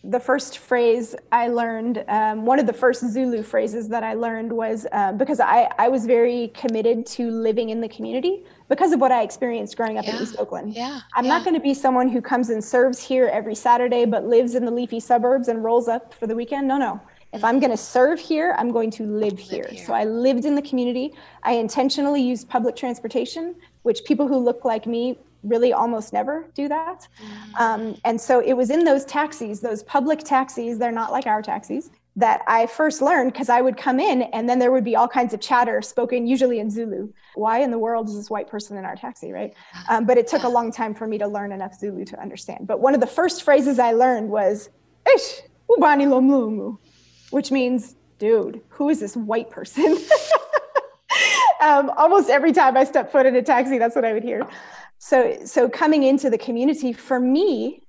the 0.04 0.20
first 0.20 0.60
phrase 0.60 1.16
I 1.32 1.50
learned, 1.50 2.06
um, 2.08 2.45
one 2.45 2.58
of 2.58 2.66
the 2.66 2.74
first 2.74 3.02
Zulu 3.02 3.43
phrases 3.43 3.89
that 3.89 4.04
I 4.04 4.14
learned 4.14 4.52
was 4.52 4.88
uh, 4.91 5.12
because 5.14 5.39
I, 5.39 5.70
I 5.78 5.89
was 5.89 6.06
very 6.06 6.50
committed 6.50 7.06
to 7.08 7.30
living 7.30 7.70
in 7.70 7.82
the 7.82 7.89
community 7.89 8.43
because 8.70 8.93
of 8.93 9.02
what 9.02 9.12
I 9.12 9.24
experienced 9.24 9.76
growing 9.76 9.97
up 9.97 10.06
yeah. 10.06 10.16
in 10.16 10.24
East 10.24 10.38
Oakland. 10.39 10.74
Yeah. 10.74 11.02
I'm 11.16 11.26
yeah. 11.26 11.32
not 11.32 11.43
going 11.43 11.56
to 11.56 11.62
be 11.62 11.74
someone 11.74 12.08
who 12.08 12.22
comes 12.22 12.50
and 12.50 12.64
serves 12.64 13.00
here 13.00 13.28
every 13.28 13.56
Saturday 13.56 14.06
but 14.06 14.26
lives 14.26 14.56
in 14.56 14.64
the 14.64 14.72
leafy 14.72 15.00
suburbs 15.00 15.50
and 15.50 15.64
rolls 15.64 15.88
up 15.89 16.14
for 16.14 16.28
the 16.28 16.36
weekend. 16.36 16.68
No, 16.68 16.78
no. 16.78 17.02
If 17.32 17.43
I'm 17.43 17.60
going 17.60 17.72
to 17.72 17.78
serve 17.78 18.20
here, 18.20 18.56
I'm 18.58 18.72
going 18.72 18.89
to 18.91 19.04
live, 19.04 19.34
live 19.34 19.39
here. 19.39 19.68
here. 19.70 19.86
So 19.86 19.93
I 19.93 20.06
lived 20.06 20.45
in 20.45 20.56
the 20.56 20.64
community. 20.64 21.14
I 21.43 21.52
intentionally 21.52 22.24
used 22.24 22.50
public 22.50 22.76
transportation, 22.76 23.54
which 23.84 24.04
people 24.06 24.28
who 24.28 24.38
look 24.38 24.66
like 24.66 24.88
me 24.88 25.18
really 25.44 25.74
almost 25.74 26.14
never 26.14 26.50
do 26.54 26.68
that. 26.68 27.08
Mm. 27.22 27.60
Um, 27.60 27.98
and 28.06 28.20
so 28.20 28.42
it 28.42 28.54
was 28.54 28.70
in 28.70 28.84
those 28.84 29.06
taxis, 29.06 29.62
those 29.62 29.84
public 29.84 30.20
taxis, 30.20 30.78
they're 30.78 30.92
not 30.92 31.12
like 31.12 31.28
our 31.28 31.42
taxis, 31.42 31.92
that 32.16 32.42
I 32.48 32.66
first 32.66 33.02
learned 33.02 33.32
because 33.32 33.50
I 33.50 33.62
would 33.62 33.78
come 33.78 34.00
in 34.00 34.24
and 34.24 34.50
then 34.50 34.60
there 34.60 34.72
would 34.72 34.84
be 34.84 34.96
all 34.96 35.08
kinds 35.08 35.34
of 35.34 35.40
chatter 35.40 35.82
spoken 35.82 36.28
usually 36.28 36.60
in 36.60 36.70
Zulu. 36.70 37.14
Why 37.36 37.60
in 37.60 37.72
the 37.72 37.78
world 37.78 38.10
is 38.10 38.16
this 38.16 38.30
white 38.30 38.50
person 38.50 38.78
in 38.78 38.84
our 38.84 38.96
taxi, 38.96 39.32
right? 39.32 39.54
Um, 39.90 40.06
but 40.06 40.18
it 40.18 40.28
took 40.28 40.44
a 40.44 40.50
long 40.50 40.72
time 40.72 40.94
for 40.94 41.08
me 41.08 41.18
to 41.18 41.28
learn 41.28 41.54
enough 41.54 41.76
Zulu 41.76 42.04
to 42.06 42.20
understand. 42.20 42.68
But 42.68 42.82
one 42.82 42.94
of 42.94 43.00
the 43.00 43.08
first 43.08 43.44
phrases 43.44 43.80
I 43.80 43.94
learned 43.94 44.30
was, 44.30 44.70
Ish, 45.16 45.42
ubani 45.70 46.08
lomlungu, 46.08 46.78
which 47.30 47.52
means, 47.52 47.96
dude, 48.18 48.62
who 48.68 48.90
is 48.90 49.00
this 49.00 49.16
white 49.16 49.50
person? 49.50 49.98
um, 51.62 51.90
almost 51.92 52.30
every 52.30 52.52
time 52.52 52.76
I 52.76 52.84
step 52.84 53.14
foot 53.14 53.28
in 53.28 53.36
a 53.38 53.42
taxi, 53.42 53.78
that's 53.78 53.96
what 53.96 54.04
I 54.04 54.12
would 54.12 54.24
hear 54.24 54.46
so 55.10 55.38
so 55.43 55.68
coming 55.68 56.03
into 56.03 56.30
the 56.30 56.38
community 56.38 56.93
for 56.93 57.20
me 57.20 57.82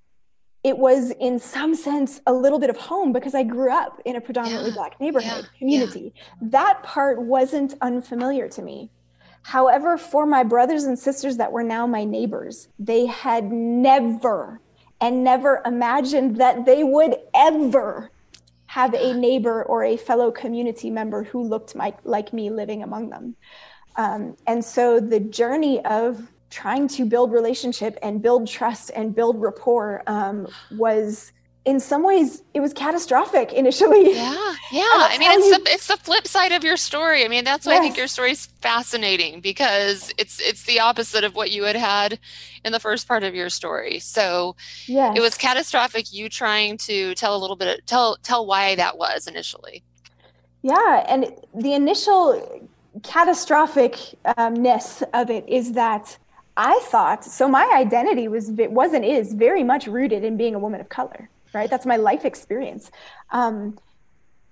it 0.63 0.77
was 0.77 1.11
in 1.13 1.39
some 1.39 1.75
sense 1.75 2.21
a 2.27 2.33
little 2.33 2.59
bit 2.59 2.71
of 2.71 2.77
home 2.77 3.13
because 3.13 3.35
i 3.35 3.43
grew 3.43 3.71
up 3.71 4.01
in 4.05 4.17
a 4.17 4.21
predominantly 4.21 4.71
yeah, 4.71 4.77
black 4.77 5.01
neighborhood 5.01 5.45
yeah, 5.45 5.59
community. 5.59 6.13
Yeah. 6.15 6.23
that 6.43 6.83
part 6.83 7.21
wasn't 7.21 7.75
unfamiliar 7.81 8.49
to 8.49 8.63
me. 8.63 8.91
However 9.43 9.97
for 9.97 10.27
my 10.27 10.43
brothers 10.43 10.85
and 10.85 10.99
sisters 10.99 11.37
that 11.39 11.51
were 11.53 11.63
now 11.63 11.87
my 11.87 12.05
neighbors 12.05 12.69
they 12.79 13.07
had 13.07 13.45
never 13.53 14.61
and 15.01 15.25
never 15.25 15.63
imagined 15.65 16.37
that 16.37 16.65
they 16.67 16.85
would 16.85 17.17
ever 17.35 18.11
have 18.67 18.95
a 18.95 19.13
neighbor 19.15 19.65
or 19.65 19.83
a 19.85 19.97
fellow 19.97 20.31
community 20.31 20.91
member 20.91 21.25
who 21.25 21.43
looked 21.43 21.75
my, 21.75 21.93
like 22.05 22.33
me 22.33 22.51
living 22.51 22.83
among 22.83 23.09
them. 23.11 23.35
Um, 23.97 24.37
and 24.47 24.65
so 24.65 25.01
the 25.01 25.19
journey 25.19 25.85
of 25.85 26.31
trying 26.51 26.89
to 26.89 27.05
build 27.05 27.33
relationship 27.33 27.99
and 28.03 28.21
build 28.21 28.49
trust 28.49 28.91
and 28.95 29.15
build 29.15 29.41
rapport 29.41 30.03
um, 30.07 30.49
was 30.73 31.33
in 31.65 31.79
some 31.79 32.03
ways 32.03 32.43
it 32.55 32.61
was 32.61 32.73
catastrophic 32.73 33.53
initially. 33.53 34.15
Yeah 34.15 34.55
yeah. 34.73 34.83
I 34.85 35.17
mean 35.19 35.31
it's 35.33 35.47
you... 35.47 35.59
the 35.59 35.71
it's 35.71 35.87
the 35.89 35.97
flip 35.97 36.27
side 36.27 36.53
of 36.53 36.65
your 36.65 36.77
story. 36.77 37.25
I 37.25 37.29
mean 37.29 37.45
that's 37.45 37.67
why 37.67 37.75
yes. 37.75 37.81
i 37.81 37.83
think 37.83 37.97
your 37.97 38.07
story 38.07 38.33
is 38.33 38.47
fascinating 38.61 39.41
because 39.41 40.13
it's 40.17 40.41
it's 40.41 40.65
the 40.65 40.81
opposite 40.81 41.25
of 41.25 41.35
what 41.35 41.51
you 41.51 41.65
had 41.65 41.77
had 41.77 42.19
in 42.65 42.73
the 42.73 42.81
first 42.81 43.07
part 43.07 43.25
of 43.25 43.35
your 43.35 43.51
story. 43.51 43.99
So 43.99 44.57
yeah 44.87 45.13
it 45.15 45.21
was 45.21 45.37
catastrophic 45.37 46.13
you 46.13 46.29
trying 46.29 46.79
to 46.79 47.15
tell 47.15 47.37
a 47.37 47.39
little 47.39 47.57
bit 47.57 47.79
of, 47.79 47.87
tell 47.87 48.17
tell 48.23 48.47
why 48.47 48.75
that 48.77 48.97
was 48.97 49.27
initially. 49.27 49.83
Yeah 50.63 51.05
and 51.09 51.33
the 51.55 51.75
initial 51.75 52.69
catastrophicness 53.01 55.03
of 55.15 55.31
it 55.31 55.49
is 55.49 55.73
that 55.73 56.19
I 56.61 56.79
thought 56.85 57.25
so. 57.25 57.49
My 57.49 57.67
identity 57.75 58.29
was 58.29 58.51
was 58.51 58.93
and 58.93 59.03
is 59.03 59.33
very 59.33 59.65
much 59.65 59.87
rooted 59.87 60.23
in 60.25 60.37
being 60.37 60.55
a 60.55 60.59
woman 60.59 60.79
of 60.79 60.91
color. 60.91 61.31
Right, 61.55 61.71
that's 61.71 61.87
my 61.87 61.97
life 61.97 62.27
experience. 62.27 62.91
Um, 63.31 63.79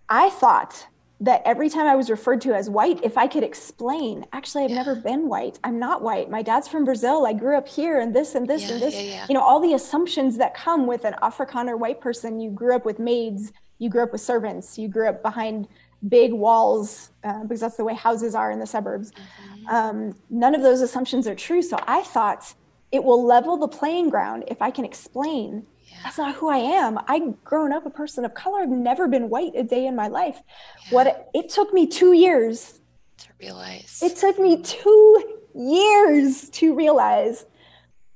I 0.09 0.31
thought 0.31 0.87
that 1.21 1.43
every 1.45 1.69
time 1.69 1.87
I 1.87 1.97
was 1.97 2.09
referred 2.09 2.41
to 2.43 2.55
as 2.55 2.71
white, 2.71 3.05
if 3.05 3.19
I 3.19 3.27
could 3.27 3.43
explain, 3.43 4.25
actually, 4.33 4.65
I've 4.65 4.71
yeah. 4.71 4.77
never 4.77 4.95
been 4.95 5.29
white. 5.29 5.59
I'm 5.63 5.79
not 5.79 6.01
white. 6.01 6.31
My 6.31 6.41
dad's 6.41 6.67
from 6.67 6.87
Brazil. 6.87 7.27
I 7.27 7.35
grew 7.35 7.59
up 7.59 7.69
here, 7.69 8.01
and 8.01 8.17
this 8.17 8.35
and 8.35 8.49
this 8.49 8.63
yeah, 8.63 8.73
and 8.73 8.83
this. 8.83 8.95
Yeah, 8.95 9.27
you 9.29 9.35
know, 9.35 9.43
all 9.43 9.61
the 9.61 9.75
assumptions 9.75 10.39
that 10.39 10.55
come 10.55 10.87
with 10.87 11.05
an 11.05 11.15
Afrikaner 11.23 11.79
white 11.79 12.01
person. 12.01 12.41
You 12.41 12.51
grew 12.51 12.75
up 12.75 12.87
with 12.87 12.99
maids. 12.99 13.53
You 13.77 13.91
grew 13.91 14.03
up 14.03 14.13
with 14.13 14.23
servants. 14.23 14.79
You 14.79 14.89
grew 14.89 15.09
up 15.11 15.23
behind 15.23 15.69
big 16.07 16.33
walls 16.33 17.11
uh, 17.25 17.43
because 17.43 17.61
that's 17.61 17.77
the 17.77 17.85
way 17.85 17.95
houses 17.95 18.35
are 18.35 18.51
in 18.51 18.61
the 18.61 18.67
suburbs. 18.67 19.13
Mm-hmm. 19.13 19.75
Um, 19.75 20.15
none 20.31 20.55
of 20.55 20.63
those 20.63 20.81
assumptions 20.81 21.27
are 21.27 21.35
true. 21.35 21.63
So 21.63 21.79
I 21.87 22.03
thought 22.03 22.55
it 22.93 23.03
will 23.03 23.25
level 23.25 23.57
the 23.57 23.69
playing 23.69 24.11
ground 24.11 24.45
if 24.49 24.63
I 24.63 24.71
can 24.71 24.85
explain 24.85 25.67
yeah. 25.91 25.97
that's 26.05 26.19
not 26.19 26.35
who 26.35 26.49
I 26.49 26.59
am. 26.59 26.99
I've 27.07 27.43
grown 27.45 27.73
up 27.73 27.87
a 27.87 27.91
person 27.91 28.25
of 28.25 28.35
color. 28.35 28.61
I've 28.61 28.69
never 28.69 29.09
been 29.09 29.29
white 29.29 29.53
a 29.55 29.63
day 29.63 29.87
in 29.87 29.97
my 29.97 30.09
life. 30.09 30.41
Yeah. 30.85 30.95
What 30.95 31.07
it, 31.07 31.27
it 31.35 31.49
took 31.49 31.73
me 31.73 31.87
two 31.87 32.13
years 32.13 32.81
to 33.19 33.29
realize. 33.41 34.01
It 34.03 34.17
took 34.17 34.39
me 34.39 34.63
two 34.63 35.39
years 35.55 36.51
to 36.51 36.75
realize 36.75 37.47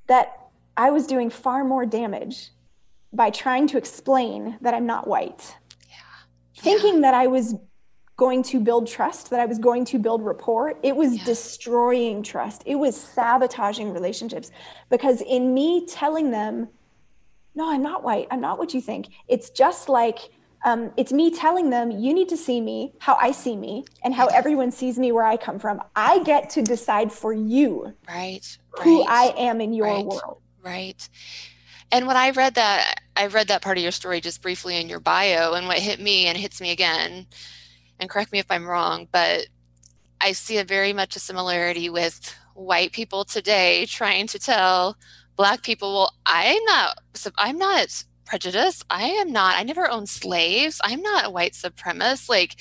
that 0.07 0.39
I 0.77 0.91
was 0.91 1.07
doing 1.07 1.31
far 1.31 1.65
more 1.65 1.87
damage 1.87 2.51
by 3.13 3.31
trying 3.31 3.67
to 3.69 3.79
explain 3.79 4.59
that 4.61 4.75
I'm 4.75 4.87
not 4.87 5.07
white. 5.07 5.55
Yeah. 5.89 6.63
Thinking 6.63 7.03
that 7.03 7.15
I 7.15 7.27
was 7.27 7.55
going 8.17 8.43
to 8.43 8.61
build 8.61 8.87
trust, 8.87 9.31
that 9.31 9.41
I 9.41 9.47
was 9.47 9.59
going 9.59 9.85
to 9.87 9.99
build 9.99 10.23
rapport. 10.25 10.75
It 10.83 10.95
was 10.95 11.17
yeah. 11.17 11.25
destroying 11.25 12.23
trust. 12.23 12.63
It 12.67 12.77
was 12.77 12.97
sabotaging 12.97 13.93
relationships 13.93 14.51
because 14.91 15.23
in 15.23 15.55
me 15.55 15.87
telling 15.87 16.31
them, 16.31 16.69
no, 17.55 17.71
I'm 17.71 17.83
not 17.83 18.03
white. 18.03 18.29
I'm 18.31 18.41
not 18.41 18.59
what 18.59 18.75
you 18.75 18.81
think. 18.81 19.09
It's 19.29 19.51
just 19.51 19.89
like, 19.89 20.31
um, 20.65 20.93
it's 20.97 21.13
me 21.13 21.31
telling 21.35 21.71
them, 21.71 21.91
you 21.91 22.15
need 22.15 22.29
to 22.29 22.37
see 22.37 22.61
me 22.61 22.93
how 22.99 23.17
I 23.21 23.33
see 23.33 23.57
me 23.57 23.85
and 24.05 24.15
how 24.15 24.27
everyone 24.29 24.71
sees 24.71 24.99
me 24.99 25.11
where 25.11 25.25
I 25.25 25.37
come 25.37 25.59
from. 25.59 25.83
I 25.97 26.23
get 26.23 26.51
to 26.51 26.63
decide 26.63 27.13
for 27.13 27.33
you 27.33 27.93
right, 28.09 28.59
who 28.83 29.05
right, 29.05 29.35
I 29.37 29.41
am 29.41 29.61
in 29.61 29.73
your 29.73 29.87
right, 29.87 30.07
world. 30.07 30.41
Right. 30.63 31.09
And 31.91 32.07
when 32.07 32.17
I 32.17 32.31
read 32.31 32.55
that, 32.55 33.01
I 33.17 33.27
read 33.27 33.49
that 33.49 33.61
part 33.61 33.77
of 33.77 33.83
your 33.83 33.93
story 33.93 34.21
just 34.21 34.41
briefly 34.41 34.81
in 34.81 34.89
your 34.89 35.01
bio, 35.01 35.55
and 35.55 35.67
what 35.67 35.79
hit 35.79 36.01
me 36.01 36.27
and 36.27 36.39
hits 36.39 36.61
me 36.61 36.71
again 36.71 37.27
and 38.03 38.11
correct 38.11 38.33
me 38.33 38.41
if 38.41 38.51
I'm 38.51 38.67
wrong, 38.67 39.09
but 39.13 39.47
I 40.21 40.33
see 40.33 40.59
a 40.59 40.65
very 40.65 40.93
much 40.93 41.17
a 41.17 41.21
similarity 41.21 41.89
with 41.89 42.35
white 42.55 42.93
people 42.93 43.25
today 43.25 43.87
trying 43.87 44.27
to 44.27 44.39
tell 44.39 44.97
black 45.37 45.63
people, 45.63 45.95
well, 45.95 46.13
I'm 46.27 46.63
not, 46.65 46.99
I'm 47.39 47.59
not 47.59 48.05
prejudiced. 48.27 48.85
I 48.91 49.05
am 49.05 49.33
not, 49.33 49.57
I 49.57 49.63
never 49.63 49.89
owned 49.89 50.09
slaves. 50.09 50.81
I'm 50.85 51.01
not 51.01 51.27
a 51.27 51.31
white 51.31 51.53
supremacist. 51.53 52.29
Like, 52.29 52.57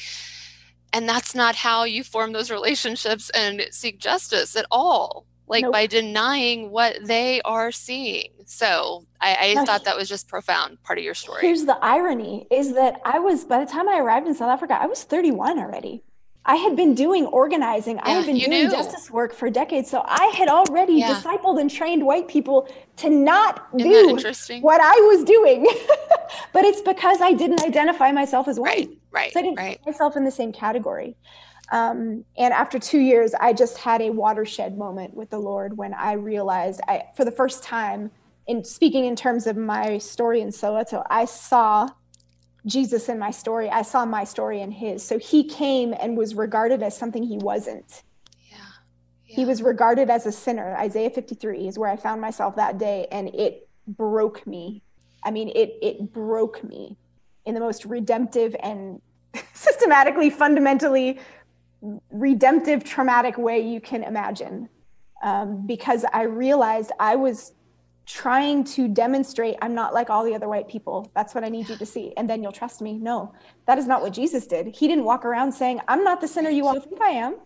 and 0.94 1.10
that's 1.10 1.34
not 1.34 1.56
how 1.56 1.86
you 1.86 2.04
form 2.04 2.34
those 2.34 2.52
relationships 2.52 3.30
and 3.32 3.66
seek 3.72 4.00
justice 4.00 4.56
at 4.56 4.66
all 4.70 5.26
like 5.52 5.64
nope. 5.64 5.74
by 5.74 5.86
denying 5.86 6.72
what 6.72 6.98
they 7.04 7.42
are 7.42 7.74
seeing. 7.74 8.30
So 8.46 9.06
I, 9.20 9.36
I 9.36 9.54
now, 9.54 9.66
thought 9.66 9.84
that 9.84 9.98
was 9.98 10.08
just 10.08 10.30
profound 10.30 10.82
part 10.82 10.98
of 10.98 11.04
your 11.04 11.14
story. 11.14 11.42
Here's 11.42 11.66
the 11.66 11.78
irony 11.82 12.48
is 12.50 12.74
that 12.76 13.02
I 13.04 13.20
was, 13.20 13.44
by 13.44 13.64
the 13.64 13.70
time 13.70 13.90
I 13.90 14.00
arrived 14.00 14.28
in 14.28 14.34
South 14.34 14.50
Africa, 14.50 14.78
I 14.82 14.88
was 14.88 15.04
31 15.04 15.60
already. 15.60 16.04
I 16.46 16.56
had 16.56 16.76
been 16.78 16.96
doing 16.96 17.26
organizing. 17.28 17.98
Yeah, 17.98 18.04
I 18.06 18.10
had 18.12 18.26
been 18.26 18.38
doing 18.38 18.50
knew. 18.50 18.72
justice 18.72 19.12
work 19.12 19.34
for 19.34 19.50
decades. 19.50 19.90
So 19.92 20.04
I 20.06 20.28
had 20.38 20.48
already 20.48 20.94
yeah. 20.94 21.14
discipled 21.14 21.60
and 21.60 21.70
trained 21.70 22.04
white 22.04 22.30
people 22.30 22.68
to 22.98 23.10
not 23.10 23.68
Isn't 23.78 23.92
do 23.92 24.60
what 24.62 24.80
I 24.82 24.96
was 25.12 25.26
doing. 25.26 25.68
but 26.54 26.64
it's 26.64 26.82
because 26.82 27.20
I 27.20 27.34
didn't 27.34 27.62
identify 27.62 28.12
myself 28.12 28.48
as 28.48 28.58
white. 28.58 28.88
Right, 28.88 28.98
right, 29.12 29.34
so 29.34 29.40
I 29.40 29.44
didn't 29.44 29.58
right. 29.58 29.78
put 29.84 29.92
myself 29.92 30.16
in 30.16 30.24
the 30.24 30.32
same 30.32 30.54
category. 30.54 31.16
Um, 31.72 32.26
and 32.38 32.54
after 32.54 32.78
two 32.78 33.00
years, 33.00 33.34
I 33.34 33.54
just 33.54 33.78
had 33.78 34.02
a 34.02 34.10
watershed 34.10 34.78
moment 34.78 35.14
with 35.14 35.30
the 35.30 35.40
Lord 35.40 35.78
when 35.78 35.94
I 35.94 36.14
realized, 36.14 36.82
I, 36.88 37.04
for 37.16 37.24
the 37.24 37.32
first 37.32 37.64
time, 37.64 38.12
in 38.48 38.64
speaking 38.66 39.06
in 39.06 39.16
terms 39.16 39.48
of 39.48 39.56
my 39.56 39.98
story 39.98 40.42
in 40.42 40.50
Soweto, 40.50 41.06
I 41.10 41.24
saw 41.26 41.88
Jesus 42.66 43.08
in 43.08 43.18
my 43.18 43.32
story. 43.32 43.70
I 43.70 43.84
saw 43.84 44.06
my 44.06 44.26
story 44.26 44.60
in 44.62 44.72
his. 44.72 45.04
So 45.04 45.18
he 45.18 45.46
came 45.46 45.96
and 46.00 46.18
was 46.18 46.36
regarded 46.36 46.84
as 46.84 46.96
something 46.96 47.24
he 47.24 47.38
wasn't. 47.38 48.04
Yeah. 48.50 48.58
yeah. 49.26 49.36
He 49.36 49.46
was 49.46 49.62
regarded 49.62 50.10
as 50.10 50.26
a 50.26 50.32
sinner. 50.32 50.76
Isaiah 50.76 51.10
53 51.10 51.68
is 51.68 51.80
where 51.80 51.90
I 51.90 51.96
found 51.96 52.20
myself 52.20 52.58
that 52.58 52.78
day, 52.78 53.08
and 53.12 53.30
it 53.30 53.70
broke 53.88 54.46
me. 54.46 54.84
I 55.24 55.32
mean, 55.32 55.50
it 55.50 55.78
it 55.82 56.12
broke 56.12 56.64
me 56.64 56.98
in 57.46 57.54
the 57.54 57.60
most 57.60 57.86
redemptive 57.86 58.56
and 58.62 59.02
systematically, 59.54 60.30
fundamentally 60.30 61.20
redemptive, 62.12 62.84
traumatic 62.84 63.38
way 63.38 63.60
you 63.60 63.82
can 63.82 64.04
imagine. 64.04 64.70
Um, 65.24 65.66
because 65.68 66.04
I 66.14 66.24
realized 66.24 66.92
I 67.00 67.16
was 67.16 67.54
trying 68.06 68.64
to 68.64 68.88
demonstrate 68.88 69.56
I'm 69.62 69.76
not 69.76 69.94
like 69.94 70.10
all 70.10 70.26
the 70.26 70.34
other 70.36 70.48
white 70.48 70.68
people. 70.68 71.12
That's 71.16 71.36
what 71.36 71.44
I 71.44 71.50
need 71.50 71.70
you 71.70 71.78
to 71.78 71.86
see. 71.86 72.14
And 72.18 72.30
then 72.30 72.42
you'll 72.42 72.52
trust 72.52 72.82
me. 72.82 72.98
No, 72.98 73.34
that 73.68 73.78
is 73.78 73.88
not 73.88 74.02
what 74.02 74.14
Jesus 74.14 74.48
did. 74.48 74.68
He 74.68 74.88
didn't 74.88 75.06
walk 75.06 75.24
around 75.24 75.52
saying, 75.52 75.80
I'm 75.88 76.04
not 76.04 76.22
the 76.22 76.28
sinner 76.28 76.50
you 76.50 76.68
all 76.68 76.80
think 76.80 77.02
I 77.02 77.10
am. 77.10 77.38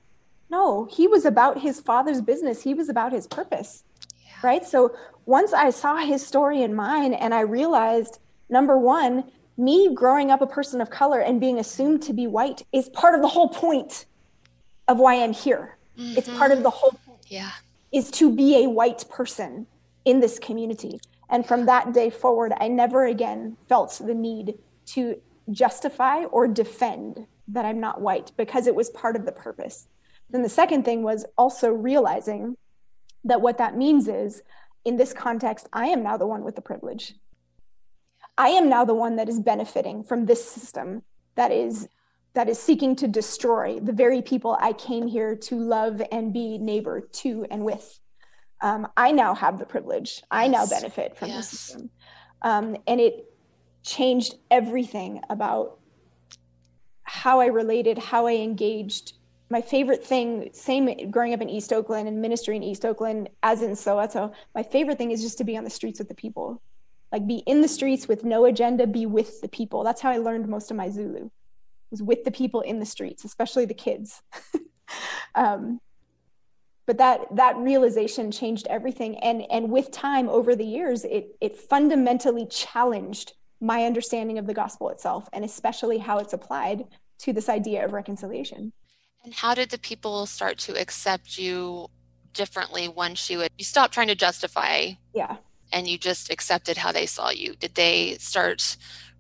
No, 0.49 0.87
he 0.89 1.07
was 1.07 1.25
about 1.25 1.59
his 1.59 1.81
father's 1.81 2.21
business, 2.21 2.61
he 2.61 2.73
was 2.73 2.89
about 2.89 3.11
his 3.11 3.27
purpose. 3.27 3.83
Yeah. 4.25 4.33
Right. 4.43 4.65
So 4.65 4.95
once 5.25 5.53
I 5.53 5.69
saw 5.69 5.97
his 5.97 6.25
story 6.25 6.61
in 6.61 6.73
mine 6.73 7.13
and 7.13 7.33
I 7.33 7.41
realized, 7.41 8.19
number 8.49 8.77
one, 8.77 9.25
me 9.57 9.93
growing 9.93 10.31
up 10.31 10.41
a 10.41 10.47
person 10.47 10.81
of 10.81 10.89
color 10.89 11.19
and 11.19 11.39
being 11.39 11.59
assumed 11.59 12.01
to 12.03 12.13
be 12.13 12.27
white 12.27 12.65
is 12.71 12.89
part 12.89 13.15
of 13.15 13.21
the 13.21 13.27
whole 13.27 13.49
point 13.49 14.05
of 14.87 14.97
why 14.97 15.21
I'm 15.21 15.33
here. 15.33 15.77
Mm-hmm. 15.97 16.17
It's 16.17 16.29
part 16.29 16.51
of 16.51 16.63
the 16.63 16.69
whole 16.69 16.97
point. 17.05 17.19
Yeah. 17.27 17.51
Is 17.91 18.11
to 18.11 18.33
be 18.33 18.63
a 18.63 18.69
white 18.69 19.05
person 19.09 19.67
in 20.03 20.19
this 20.19 20.39
community. 20.39 20.99
And 21.29 21.45
from 21.45 21.65
that 21.65 21.93
day 21.93 22.09
forward, 22.09 22.53
I 22.59 22.67
never 22.67 23.05
again 23.05 23.57
felt 23.67 23.99
the 24.05 24.13
need 24.13 24.55
to 24.87 25.19
justify 25.51 26.25
or 26.25 26.47
defend 26.47 27.25
that 27.47 27.65
I'm 27.65 27.79
not 27.79 28.01
white 28.01 28.31
because 28.37 28.67
it 28.67 28.75
was 28.75 28.89
part 28.89 29.15
of 29.15 29.25
the 29.25 29.31
purpose. 29.31 29.87
Then 30.29 30.41
the 30.41 30.49
second 30.49 30.83
thing 30.85 31.03
was 31.03 31.25
also 31.37 31.69
realizing 31.69 32.57
that 33.23 33.41
what 33.41 33.57
that 33.57 33.77
means 33.77 34.07
is 34.07 34.41
in 34.83 34.97
this 34.97 35.13
context, 35.13 35.67
I 35.73 35.87
am 35.87 36.03
now 36.03 36.17
the 36.17 36.27
one 36.27 36.43
with 36.43 36.55
the 36.55 36.61
privilege. 36.61 37.15
I 38.37 38.49
am 38.49 38.69
now 38.69 38.85
the 38.85 38.93
one 38.93 39.15
that 39.15 39.29
is 39.29 39.39
benefiting 39.39 40.03
from 40.03 40.25
this 40.25 40.47
system 40.47 41.03
that 41.35 41.51
is 41.51 41.87
that 42.35 42.47
is 42.49 42.59
seeking 42.59 42.95
to 42.97 43.07
destroy 43.07 43.79
the 43.79 43.93
very 43.93 44.21
people 44.21 44.57
I 44.61 44.73
came 44.73 45.07
here 45.07 45.35
to 45.35 45.55
love 45.57 46.01
and 46.11 46.31
be 46.31 46.57
neighbor 46.57 47.01
to 47.01 47.45
and 47.49 47.63
with 47.63 47.99
um, 48.61 48.87
I 48.95 49.11
now 49.11 49.33
have 49.35 49.59
the 49.59 49.65
privilege. 49.65 50.23
I 50.31 50.47
now 50.47 50.65
benefit 50.65 51.15
from 51.17 51.29
yes. 51.29 51.49
the 51.49 51.55
system. 51.55 51.89
Um, 52.41 52.77
and 52.87 52.99
it 52.99 53.31
changed 53.83 54.35
everything 54.49 55.21
about 55.29 55.79
how 57.03 57.39
I 57.39 57.47
related, 57.47 57.97
how 57.97 58.27
I 58.27 58.33
engaged. 58.33 59.13
My 59.49 59.61
favorite 59.61 60.03
thing, 60.03 60.49
same 60.53 61.11
growing 61.11 61.33
up 61.33 61.41
in 61.41 61.49
East 61.49 61.71
Oakland 61.71 62.07
and 62.07 62.21
ministry 62.21 62.55
in 62.55 62.63
East 62.63 62.85
Oakland 62.85 63.29
as 63.43 63.61
in 63.61 63.71
Soweto, 63.71 64.33
my 64.55 64.63
favorite 64.63 64.97
thing 64.97 65.11
is 65.11 65.21
just 65.21 65.37
to 65.37 65.43
be 65.43 65.55
on 65.57 65.63
the 65.63 65.69
streets 65.69 65.99
with 65.99 66.07
the 66.07 66.15
people. 66.15 66.61
Like 67.11 67.27
be 67.27 67.43
in 67.45 67.61
the 67.61 67.67
streets 67.67 68.07
with 68.07 68.23
no 68.23 68.45
agenda, 68.45 68.87
be 68.87 69.05
with 69.05 69.41
the 69.41 69.47
people. 69.47 69.83
That's 69.83 70.01
how 70.01 70.09
I 70.09 70.17
learned 70.17 70.47
most 70.47 70.71
of 70.71 70.77
my 70.77 70.89
Zulu, 70.89 71.29
was 71.95 72.03
with 72.03 72.25
the 72.25 72.31
people 72.31 72.61
in 72.61 72.79
the 72.79 72.85
streets, 72.85 73.23
especially 73.23 73.65
the 73.65 73.73
kids. 73.73 74.21
um, 75.35 75.79
but 76.85 76.97
that 76.97 77.21
that 77.35 77.57
realization 77.57 78.31
changed 78.31 78.67
everything. 78.69 79.17
And 79.19 79.43
and 79.49 79.71
with 79.71 79.91
time 79.91 80.27
over 80.29 80.55
the 80.55 80.65
years 80.65 81.05
it 81.05 81.35
it 81.41 81.57
fundamentally 81.57 82.45
challenged 82.47 83.33
my 83.61 83.85
understanding 83.85 84.37
of 84.37 84.45
the 84.45 84.53
gospel 84.53 84.89
itself 84.89 85.29
and 85.31 85.45
especially 85.45 85.97
how 85.97 86.19
it's 86.19 86.33
applied 86.33 86.83
to 87.19 87.31
this 87.31 87.47
idea 87.47 87.85
of 87.85 87.93
reconciliation. 87.93 88.73
And 89.23 89.33
how 89.33 89.55
did 89.55 89.69
the 89.69 89.79
people 89.79 90.25
start 90.25 90.57
to 90.59 90.79
accept 90.79 91.37
you 91.37 91.87
differently 92.33 92.89
once 92.89 93.29
you 93.29 93.37
would 93.39 93.51
you 93.57 93.63
stopped 93.63 93.93
trying 93.93 94.09
to 94.09 94.15
justify 94.15 94.91
yeah. 95.13 95.37
and 95.71 95.87
you 95.87 95.97
just 95.97 96.29
accepted 96.29 96.77
how 96.77 96.91
they 96.91 97.05
saw 97.05 97.29
you? 97.29 97.55
Did 97.55 97.73
they 97.75 98.17
start 98.19 98.75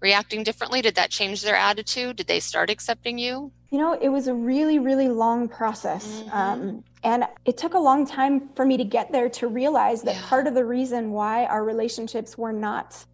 reacting 0.09 0.43
differently 0.43 0.81
did 0.81 0.95
that 0.95 1.09
change 1.09 1.41
their 1.41 1.59
attitude 1.69 2.15
did 2.15 2.27
they 2.27 2.39
start 2.39 2.69
accepting 2.69 3.17
you 3.17 3.51
you 3.71 3.79
know 3.79 3.91
it 4.07 4.09
was 4.09 4.27
a 4.27 4.33
really 4.51 4.77
really 4.89 5.09
long 5.09 5.47
process 5.59 6.05
mm-hmm. 6.05 6.37
um, 6.41 6.83
and 7.03 7.25
it 7.45 7.55
took 7.57 7.73
a 7.73 7.83
long 7.89 8.05
time 8.05 8.49
for 8.55 8.65
me 8.65 8.77
to 8.77 8.87
get 8.97 9.11
there 9.11 9.29
to 9.29 9.47
realize 9.47 10.01
that 10.03 10.15
yeah. 10.15 10.29
part 10.31 10.47
of 10.47 10.53
the 10.53 10.65
reason 10.77 11.11
why 11.11 11.45
our 11.45 11.63
relationships 11.63 12.37
were 12.37 12.53
not 12.53 13.05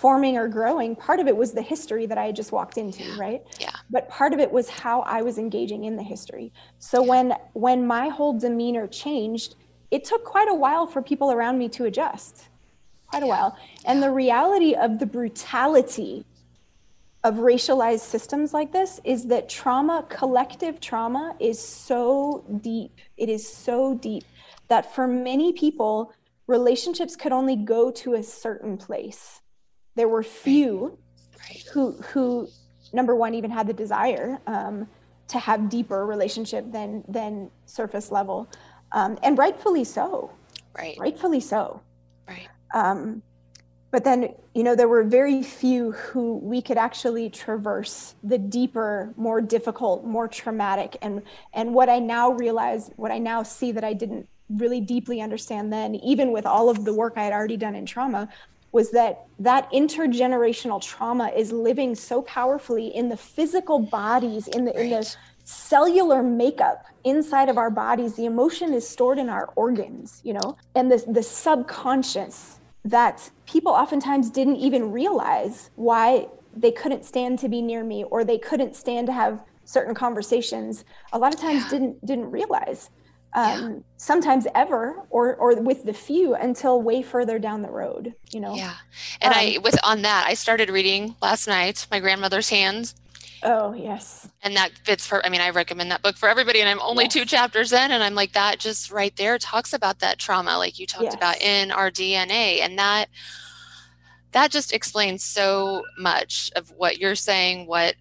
forming 0.00 0.38
or 0.38 0.48
growing, 0.48 0.96
part 0.96 1.20
of 1.20 1.26
it 1.26 1.36
was 1.36 1.52
the 1.52 1.60
history 1.60 2.06
that 2.06 2.16
I 2.16 2.24
had 2.24 2.36
just 2.36 2.52
walked 2.52 2.78
into, 2.78 3.02
yeah. 3.02 3.18
right? 3.18 3.42
Yeah. 3.58 3.70
But 3.90 4.08
part 4.08 4.32
of 4.32 4.40
it 4.40 4.50
was 4.50 4.68
how 4.68 5.02
I 5.02 5.20
was 5.20 5.36
engaging 5.36 5.84
in 5.84 5.96
the 5.96 6.02
history. 6.02 6.52
So 6.78 7.02
yeah. 7.02 7.10
when 7.10 7.34
when 7.52 7.86
my 7.86 8.08
whole 8.08 8.38
demeanor 8.38 8.86
changed, 8.86 9.56
it 9.90 10.04
took 10.04 10.24
quite 10.24 10.48
a 10.48 10.54
while 10.54 10.86
for 10.86 11.02
people 11.02 11.30
around 11.32 11.58
me 11.58 11.68
to 11.70 11.84
adjust. 11.84 12.48
Quite 13.08 13.24
a 13.24 13.26
while. 13.26 13.58
And 13.84 14.02
the 14.02 14.10
reality 14.10 14.74
of 14.74 15.00
the 15.00 15.06
brutality 15.06 16.24
of 17.22 17.34
racialized 17.36 18.00
systems 18.00 18.54
like 18.54 18.72
this 18.72 19.00
is 19.04 19.26
that 19.26 19.48
trauma, 19.48 20.06
collective 20.08 20.80
trauma, 20.80 21.36
is 21.38 21.58
so 21.58 22.44
deep. 22.62 22.98
It 23.16 23.28
is 23.28 23.46
so 23.46 23.94
deep 23.94 24.24
that 24.68 24.94
for 24.94 25.06
many 25.06 25.52
people, 25.52 26.14
relationships 26.46 27.16
could 27.16 27.32
only 27.32 27.56
go 27.56 27.90
to 27.90 28.14
a 28.14 28.22
certain 28.22 28.78
place. 28.78 29.42
There 29.96 30.08
were 30.08 30.22
few 30.22 30.98
right. 31.38 31.62
who, 31.72 31.92
who, 32.12 32.48
number 32.92 33.14
one, 33.14 33.34
even 33.34 33.50
had 33.50 33.66
the 33.66 33.74
desire 33.74 34.40
um, 34.46 34.88
to 35.28 35.38
have 35.38 35.68
deeper 35.68 36.06
relationship 36.06 36.72
than 36.72 37.04
than 37.06 37.50
surface 37.66 38.10
level, 38.10 38.48
um, 38.92 39.18
and 39.22 39.38
rightfully 39.38 39.84
so. 39.84 40.30
Right. 40.76 40.96
Rightfully 40.98 41.40
so. 41.40 41.80
Right. 42.28 42.48
Um, 42.74 43.22
but 43.90 44.04
then 44.04 44.34
you 44.54 44.62
know 44.62 44.74
there 44.74 44.88
were 44.88 45.02
very 45.02 45.42
few 45.42 45.92
who 45.92 46.36
we 46.38 46.62
could 46.62 46.78
actually 46.78 47.28
traverse 47.28 48.14
the 48.22 48.38
deeper 48.38 49.12
more 49.16 49.40
difficult 49.40 50.04
more 50.04 50.28
traumatic 50.28 50.96
and 51.02 51.22
and 51.52 51.72
what 51.72 51.88
i 51.88 51.98
now 51.98 52.30
realize 52.30 52.90
what 52.96 53.10
i 53.10 53.18
now 53.18 53.42
see 53.42 53.72
that 53.72 53.84
i 53.84 53.92
didn't 53.92 54.28
really 54.50 54.80
deeply 54.80 55.20
understand 55.20 55.72
then 55.72 55.94
even 55.96 56.32
with 56.32 56.46
all 56.46 56.68
of 56.68 56.84
the 56.84 56.92
work 56.92 57.14
i 57.16 57.24
had 57.24 57.32
already 57.32 57.56
done 57.56 57.74
in 57.74 57.86
trauma 57.86 58.28
was 58.72 58.92
that 58.92 59.26
that 59.38 59.70
intergenerational 59.72 60.80
trauma 60.80 61.28
is 61.36 61.50
living 61.50 61.94
so 61.94 62.22
powerfully 62.22 62.94
in 62.94 63.08
the 63.08 63.16
physical 63.16 63.78
bodies 63.78 64.46
in 64.48 64.64
the 64.64 64.72
right. 64.72 64.84
in 64.84 64.90
the 64.90 65.16
cellular 65.44 66.22
makeup 66.22 66.84
inside 67.02 67.48
of 67.48 67.58
our 67.58 67.70
bodies 67.70 68.14
the 68.14 68.24
emotion 68.24 68.72
is 68.72 68.86
stored 68.88 69.18
in 69.18 69.28
our 69.28 69.52
organs 69.56 70.20
you 70.22 70.32
know 70.32 70.56
and 70.76 70.90
the 70.90 71.04
the 71.08 71.22
subconscious 71.22 72.59
that 72.84 73.30
people 73.46 73.72
oftentimes 73.72 74.30
didn't 74.30 74.56
even 74.56 74.90
realize 74.90 75.70
why 75.76 76.26
they 76.56 76.72
couldn't 76.72 77.04
stand 77.04 77.38
to 77.38 77.48
be 77.48 77.62
near 77.62 77.84
me 77.84 78.04
or 78.04 78.24
they 78.24 78.38
couldn't 78.38 78.74
stand 78.74 79.06
to 79.06 79.12
have 79.12 79.44
certain 79.64 79.94
conversations 79.94 80.84
a 81.12 81.18
lot 81.18 81.32
of 81.32 81.40
times 81.40 81.62
yeah. 81.64 81.70
didn't 81.70 82.06
didn't 82.06 82.30
realize 82.30 82.90
um, 83.34 83.44
yeah. 83.46 83.78
sometimes 83.96 84.46
ever 84.54 85.06
or 85.10 85.36
or 85.36 85.54
with 85.60 85.84
the 85.84 85.92
few 85.92 86.34
until 86.34 86.82
way 86.82 87.02
further 87.02 87.38
down 87.38 87.62
the 87.62 87.70
road 87.70 88.14
you 88.32 88.40
know 88.40 88.54
yeah 88.54 88.74
and 89.20 89.32
um, 89.32 89.38
i 89.38 89.58
with 89.62 89.78
on 89.84 90.02
that 90.02 90.24
i 90.26 90.34
started 90.34 90.70
reading 90.70 91.14
last 91.22 91.46
night 91.46 91.86
my 91.90 92.00
grandmother's 92.00 92.48
hands 92.48 92.96
Oh, 93.42 93.72
yes. 93.72 94.28
And 94.42 94.56
that 94.56 94.72
fits 94.84 95.06
for, 95.06 95.24
I 95.24 95.28
mean, 95.28 95.40
I 95.40 95.50
recommend 95.50 95.90
that 95.90 96.02
book 96.02 96.16
for 96.16 96.28
everybody. 96.28 96.60
And 96.60 96.68
I'm 96.68 96.80
only 96.80 97.04
yes. 97.04 97.12
two 97.12 97.24
chapters 97.24 97.72
in, 97.72 97.90
and 97.90 98.02
I'm 98.02 98.14
like, 98.14 98.32
that 98.32 98.58
just 98.58 98.90
right 98.90 99.14
there 99.16 99.38
talks 99.38 99.72
about 99.72 100.00
that 100.00 100.18
trauma, 100.18 100.58
like 100.58 100.78
you 100.78 100.86
talked 100.86 101.04
yes. 101.04 101.14
about 101.14 101.40
in 101.40 101.70
our 101.70 101.90
DNA. 101.90 102.60
And 102.60 102.78
that, 102.78 103.06
that 104.32 104.50
just 104.50 104.72
explains 104.72 105.24
so 105.24 105.82
much 105.98 106.50
of 106.56 106.70
what 106.76 106.98
you're 106.98 107.14
saying, 107.14 107.66
what, 107.66 107.94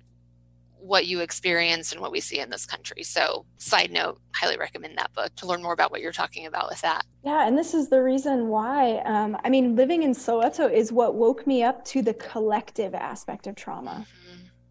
what 0.79 1.07
you 1.07 1.19
experience 1.19 1.91
and 1.91 2.01
what 2.01 2.11
we 2.11 2.19
see 2.19 2.39
in 2.39 2.49
this 2.49 2.65
country. 2.65 3.03
So, 3.03 3.45
side 3.57 3.91
note, 3.91 4.19
highly 4.33 4.57
recommend 4.57 4.97
that 4.97 5.13
book 5.13 5.35
to 5.35 5.45
learn 5.45 5.61
more 5.61 5.73
about 5.73 5.91
what 5.91 6.01
you're 6.01 6.11
talking 6.11 6.45
about 6.45 6.69
with 6.69 6.81
that. 6.81 7.05
Yeah, 7.23 7.47
and 7.47 7.57
this 7.57 7.73
is 7.73 7.89
the 7.89 8.01
reason 8.01 8.47
why. 8.47 8.97
Um, 8.99 9.37
I 9.43 9.49
mean, 9.49 9.75
living 9.75 10.03
in 10.03 10.11
Soweto 10.11 10.71
is 10.71 10.91
what 10.91 11.15
woke 11.15 11.45
me 11.45 11.63
up 11.63 11.83
to 11.85 12.01
the 12.01 12.13
collective 12.13 12.95
aspect 12.95 13.45
of 13.45 13.55
trauma. 13.55 14.05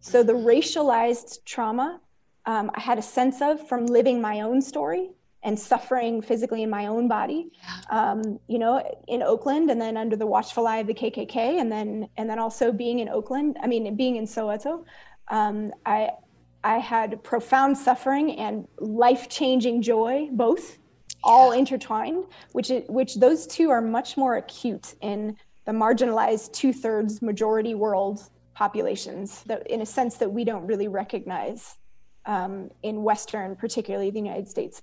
So 0.01 0.23
the 0.23 0.33
racialized 0.33 1.43
trauma 1.45 1.99
um, 2.45 2.71
I 2.73 2.79
had 2.79 2.97
a 2.97 3.01
sense 3.01 3.41
of 3.41 3.67
from 3.67 3.85
living 3.85 4.19
my 4.19 4.41
own 4.41 4.59
story 4.61 5.11
and 5.43 5.57
suffering 5.57 6.21
physically 6.21 6.63
in 6.63 6.69
my 6.69 6.87
own 6.87 7.07
body, 7.07 7.51
um, 7.91 8.39
you 8.47 8.57
know, 8.59 8.83
in 9.07 9.21
Oakland, 9.21 9.69
and 9.69 9.79
then 9.79 9.95
under 9.95 10.15
the 10.15 10.25
watchful 10.25 10.65
eye 10.65 10.77
of 10.77 10.87
the 10.87 10.93
KKK, 10.93 11.35
and 11.61 11.71
then 11.71 12.09
and 12.17 12.29
then 12.29 12.39
also 12.39 12.71
being 12.71 12.99
in 12.99 13.07
Oakland. 13.07 13.57
I 13.61 13.67
mean, 13.67 13.95
being 13.95 14.15
in 14.15 14.25
Soweto, 14.25 14.83
um, 15.29 15.71
I 15.85 16.09
I 16.63 16.79
had 16.79 17.23
profound 17.23 17.77
suffering 17.77 18.37
and 18.37 18.67
life 18.79 19.29
changing 19.29 19.81
joy, 19.81 20.27
both 20.31 20.79
all 21.23 21.51
intertwined, 21.51 22.25
which, 22.53 22.69
is, 22.69 22.83
which 22.89 23.15
those 23.15 23.45
two 23.45 23.69
are 23.69 23.81
much 23.81 24.17
more 24.17 24.37
acute 24.37 24.95
in 25.01 25.37
the 25.65 25.71
marginalized 25.71 26.51
two 26.51 26.73
thirds 26.73 27.21
majority 27.21 27.75
world 27.75 28.29
populations, 28.59 29.43
that, 29.45 29.65
in 29.67 29.81
a 29.81 29.85
sense 29.85 30.13
that 30.17 30.31
we 30.37 30.43
don't 30.43 30.65
really 30.71 30.89
recognize 31.03 31.61
um, 32.25 32.69
in 32.83 32.95
Western, 33.03 33.55
particularly 33.55 34.09
the 34.11 34.19
United 34.19 34.47
States. 34.55 34.81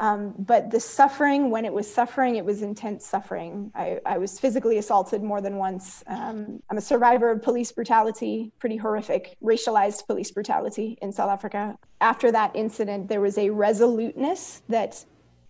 Um, 0.00 0.34
but 0.38 0.70
the 0.70 0.78
suffering, 0.78 1.50
when 1.50 1.64
it 1.64 1.72
was 1.72 1.92
suffering, 1.92 2.36
it 2.36 2.44
was 2.44 2.62
intense 2.62 3.04
suffering. 3.04 3.52
I, 3.74 3.98
I 4.06 4.16
was 4.18 4.38
physically 4.38 4.78
assaulted 4.78 5.22
more 5.22 5.40
than 5.40 5.56
once. 5.56 6.04
Um, 6.06 6.62
I'm 6.70 6.78
a 6.78 6.86
survivor 6.92 7.30
of 7.32 7.42
police 7.42 7.72
brutality, 7.72 8.52
pretty 8.60 8.76
horrific, 8.76 9.36
racialized 9.42 10.06
police 10.06 10.30
brutality 10.30 10.96
in 11.02 11.10
South 11.12 11.30
Africa. 11.30 11.76
After 12.00 12.30
that 12.30 12.54
incident, 12.54 13.08
there 13.08 13.20
was 13.20 13.36
a 13.38 13.50
resoluteness 13.50 14.62
that 14.68 15.04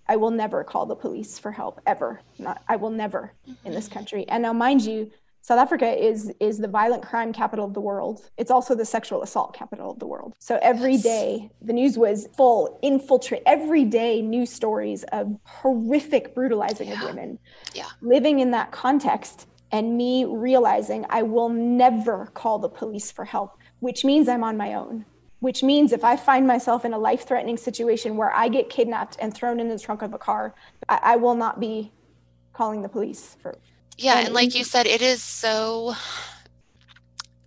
I 0.09 0.17
will 0.17 0.31
never 0.31 0.65
call 0.65 0.87
the 0.87 0.97
police 0.97 1.39
for 1.39 1.53
help, 1.53 1.81
ever. 1.87 2.23
Not, 2.39 2.63
I 2.67 2.77
will 2.77 2.91
never 3.05 3.35
in 3.67 3.73
this 3.75 3.89
country. 3.89 4.27
And 4.29 4.43
now, 4.43 4.55
mind 4.55 4.81
you, 4.83 5.11
South 5.49 5.61
Africa 5.61 5.89
is 5.89 6.31
is 6.41 6.59
the 6.59 6.69
violent 6.69 7.03
crime 7.03 7.33
capital 7.33 7.65
of 7.65 7.73
the 7.73 7.81
world. 7.81 8.29
It's 8.37 8.51
also 8.51 8.75
the 8.75 8.85
sexual 8.85 9.23
assault 9.23 9.55
capital 9.55 9.91
of 9.91 9.99
the 9.99 10.07
world. 10.07 10.35
So 10.39 10.59
every 10.61 10.99
day 10.99 11.51
the 11.63 11.73
news 11.73 11.97
was 11.97 12.29
full, 12.37 12.79
infiltrate 12.83 13.45
every 13.47 13.87
day 13.87 14.21
news 14.21 14.53
stories 14.53 15.05
of 15.05 15.39
horrific 15.45 16.35
brutalizing 16.35 16.89
yeah. 16.89 17.01
of 17.01 17.09
women. 17.09 17.39
Yeah. 17.73 17.87
Living 18.03 18.41
in 18.41 18.51
that 18.51 18.73
context 18.73 19.47
and 19.73 19.97
me 19.97 20.27
realizing 20.27 21.07
I 21.09 21.23
will 21.23 21.49
never 21.49 22.27
call 22.35 22.59
the 22.59 22.69
police 22.69 23.11
for 23.11 23.25
help, 23.25 23.57
which 23.81 24.05
means 24.05 24.29
I'm 24.29 24.45
on 24.45 24.59
my 24.59 24.75
own. 24.75 25.07
Which 25.41 25.63
means 25.63 25.93
if 25.93 26.05
I 26.05 26.17
find 26.17 26.47
myself 26.47 26.85
in 26.85 26.93
a 26.93 26.99
life 26.99 27.27
threatening 27.27 27.57
situation 27.57 28.19
where 28.19 28.35
I 28.35 28.49
get 28.49 28.69
kidnapped 28.69 29.17
and 29.19 29.33
thrown 29.33 29.61
in 29.61 29.69
the 29.71 29.79
trunk 29.79 30.03
of 30.03 30.13
a 30.13 30.19
car, 30.19 30.55
I, 30.91 31.01
I 31.03 31.17
will 31.17 31.37
not 31.37 31.59
be 31.59 31.91
calling 32.53 32.83
the 32.83 32.89
police 32.91 33.39
for, 33.41 33.57
yeah, 33.99 34.21
and 34.21 34.35
like 34.35 34.55
you 34.55 34.65
said, 34.65 34.87
it 34.87 35.03
is 35.03 35.23
so 35.23 35.95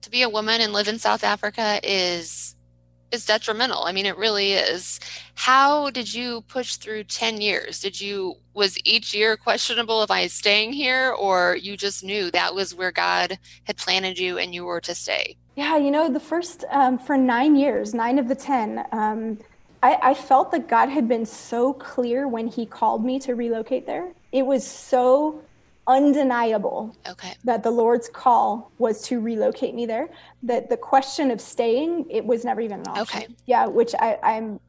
to 0.02 0.10
be 0.10 0.22
a 0.22 0.30
woman 0.30 0.62
and 0.62 0.74
live 0.74 0.88
in 0.88 1.00
South 1.00 1.24
Africa 1.24 1.80
is 1.84 2.56
is 3.12 3.26
detrimental. 3.26 3.84
I 3.84 3.92
mean, 3.92 4.06
it 4.06 4.18
really 4.18 4.54
is. 4.54 5.00
How 5.36 5.90
did 5.90 6.14
you 6.14 6.42
push 6.48 6.78
through 6.78 7.04
10 7.06 7.42
years? 7.42 7.80
Did 7.80 8.00
you 8.00 8.36
was 8.54 8.78
each 8.86 9.14
year 9.14 9.36
questionable 9.38 10.02
if 10.04 10.12
I 10.12 10.28
staying 10.28 10.74
here 10.74 11.12
or 11.12 11.58
you 11.60 11.76
just 11.76 12.04
knew 12.04 12.32
that 12.32 12.56
was 12.56 12.74
where 12.74 12.92
God 12.92 13.38
had 13.66 13.78
planted 13.78 14.18
you 14.18 14.38
and 14.38 14.54
you 14.54 14.64
were 14.64 14.82
to 14.82 14.96
stay? 14.96 15.38
Yeah, 15.56 15.78
you 15.78 15.92
know, 15.92 16.10
the 16.10 16.20
first 16.20 16.64
um, 16.70 16.98
for 16.98 17.18
nine 17.18 17.56
years, 17.56 17.94
nine 17.94 18.18
of 18.18 18.28
the 18.28 18.36
10, 18.36 18.86
um, 18.94 19.38
I, 19.84 19.98
I 20.02 20.14
felt 20.14 20.52
that 20.52 20.68
God 20.68 20.90
had 20.90 21.08
been 21.08 21.26
so 21.26 21.74
clear 21.74 22.28
when 22.28 22.48
He 22.48 22.66
called 22.66 23.04
me 23.04 23.20
to 23.20 23.36
relocate 23.36 23.86
there. 23.86 24.12
It 24.32 24.46
was 24.46 24.66
so 24.66 25.42
undeniable 25.88 26.96
okay. 27.08 27.34
that 27.44 27.64
the 27.64 27.72
Lord's 27.72 28.08
call 28.08 28.72
was 28.78 29.02
to 29.04 29.20
relocate 29.20 29.74
me 29.76 29.86
there. 29.86 30.10
That 30.44 30.70
the 30.70 30.78
question 30.78 31.32
of 31.32 31.42
staying, 31.42 32.06
it 32.10 32.26
was 32.26 32.46
never 32.46 32.62
even 32.62 32.82
an 32.82 32.88
option. 32.88 33.02
Okay. 33.02 33.28
Yeah, 33.46 33.68
which 33.68 33.94
I, 34.00 34.18
I'm 34.24 34.60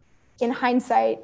in 0.40 0.50
hindsight 0.50 1.20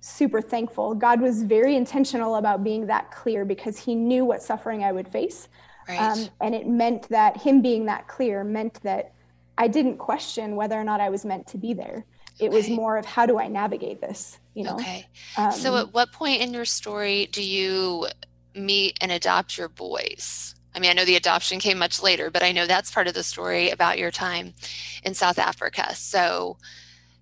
super 0.00 0.40
thankful. 0.40 0.94
God 0.94 1.20
was 1.20 1.42
very 1.42 1.74
intentional 1.74 2.36
about 2.36 2.62
being 2.62 2.86
that 2.86 3.10
clear 3.10 3.44
because 3.44 3.78
he 3.78 3.94
knew 3.94 4.24
what 4.24 4.42
suffering 4.42 4.84
I 4.84 4.92
would 4.92 5.08
face. 5.08 5.48
Right. 5.88 6.00
Um, 6.00 6.28
and 6.40 6.54
it 6.54 6.66
meant 6.66 7.08
that 7.08 7.36
him 7.36 7.62
being 7.62 7.86
that 7.86 8.08
clear 8.08 8.44
meant 8.44 8.82
that 8.82 9.12
I 9.58 9.68
didn't 9.68 9.98
question 9.98 10.56
whether 10.56 10.78
or 10.78 10.84
not 10.84 11.00
I 11.00 11.10
was 11.10 11.24
meant 11.24 11.46
to 11.48 11.58
be 11.58 11.74
there. 11.74 12.04
It 12.38 12.48
okay. 12.48 12.56
was 12.56 12.68
more 12.68 12.98
of 12.98 13.06
how 13.06 13.26
do 13.26 13.38
I 13.38 13.48
navigate 13.48 14.00
this, 14.00 14.38
you 14.54 14.64
know? 14.64 14.74
Okay. 14.74 15.06
Um, 15.36 15.52
so 15.52 15.76
at 15.76 15.94
what 15.94 16.12
point 16.12 16.42
in 16.42 16.52
your 16.52 16.66
story 16.66 17.26
do 17.32 17.42
you 17.42 18.06
meet 18.56 18.98
and 19.00 19.12
adopt 19.12 19.58
your 19.58 19.68
boys? 19.68 20.54
I 20.74 20.78
mean, 20.78 20.90
I 20.90 20.94
know 20.94 21.04
the 21.04 21.16
adoption 21.16 21.58
came 21.58 21.78
much 21.78 22.02
later, 22.02 22.30
but 22.30 22.42
I 22.42 22.52
know 22.52 22.66
that's 22.66 22.90
part 22.90 23.08
of 23.08 23.14
the 23.14 23.22
story 23.22 23.70
about 23.70 23.98
your 23.98 24.10
time 24.10 24.52
in 25.04 25.14
South 25.14 25.38
Africa. 25.38 25.94
So 25.94 26.58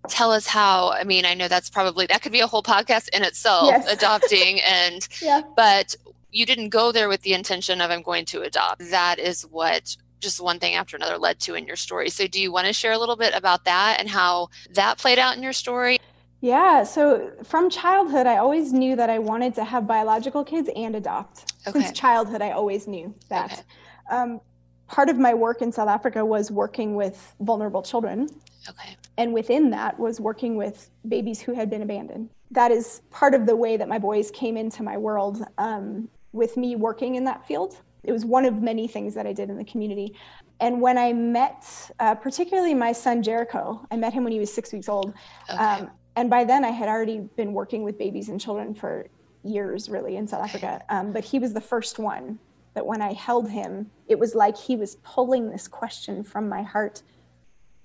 tell 0.09 0.32
us 0.32 0.47
how, 0.47 0.91
I 0.91 1.05
mean, 1.05 1.24
I 1.24 1.35
know 1.35 1.47
that's 1.47 1.70
probably, 1.70 2.07
that 2.07 2.20
could 2.20 2.32
be 2.32 2.41
a 2.41 2.49
whole 2.49 2.64
podcast 2.64 3.09
in 3.11 3.22
itself, 3.22 3.66
yes. 3.66 3.87
adopting 3.93 4.61
and, 4.61 5.07
yeah. 5.22 5.43
but 5.57 5.95
you 6.32 6.45
didn't 6.45 6.70
go 6.70 6.91
there 6.91 7.09
with 7.09 7.22
the 7.22 7.32
intention 7.32 7.80
of 7.80 7.93
I'm 7.93 8.03
going 8.03 8.24
to 8.26 8.43
adopt. 8.43 8.91
That 8.91 9.20
is 9.20 9.43
what 9.43 9.97
just 10.20 10.41
one 10.41 10.59
thing 10.59 10.74
after 10.74 10.97
another 10.97 11.18
led 11.18 11.39
to 11.41 11.55
in 11.55 11.66
your 11.66 11.76
story. 11.76 12.11
So 12.11 12.26
do 12.26 12.41
you 12.41 12.51
want 12.51 12.66
to 12.66 12.72
share 12.72 12.93
a 12.93 12.99
little 12.99 13.16
bit 13.16 13.35
about 13.35 13.64
that 13.66 13.99
and 14.01 14.09
how 14.09 14.49
that 14.70 14.99
played 14.99 15.18
out 15.18 15.37
in 15.37 15.43
your 15.43 15.53
story? 15.53 16.01
Yeah, 16.45 16.82
so 16.82 17.32
from 17.42 17.70
childhood, 17.70 18.26
I 18.26 18.36
always 18.36 18.70
knew 18.70 18.97
that 18.97 19.09
I 19.09 19.18
wanted 19.18 19.55
to 19.55 19.64
have 19.64 19.86
biological 19.86 20.45
kids 20.45 20.68
and 20.76 20.95
adopt. 20.95 21.55
Okay. 21.66 21.80
Since 21.80 21.99
childhood, 21.99 22.42
I 22.42 22.51
always 22.51 22.86
knew 22.86 23.14
that. 23.30 23.51
Okay. 23.51 23.62
Um, 24.11 24.42
part 24.86 25.09
of 25.09 25.16
my 25.16 25.32
work 25.32 25.62
in 25.62 25.72
South 25.72 25.88
Africa 25.88 26.22
was 26.22 26.51
working 26.51 26.97
with 26.97 27.34
vulnerable 27.40 27.82
children. 27.82 28.28
Okay. 28.68 28.95
And 29.16 29.32
within 29.32 29.70
that 29.70 29.99
was 29.99 30.20
working 30.20 30.57
with 30.57 30.90
babies 31.09 31.40
who 31.40 31.55
had 31.55 31.70
been 31.70 31.80
abandoned. 31.80 32.28
That 32.51 32.70
is 32.70 33.01
part 33.11 33.32
of 33.32 33.47
the 33.47 33.57
way 33.57 33.78
that 33.78 33.88
my 33.88 33.99
boys 33.99 34.30
came 34.30 34.59
into 34.59 34.82
my 34.82 34.99
world 34.99 35.42
um, 35.57 36.11
with 36.32 36.59
me 36.59 36.76
working 36.76 37.14
in 37.14 37.24
that 37.24 37.49
field. 37.49 37.78
It 38.03 38.12
was 38.12 38.26
one 38.26 38.45
of 38.45 38.61
many 38.61 38.86
things 38.86 39.14
that 39.14 39.26
I 39.26 39.32
did 39.32 39.49
in 39.49 39.57
the 39.57 39.64
community. 39.64 40.14
And 40.61 40.82
when 40.82 40.99
I 40.99 41.14
met, 41.14 41.90
uh, 42.01 42.14
particularly 42.16 42.74
my 42.74 42.92
son 42.92 43.22
Jericho, 43.22 43.80
I 43.90 43.97
met 43.97 44.12
him 44.12 44.24
when 44.24 44.32
he 44.34 44.40
was 44.40 44.53
six 44.53 44.74
weeks 44.74 44.90
old. 44.90 45.14
Okay. 45.49 45.57
Um, 45.57 45.90
and 46.16 46.30
by 46.30 46.44
then 46.44 46.64
I 46.64 46.70
had 46.70 46.88
already 46.88 47.20
been 47.36 47.52
working 47.52 47.82
with 47.82 47.98
babies 47.98 48.28
and 48.28 48.40
children 48.40 48.74
for 48.74 49.06
years, 49.42 49.88
really, 49.88 50.16
in 50.16 50.26
South 50.26 50.44
Africa. 50.44 50.82
Um, 50.88 51.12
but 51.12 51.24
he 51.24 51.38
was 51.38 51.52
the 51.52 51.60
first 51.60 51.98
one 51.98 52.38
that 52.74 52.86
when 52.86 53.02
I 53.02 53.12
held 53.12 53.50
him, 53.50 53.90
it 54.08 54.18
was 54.18 54.34
like 54.34 54.56
he 54.56 54.76
was 54.76 54.96
pulling 54.96 55.50
this 55.50 55.68
question 55.68 56.24
from 56.24 56.48
my 56.48 56.62
heart 56.62 57.02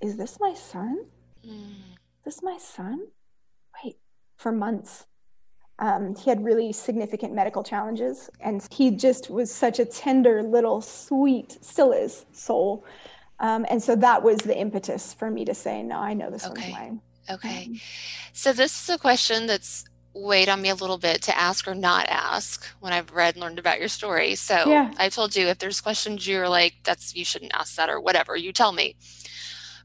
Is 0.01 0.17
this 0.17 0.37
my 0.39 0.53
son? 0.53 1.05
Mm. 1.45 1.71
Is 1.71 2.35
this 2.35 2.43
my 2.43 2.57
son? 2.57 3.07
Wait, 3.83 3.97
for 4.37 4.51
months. 4.51 5.07
Um, 5.79 6.15
he 6.15 6.29
had 6.29 6.43
really 6.43 6.73
significant 6.73 7.33
medical 7.33 7.63
challenges, 7.63 8.29
and 8.41 8.65
he 8.69 8.91
just 8.91 9.29
was 9.29 9.53
such 9.53 9.79
a 9.79 9.85
tender, 9.85 10.43
little, 10.43 10.81
sweet, 10.81 11.57
still 11.61 11.93
is 11.93 12.25
soul. 12.33 12.83
Um, 13.39 13.65
and 13.69 13.81
so 13.81 13.95
that 13.95 14.21
was 14.21 14.39
the 14.39 14.57
impetus 14.57 15.13
for 15.13 15.31
me 15.31 15.45
to 15.45 15.53
say, 15.53 15.81
No, 15.81 15.97
I 15.97 16.13
know 16.13 16.29
this 16.29 16.45
okay. 16.45 16.61
one's 16.61 16.73
mine. 16.73 17.01
Okay. 17.29 17.65
Mm-hmm. 17.65 17.75
So 18.33 18.53
this 18.53 18.83
is 18.83 18.89
a 18.89 18.97
question 18.97 19.47
that's 19.47 19.85
weighed 20.13 20.49
on 20.49 20.61
me 20.61 20.69
a 20.69 20.75
little 20.75 20.97
bit 20.97 21.21
to 21.21 21.37
ask 21.37 21.67
or 21.67 21.75
not 21.75 22.07
ask 22.09 22.65
when 22.79 22.93
I've 22.93 23.11
read 23.11 23.35
and 23.35 23.43
learned 23.43 23.59
about 23.59 23.79
your 23.79 23.87
story. 23.87 24.35
So 24.35 24.55
yeah. 24.67 24.91
I 24.97 25.09
told 25.09 25.35
you 25.35 25.47
if 25.47 25.59
there's 25.59 25.81
questions 25.81 26.27
you're 26.27 26.49
like, 26.49 26.75
that's 26.83 27.15
you 27.15 27.23
shouldn't 27.23 27.53
ask 27.53 27.75
that 27.75 27.89
or 27.89 27.99
whatever, 27.99 28.35
you 28.35 28.51
tell 28.51 28.71
me. 28.71 28.95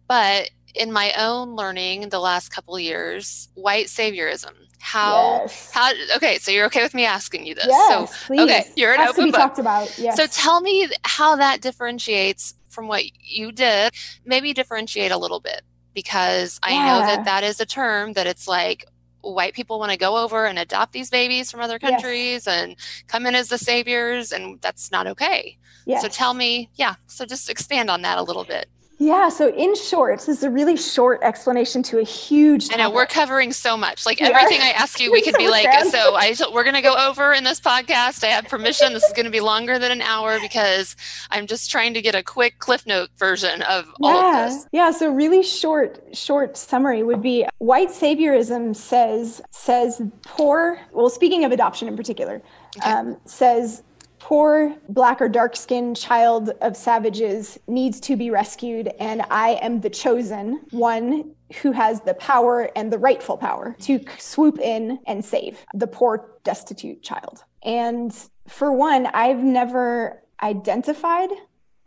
But 0.09 0.51
in 0.75 0.93
my 0.93 1.13
own 1.19 1.55
learning 1.55 2.09
the 2.09 2.19
last 2.19 2.51
couple 2.51 2.79
years, 2.79 3.49
white 3.55 3.87
saviorism. 3.87 4.53
How 4.81 5.41
yes. 5.43 5.71
how 5.73 5.93
okay, 6.17 6.37
so 6.37 6.51
you're 6.51 6.67
okay 6.67 6.83
with 6.83 6.93
me 6.93 7.07
asking 7.07 7.47
you 7.47 7.55
this. 7.55 7.65
Yes, 7.67 8.11
so 8.11 8.27
please. 8.27 8.41
okay, 8.43 8.65
you're 8.77 8.93
an 8.93 9.01
Has 9.01 9.11
open 9.11 9.31
book. 9.31 9.41
talked 9.41 9.59
about. 9.59 9.99
Yes. 9.99 10.17
So 10.17 10.27
tell 10.27 10.61
me 10.61 10.91
how 11.05 11.37
that 11.37 11.63
differentiates 11.63 12.55
from 12.69 12.87
what 12.87 13.03
you 13.19 13.51
did. 13.51 13.95
Maybe 14.27 14.53
differentiate 14.53 15.11
a 15.11 15.17
little 15.17 15.41
bit 15.41 15.63
because 15.95 16.59
I 16.63 16.73
know 16.73 17.07
that 17.07 17.25
that 17.25 17.45
is 17.45 17.61
a 17.61 17.67
term 17.67 18.15
that 18.15 18.27
it's 18.27 18.49
like 18.49 18.87
white 19.21 19.55
people 19.55 19.79
want 19.79 19.93
to 19.93 19.99
go 19.99 20.19
over 20.19 20.47
and 20.47 20.59
adopt 20.59 20.93
these 20.93 21.11
babies 21.11 21.51
from 21.51 21.61
other 21.61 21.79
countries 21.79 22.47
yes. 22.47 22.49
and 22.49 22.77
come 23.07 23.27
in 23.27 23.35
as 23.35 23.49
the 23.49 23.59
saviors 23.59 24.33
and 24.33 24.61
that's 24.61 24.91
not 24.91 25.07
okay. 25.07 25.57
Yes. 25.87 26.03
So 26.03 26.09
tell 26.09 26.35
me, 26.35 26.71
yeah, 26.75 26.95
so 27.07 27.25
just 27.25 27.49
expand 27.49 27.91
on 27.91 28.03
that 28.03 28.19
a 28.19 28.23
little 28.23 28.45
bit. 28.45 28.69
Yeah. 28.99 29.29
So, 29.29 29.49
in 29.55 29.75
short, 29.75 30.21
this 30.21 30.29
is 30.29 30.43
a 30.45 30.51
really 30.51 30.77
short 30.77 31.21
explanation 31.23 31.83
to 31.85 31.99
a 31.99 32.03
huge. 32.05 32.73
I 32.73 32.77
know 32.77 32.91
we're 32.91 33.07
covering 33.07 33.53
so 33.53 33.77
much. 33.77 34.07
Like 34.07 34.23
everything 34.23 34.61
I 34.61 34.71
ask 34.71 35.01
you, 35.01 35.11
we 35.11 35.23
could 35.23 35.37
be 35.37 35.49
like, 35.49 35.69
so 35.85 36.15
I 36.15 36.35
we're 36.53 36.63
going 36.63 36.75
to 36.75 36.83
go 36.83 36.95
over 36.97 37.33
in 37.33 37.45
this 37.45 37.61
podcast. 37.61 38.25
I 38.25 38.29
have 38.29 38.47
permission. 38.47 38.93
This 38.93 39.05
is 39.05 39.13
going 39.13 39.25
to 39.27 39.33
be 39.33 39.41
longer 39.41 39.79
than 39.79 39.91
an 39.91 40.03
hour 40.03 40.39
because 40.41 40.97
I'm 41.31 41.47
just 41.47 41.71
trying 41.71 41.95
to 41.95 42.03
get 42.03 42.15
a 42.15 42.23
quick 42.23 42.59
Cliff 42.59 42.87
Note 42.87 43.11
version 43.19 43.63
of 43.63 43.87
yeah. 44.01 44.09
all 44.09 44.25
of 44.25 44.51
this. 44.51 44.67
Yeah. 44.73 44.91
So, 44.91 45.13
really 45.13 45.43
short, 45.43 46.01
short 46.13 46.57
summary 46.57 47.03
would 47.03 47.23
be 47.23 47.47
white 47.59 47.89
saviorism 47.89 48.77
says 48.77 49.43
says 49.51 50.01
poor. 50.23 50.81
Well, 50.93 51.11
speaking 51.11 51.45
of 51.45 51.53
adoption 51.53 51.89
in 51.89 51.97
particular, 51.97 52.43
okay. 52.77 52.91
um, 52.91 53.17
says 53.25 53.83
poor 54.25 54.75
black 54.89 55.21
or 55.21 55.29
dark 55.29 55.55
skinned 55.55 55.95
child 55.99 56.49
of 56.63 56.75
savages 56.75 57.59
needs 57.67 58.01
to 58.01 58.17
be 58.17 58.31
rescued 58.31 58.89
and 58.99 59.21
i 59.31 59.51
am 59.61 59.83
the 59.83 59.91
chosen 59.91 60.59
one 60.71 61.31
who 61.61 61.73
has 61.73 62.01
the 62.01 62.15
power 62.15 62.71
and 62.75 62.91
the 62.91 62.97
rightful 62.97 63.37
power 63.37 63.77
to 63.79 64.01
swoop 64.19 64.59
in 64.59 64.99
and 65.07 65.23
save 65.23 65.63
the 65.75 65.87
poor 65.87 66.31
destitute 66.43 67.03
child 67.03 67.45
and 67.65 68.29
for 68.49 68.73
one 68.73 69.05
i've 69.09 69.45
never 69.45 70.23
identified 70.43 71.29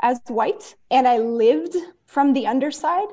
as 0.03 0.19
white 0.27 0.75
and 0.91 1.07
i 1.07 1.17
lived 1.17 1.75
from 2.05 2.33
the 2.33 2.45
underside 2.45 3.09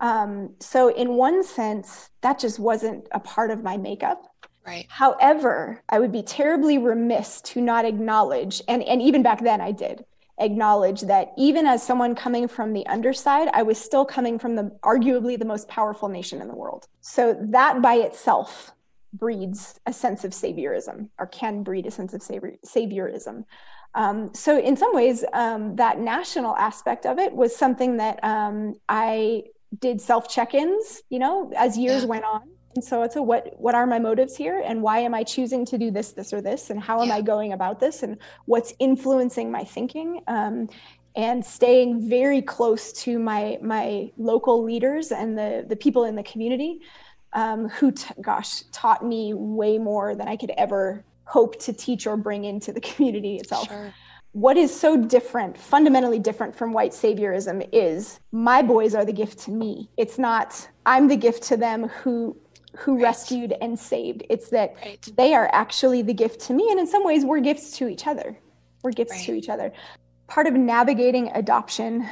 Um, 0.00 0.54
so, 0.60 0.88
in 0.88 1.08
one 1.16 1.44
sense, 1.44 2.10
that 2.22 2.38
just 2.38 2.58
wasn't 2.58 3.06
a 3.12 3.20
part 3.20 3.50
of 3.50 3.62
my 3.62 3.76
makeup. 3.76 4.29
Right. 4.66 4.86
However, 4.88 5.82
I 5.88 5.98
would 5.98 6.12
be 6.12 6.22
terribly 6.22 6.78
remiss 6.78 7.40
to 7.42 7.60
not 7.60 7.84
acknowledge, 7.84 8.62
and, 8.68 8.82
and 8.82 9.00
even 9.00 9.22
back 9.22 9.42
then 9.42 9.60
I 9.60 9.72
did 9.72 10.04
acknowledge 10.40 11.02
that 11.02 11.32
even 11.36 11.66
as 11.66 11.82
someone 11.82 12.14
coming 12.14 12.48
from 12.48 12.72
the 12.72 12.86
underside, 12.86 13.48
I 13.52 13.62
was 13.62 13.78
still 13.78 14.04
coming 14.04 14.38
from 14.38 14.56
the 14.56 14.72
arguably 14.82 15.38
the 15.38 15.44
most 15.44 15.68
powerful 15.68 16.08
nation 16.08 16.40
in 16.40 16.48
the 16.48 16.54
world. 16.54 16.88
So 17.02 17.36
that 17.50 17.82
by 17.82 17.94
itself 17.96 18.72
breeds 19.12 19.78
a 19.86 19.92
sense 19.92 20.24
of 20.24 20.32
saviorism 20.32 21.08
or 21.18 21.26
can 21.26 21.62
breed 21.62 21.86
a 21.86 21.90
sense 21.90 22.14
of 22.14 22.22
savior, 22.22 22.54
saviorism. 22.66 23.44
Um, 23.94 24.32
so 24.34 24.58
in 24.58 24.76
some 24.76 24.94
ways, 24.94 25.24
um, 25.32 25.76
that 25.76 25.98
national 25.98 26.56
aspect 26.56 27.06
of 27.06 27.18
it 27.18 27.32
was 27.32 27.54
something 27.54 27.96
that 27.98 28.22
um, 28.22 28.74
I 28.88 29.44
did 29.78 30.00
self 30.00 30.28
check-ins, 30.28 31.02
you 31.10 31.18
know, 31.18 31.52
as 31.56 31.76
years 31.76 32.02
yeah. 32.02 32.08
went 32.08 32.24
on. 32.24 32.42
And 32.76 32.84
so 32.84 33.02
it's 33.02 33.16
a 33.16 33.22
what 33.22 33.58
what 33.58 33.74
are 33.74 33.86
my 33.86 33.98
motives 33.98 34.36
here 34.36 34.62
and 34.64 34.80
why 34.80 35.00
am 35.00 35.12
I 35.12 35.24
choosing 35.24 35.64
to 35.66 35.78
do 35.78 35.90
this, 35.90 36.12
this, 36.12 36.32
or 36.32 36.40
this, 36.40 36.70
and 36.70 36.80
how 36.80 37.02
am 37.02 37.08
yeah. 37.08 37.16
I 37.16 37.20
going 37.20 37.52
about 37.52 37.80
this, 37.80 38.02
and 38.02 38.16
what's 38.46 38.72
influencing 38.78 39.50
my 39.50 39.64
thinking. 39.64 40.22
Um, 40.26 40.68
and 41.16 41.44
staying 41.44 42.08
very 42.08 42.40
close 42.40 42.92
to 42.92 43.18
my 43.18 43.58
my 43.60 44.12
local 44.16 44.62
leaders 44.62 45.10
and 45.10 45.36
the 45.36 45.66
the 45.68 45.74
people 45.74 46.04
in 46.04 46.14
the 46.14 46.22
community 46.22 46.80
um, 47.32 47.68
who, 47.68 47.92
t- 47.92 48.14
gosh, 48.20 48.62
taught 48.72 49.04
me 49.04 49.34
way 49.34 49.78
more 49.78 50.14
than 50.14 50.28
I 50.28 50.36
could 50.36 50.50
ever 50.56 51.04
hope 51.24 51.60
to 51.60 51.72
teach 51.72 52.06
or 52.06 52.16
bring 52.16 52.44
into 52.44 52.72
the 52.72 52.80
community 52.90 53.36
itself. 53.36 53.68
Sure. 53.68 53.94
What 54.32 54.56
is 54.56 54.74
so 54.78 54.96
different, 54.96 55.58
fundamentally 55.58 56.20
different 56.20 56.54
from 56.54 56.72
white 56.72 56.92
saviorism, 56.92 57.68
is 57.72 58.20
my 58.30 58.62
boys 58.62 58.94
are 58.94 59.04
the 59.04 59.12
gift 59.12 59.40
to 59.40 59.50
me. 59.50 59.90
It's 59.96 60.18
not 60.18 60.68
I'm 60.86 61.08
the 61.08 61.16
gift 61.16 61.42
to 61.44 61.56
them 61.56 61.88
who 61.88 62.36
who 62.76 62.94
right. 62.94 63.02
rescued 63.02 63.54
and 63.60 63.78
saved. 63.78 64.22
It's 64.28 64.50
that 64.50 64.74
right. 64.84 65.08
they 65.16 65.34
are 65.34 65.48
actually 65.52 66.02
the 66.02 66.14
gift 66.14 66.40
to 66.42 66.52
me, 66.52 66.68
and 66.70 66.78
in 66.78 66.86
some 66.86 67.04
ways, 67.04 67.24
we're 67.24 67.40
gifts 67.40 67.76
to 67.78 67.88
each 67.88 68.06
other. 68.06 68.38
We're 68.82 68.92
gifts 68.92 69.12
right. 69.12 69.26
to 69.26 69.34
each 69.34 69.48
other. 69.48 69.72
Part 70.26 70.46
of 70.46 70.54
navigating 70.54 71.30
adoption 71.34 72.08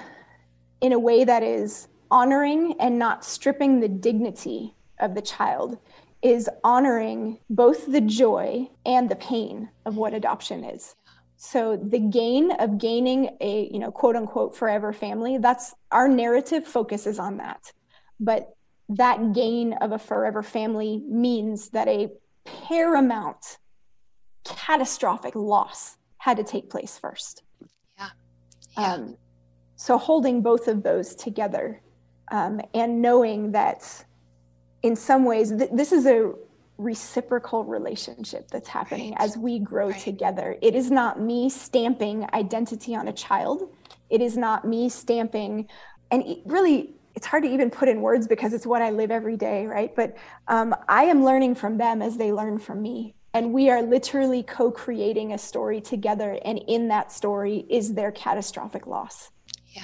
in 0.80 0.92
a 0.92 0.98
way 0.98 1.24
that 1.24 1.42
is 1.42 1.88
honoring 2.11 2.74
and 2.80 2.98
not 2.98 3.24
stripping 3.24 3.80
the 3.80 3.88
dignity 3.88 4.74
of 5.00 5.14
the 5.14 5.22
child 5.22 5.78
is 6.22 6.48
honoring 6.64 7.38
both 7.48 7.90
the 7.90 8.00
joy 8.00 8.68
and 8.84 9.09
the 9.09 9.16
pain 9.16 9.68
of 9.84 9.96
what 9.96 10.09
mm-hmm. 10.09 10.16
adoption 10.16 10.64
is. 10.64 10.96
So 11.36 11.76
the 11.76 12.00
gain 12.00 12.50
of 12.52 12.78
gaining 12.78 13.36
a, 13.40 13.70
you 13.72 13.78
know, 13.78 13.92
quote 13.92 14.16
unquote 14.16 14.56
forever 14.56 14.92
family, 14.92 15.38
that's 15.38 15.74
our 15.92 16.09
narrative 16.09 16.66
focuses 16.66 17.20
on 17.20 17.36
that. 17.36 17.72
But 18.18 18.56
that 18.89 19.32
gain 19.32 19.74
of 19.74 19.93
a 19.93 19.99
forever 19.99 20.43
family 20.43 21.03
means 21.07 21.70
that 21.70 21.89
a 21.89 22.09
paramount 22.45 23.59
catastrophic 24.45 25.34
loss 25.34 25.97
had 26.18 26.36
to 26.39 26.45
take 26.45 26.70
place 26.70 26.99
first. 26.99 27.43
Yeah. 27.99 28.09
yeah. 28.76 28.93
Um, 28.95 29.16
so 29.76 29.99
holding 29.99 30.43
both 30.43 30.68
of 30.68 30.82
those 30.82 31.14
together 31.14 31.80
um, 32.30 32.61
and 32.74 33.01
knowing 33.01 33.53
that 33.53 34.05
in 34.82 34.97
some 34.97 35.24
ways, 35.24 35.51
th- 35.51 35.70
this 35.72 35.93
is 35.93 36.07
a 36.07 36.32
reciprocal 36.78 37.64
relationship 37.64 38.49
that's 38.51 38.68
happening 38.68 39.11
right. 39.11 39.20
as 39.20 39.36
we 39.36 39.59
grow 39.59 39.89
right. 39.89 40.01
together. 40.01 40.57
It 40.62 40.74
is 40.74 40.91
not 40.91 41.20
me 41.20 41.51
stamping 41.51 42.26
identity 42.32 42.95
on 42.95 43.09
a 43.09 43.12
child. 43.12 43.74
It 44.11 44.22
is 44.22 44.36
not 44.36 44.66
me 44.66 44.89
stamping, 44.89 45.68
and 46.11 46.24
really, 46.47 46.95
it's 47.18 47.26
hard 47.26 47.42
to 47.42 47.50
even 47.50 47.68
put 47.68 47.88
in 47.88 48.00
words 48.00 48.28
because 48.28 48.52
it's 48.52 48.64
what 48.64 48.80
I 48.80 48.90
live 48.90 49.10
every 49.10 49.36
day, 49.36 49.66
right? 49.66 49.92
But 49.92 50.16
um, 50.46 50.72
I 50.88 51.02
am 51.06 51.24
learning 51.24 51.56
from 51.56 51.76
them 51.76 52.00
as 52.00 52.16
they 52.16 52.30
learn 52.32 52.60
from 52.60 52.80
me. 52.80 53.16
And 53.34 53.52
we 53.52 53.70
are 53.70 53.82
literally 53.82 54.44
co 54.44 54.70
creating 54.70 55.32
a 55.32 55.38
story 55.38 55.80
together. 55.80 56.38
And 56.44 56.60
in 56.68 56.86
that 56.88 57.10
story 57.10 57.66
is 57.68 57.94
their 57.94 58.12
catastrophic 58.12 58.86
loss. 58.86 59.32
Yeah. 59.66 59.82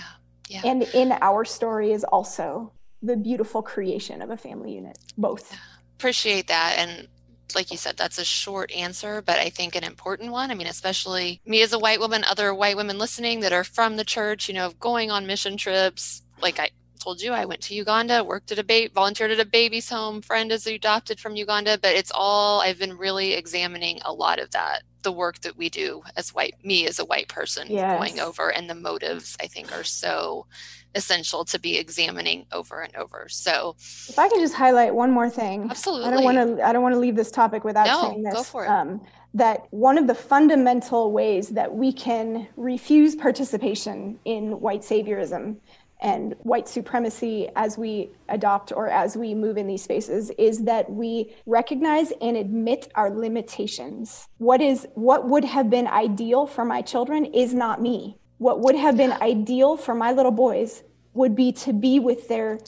Yeah. 0.48 0.60
And 0.64 0.84
in 0.94 1.10
our 1.10 1.44
story 1.44 1.90
is 1.90 2.04
also 2.04 2.70
the 3.02 3.16
beautiful 3.16 3.62
creation 3.62 4.22
of 4.22 4.30
a 4.30 4.36
family 4.36 4.72
unit 4.72 4.96
both 5.18 5.54
appreciate 5.98 6.46
that 6.48 6.76
and 6.78 7.06
like 7.54 7.70
you 7.70 7.76
said 7.76 7.96
that's 7.98 8.16
a 8.16 8.24
short 8.24 8.72
answer 8.72 9.20
but 9.20 9.38
i 9.38 9.50
think 9.50 9.76
an 9.76 9.84
important 9.84 10.32
one 10.32 10.50
i 10.50 10.54
mean 10.54 10.66
especially 10.66 11.38
me 11.44 11.60
as 11.60 11.74
a 11.74 11.78
white 11.78 12.00
woman 12.00 12.24
other 12.24 12.54
white 12.54 12.76
women 12.78 12.96
listening 12.96 13.40
that 13.40 13.52
are 13.52 13.62
from 13.62 13.96
the 13.96 14.04
church 14.04 14.48
you 14.48 14.54
know 14.54 14.70
going 14.80 15.10
on 15.10 15.26
mission 15.26 15.56
trips 15.56 16.22
like 16.40 16.58
i 16.58 16.70
told 17.04 17.20
you 17.20 17.32
i 17.32 17.44
went 17.44 17.60
to 17.60 17.74
uganda 17.74 18.24
worked 18.24 18.50
at 18.50 18.58
a 18.58 18.64
ba- 18.64 18.88
volunteered 18.94 19.30
at 19.30 19.38
a 19.38 19.44
baby's 19.44 19.90
home 19.90 20.22
friend 20.22 20.50
is 20.50 20.66
adopted 20.66 21.20
from 21.20 21.36
uganda 21.36 21.76
but 21.82 21.94
it's 21.94 22.10
all 22.14 22.62
i've 22.62 22.78
been 22.78 22.96
really 22.96 23.34
examining 23.34 24.00
a 24.04 24.12
lot 24.12 24.38
of 24.38 24.50
that 24.52 24.82
the 25.02 25.12
work 25.12 25.38
that 25.40 25.54
we 25.56 25.68
do 25.68 26.02
as 26.16 26.30
white 26.30 26.54
me 26.64 26.86
as 26.86 26.98
a 26.98 27.04
white 27.04 27.28
person 27.28 27.66
yes. 27.68 27.98
going 27.98 28.18
over 28.20 28.50
and 28.50 28.70
the 28.70 28.74
motives 28.74 29.36
i 29.42 29.46
think 29.46 29.70
are 29.76 29.84
so 29.84 30.46
essential 30.94 31.44
to 31.44 31.58
be 31.58 31.76
examining 31.76 32.46
over 32.52 32.80
and 32.80 32.96
over 32.96 33.26
so 33.28 33.76
if 34.08 34.18
i 34.18 34.26
can 34.28 34.40
just 34.40 34.54
highlight 34.54 34.94
one 34.94 35.10
more 35.10 35.28
thing 35.28 35.68
absolutely 35.70 36.06
i 36.06 36.10
don't 36.10 36.24
want 36.24 36.38
to 36.38 36.66
i 36.66 36.72
don't 36.72 36.82
want 36.82 36.94
to 36.94 36.98
leave 36.98 37.16
this 37.16 37.30
topic 37.30 37.64
without 37.64 37.86
no, 37.86 38.08
saying 38.08 38.22
this 38.22 38.34
go 38.34 38.42
for 38.42 38.64
it. 38.64 38.68
Um, 38.68 39.02
that 39.34 39.66
one 39.70 39.98
of 39.98 40.06
the 40.06 40.14
fundamental 40.14 41.10
ways 41.10 41.48
that 41.48 41.74
we 41.74 41.92
can 41.92 42.46
refuse 42.56 43.16
participation 43.16 44.18
in 44.24 44.60
white 44.60 44.82
saviorism 44.82 45.56
and 46.04 46.34
white 46.42 46.68
supremacy 46.68 47.48
as 47.56 47.78
we 47.78 48.10
adopt 48.28 48.72
or 48.72 48.88
as 48.88 49.16
we 49.16 49.34
move 49.34 49.56
in 49.56 49.66
these 49.66 49.82
spaces 49.82 50.30
is 50.36 50.64
that 50.64 50.88
we 50.92 51.34
recognize 51.46 52.12
and 52.20 52.36
admit 52.36 52.92
our 52.94 53.08
limitations. 53.10 54.28
What 54.36 54.60
is 54.60 54.86
what 54.94 55.26
would 55.30 55.44
have 55.46 55.70
been 55.70 55.86
ideal 55.86 56.46
for 56.46 56.62
my 56.66 56.82
children 56.82 57.24
is 57.24 57.54
not 57.54 57.80
me. 57.80 58.18
What 58.36 58.60
would 58.60 58.74
have 58.74 58.98
been 58.98 59.12
ideal 59.12 59.78
for 59.78 59.94
my 59.94 60.12
little 60.12 60.30
boys 60.30 60.82
would 61.14 61.34
be 61.34 61.52
to 61.52 61.72
be 61.72 61.98
with 61.98 62.28
their 62.28 62.58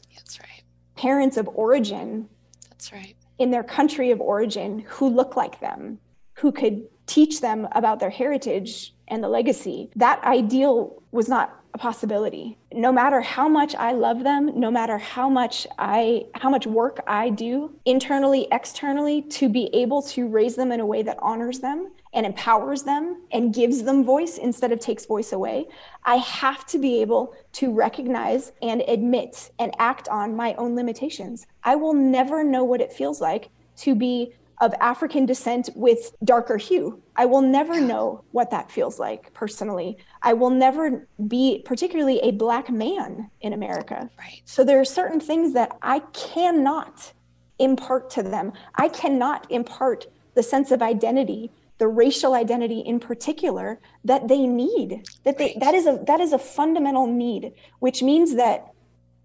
right. 0.40 0.62
parents 0.96 1.36
of 1.36 1.46
origin. 1.48 2.30
That's 2.70 2.90
right. 2.90 3.14
In 3.38 3.50
their 3.50 3.64
country 3.64 4.12
of 4.12 4.20
origin 4.22 4.78
who 4.88 5.10
look 5.10 5.36
like 5.36 5.60
them, 5.60 5.98
who 6.32 6.52
could 6.52 6.88
teach 7.04 7.42
them 7.42 7.68
about 7.72 8.00
their 8.00 8.08
heritage 8.08 8.94
and 9.08 9.22
the 9.22 9.28
legacy. 9.28 9.90
That 9.96 10.22
ideal 10.24 11.02
was 11.12 11.28
not 11.28 11.60
a 11.76 11.78
possibility. 11.78 12.56
No 12.72 12.90
matter 12.90 13.20
how 13.20 13.48
much 13.48 13.74
I 13.74 13.92
love 13.92 14.24
them, 14.24 14.58
no 14.58 14.70
matter 14.70 14.96
how 14.96 15.28
much 15.28 15.66
I 15.78 16.24
how 16.34 16.48
much 16.48 16.66
work 16.66 17.00
I 17.06 17.28
do 17.28 17.78
internally, 17.84 18.48
externally 18.50 19.20
to 19.38 19.50
be 19.50 19.68
able 19.74 20.00
to 20.14 20.26
raise 20.26 20.56
them 20.56 20.72
in 20.72 20.80
a 20.80 20.86
way 20.86 21.02
that 21.02 21.18
honors 21.20 21.60
them 21.60 21.92
and 22.14 22.24
empowers 22.24 22.84
them 22.84 23.20
and 23.30 23.52
gives 23.54 23.82
them 23.82 24.04
voice 24.04 24.38
instead 24.38 24.72
of 24.72 24.80
takes 24.80 25.04
voice 25.04 25.32
away, 25.32 25.66
I 26.04 26.16
have 26.16 26.64
to 26.68 26.78
be 26.78 27.02
able 27.02 27.34
to 27.52 27.70
recognize 27.74 28.52
and 28.62 28.82
admit 28.88 29.50
and 29.58 29.70
act 29.78 30.08
on 30.08 30.34
my 30.34 30.54
own 30.54 30.74
limitations. 30.76 31.46
I 31.62 31.76
will 31.76 31.92
never 31.92 32.42
know 32.42 32.64
what 32.64 32.80
it 32.80 32.90
feels 32.90 33.20
like 33.20 33.50
to 33.78 33.94
be 33.94 34.32
of 34.58 34.72
African 34.80 35.26
descent 35.26 35.68
with 35.74 36.14
darker 36.24 36.56
hue. 36.56 37.02
I 37.14 37.26
will 37.26 37.42
never 37.42 37.80
know 37.80 38.24
what 38.32 38.50
that 38.50 38.70
feels 38.70 38.98
like 38.98 39.32
personally. 39.34 39.98
I 40.22 40.32
will 40.32 40.50
never 40.50 41.06
be 41.28 41.62
particularly 41.64 42.20
a 42.20 42.32
black 42.32 42.70
man 42.70 43.30
in 43.40 43.52
America. 43.52 44.08
Right. 44.18 44.42
So 44.44 44.64
there 44.64 44.80
are 44.80 44.84
certain 44.84 45.20
things 45.20 45.52
that 45.54 45.76
I 45.82 46.00
cannot 46.12 47.12
impart 47.58 48.10
to 48.10 48.22
them. 48.22 48.52
I 48.76 48.88
cannot 48.88 49.50
impart 49.50 50.06
the 50.34 50.42
sense 50.42 50.70
of 50.70 50.82
identity, 50.82 51.50
the 51.78 51.88
racial 51.88 52.34
identity 52.34 52.80
in 52.80 52.98
particular 52.98 53.78
that 54.04 54.28
they 54.28 54.46
need. 54.46 55.06
That 55.24 55.38
they 55.38 55.46
right. 55.46 55.60
that 55.60 55.74
is 55.74 55.86
a 55.86 56.02
that 56.06 56.20
is 56.20 56.32
a 56.32 56.38
fundamental 56.38 57.06
need, 57.06 57.52
which 57.80 58.02
means 58.02 58.36
that 58.36 58.72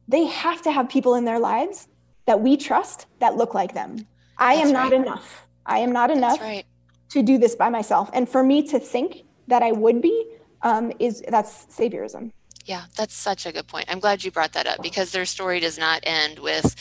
they 0.08 0.26
have 0.26 0.62
to 0.64 0.72
have 0.72 0.90
people 0.90 1.16
in 1.16 1.24
their 1.24 1.40
lives 1.40 1.88
that 2.26 2.42
we 2.42 2.58
trust 2.58 3.08
that 3.20 3.36
look 3.36 3.54
like 3.54 3.74
them 3.74 4.06
I 4.38 4.56
That's 4.56 4.68
am 4.68 4.74
not 4.74 4.92
right. 4.92 5.02
enough. 5.02 5.48
I 5.66 5.80
am 5.80 5.92
not 5.92 6.12
enough 6.12 6.42
right. 6.42 6.66
to 7.10 7.22
do 7.22 7.38
this 7.38 7.56
by 7.56 7.70
myself. 7.70 8.10
And 8.14 8.28
for 8.28 8.44
me 8.44 8.68
to 8.68 8.80
think 8.80 9.24
that 9.48 9.64
I 9.64 9.72
would 9.72 10.02
be 10.02 10.26
um, 10.62 10.92
is 11.00 11.24
that's 11.28 11.66
saviorism. 11.66 12.32
Yeah, 12.66 12.86
that's 12.96 13.16
such 13.16 13.46
a 13.46 13.52
good 13.52 13.68
point. 13.68 13.88
I'm 13.90 14.00
glad 14.00 14.24
you 14.24 14.32
brought 14.32 14.54
that 14.54 14.68
up 14.68 14.82
because 14.84 15.12
their 15.12 15.26
story 15.26 15.60
does 15.60 15.78
not 15.78 16.02
end 16.04 16.40
with 16.40 16.76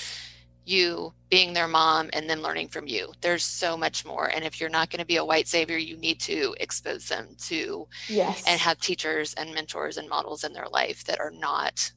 you 0.67 1.13
being 1.31 1.53
their 1.53 1.67
mom 1.67 2.11
and 2.13 2.29
then 2.29 2.43
learning 2.43 2.69
from 2.69 2.87
you. 2.87 3.13
There's 3.23 3.45
so 3.45 3.77
much 3.77 4.05
more. 4.05 4.27
And 4.27 4.45
if 4.45 4.61
you're 4.61 4.71
not 4.71 4.91
going 4.91 5.01
to 5.01 5.07
be 5.07 5.17
a 5.17 5.25
white 5.25 5.49
savior, 5.49 5.79
you 5.79 5.97
need 5.97 6.21
to 6.21 6.55
expose 6.61 7.09
them 7.09 7.35
to 7.47 7.89
yes. 8.09 8.45
and 8.47 8.61
have 8.61 8.79
teachers 8.79 9.35
and 9.35 9.55
mentors 9.55 9.97
and 9.97 10.09
models 10.09 10.45
in 10.45 10.53
their 10.53 10.69
life 10.69 11.05
that 11.05 11.19
are 11.19 11.33
not 11.33 11.93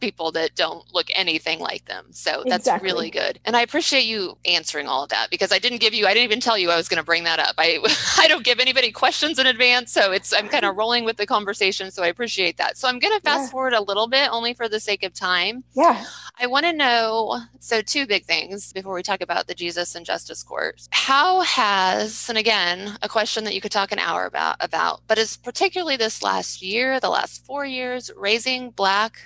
people 0.00 0.32
that 0.32 0.54
don't 0.54 0.84
look 0.92 1.08
anything 1.14 1.60
like 1.60 1.84
them. 1.86 2.06
So 2.10 2.42
that's 2.46 2.66
exactly. 2.66 2.86
really 2.86 3.10
good. 3.10 3.38
And 3.44 3.56
I 3.56 3.62
appreciate 3.62 4.04
you 4.04 4.38
answering 4.44 4.86
all 4.86 5.04
of 5.04 5.10
that 5.10 5.28
because 5.30 5.52
I 5.52 5.58
didn't 5.58 5.78
give 5.78 5.94
you, 5.94 6.06
I 6.06 6.14
didn't 6.14 6.24
even 6.24 6.40
tell 6.40 6.58
you 6.58 6.70
I 6.70 6.76
was 6.76 6.88
going 6.88 6.98
to 6.98 7.04
bring 7.04 7.24
that 7.24 7.38
up. 7.38 7.54
I, 7.58 7.78
I 8.18 8.28
don't 8.28 8.44
give 8.44 8.60
anybody 8.60 8.92
questions 8.92 9.38
in 9.38 9.46
advance. 9.46 9.92
So 9.92 10.12
it's, 10.12 10.32
I'm 10.32 10.48
kind 10.48 10.64
of 10.64 10.76
rolling 10.78 11.04
with 11.04 11.16
the 11.16 11.26
conversation. 11.26 11.90
So 11.90 12.02
I 12.02 12.08
appreciate 12.08 12.56
that. 12.58 12.76
So 12.76 12.88
I'm 12.88 12.98
going 12.98 13.14
to 13.14 13.20
fast 13.20 13.44
yeah. 13.44 13.50
forward 13.50 13.74
a 13.74 13.82
little 13.82 14.08
bit 14.08 14.30
only 14.30 14.54
for 14.54 14.68
the 14.68 14.80
sake 14.80 15.02
of 15.02 15.12
time. 15.14 15.64
Yeah. 15.74 16.04
I 16.40 16.46
want 16.46 16.66
to 16.66 16.72
know 16.72 17.40
so, 17.58 17.82
two 17.82 18.06
big 18.06 18.24
things 18.24 18.72
before 18.72 18.94
we 18.94 19.02
talk 19.02 19.20
about 19.20 19.48
the 19.48 19.54
Jesus 19.54 19.94
and 19.96 20.06
Justice 20.06 20.42
Course. 20.44 20.88
How 20.92 21.40
has, 21.40 22.28
and 22.28 22.38
again, 22.38 22.96
a 23.02 23.08
question 23.08 23.42
that 23.44 23.54
you 23.54 23.60
could 23.60 23.72
talk 23.72 23.90
an 23.90 23.98
hour 23.98 24.24
about, 24.24 24.56
about 24.60 25.00
but 25.08 25.18
is 25.18 25.36
particularly 25.36 25.96
this 25.96 26.22
last 26.22 26.62
year, 26.62 27.00
the 27.00 27.08
last 27.08 27.44
four 27.44 27.64
years, 27.64 28.10
raising 28.16 28.70
Black 28.70 29.18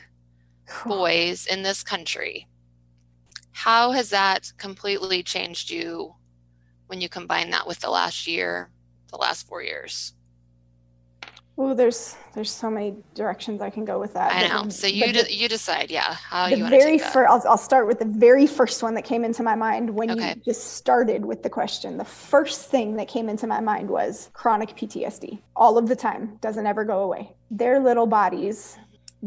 boys 0.87 1.47
in 1.47 1.63
this 1.63 1.83
country. 1.83 2.47
How 3.53 3.93
has 3.93 4.11
that 4.11 4.53
completely 4.57 5.23
changed 5.23 5.71
you 5.71 6.15
when 6.87 7.01
you 7.01 7.09
combine 7.09 7.51
that 7.51 7.67
with 7.67 7.81
the 7.81 7.91
last 7.91 8.27
year, 8.27 8.71
the 9.11 9.19
last 9.19 9.47
four 9.47 9.63
years? 9.63 10.15
Oh, 11.59 11.75
there's 11.75 12.17
there's 12.35 12.51
so 12.51 12.71
many 12.71 12.95
directions 13.15 13.61
I 13.61 13.69
can 13.69 13.85
go 13.85 14.01
with 14.01 14.15
that. 14.15 14.33
I 14.33 14.49
know. 14.49 14.71
so 14.71 14.87
you 14.87 15.13
de- 15.13 15.33
you 15.33 15.51
decide, 15.51 15.91
yeah, 15.91 16.15
how 16.15 16.47
you 16.47 16.63
want 16.63 16.73
to 16.73 16.81
take 16.81 17.03
that. 17.03 17.13
Fir- 17.13 17.29
I'll, 17.29 17.43
I'll 17.47 17.59
start 17.59 17.87
with 17.87 17.99
the 17.99 18.07
very 18.07 18.47
first 18.47 18.83
one 18.83 18.95
that 18.95 19.05
came 19.05 19.23
into 19.23 19.43
my 19.43 19.55
mind 19.55 19.91
when 19.91 20.11
okay. 20.13 20.31
you 20.31 20.43
just 20.43 20.75
started 20.75 21.27
with 21.27 21.43
the 21.43 21.51
question. 21.51 21.99
The 21.99 22.07
first 22.07 22.71
thing 22.71 22.97
that 22.97 23.07
came 23.07 23.29
into 23.29 23.47
my 23.47 23.61
mind 23.61 23.91
was 23.91 24.31
chronic 24.33 24.71
PTSD. 24.71 25.43
All 25.55 25.77
of 25.77 25.89
the 25.89 25.97
time, 25.97 26.39
doesn't 26.41 26.67
ever 26.67 26.87
go 26.87 27.01
away. 27.01 27.35
Their 27.51 27.81
little 27.81 28.07
bodies 28.07 28.79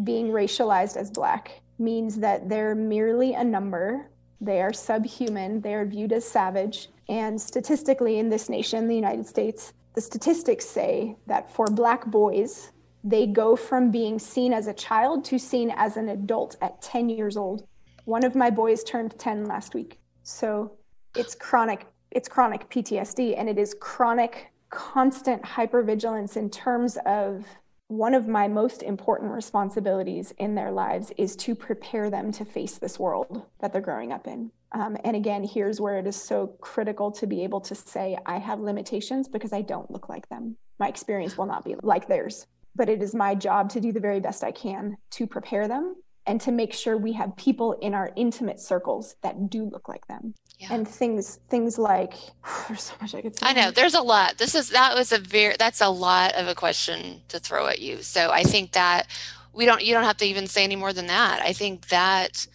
being 0.04 0.28
racialized 0.28 0.98
as 0.98 1.10
black 1.10 1.62
means 1.80 2.18
that 2.18 2.50
they're 2.50 2.76
merely 2.76 3.34
a 3.34 3.44
number. 3.44 4.10
They 4.42 4.62
are 4.62 4.74
subhuman. 4.74 5.62
They 5.62 5.74
are 5.74 5.86
viewed 5.86 6.14
as 6.14 6.28
savage. 6.28 6.90
And 7.08 7.40
statistically, 7.40 8.20
in 8.20 8.30
this 8.30 8.50
nation, 8.50 8.88
the 8.88 8.96
United 8.96 9.28
States, 9.28 9.74
the 9.94 10.02
statistics 10.02 10.66
say 10.66 11.16
that 11.28 11.54
for 11.54 11.68
Black 11.68 12.06
boys, 12.06 12.72
they 13.04 13.28
go 13.28 13.56
from 13.56 13.92
being 13.92 14.18
seen 14.20 14.52
as 14.52 14.68
a 14.68 14.74
child 14.74 15.24
to 15.26 15.38
seen 15.38 15.72
as 15.78 15.96
an 15.96 16.10
adult 16.10 16.58
at 16.62 16.82
10 16.82 17.08
years 17.08 17.38
old. 17.38 17.68
One 18.06 18.26
of 18.26 18.36
my 18.36 18.50
boys 18.50 18.84
turned 18.84 19.18
10 19.18 19.46
last 19.46 19.74
week. 19.74 20.00
So 20.24 20.74
it's 21.16 21.36
chronic, 21.36 21.86
it's 22.12 22.28
chronic 22.28 22.70
PTSD 22.70 23.38
and 23.38 23.48
it 23.48 23.60
is 23.60 23.76
chronic, 23.80 24.52
constant 24.70 25.44
hypervigilance 25.44 26.36
in 26.36 26.50
terms 26.50 26.98
of 27.06 27.46
one 27.88 28.16
of 28.16 28.28
my 28.28 28.48
most 28.48 28.82
important 28.82 29.32
responsibilities 29.32 30.34
in 30.40 30.56
their 30.56 30.72
lives 30.72 31.12
is 31.18 31.36
to 31.36 31.54
prepare 31.54 32.10
them 32.10 32.32
to 32.32 32.44
face 32.44 32.78
this 32.78 33.00
world 33.00 33.44
that 33.60 33.72
they're 33.72 33.82
growing 33.82 34.12
up 34.12 34.26
in. 34.28 34.52
Um, 34.72 34.98
and 35.04 35.16
again, 35.16 35.44
here's 35.44 35.80
where 35.80 35.98
it 35.98 36.08
is 36.08 36.16
so 36.16 36.48
critical 36.60 37.12
to 37.12 37.28
be 37.28 37.44
able 37.44 37.62
to 37.62 37.76
say, 37.76 38.18
I 38.26 38.40
have 38.40 38.60
limitations 38.60 39.28
because 39.28 39.54
I 39.54 39.62
don't 39.62 39.90
look 39.92 40.10
like 40.10 40.28
them. 40.30 40.58
My 40.80 40.88
experience 40.88 41.38
will 41.38 41.46
not 41.46 41.64
be 41.64 41.76
like 41.84 42.08
theirs. 42.08 42.48
But 42.76 42.90
it 42.90 43.02
is 43.02 43.16
my 43.16 43.36
job 43.36 43.70
to 43.70 43.80
do 43.80 43.94
the 43.94 44.02
very 44.02 44.20
best 44.20 44.44
I 44.44 44.52
can 44.52 44.98
to 45.12 45.28
prepare 45.28 45.68
them 45.68 45.96
and 46.28 46.42
to 46.42 46.52
make 46.52 46.74
sure 46.74 46.98
we 46.98 47.14
have 47.14 47.36
people 47.36 47.74
in 47.74 47.94
our 47.94 48.12
intimate 48.16 48.60
circles 48.60 49.16
that 49.22 49.50
do 49.50 49.64
look 49.66 49.88
like 49.88 50.08
them. 50.08 50.34
Yeah. 50.58 50.68
and 50.72 50.88
things 50.88 51.40
things 51.50 51.78
like 51.78 52.14
there's 52.70 52.84
so 52.84 52.94
much 53.02 53.14
i 53.14 53.22
could 53.22 53.38
say. 53.38 53.46
I 53.46 53.52
know 53.52 53.72
there's 53.72 53.94
a 53.94 54.02
lot. 54.02 54.38
This 54.38 54.56
is 54.56 54.70
that 54.70 54.96
was 54.96 55.12
a 55.12 55.20
very 55.20 55.56
that's 55.60 55.82
a 55.82 55.90
lot 55.90 56.34
of 56.36 56.48
a 56.48 56.56
question 56.56 57.22
to 57.28 57.40
throw 57.40 57.68
at 57.68 57.80
you. 57.80 58.02
So 58.02 58.32
i 58.32 58.44
think 58.44 58.72
that 58.72 59.08
we 59.52 59.66
don't 59.66 59.84
you 59.84 59.94
don't 59.94 60.06
have 60.06 60.18
to 60.18 60.26
even 60.26 60.48
say 60.48 60.64
any 60.64 60.78
more 60.78 60.94
than 60.94 61.08
that. 61.08 61.42
I 61.42 61.52
think 61.52 61.90
that 61.90 62.48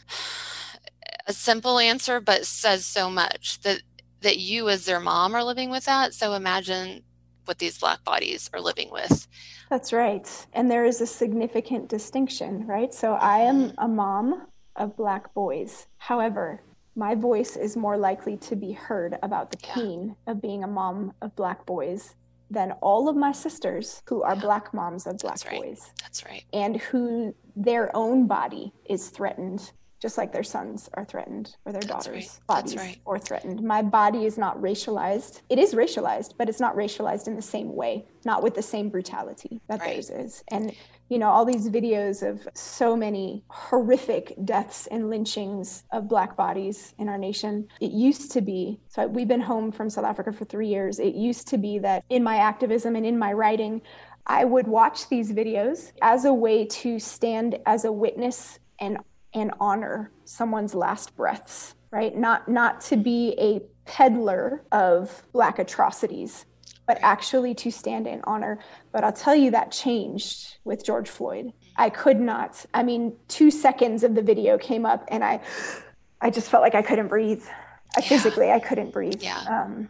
a 1.27 1.35
simple 1.35 1.79
answer 1.79 2.21
but 2.21 2.47
says 2.47 2.87
so 2.87 3.11
much 3.11 3.61
that 3.61 3.83
that 4.23 4.39
you 4.39 4.68
as 4.68 4.85
their 4.87 5.01
mom 5.01 5.35
are 5.35 5.45
living 5.45 5.71
with 5.71 5.85
that. 5.85 6.14
So 6.14 6.33
imagine 6.33 7.03
what 7.45 7.59
these 7.59 7.78
black 7.78 8.03
bodies 8.05 8.51
are 8.53 8.61
living 8.61 8.91
with 8.91 9.26
that's 9.70 9.93
right. 9.93 10.28
And 10.53 10.68
there 10.68 10.84
is 10.84 11.01
a 11.01 11.07
significant 11.07 11.88
distinction, 11.88 12.66
right? 12.66 12.93
So 12.93 13.14
I 13.14 13.38
am 13.38 13.68
mm-hmm. 13.68 13.84
a 13.84 13.88
mom 13.88 14.47
of 14.74 14.97
Black 14.97 15.32
boys. 15.32 15.86
However, 15.97 16.61
my 16.97 17.14
voice 17.14 17.57
is 17.57 17.76
more 17.76 17.97
likely 17.97 18.36
to 18.38 18.57
be 18.57 18.72
heard 18.72 19.16
about 19.22 19.53
the 19.53 19.59
pain 19.59 20.16
yeah. 20.26 20.32
of 20.32 20.43
being 20.43 20.64
a 20.64 20.66
mom 20.66 21.14
of 21.22 21.34
Black 21.36 21.64
boys 21.66 22.16
than 22.51 22.72
all 22.82 23.09
of 23.09 23.14
my 23.14 23.30
sisters 23.30 24.03
who 24.09 24.22
are 24.24 24.34
yeah. 24.34 24.41
Black 24.41 24.74
moms 24.74 25.07
of 25.07 25.18
Black 25.18 25.34
That's 25.34 25.47
right. 25.47 25.62
boys. 25.62 25.93
That's 26.03 26.24
right. 26.24 26.45
And 26.53 26.76
who 26.78 27.32
their 27.55 27.95
own 27.97 28.26
body 28.26 28.72
is 28.86 29.09
threatened 29.09 29.70
just 30.01 30.19
like 30.19 30.33
their 30.33 30.43
sons 30.43 30.89
are 30.95 31.05
threatened 31.05 31.57
or 31.65 31.73
their 31.73 31.83
That's 31.83 32.07
daughters' 32.07 32.41
right. 32.41 32.47
bodies 32.47 32.77
right. 32.77 32.99
are 33.07 33.19
threatened. 33.19 33.63
My 33.63 33.83
body 33.83 34.25
is 34.25 34.39
not 34.39 34.61
racialized. 34.61 35.43
It 35.49 35.59
is 35.59 35.75
racialized, 35.75 36.35
but 36.39 36.49
it's 36.49 36.61
not 36.61 36.75
racialized 36.75 37.27
in 37.27 37.37
the 37.37 37.43
same 37.43 37.75
way, 37.75 38.07
not 38.25 38.43
with 38.43 38.55
the 38.55 38.63
same 38.63 38.89
brutality 38.89 39.61
that 39.69 39.81
right. 39.81 39.93
theirs 39.93 40.11
is. 40.11 40.43
And 40.51 40.75
you 41.11 41.19
know, 41.19 41.29
all 41.29 41.45
these 41.45 41.69
videos 41.69 42.27
of 42.27 42.49
so 42.55 42.97
many 42.97 43.43
horrific 43.49 44.33
deaths 44.45 44.87
and 44.87 45.11
lynchings 45.11 45.83
of 45.91 46.09
black 46.09 46.37
bodies 46.37 46.95
in 46.99 47.09
our 47.09 47.19
nation. 47.19 47.67
It 47.81 47.91
used 47.91 48.31
to 48.31 48.41
be, 48.41 48.79
so 48.87 49.09
we've 49.09 49.27
been 49.27 49.41
home 49.41 49.73
from 49.73 49.91
South 49.91 50.05
Africa 50.05 50.33
for 50.33 50.45
3 50.45 50.69
years. 50.69 51.01
It 51.01 51.17
used 51.17 51.49
to 51.49 51.59
be 51.59 51.81
that 51.81 52.05
in 52.11 52.23
my 52.23 52.37
activism 52.37 52.95
and 52.95 53.05
in 53.05 53.19
my 53.19 53.33
writing, 53.33 53.83
I 54.29 54.45
would 54.45 54.69
watch 54.69 55.09
these 55.09 55.33
videos 55.33 55.91
as 56.01 56.25
a 56.27 56.33
way 56.33 56.65
to 56.67 57.01
stand 57.01 57.59
as 57.67 57.85
a 57.85 57.91
witness 57.91 58.61
and 58.79 58.99
and 59.35 59.53
honor 59.61 60.12
someone's 60.24 60.74
last 60.74 61.16
breaths, 61.16 61.74
right? 61.91 62.16
Not 62.16 62.49
not 62.49 62.81
to 62.83 62.97
be 62.97 63.35
a 63.39 63.61
peddler 63.89 64.64
of 64.72 65.22
black 65.33 65.59
atrocities, 65.59 66.47
but 66.87 66.99
actually 67.03 67.55
to 67.55 67.70
stand 67.70 68.07
in 68.07 68.20
honor. 68.24 68.59
But 68.93 69.05
I'll 69.05 69.12
tell 69.12 69.35
you 69.35 69.51
that 69.53 69.72
changed 69.72 70.59
with 70.64 70.85
George 70.85 71.09
Floyd. 71.09 71.53
I 71.76 71.91
could 71.91 72.20
not. 72.20 72.64
I 72.74 72.83
mean, 72.83 73.16
2 73.28 73.51
seconds 73.51 74.05
of 74.05 74.14
the 74.14 74.22
video 74.22 74.59
came 74.59 74.85
up 74.85 75.05
and 75.09 75.24
I 75.24 75.41
I 76.20 76.31
just 76.31 76.51
felt 76.51 76.62
like 76.62 76.74
I 76.74 76.83
couldn't 76.83 77.09
breathe. 77.09 77.45
I, 77.97 78.03
physically 78.03 78.51
I 78.51 78.61
couldn't 78.61 78.93
breathe. 78.93 79.22
Yeah. 79.22 79.41
Um, 79.49 79.89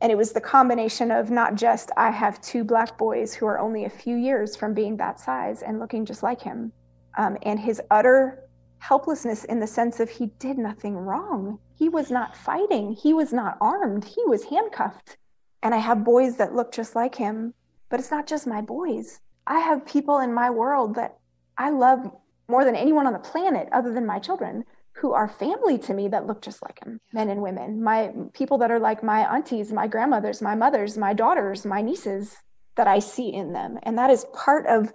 and 0.00 0.12
it 0.12 0.16
was 0.16 0.32
the 0.32 0.40
combination 0.40 1.10
of 1.10 1.30
not 1.30 1.54
just 1.54 1.90
I 1.96 2.10
have 2.10 2.40
two 2.40 2.62
black 2.62 2.98
boys 2.98 3.32
who 3.34 3.46
are 3.46 3.58
only 3.58 3.86
a 3.86 3.90
few 3.90 4.16
years 4.16 4.54
from 4.54 4.74
being 4.74 4.96
that 4.98 5.18
size 5.18 5.62
and 5.62 5.80
looking 5.80 6.04
just 6.04 6.22
like 6.22 6.42
him, 6.42 6.72
um, 7.16 7.38
and 7.42 7.58
his 7.58 7.80
utter 7.90 8.43
helplessness 8.88 9.44
in 9.44 9.60
the 9.60 9.66
sense 9.66 9.98
of 9.98 10.10
he 10.10 10.26
did 10.38 10.58
nothing 10.58 10.94
wrong. 10.94 11.58
He 11.74 11.88
was 11.88 12.10
not 12.10 12.36
fighting, 12.36 12.92
he 12.92 13.14
was 13.14 13.32
not 13.32 13.56
armed, 13.58 14.04
he 14.04 14.22
was 14.26 14.44
handcuffed. 14.44 15.16
And 15.62 15.74
I 15.74 15.78
have 15.78 16.04
boys 16.04 16.36
that 16.36 16.54
look 16.54 16.70
just 16.70 16.94
like 16.94 17.14
him, 17.14 17.54
but 17.88 17.98
it's 17.98 18.10
not 18.10 18.26
just 18.26 18.46
my 18.46 18.60
boys. 18.60 19.20
I 19.46 19.60
have 19.60 19.86
people 19.86 20.18
in 20.18 20.34
my 20.34 20.50
world 20.50 20.96
that 20.96 21.16
I 21.56 21.70
love 21.70 22.10
more 22.46 22.66
than 22.66 22.76
anyone 22.76 23.06
on 23.06 23.14
the 23.14 23.18
planet 23.18 23.70
other 23.72 23.90
than 23.90 24.04
my 24.04 24.18
children 24.18 24.64
who 24.92 25.14
are 25.14 25.28
family 25.28 25.78
to 25.78 25.94
me 25.94 26.08
that 26.08 26.26
look 26.26 26.42
just 26.42 26.62
like 26.62 26.84
him, 26.84 27.00
men 27.10 27.30
and 27.30 27.40
women. 27.40 27.82
My 27.82 28.12
people 28.34 28.58
that 28.58 28.70
are 28.70 28.78
like 28.78 29.02
my 29.02 29.20
aunties, 29.34 29.72
my 29.72 29.86
grandmothers, 29.86 30.42
my 30.42 30.54
mothers, 30.54 30.98
my 30.98 31.14
daughters, 31.14 31.64
my 31.64 31.80
nieces 31.80 32.36
that 32.76 32.86
I 32.86 32.98
see 32.98 33.32
in 33.32 33.54
them. 33.54 33.78
And 33.82 33.96
that 33.96 34.10
is 34.10 34.26
part 34.34 34.66
of 34.66 34.92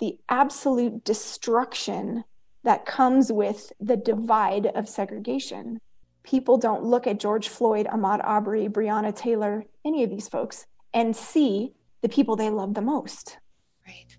the 0.00 0.18
absolute 0.28 1.04
destruction 1.04 2.24
that 2.64 2.86
comes 2.86 3.32
with 3.32 3.72
the 3.80 3.96
divide 3.96 4.66
of 4.66 4.88
segregation. 4.88 5.78
People 6.22 6.58
don't 6.58 6.84
look 6.84 7.06
at 7.06 7.20
George 7.20 7.48
Floyd, 7.48 7.86
Ahmaud 7.86 8.20
Arbery, 8.22 8.68
Breonna 8.68 9.14
Taylor, 9.14 9.64
any 9.84 10.04
of 10.04 10.10
these 10.10 10.28
folks, 10.28 10.66
and 10.92 11.16
see 11.16 11.72
the 12.02 12.08
people 12.08 12.36
they 12.36 12.50
love 12.50 12.74
the 12.74 12.82
most. 12.82 13.38
Right, 13.86 14.16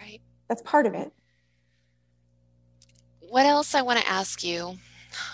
right. 0.00 0.20
That's 0.48 0.62
part 0.62 0.86
of 0.86 0.94
it. 0.94 1.12
What 3.20 3.46
else 3.46 3.74
I 3.74 3.82
want 3.82 4.00
to 4.00 4.08
ask 4.08 4.42
you? 4.42 4.78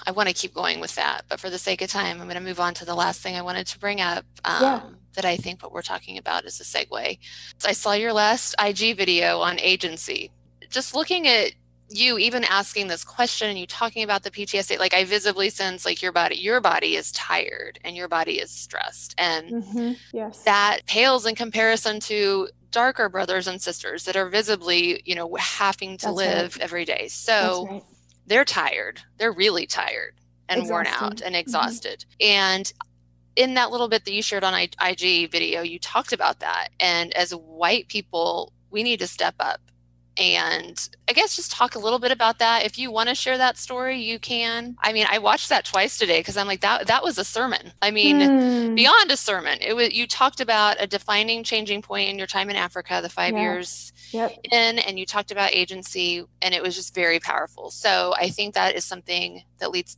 I 0.06 0.10
want 0.10 0.28
to 0.28 0.34
keep 0.34 0.54
going 0.54 0.80
with 0.80 0.94
that, 0.96 1.22
but 1.28 1.40
for 1.40 1.50
the 1.50 1.58
sake 1.58 1.80
of 1.82 1.90
time, 1.90 2.20
I'm 2.20 2.26
going 2.26 2.38
to 2.38 2.42
move 2.42 2.60
on 2.60 2.74
to 2.74 2.84
the 2.84 2.94
last 2.94 3.22
thing 3.22 3.36
I 3.36 3.42
wanted 3.42 3.66
to 3.68 3.78
bring 3.78 4.00
up. 4.00 4.24
Um, 4.44 4.62
yeah. 4.62 4.82
That 5.14 5.24
I 5.24 5.36
think 5.36 5.62
what 5.62 5.72
we're 5.72 5.82
talking 5.82 6.18
about 6.18 6.44
is 6.44 6.60
a 6.60 6.64
segue. 6.64 7.18
So 7.58 7.68
I 7.68 7.72
saw 7.72 7.94
your 7.94 8.12
last 8.12 8.54
IG 8.64 8.96
video 8.96 9.40
on 9.40 9.58
agency. 9.58 10.30
Just 10.70 10.94
looking 10.94 11.26
at 11.26 11.52
you 11.90 12.18
even 12.18 12.44
asking 12.44 12.86
this 12.86 13.04
question 13.04 13.50
and 13.50 13.58
you 13.58 13.66
talking 13.66 14.02
about 14.02 14.22
the 14.22 14.30
PTSD, 14.30 14.78
like 14.78 14.94
I 14.94 15.04
visibly 15.04 15.50
sense 15.50 15.84
like 15.84 16.00
your 16.00 16.12
body, 16.12 16.36
your 16.36 16.60
body 16.60 16.96
is 16.96 17.12
tired 17.12 17.78
and 17.84 17.96
your 17.96 18.08
body 18.08 18.38
is 18.38 18.50
stressed. 18.50 19.14
And 19.18 19.64
mm-hmm. 19.64 19.92
yes. 20.12 20.42
that 20.44 20.80
pales 20.86 21.26
in 21.26 21.34
comparison 21.34 22.00
to 22.00 22.48
darker 22.70 23.08
brothers 23.08 23.48
and 23.48 23.60
sisters 23.60 24.04
that 24.04 24.16
are 24.16 24.28
visibly, 24.28 25.02
you 25.04 25.14
know, 25.14 25.34
having 25.38 25.96
to 25.98 26.06
That's 26.06 26.16
live 26.16 26.56
right. 26.56 26.64
every 26.64 26.84
day. 26.84 27.08
So 27.08 27.66
right. 27.68 27.84
they're 28.26 28.44
tired. 28.44 29.00
They're 29.18 29.32
really 29.32 29.66
tired 29.66 30.14
and 30.48 30.62
exhausted. 30.62 30.72
worn 30.72 30.86
out 30.86 31.20
and 31.20 31.20
mm-hmm. 31.20 31.34
exhausted. 31.34 32.04
Mm-hmm. 32.20 32.30
And 32.30 32.72
in 33.36 33.54
that 33.54 33.70
little 33.70 33.88
bit 33.88 34.04
that 34.04 34.12
you 34.12 34.22
shared 34.22 34.44
on 34.44 34.54
IG 34.54 35.30
video, 35.30 35.62
you 35.62 35.78
talked 35.78 36.12
about 36.12 36.40
that. 36.40 36.68
And 36.78 37.12
as 37.14 37.32
white 37.32 37.88
people, 37.88 38.52
we 38.70 38.82
need 38.82 39.00
to 39.00 39.06
step 39.06 39.34
up 39.40 39.60
and 40.16 40.88
I 41.08 41.12
guess 41.12 41.36
just 41.36 41.50
talk 41.50 41.74
a 41.74 41.78
little 41.78 41.98
bit 41.98 42.12
about 42.12 42.38
that. 42.38 42.64
If 42.64 42.78
you 42.78 42.90
want 42.90 43.08
to 43.08 43.14
share 43.14 43.38
that 43.38 43.56
story, 43.56 43.98
you 43.98 44.18
can. 44.18 44.76
I 44.80 44.92
mean, 44.92 45.06
I 45.08 45.18
watched 45.18 45.48
that 45.48 45.64
twice 45.64 45.96
today 45.98 46.20
because 46.20 46.36
I'm 46.36 46.46
like 46.46 46.60
that 46.60 46.86
that 46.88 47.02
was 47.02 47.18
a 47.18 47.24
sermon. 47.24 47.72
I 47.80 47.90
mean, 47.90 48.18
mm. 48.18 48.74
beyond 48.74 49.10
a 49.10 49.16
sermon. 49.16 49.58
It 49.60 49.74
was 49.74 49.92
you 49.94 50.06
talked 50.06 50.40
about 50.40 50.76
a 50.78 50.86
defining 50.86 51.44
changing 51.44 51.82
point 51.82 52.10
in 52.10 52.18
your 52.18 52.26
time 52.26 52.50
in 52.50 52.56
Africa, 52.56 53.00
the 53.02 53.08
5 53.08 53.34
yeah. 53.34 53.40
years 53.40 53.92
yep. 54.12 54.36
in 54.44 54.78
and 54.78 54.98
you 54.98 55.06
talked 55.06 55.30
about 55.30 55.52
agency 55.52 56.24
and 56.42 56.54
it 56.54 56.62
was 56.62 56.74
just 56.74 56.94
very 56.94 57.20
powerful. 57.20 57.70
So, 57.70 58.14
I 58.16 58.30
think 58.30 58.54
that 58.54 58.74
is 58.74 58.84
something 58.84 59.42
that 59.58 59.70
leads 59.70 59.96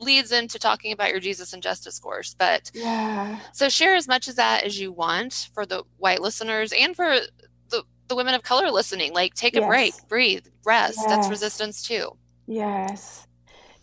leads 0.00 0.32
into 0.32 0.58
talking 0.58 0.92
about 0.92 1.10
your 1.10 1.20
Jesus 1.20 1.52
and 1.52 1.62
justice 1.62 1.98
course. 1.98 2.34
But 2.38 2.70
yeah. 2.74 3.38
So 3.52 3.68
share 3.68 3.94
as 3.94 4.08
much 4.08 4.28
of 4.28 4.36
that 4.36 4.64
as 4.64 4.78
you 4.78 4.92
want 4.92 5.48
for 5.54 5.66
the 5.66 5.84
white 5.98 6.20
listeners 6.20 6.72
and 6.72 6.94
for 6.94 7.16
the 8.08 8.16
women 8.16 8.34
of 8.34 8.42
color 8.42 8.70
listening 8.70 9.12
like 9.12 9.34
take 9.34 9.56
a 9.56 9.60
yes. 9.60 9.68
break 9.68 9.94
breathe 10.08 10.46
rest 10.64 10.98
yes. 10.98 11.06
that's 11.08 11.28
resistance 11.28 11.82
too 11.82 12.16
yes 12.46 13.26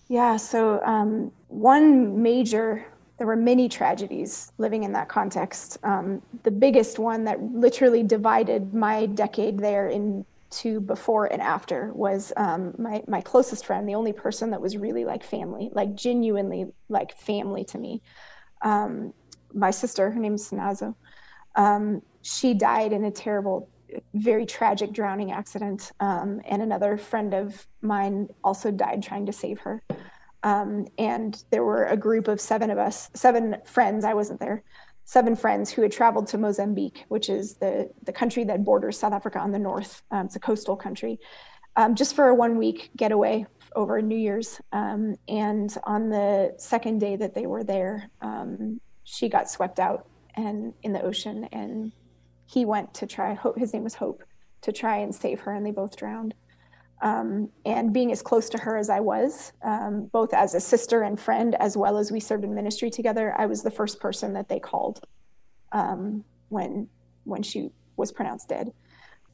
yeah 0.07 0.35
so 0.35 0.81
um, 0.83 1.31
one 1.47 2.21
major 2.21 2.85
there 3.17 3.27
were 3.27 3.35
many 3.35 3.69
tragedies 3.69 4.51
living 4.57 4.83
in 4.83 4.93
that 4.93 5.07
context 5.07 5.77
um, 5.83 6.21
the 6.43 6.51
biggest 6.51 6.99
one 6.99 7.23
that 7.23 7.41
literally 7.41 8.03
divided 8.03 8.73
my 8.73 9.05
decade 9.07 9.59
there 9.59 9.87
in 9.87 10.25
into 10.51 10.81
before 10.81 11.27
and 11.27 11.41
after 11.41 11.93
was 11.93 12.33
um, 12.35 12.73
my, 12.77 13.01
my 13.07 13.21
closest 13.21 13.65
friend 13.65 13.87
the 13.87 13.95
only 13.95 14.11
person 14.11 14.49
that 14.49 14.59
was 14.59 14.75
really 14.75 15.05
like 15.05 15.23
family 15.23 15.69
like 15.71 15.95
genuinely 15.95 16.65
like 16.89 17.17
family 17.17 17.63
to 17.63 17.77
me 17.77 18.01
um, 18.61 19.13
my 19.53 19.71
sister 19.71 20.09
her 20.11 20.19
name's 20.19 20.49
Sinazo. 20.49 20.95
Um, 21.55 22.01
she 22.21 22.53
died 22.53 22.93
in 22.93 23.03
a 23.03 23.11
terrible 23.11 23.69
very 24.13 24.45
tragic 24.45 24.93
drowning 24.93 25.31
accident. 25.31 25.91
Um, 25.99 26.41
and 26.45 26.61
another 26.61 26.97
friend 26.97 27.33
of 27.33 27.67
mine 27.81 28.29
also 28.43 28.71
died 28.71 29.03
trying 29.03 29.25
to 29.25 29.33
save 29.33 29.59
her. 29.61 29.83
Um, 30.43 30.87
and 30.97 31.43
there 31.51 31.63
were 31.63 31.85
a 31.85 31.97
group 31.97 32.27
of 32.27 32.41
seven 32.41 32.69
of 32.71 32.77
us, 32.77 33.09
seven 33.13 33.57
friends, 33.65 34.05
I 34.05 34.13
wasn't 34.13 34.39
there, 34.39 34.63
seven 35.05 35.35
friends 35.35 35.71
who 35.71 35.81
had 35.81 35.91
traveled 35.91 36.27
to 36.27 36.37
Mozambique, 36.37 37.05
which 37.09 37.29
is 37.29 37.55
the, 37.55 37.91
the 38.03 38.13
country 38.13 38.43
that 38.45 38.63
borders 38.63 38.97
South 38.97 39.13
Africa 39.13 39.39
on 39.39 39.51
the 39.51 39.59
north. 39.59 40.01
Um, 40.09 40.25
it's 40.25 40.35
a 40.35 40.39
coastal 40.39 40.75
country, 40.75 41.19
um, 41.75 41.95
just 41.95 42.15
for 42.15 42.27
a 42.27 42.35
one 42.35 42.57
week 42.57 42.89
getaway 42.95 43.45
over 43.75 44.01
New 44.01 44.17
Year's. 44.17 44.59
Um, 44.71 45.15
and 45.27 45.75
on 45.83 46.09
the 46.09 46.55
second 46.57 46.99
day 46.99 47.15
that 47.15 47.35
they 47.35 47.45
were 47.45 47.63
there, 47.63 48.09
um, 48.21 48.81
she 49.03 49.29
got 49.29 49.49
swept 49.49 49.79
out 49.79 50.07
and 50.35 50.73
in 50.83 50.93
the 50.93 51.01
ocean 51.01 51.47
and 51.51 51.91
he 52.51 52.65
went 52.65 52.93
to 52.95 53.07
try 53.07 53.33
hope 53.33 53.57
his 53.57 53.73
name 53.73 53.83
was 53.83 53.95
hope 53.95 54.23
to 54.61 54.71
try 54.71 54.97
and 54.97 55.13
save 55.13 55.39
her 55.41 55.53
and 55.53 55.65
they 55.65 55.71
both 55.71 55.95
drowned. 55.95 56.33
Um, 57.01 57.49
and 57.65 57.91
being 57.91 58.11
as 58.11 58.21
close 58.21 58.47
to 58.49 58.59
her 58.59 58.77
as 58.77 58.91
i 58.91 58.99
was 58.99 59.53
um, 59.63 60.05
both 60.11 60.35
as 60.35 60.53
a 60.53 60.59
sister 60.59 61.01
and 61.01 61.19
friend 61.19 61.55
as 61.55 61.75
well 61.75 61.97
as 61.97 62.11
we 62.11 62.19
served 62.19 62.43
in 62.43 62.53
ministry 62.53 62.91
together 62.91 63.33
i 63.39 63.47
was 63.47 63.63
the 63.63 63.71
first 63.71 63.99
person 63.99 64.33
that 64.33 64.47
they 64.47 64.59
called 64.59 65.03
um, 65.71 66.23
when 66.49 66.87
when 67.23 67.41
she 67.41 67.71
was 67.97 68.11
pronounced 68.11 68.49
dead. 68.49 68.71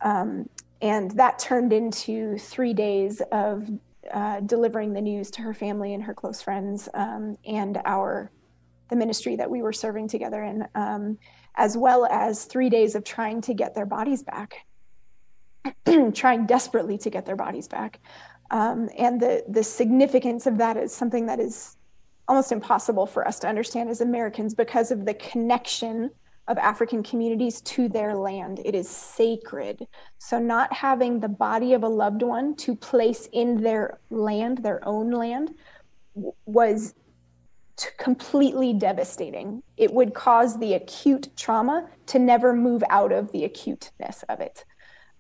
Um, 0.02 0.50
and 0.82 1.12
that 1.12 1.40
turned 1.40 1.74
into 1.74 2.38
three 2.38 2.74
days 2.74 3.22
of 3.32 3.68
uh, 4.14 4.42
delivering 4.42 4.94
the 4.94 5.02
news 5.02 5.32
to 5.32 5.42
her 5.42 5.54
family 5.54 5.94
and 5.94 6.04
her 6.04 6.14
close 6.14 6.42
friends 6.42 6.88
um, 6.94 7.38
and 7.46 7.80
our 7.86 8.32
the 8.90 8.96
ministry 8.96 9.36
that 9.36 9.50
we 9.50 9.62
were 9.62 9.74
serving 9.74 10.08
together 10.08 10.44
in. 10.44 10.66
Um, 10.76 11.18
as 11.58 11.76
well 11.76 12.06
as 12.06 12.46
three 12.46 12.70
days 12.70 12.96
of 12.96 13.04
trying 13.04 13.42
to 13.42 13.54
get 13.54 13.76
their 13.76 13.86
bodies 13.86 14.24
back, 14.24 14.66
trying 16.14 16.46
desperately 16.46 16.98
to 17.00 17.10
get 17.10 17.26
their 17.26 17.36
bodies 17.36 17.68
back. 17.68 18.00
Um, 18.52 18.90
and 18.98 19.20
the, 19.20 19.44
the 19.50 19.64
significance 19.64 20.46
of 20.46 20.58
that 20.60 20.78
is 20.78 20.94
something 20.94 21.26
that 21.26 21.40
is 21.40 21.76
almost 22.28 22.52
impossible 22.52 23.06
for 23.06 23.28
us 23.28 23.40
to 23.40 23.48
understand 23.48 23.90
as 23.90 24.02
Americans 24.02 24.54
because 24.54 24.92
of 24.92 25.06
the 25.06 25.16
connection 25.16 26.12
of 26.48 26.58
African 26.58 27.04
communities 27.04 27.60
to 27.62 27.90
their 27.90 28.16
land. 28.16 28.62
It 28.64 28.74
is 28.74 28.88
sacred. 28.88 29.86
So, 30.18 30.40
not 30.40 30.72
having 30.72 31.20
the 31.20 31.28
body 31.28 31.74
of 31.74 31.84
a 31.84 31.90
loved 31.90 32.22
one 32.22 32.56
to 32.58 32.76
place 32.76 33.28
in 33.34 33.62
their 33.62 34.00
land, 34.10 34.60
their 34.60 34.86
own 34.88 35.12
land, 35.12 35.54
was 36.46 36.96
completely 37.98 38.74
devastating. 38.74 39.62
It 39.78 39.94
would 39.94 40.14
cause 40.14 40.60
the 40.60 40.74
acute 40.74 41.30
trauma 41.36 41.88
to 42.08 42.20
never 42.20 42.54
move 42.54 42.84
out 42.90 43.12
of 43.12 43.32
the 43.32 43.44
acuteness 43.44 44.24
of 44.30 44.40
it. 44.40 44.66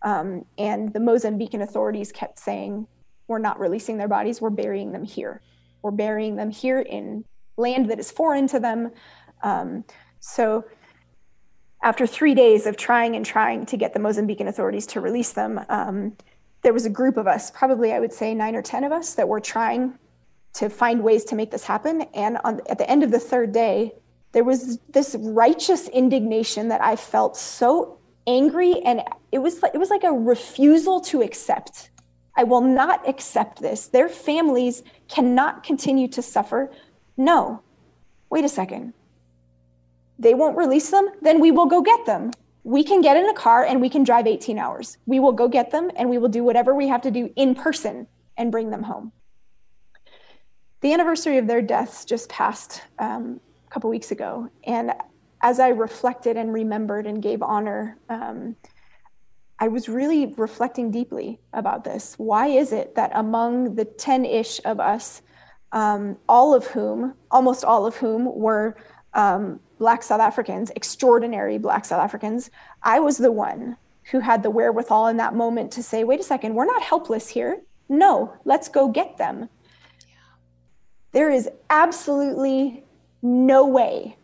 Um, 0.01 0.45
and 0.57 0.93
the 0.93 0.99
Mozambican 0.99 1.61
authorities 1.61 2.11
kept 2.11 2.39
saying, 2.39 2.87
We're 3.27 3.39
not 3.39 3.59
releasing 3.59 3.97
their 3.97 4.07
bodies, 4.07 4.41
we're 4.41 4.49
burying 4.49 4.91
them 4.91 5.03
here. 5.03 5.41
We're 5.81 5.91
burying 5.91 6.35
them 6.35 6.49
here 6.49 6.79
in 6.79 7.25
land 7.57 7.89
that 7.89 7.99
is 7.99 8.11
foreign 8.11 8.47
to 8.47 8.59
them. 8.59 8.91
Um, 9.43 9.83
so, 10.19 10.65
after 11.83 12.07
three 12.07 12.33
days 12.33 12.65
of 12.65 12.75
trying 12.75 13.15
and 13.15 13.25
trying 13.25 13.65
to 13.67 13.77
get 13.77 13.93
the 13.93 13.99
Mozambican 13.99 14.47
authorities 14.47 14.87
to 14.87 15.01
release 15.01 15.33
them, 15.33 15.59
um, 15.69 16.17
there 16.63 16.73
was 16.73 16.85
a 16.85 16.89
group 16.89 17.17
of 17.17 17.27
us, 17.27 17.51
probably 17.51 17.93
I 17.93 17.99
would 17.99 18.11
say 18.11 18.33
nine 18.33 18.55
or 18.55 18.63
10 18.63 18.83
of 18.83 18.91
us, 18.91 19.13
that 19.13 19.27
were 19.27 19.39
trying 19.39 19.93
to 20.57 20.69
find 20.69 21.03
ways 21.03 21.23
to 21.23 21.35
make 21.35 21.51
this 21.51 21.63
happen. 21.63 22.01
And 22.15 22.39
on, 22.43 22.61
at 22.67 22.79
the 22.79 22.89
end 22.89 23.03
of 23.03 23.11
the 23.11 23.19
third 23.19 23.51
day, 23.51 23.93
there 24.31 24.43
was 24.43 24.79
this 24.89 25.15
righteous 25.19 25.87
indignation 25.87 26.67
that 26.69 26.81
I 26.81 26.95
felt 26.95 27.37
so 27.37 27.99
angry, 28.25 28.81
and 28.81 29.03
it 29.31 29.37
was 29.37 29.63
it 29.63 29.77
was 29.77 29.89
like 29.89 30.03
a 30.03 30.11
refusal 30.11 30.99
to 31.01 31.21
accept. 31.21 31.91
I 32.35 32.43
will 32.43 32.61
not 32.61 33.07
accept 33.07 33.61
this. 33.61 33.87
Their 33.87 34.09
families 34.09 34.83
cannot 35.07 35.63
continue 35.63 36.07
to 36.09 36.21
suffer. 36.21 36.71
No, 37.15 37.61
wait 38.29 38.43
a 38.43 38.49
second. 38.49 38.93
They 40.19 40.33
won't 40.33 40.57
release 40.57 40.89
them, 40.89 41.07
then 41.21 41.39
we 41.39 41.51
will 41.51 41.67
go 41.67 41.81
get 41.81 42.05
them. 42.05 42.31
We 42.63 42.83
can 42.83 43.01
get 43.01 43.15
in 43.15 43.29
a 43.29 43.33
car 43.33 43.63
and 43.63 43.79
we 43.79 43.89
can 43.89 44.03
drive 44.03 44.27
18 44.27 44.57
hours. 44.57 44.97
We 45.05 45.19
will 45.19 45.31
go 45.31 45.47
get 45.47 45.71
them 45.71 45.89
and 45.95 46.09
we 46.09 46.17
will 46.17 46.27
do 46.27 46.43
whatever 46.43 46.73
we 46.73 46.87
have 46.87 47.01
to 47.03 47.11
do 47.11 47.31
in 47.35 47.55
person 47.55 48.07
and 48.35 48.51
bring 48.51 48.71
them 48.71 48.83
home 48.83 49.13
the 50.81 50.93
anniversary 50.93 51.37
of 51.37 51.47
their 51.47 51.61
deaths 51.61 52.05
just 52.05 52.29
passed 52.29 52.81
um, 52.99 53.39
a 53.67 53.69
couple 53.71 53.89
weeks 53.89 54.11
ago. 54.11 54.49
And 54.63 54.93
as 55.41 55.59
I 55.59 55.69
reflected 55.69 56.37
and 56.37 56.53
remembered 56.53 57.05
and 57.05 57.21
gave 57.21 57.41
honor, 57.41 57.97
um, 58.09 58.55
I 59.59 59.67
was 59.67 59.89
really 59.89 60.33
reflecting 60.37 60.91
deeply 60.91 61.39
about 61.53 61.83
this. 61.83 62.13
Why 62.17 62.47
is 62.47 62.71
it 62.71 62.95
that 62.95 63.11
among 63.15 63.75
the 63.75 63.85
10 63.85 64.25
ish 64.25 64.61
of 64.65 64.79
us, 64.79 65.21
um, 65.71 66.17
all 66.29 66.53
of 66.53 66.67
whom, 66.67 67.15
almost 67.31 67.63
all 67.63 67.85
of 67.85 67.95
whom, 67.95 68.25
were 68.25 68.75
um, 69.13 69.59
Black 69.79 70.03
South 70.03 70.21
Africans, 70.21 70.71
extraordinary 70.75 71.57
Black 71.57 71.85
South 71.85 72.01
Africans, 72.01 72.51
I 72.83 72.99
was 72.99 73.17
the 73.17 73.31
one 73.31 73.77
who 74.11 74.19
had 74.19 74.43
the 74.43 74.49
wherewithal 74.49 75.07
in 75.07 75.17
that 75.17 75.35
moment 75.35 75.71
to 75.71 75.83
say, 75.83 76.03
wait 76.03 76.19
a 76.19 76.23
second, 76.23 76.53
we're 76.53 76.65
not 76.65 76.83
helpless 76.83 77.27
here. 77.27 77.61
No, 77.89 78.33
let's 78.45 78.69
go 78.69 78.87
get 78.89 79.17
them. 79.17 79.49
There 81.11 81.29
is 81.29 81.49
absolutely 81.69 82.83
no 83.21 83.65
way 83.65 84.17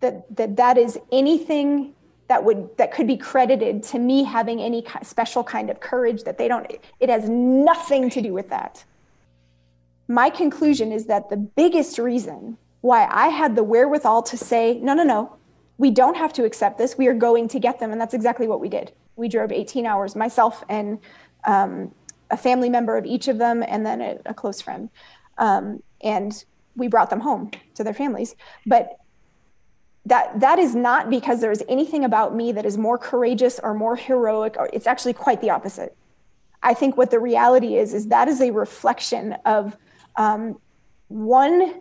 that 0.00 0.34
that, 0.36 0.56
that 0.56 0.78
is 0.78 0.98
anything 1.12 1.94
that 2.28 2.44
would 2.44 2.76
that 2.76 2.92
could 2.92 3.06
be 3.06 3.16
credited 3.16 3.82
to 3.82 3.98
me 3.98 4.24
having 4.24 4.60
any 4.60 4.84
special 5.02 5.42
kind 5.44 5.70
of 5.70 5.80
courage 5.80 6.24
that 6.24 6.38
they 6.38 6.48
don't 6.48 6.70
it 7.00 7.08
has 7.08 7.28
nothing 7.28 8.10
to 8.10 8.20
do 8.20 8.32
with 8.32 8.48
that. 8.50 8.84
My 10.08 10.30
conclusion 10.30 10.90
is 10.92 11.06
that 11.06 11.28
the 11.28 11.36
biggest 11.36 11.98
reason 11.98 12.56
why 12.82 13.06
i 13.10 13.28
had 13.28 13.54
the 13.56 13.62
wherewithal 13.62 14.22
to 14.22 14.36
say 14.36 14.78
no 14.80 14.94
no 14.94 15.02
no 15.02 15.36
we 15.80 15.90
don't 15.90 16.16
have 16.18 16.34
to 16.34 16.44
accept 16.44 16.76
this. 16.76 16.98
We 16.98 17.06
are 17.06 17.14
going 17.14 17.48
to 17.48 17.58
get 17.58 17.80
them. 17.80 17.90
And 17.90 17.98
that's 17.98 18.12
exactly 18.12 18.46
what 18.46 18.60
we 18.60 18.68
did. 18.68 18.92
We 19.16 19.28
drove 19.28 19.50
18 19.50 19.86
hours 19.86 20.14
myself 20.14 20.62
and 20.68 20.98
um, 21.44 21.94
a 22.30 22.36
family 22.36 22.68
member 22.68 22.98
of 22.98 23.06
each 23.06 23.28
of 23.28 23.38
them 23.38 23.64
and 23.66 23.86
then 23.86 24.02
a, 24.02 24.18
a 24.26 24.34
close 24.34 24.60
friend. 24.60 24.90
Um, 25.38 25.82
and 26.02 26.44
we 26.76 26.88
brought 26.88 27.10
them 27.10 27.20
home 27.20 27.50
to 27.74 27.84
their 27.84 27.94
families. 27.94 28.34
But 28.66 28.98
that 30.06 30.40
that 30.40 30.58
is 30.58 30.74
not 30.74 31.10
because 31.10 31.40
there 31.40 31.52
is 31.52 31.62
anything 31.68 32.04
about 32.04 32.34
me 32.34 32.52
that 32.52 32.64
is 32.64 32.78
more 32.78 32.96
courageous 32.96 33.60
or 33.62 33.74
more 33.74 33.96
heroic. 33.96 34.56
Or 34.58 34.70
it's 34.72 34.86
actually 34.86 35.12
quite 35.12 35.40
the 35.40 35.50
opposite. 35.50 35.96
I 36.62 36.74
think 36.74 36.96
what 36.96 37.10
the 37.10 37.18
reality 37.18 37.76
is 37.76 37.94
is 37.94 38.08
that 38.08 38.28
is 38.28 38.40
a 38.40 38.50
reflection 38.50 39.34
of 39.44 39.76
um, 40.16 40.58
one 41.08 41.80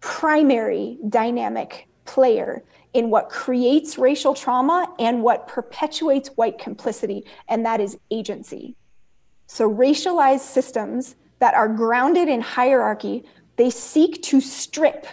primary 0.00 0.98
dynamic 1.08 1.88
player 2.04 2.62
in 2.92 3.10
what 3.10 3.28
creates 3.28 3.98
racial 3.98 4.34
trauma 4.34 4.92
and 4.98 5.22
what 5.22 5.46
perpetuates 5.48 6.28
white 6.30 6.58
complicity 6.58 7.24
and 7.48 7.66
that 7.66 7.80
is 7.80 7.98
agency. 8.10 8.76
So 9.46 9.70
racialized 9.70 10.40
systems 10.40 11.16
that 11.38 11.54
are 11.54 11.68
grounded 11.68 12.28
in 12.28 12.40
hierarchy 12.40 13.24
they 13.56 13.70
seek 13.70 14.22
to 14.22 14.40
strip 14.40 15.06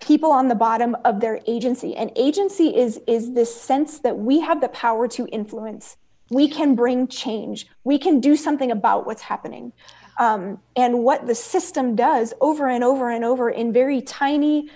people 0.00 0.30
on 0.30 0.48
the 0.48 0.54
bottom 0.54 0.96
of 1.04 1.20
their 1.20 1.40
agency. 1.46 1.94
And 1.96 2.10
agency 2.16 2.76
is 2.76 3.00
is 3.06 3.32
this 3.32 3.54
sense 3.54 4.00
that 4.00 4.18
we 4.18 4.40
have 4.40 4.60
the 4.60 4.68
power 4.68 5.08
to 5.08 5.26
influence. 5.28 5.96
We 6.30 6.48
can 6.48 6.74
bring 6.74 7.08
change. 7.08 7.66
We 7.84 7.98
can 7.98 8.20
do 8.20 8.36
something 8.36 8.70
about 8.70 9.06
what's 9.06 9.22
happening. 9.22 9.72
Um, 10.18 10.58
and 10.76 11.04
what 11.04 11.26
the 11.26 11.34
system 11.34 11.94
does 11.94 12.34
over 12.40 12.68
and 12.68 12.82
over 12.82 13.10
and 13.10 13.24
over 13.24 13.50
in 13.50 13.72
very 13.72 14.02
tiny 14.02 14.68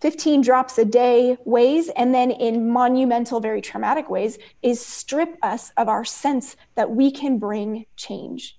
15 0.00 0.40
drops 0.40 0.76
a 0.78 0.84
day 0.84 1.38
ways 1.44 1.88
and 1.90 2.12
then 2.12 2.32
in 2.32 2.68
monumental 2.68 3.38
very 3.38 3.60
traumatic 3.60 4.10
ways 4.10 4.36
is 4.60 4.84
strip 4.84 5.38
us 5.42 5.70
of 5.76 5.88
our 5.88 6.04
sense 6.04 6.56
that 6.74 6.90
we 6.90 7.12
can 7.12 7.38
bring 7.38 7.86
change 7.94 8.58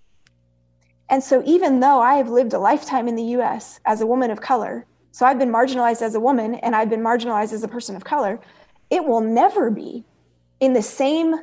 and 1.14 1.24
so 1.24 1.42
even 1.46 1.80
though 1.80 2.00
i 2.02 2.16
have 2.16 2.30
lived 2.30 2.54
a 2.54 2.60
lifetime 2.60 3.08
in 3.08 3.16
the 3.16 3.24
us 3.24 3.80
as 3.86 4.02
a 4.02 4.08
woman 4.14 4.32
of 4.32 4.42
color 4.42 4.86
so 5.12 5.26
i've 5.26 5.40
been 5.40 5.54
marginalized 5.60 6.02
as 6.02 6.16
a 6.16 6.20
woman 6.20 6.56
and 6.56 6.76
i've 6.76 6.90
been 6.90 7.06
marginalized 7.12 7.54
as 7.54 7.64
a 7.64 7.68
person 7.68 7.96
of 7.96 8.04
color 8.04 8.40
it 8.90 9.04
will 9.06 9.22
never 9.22 9.72
be 9.72 10.04
in 10.60 10.74
the 10.74 10.82
same 10.82 11.36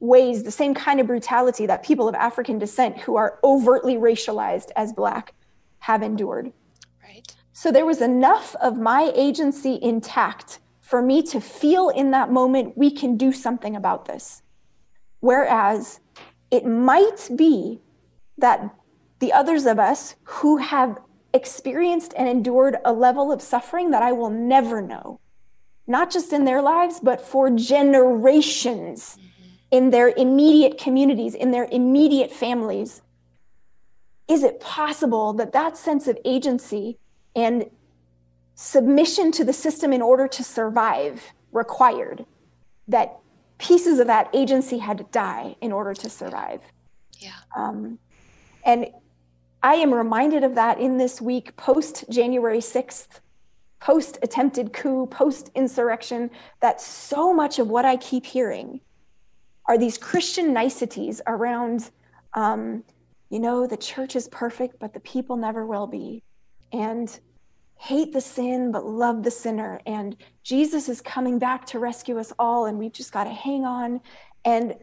ways, 0.00 0.42
the 0.42 0.50
same 0.50 0.74
kind 0.74 1.00
of 1.00 1.06
brutality 1.06 1.66
that 1.66 1.82
people 1.82 2.08
of 2.08 2.14
African 2.14 2.58
descent 2.58 2.98
who 2.98 3.16
are 3.16 3.38
overtly 3.42 3.96
racialized 3.96 4.70
as 4.76 4.92
Black 4.92 5.34
have 5.80 6.02
endured. 6.02 6.52
Right. 7.02 7.34
So 7.52 7.70
there 7.72 7.86
was 7.86 8.00
enough 8.00 8.54
of 8.56 8.78
my 8.78 9.12
agency 9.14 9.78
intact 9.82 10.60
for 10.80 11.02
me 11.02 11.22
to 11.24 11.40
feel 11.40 11.88
in 11.88 12.10
that 12.12 12.30
moment 12.30 12.76
we 12.76 12.90
can 12.90 13.16
do 13.16 13.32
something 13.32 13.74
about 13.74 14.04
this. 14.06 14.42
Whereas 15.20 16.00
it 16.50 16.66
might 16.66 17.30
be 17.34 17.80
that 18.38 18.74
the 19.24 19.32
others 19.32 19.64
of 19.64 19.78
us 19.78 20.16
who 20.24 20.58
have 20.58 20.98
experienced 21.32 22.12
and 22.14 22.28
endured 22.28 22.76
a 22.84 22.92
level 22.92 23.32
of 23.32 23.40
suffering 23.40 23.90
that 23.90 24.02
I 24.02 24.12
will 24.12 24.28
never 24.28 24.82
know, 24.82 25.18
not 25.86 26.10
just 26.10 26.34
in 26.34 26.44
their 26.44 26.60
lives, 26.60 27.00
but 27.02 27.22
for 27.22 27.48
generations 27.48 29.16
in 29.70 29.88
their 29.88 30.10
immediate 30.10 30.76
communities, 30.76 31.34
in 31.34 31.52
their 31.52 31.66
immediate 31.72 32.32
families. 32.32 33.00
Is 34.28 34.42
it 34.42 34.60
possible 34.60 35.32
that 35.32 35.54
that 35.54 35.78
sense 35.78 36.06
of 36.06 36.18
agency 36.26 36.98
and 37.34 37.70
submission 38.56 39.32
to 39.32 39.42
the 39.42 39.54
system 39.54 39.90
in 39.90 40.02
order 40.02 40.28
to 40.28 40.44
survive 40.44 41.32
required 41.50 42.26
that 42.88 43.16
pieces 43.56 44.00
of 44.00 44.06
that 44.06 44.28
agency 44.34 44.76
had 44.76 44.98
to 44.98 45.04
die 45.04 45.56
in 45.62 45.72
order 45.72 45.94
to 45.94 46.10
survive? 46.10 46.60
Yeah. 47.18 47.30
Um, 47.56 47.98
and 48.66 48.88
I 49.64 49.76
am 49.76 49.94
reminded 49.94 50.44
of 50.44 50.54
that 50.56 50.78
in 50.78 50.98
this 50.98 51.22
week 51.22 51.56
post 51.56 52.04
January 52.10 52.58
6th, 52.58 53.20
post 53.80 54.18
attempted 54.20 54.74
coup, 54.74 55.06
post 55.06 55.50
insurrection, 55.54 56.30
that 56.60 56.82
so 56.82 57.32
much 57.32 57.58
of 57.58 57.68
what 57.68 57.86
I 57.86 57.96
keep 57.96 58.26
hearing 58.26 58.82
are 59.66 59.78
these 59.78 59.96
Christian 59.96 60.52
niceties 60.52 61.22
around, 61.26 61.90
um, 62.34 62.84
you 63.30 63.40
know, 63.40 63.66
the 63.66 63.78
church 63.78 64.16
is 64.16 64.28
perfect, 64.28 64.78
but 64.78 64.92
the 64.92 65.00
people 65.00 65.38
never 65.38 65.64
will 65.64 65.86
be. 65.86 66.22
And 66.70 67.18
hate 67.78 68.12
the 68.12 68.20
sin, 68.20 68.70
but 68.70 68.84
love 68.84 69.22
the 69.22 69.30
sinner. 69.30 69.80
And 69.86 70.14
Jesus 70.42 70.90
is 70.90 71.00
coming 71.00 71.38
back 71.38 71.64
to 71.68 71.78
rescue 71.78 72.18
us 72.18 72.34
all, 72.38 72.66
and 72.66 72.78
we've 72.78 72.92
just 72.92 73.12
got 73.12 73.24
to 73.24 73.30
hang 73.30 73.64
on. 73.64 74.02
And 74.44 74.74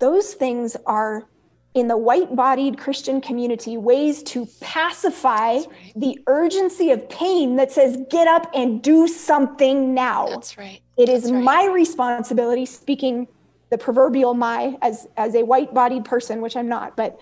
those 0.00 0.34
things 0.34 0.76
are 0.84 1.28
in 1.76 1.88
the 1.88 1.96
white 1.96 2.34
bodied 2.34 2.78
Christian 2.78 3.20
community 3.20 3.76
ways 3.76 4.22
to 4.24 4.48
pacify 4.60 5.56
right. 5.56 5.92
the 5.94 6.18
urgency 6.26 6.90
of 6.90 7.08
pain 7.08 7.56
that 7.56 7.70
says, 7.70 7.98
get 8.10 8.26
up 8.26 8.50
and 8.54 8.82
do 8.82 9.06
something 9.06 9.94
now. 9.94 10.26
That's 10.28 10.56
right. 10.56 10.80
It 10.96 11.06
That's 11.06 11.26
is 11.26 11.32
right. 11.32 11.44
my 11.44 11.66
responsibility, 11.66 12.64
speaking 12.64 13.28
the 13.70 13.78
proverbial 13.78 14.34
my 14.34 14.76
as 14.82 15.08
as 15.16 15.34
a 15.34 15.42
white-bodied 15.42 16.04
person 16.04 16.40
which 16.40 16.56
i'm 16.56 16.68
not 16.68 16.96
but 16.96 17.18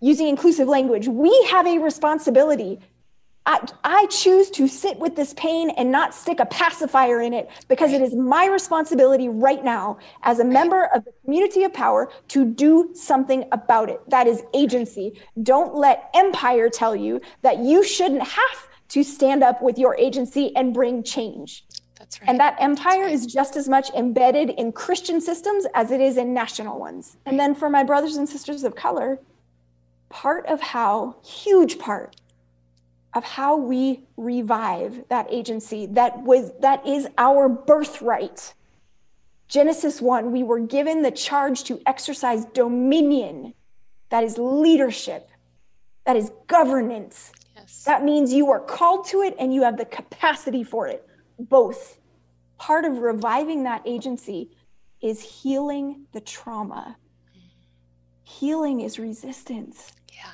using 0.00 0.28
inclusive 0.28 0.68
language 0.68 1.08
we 1.08 1.46
have 1.50 1.66
a 1.66 1.78
responsibility 1.78 2.78
I, 3.50 3.66
I, 3.82 4.06
choose 4.06 4.48
to 4.50 4.68
sit 4.68 4.96
with 5.00 5.16
this 5.16 5.34
pain 5.34 5.70
and 5.70 5.90
not 5.90 6.14
stick 6.14 6.38
a 6.38 6.46
pacifier 6.46 7.20
in 7.20 7.32
it 7.32 7.50
because 7.66 7.92
it 7.92 8.00
is 8.00 8.14
my 8.14 8.46
responsibility 8.46 9.28
right 9.28 9.64
now 9.64 9.98
as 10.22 10.38
a 10.38 10.44
member 10.44 10.84
of 10.94 11.04
the 11.04 11.12
community 11.24 11.64
of 11.64 11.74
power 11.74 12.12
to 12.28 12.44
do 12.44 12.90
something 12.94 13.44
about 13.50 13.90
it. 13.90 14.00
That 14.08 14.28
is 14.28 14.44
agency. 14.54 15.20
Don't 15.42 15.74
let 15.74 16.10
empire 16.14 16.70
tell 16.70 16.94
you 16.94 17.20
that 17.42 17.58
you 17.58 17.82
shouldn't 17.82 18.22
have 18.22 18.68
to 18.90 19.02
stand 19.02 19.42
up 19.42 19.60
with 19.60 19.78
your 19.78 19.96
agency 19.96 20.54
and 20.54 20.72
bring 20.72 21.02
change. 21.02 21.64
That's 21.98 22.20
right. 22.20 22.30
And 22.30 22.38
that 22.38 22.56
empire 22.60 23.06
right. 23.06 23.12
is 23.12 23.26
just 23.26 23.56
as 23.56 23.68
much 23.68 23.90
embedded 23.90 24.50
in 24.50 24.70
Christian 24.70 25.20
systems 25.20 25.66
as 25.74 25.90
it 25.90 26.00
is 26.00 26.18
in 26.18 26.32
national 26.32 26.78
ones. 26.78 27.16
And 27.26 27.38
then 27.38 27.56
for 27.56 27.68
my 27.68 27.82
brothers 27.82 28.14
and 28.14 28.28
sisters 28.28 28.62
of 28.62 28.76
color, 28.76 29.18
part 30.08 30.46
of 30.46 30.60
how, 30.60 31.16
huge 31.24 31.80
part 31.80 32.14
of 33.14 33.24
how 33.24 33.56
we 33.56 34.04
revive 34.16 35.04
that 35.08 35.26
agency 35.30 35.86
that 35.86 36.22
was 36.22 36.52
that 36.60 36.86
is 36.86 37.08
our 37.18 37.48
birthright. 37.48 38.54
Genesis 39.48 40.00
1, 40.00 40.30
we 40.30 40.44
were 40.44 40.60
given 40.60 41.02
the 41.02 41.10
charge 41.10 41.64
to 41.64 41.80
exercise 41.84 42.44
dominion. 42.54 43.52
That 44.10 44.22
is 44.22 44.38
leadership. 44.38 45.28
That 46.06 46.16
is 46.16 46.30
governance. 46.46 47.32
Yes. 47.56 47.82
That 47.82 48.04
means 48.04 48.32
you 48.32 48.50
are 48.52 48.60
called 48.60 49.06
to 49.08 49.22
it 49.22 49.34
and 49.40 49.52
you 49.52 49.62
have 49.62 49.76
the 49.76 49.84
capacity 49.86 50.62
for 50.62 50.86
it. 50.86 51.04
Both 51.38 51.98
part 52.58 52.84
of 52.84 52.98
reviving 52.98 53.64
that 53.64 53.82
agency 53.84 54.50
is 55.00 55.20
healing 55.20 56.06
the 56.12 56.20
trauma. 56.20 56.96
Healing 58.22 58.82
is 58.82 59.00
resistance. 59.00 59.92
Yeah. 60.12 60.30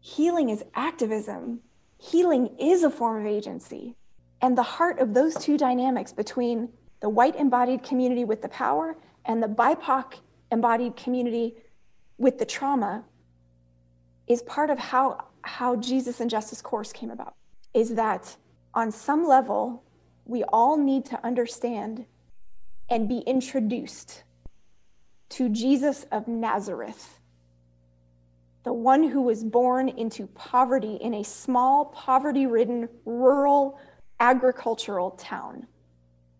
Healing 0.00 0.48
is 0.48 0.64
activism. 0.74 1.60
Healing 2.00 2.56
is 2.58 2.82
a 2.82 2.90
form 2.90 3.20
of 3.20 3.26
agency. 3.26 3.94
And 4.40 4.56
the 4.56 4.62
heart 4.62 4.98
of 4.98 5.12
those 5.12 5.34
two 5.34 5.58
dynamics 5.58 6.12
between 6.12 6.70
the 7.00 7.08
white 7.08 7.36
embodied 7.36 7.82
community 7.82 8.24
with 8.24 8.40
the 8.40 8.48
power 8.48 8.96
and 9.26 9.42
the 9.42 9.48
BIPOC 9.48 10.14
embodied 10.50 10.96
community 10.96 11.54
with 12.18 12.38
the 12.38 12.46
trauma 12.46 13.04
is 14.26 14.42
part 14.42 14.70
of 14.70 14.78
how, 14.78 15.26
how 15.42 15.76
Jesus 15.76 16.20
and 16.20 16.30
Justice 16.30 16.62
Course 16.62 16.92
came 16.92 17.10
about. 17.10 17.34
Is 17.74 17.94
that 17.94 18.36
on 18.72 18.90
some 18.90 19.26
level, 19.26 19.84
we 20.24 20.42
all 20.44 20.76
need 20.76 21.04
to 21.06 21.24
understand 21.24 22.06
and 22.88 23.08
be 23.08 23.18
introduced 23.18 24.24
to 25.30 25.48
Jesus 25.48 26.06
of 26.10 26.26
Nazareth, 26.26 27.19
the 28.64 28.72
one 28.72 29.02
who 29.02 29.22
was 29.22 29.42
born 29.42 29.88
into 29.88 30.26
poverty 30.28 30.96
in 30.96 31.14
a 31.14 31.24
small, 31.24 31.86
poverty 31.86 32.46
ridden, 32.46 32.88
rural, 33.04 33.78
agricultural 34.18 35.12
town. 35.12 35.66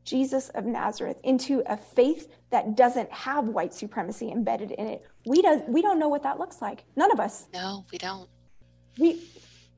Jesus 0.04 0.48
of 0.50 0.64
Nazareth 0.64 1.18
into 1.24 1.62
a 1.66 1.76
faith 1.76 2.28
that 2.50 2.76
doesn't 2.76 3.10
have 3.12 3.48
white 3.48 3.72
supremacy 3.72 4.30
embedded 4.30 4.72
in 4.72 4.86
it. 4.86 5.02
We 5.24 5.40
don't 5.40 5.68
we 5.68 5.82
don't 5.82 5.98
know 5.98 6.08
what 6.08 6.22
that 6.24 6.38
looks 6.38 6.60
like. 6.60 6.84
None 6.96 7.12
of 7.12 7.20
us. 7.20 7.46
No, 7.52 7.84
we 7.92 7.98
don't. 7.98 8.28
We 8.98 9.22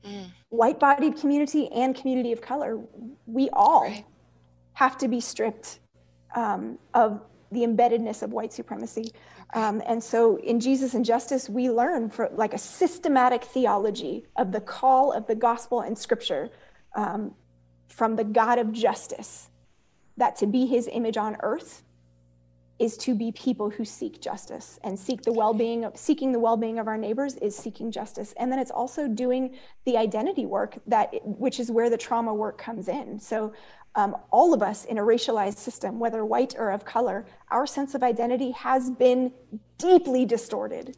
Mm. 0.03 0.31
white 0.49 0.79
bodied 0.81 1.15
community 1.15 1.71
and 1.71 1.95
community 1.95 2.33
of 2.33 2.41
color, 2.41 2.77
we 3.25 3.49
all 3.53 3.83
Right. 3.83 4.05
have 4.73 4.97
to 4.97 5.07
be 5.07 5.21
stripped 5.21 5.79
um, 6.35 6.77
of 6.93 7.21
the 7.51 7.61
embeddedness 7.61 8.21
of 8.21 8.33
white 8.33 8.51
supremacy. 8.51 9.13
Um, 9.53 9.81
and 9.85 10.03
so 10.03 10.37
in 10.37 10.59
Jesus 10.59 10.95
and 10.95 11.05
Justice, 11.05 11.47
we 11.47 11.69
learn 11.69 12.09
for 12.09 12.29
like 12.33 12.53
a 12.53 12.57
systematic 12.57 13.43
theology 13.43 14.25
of 14.35 14.51
the 14.51 14.61
call 14.61 15.11
of 15.11 15.27
the 15.27 15.35
gospel 15.35 15.81
and 15.81 15.97
scripture 15.97 16.49
um, 16.95 17.35
from 17.87 18.15
the 18.15 18.23
God 18.23 18.57
of 18.57 18.71
justice, 18.71 19.49
that 20.17 20.35
to 20.37 20.47
be 20.47 20.65
his 20.65 20.89
image 20.91 21.17
on 21.17 21.37
earth 21.41 21.83
is 22.83 22.97
to 22.97 23.15
be 23.15 23.31
people 23.31 23.69
who 23.69 23.85
seek 23.85 24.19
justice 24.19 24.77
and 24.83 24.99
seek 24.99 25.21
the 25.21 25.31
well-being 25.31 25.85
of 25.85 25.95
seeking 25.95 26.33
the 26.33 26.39
well-being 26.39 26.79
of 26.79 26.87
our 26.89 26.97
neighbors 26.97 27.35
is 27.35 27.55
seeking 27.55 27.89
justice. 27.89 28.33
And 28.35 28.51
then 28.51 28.59
it's 28.59 28.71
also 28.71 29.07
doing 29.07 29.55
the 29.85 29.95
identity 29.95 30.45
work 30.45 30.77
that 30.87 31.09
which 31.23 31.61
is 31.61 31.71
where 31.71 31.89
the 31.89 31.97
trauma 31.97 32.33
work 32.33 32.57
comes 32.57 32.89
in. 32.89 33.17
So 33.21 33.53
um, 33.95 34.17
all 34.31 34.53
of 34.53 34.61
us 34.61 34.83
in 34.83 34.97
a 34.97 35.01
racialized 35.01 35.59
system 35.59 35.97
whether 35.97 36.25
white 36.25 36.55
or 36.57 36.71
of 36.71 36.83
color 36.83 37.25
our 37.51 37.65
sense 37.65 37.95
of 37.95 38.03
identity 38.03 38.51
has 38.51 38.91
been 38.91 39.31
deeply 39.77 40.25
distorted. 40.25 40.97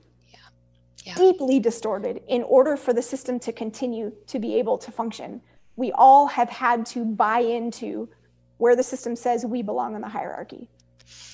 Yeah. 1.04 1.14
deeply 1.14 1.60
distorted 1.60 2.24
in 2.28 2.42
order 2.42 2.76
for 2.76 2.92
the 2.92 3.02
system 3.04 3.40
to 3.42 3.52
continue 3.52 4.12
to 4.26 4.40
be 4.40 4.56
able 4.56 4.80
to 4.80 4.90
function. 4.92 5.40
We 5.76 5.92
all 5.92 6.26
have 6.26 6.50
had 6.50 6.84
to 6.88 7.06
buy 7.06 7.42
into 7.42 8.10
where 8.58 8.76
the 8.76 8.82
system 8.82 9.16
says 9.16 9.46
we 9.46 9.62
belong 9.62 9.94
in 9.94 10.02
the 10.02 10.10
hierarchy 10.10 10.68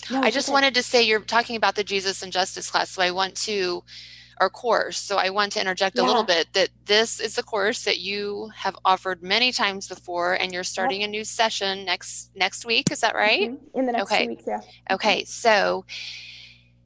No, 0.10 0.22
I 0.22 0.31
just 0.31 0.49
okay. 0.49 0.53
wanted 0.53 0.73
to 0.76 0.84
say 0.84 1.03
you're 1.03 1.22
talking 1.22 1.56
about 1.56 1.76
the 1.76 1.84
Jesus 1.84 2.22
and 2.23 2.31
Justice 2.31 2.69
class, 2.69 2.91
so 2.91 3.02
I 3.02 3.11
want 3.11 3.35
to, 3.43 3.84
or 4.39 4.49
course. 4.49 4.98
So 4.98 5.18
I 5.18 5.30
want 5.30 5.52
to 5.53 5.61
interject 5.61 5.99
a 5.99 6.03
little 6.03 6.23
bit 6.23 6.48
that 6.53 6.69
this 6.85 7.19
is 7.19 7.38
a 7.38 7.43
course 7.43 7.84
that 7.84 7.99
you 7.99 8.49
have 8.56 8.76
offered 8.84 9.22
many 9.22 9.52
times 9.52 9.88
before, 9.88 10.34
and 10.34 10.52
you're 10.52 10.64
starting 10.64 11.03
a 11.03 11.07
new 11.07 11.23
session 11.23 11.85
next 11.85 12.31
next 12.35 12.65
week. 12.65 12.91
Is 12.91 13.02
that 13.02 13.15
right? 13.15 13.49
Mhm. 13.52 13.57
in 13.76 13.85
the 13.85 13.91
next 13.91 14.11
Okay. 14.11 14.23
two 14.23 14.30
weeks 14.30 14.43
yeah 14.48 14.61
Okay, 14.89 15.23
so 15.26 15.85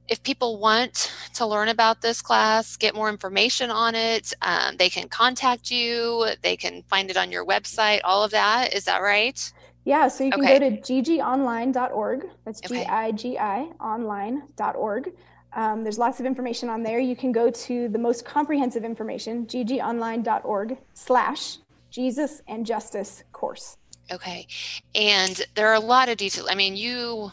if 0.07 0.21
people 0.21 0.59
want 0.59 1.11
to 1.33 1.45
learn 1.45 1.69
about 1.69 2.01
this 2.01 2.21
class, 2.21 2.77
get 2.77 2.93
more 2.93 3.09
information 3.09 3.71
on 3.71 3.95
it, 3.95 4.33
um, 4.41 4.77
they 4.77 4.89
can 4.89 5.07
contact 5.09 5.71
you, 5.71 6.27
they 6.43 6.55
can 6.55 6.83
find 6.83 7.09
it 7.09 7.17
on 7.17 7.31
your 7.31 7.45
website, 7.45 8.01
all 8.03 8.23
of 8.23 8.31
that. 8.31 8.73
Is 8.73 8.83
that 8.85 9.01
right? 9.01 9.51
Yeah, 9.85 10.07
so 10.07 10.23
you 10.23 10.31
can 10.31 10.43
okay. 10.43 10.59
go 10.59 10.69
to 10.69 10.77
gigionline.org. 10.81 12.27
That's 12.43 12.59
G 12.59 12.83
I 12.83 13.11
G 13.11 13.37
I 13.37 13.61
online.org. 13.79 15.11
Um, 15.53 15.83
there's 15.83 15.97
lots 15.97 16.19
of 16.19 16.25
information 16.25 16.69
on 16.69 16.83
there. 16.83 16.99
You 16.99 17.15
can 17.15 17.31
go 17.31 17.49
to 17.49 17.87
the 17.87 17.99
most 17.99 18.25
comprehensive 18.25 18.83
information, 18.83 19.45
gigionline.org 19.45 20.77
slash 20.93 21.59
Jesus 21.91 22.41
and 22.47 22.65
Justice 22.65 23.23
course. 23.31 23.77
Okay. 24.11 24.47
And 24.93 25.41
there 25.55 25.69
are 25.69 25.75
a 25.75 25.79
lot 25.79 26.09
of 26.09 26.17
details. 26.17 26.47
I 26.49 26.55
mean, 26.55 26.75
you, 26.75 27.31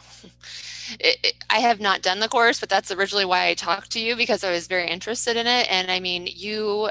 it, 1.00 1.18
it, 1.24 1.34
I 1.50 1.58
have 1.58 1.80
not 1.80 2.02
done 2.02 2.20
the 2.20 2.28
course, 2.28 2.60
but 2.60 2.68
that's 2.68 2.90
originally 2.90 3.24
why 3.24 3.48
I 3.48 3.54
talked 3.54 3.90
to 3.92 4.00
you 4.00 4.14
because 4.14 4.44
I 4.44 4.52
was 4.52 4.66
very 4.66 4.88
interested 4.88 5.36
in 5.36 5.46
it. 5.46 5.66
And 5.70 5.90
I 5.90 6.00
mean, 6.00 6.28
you 6.30 6.90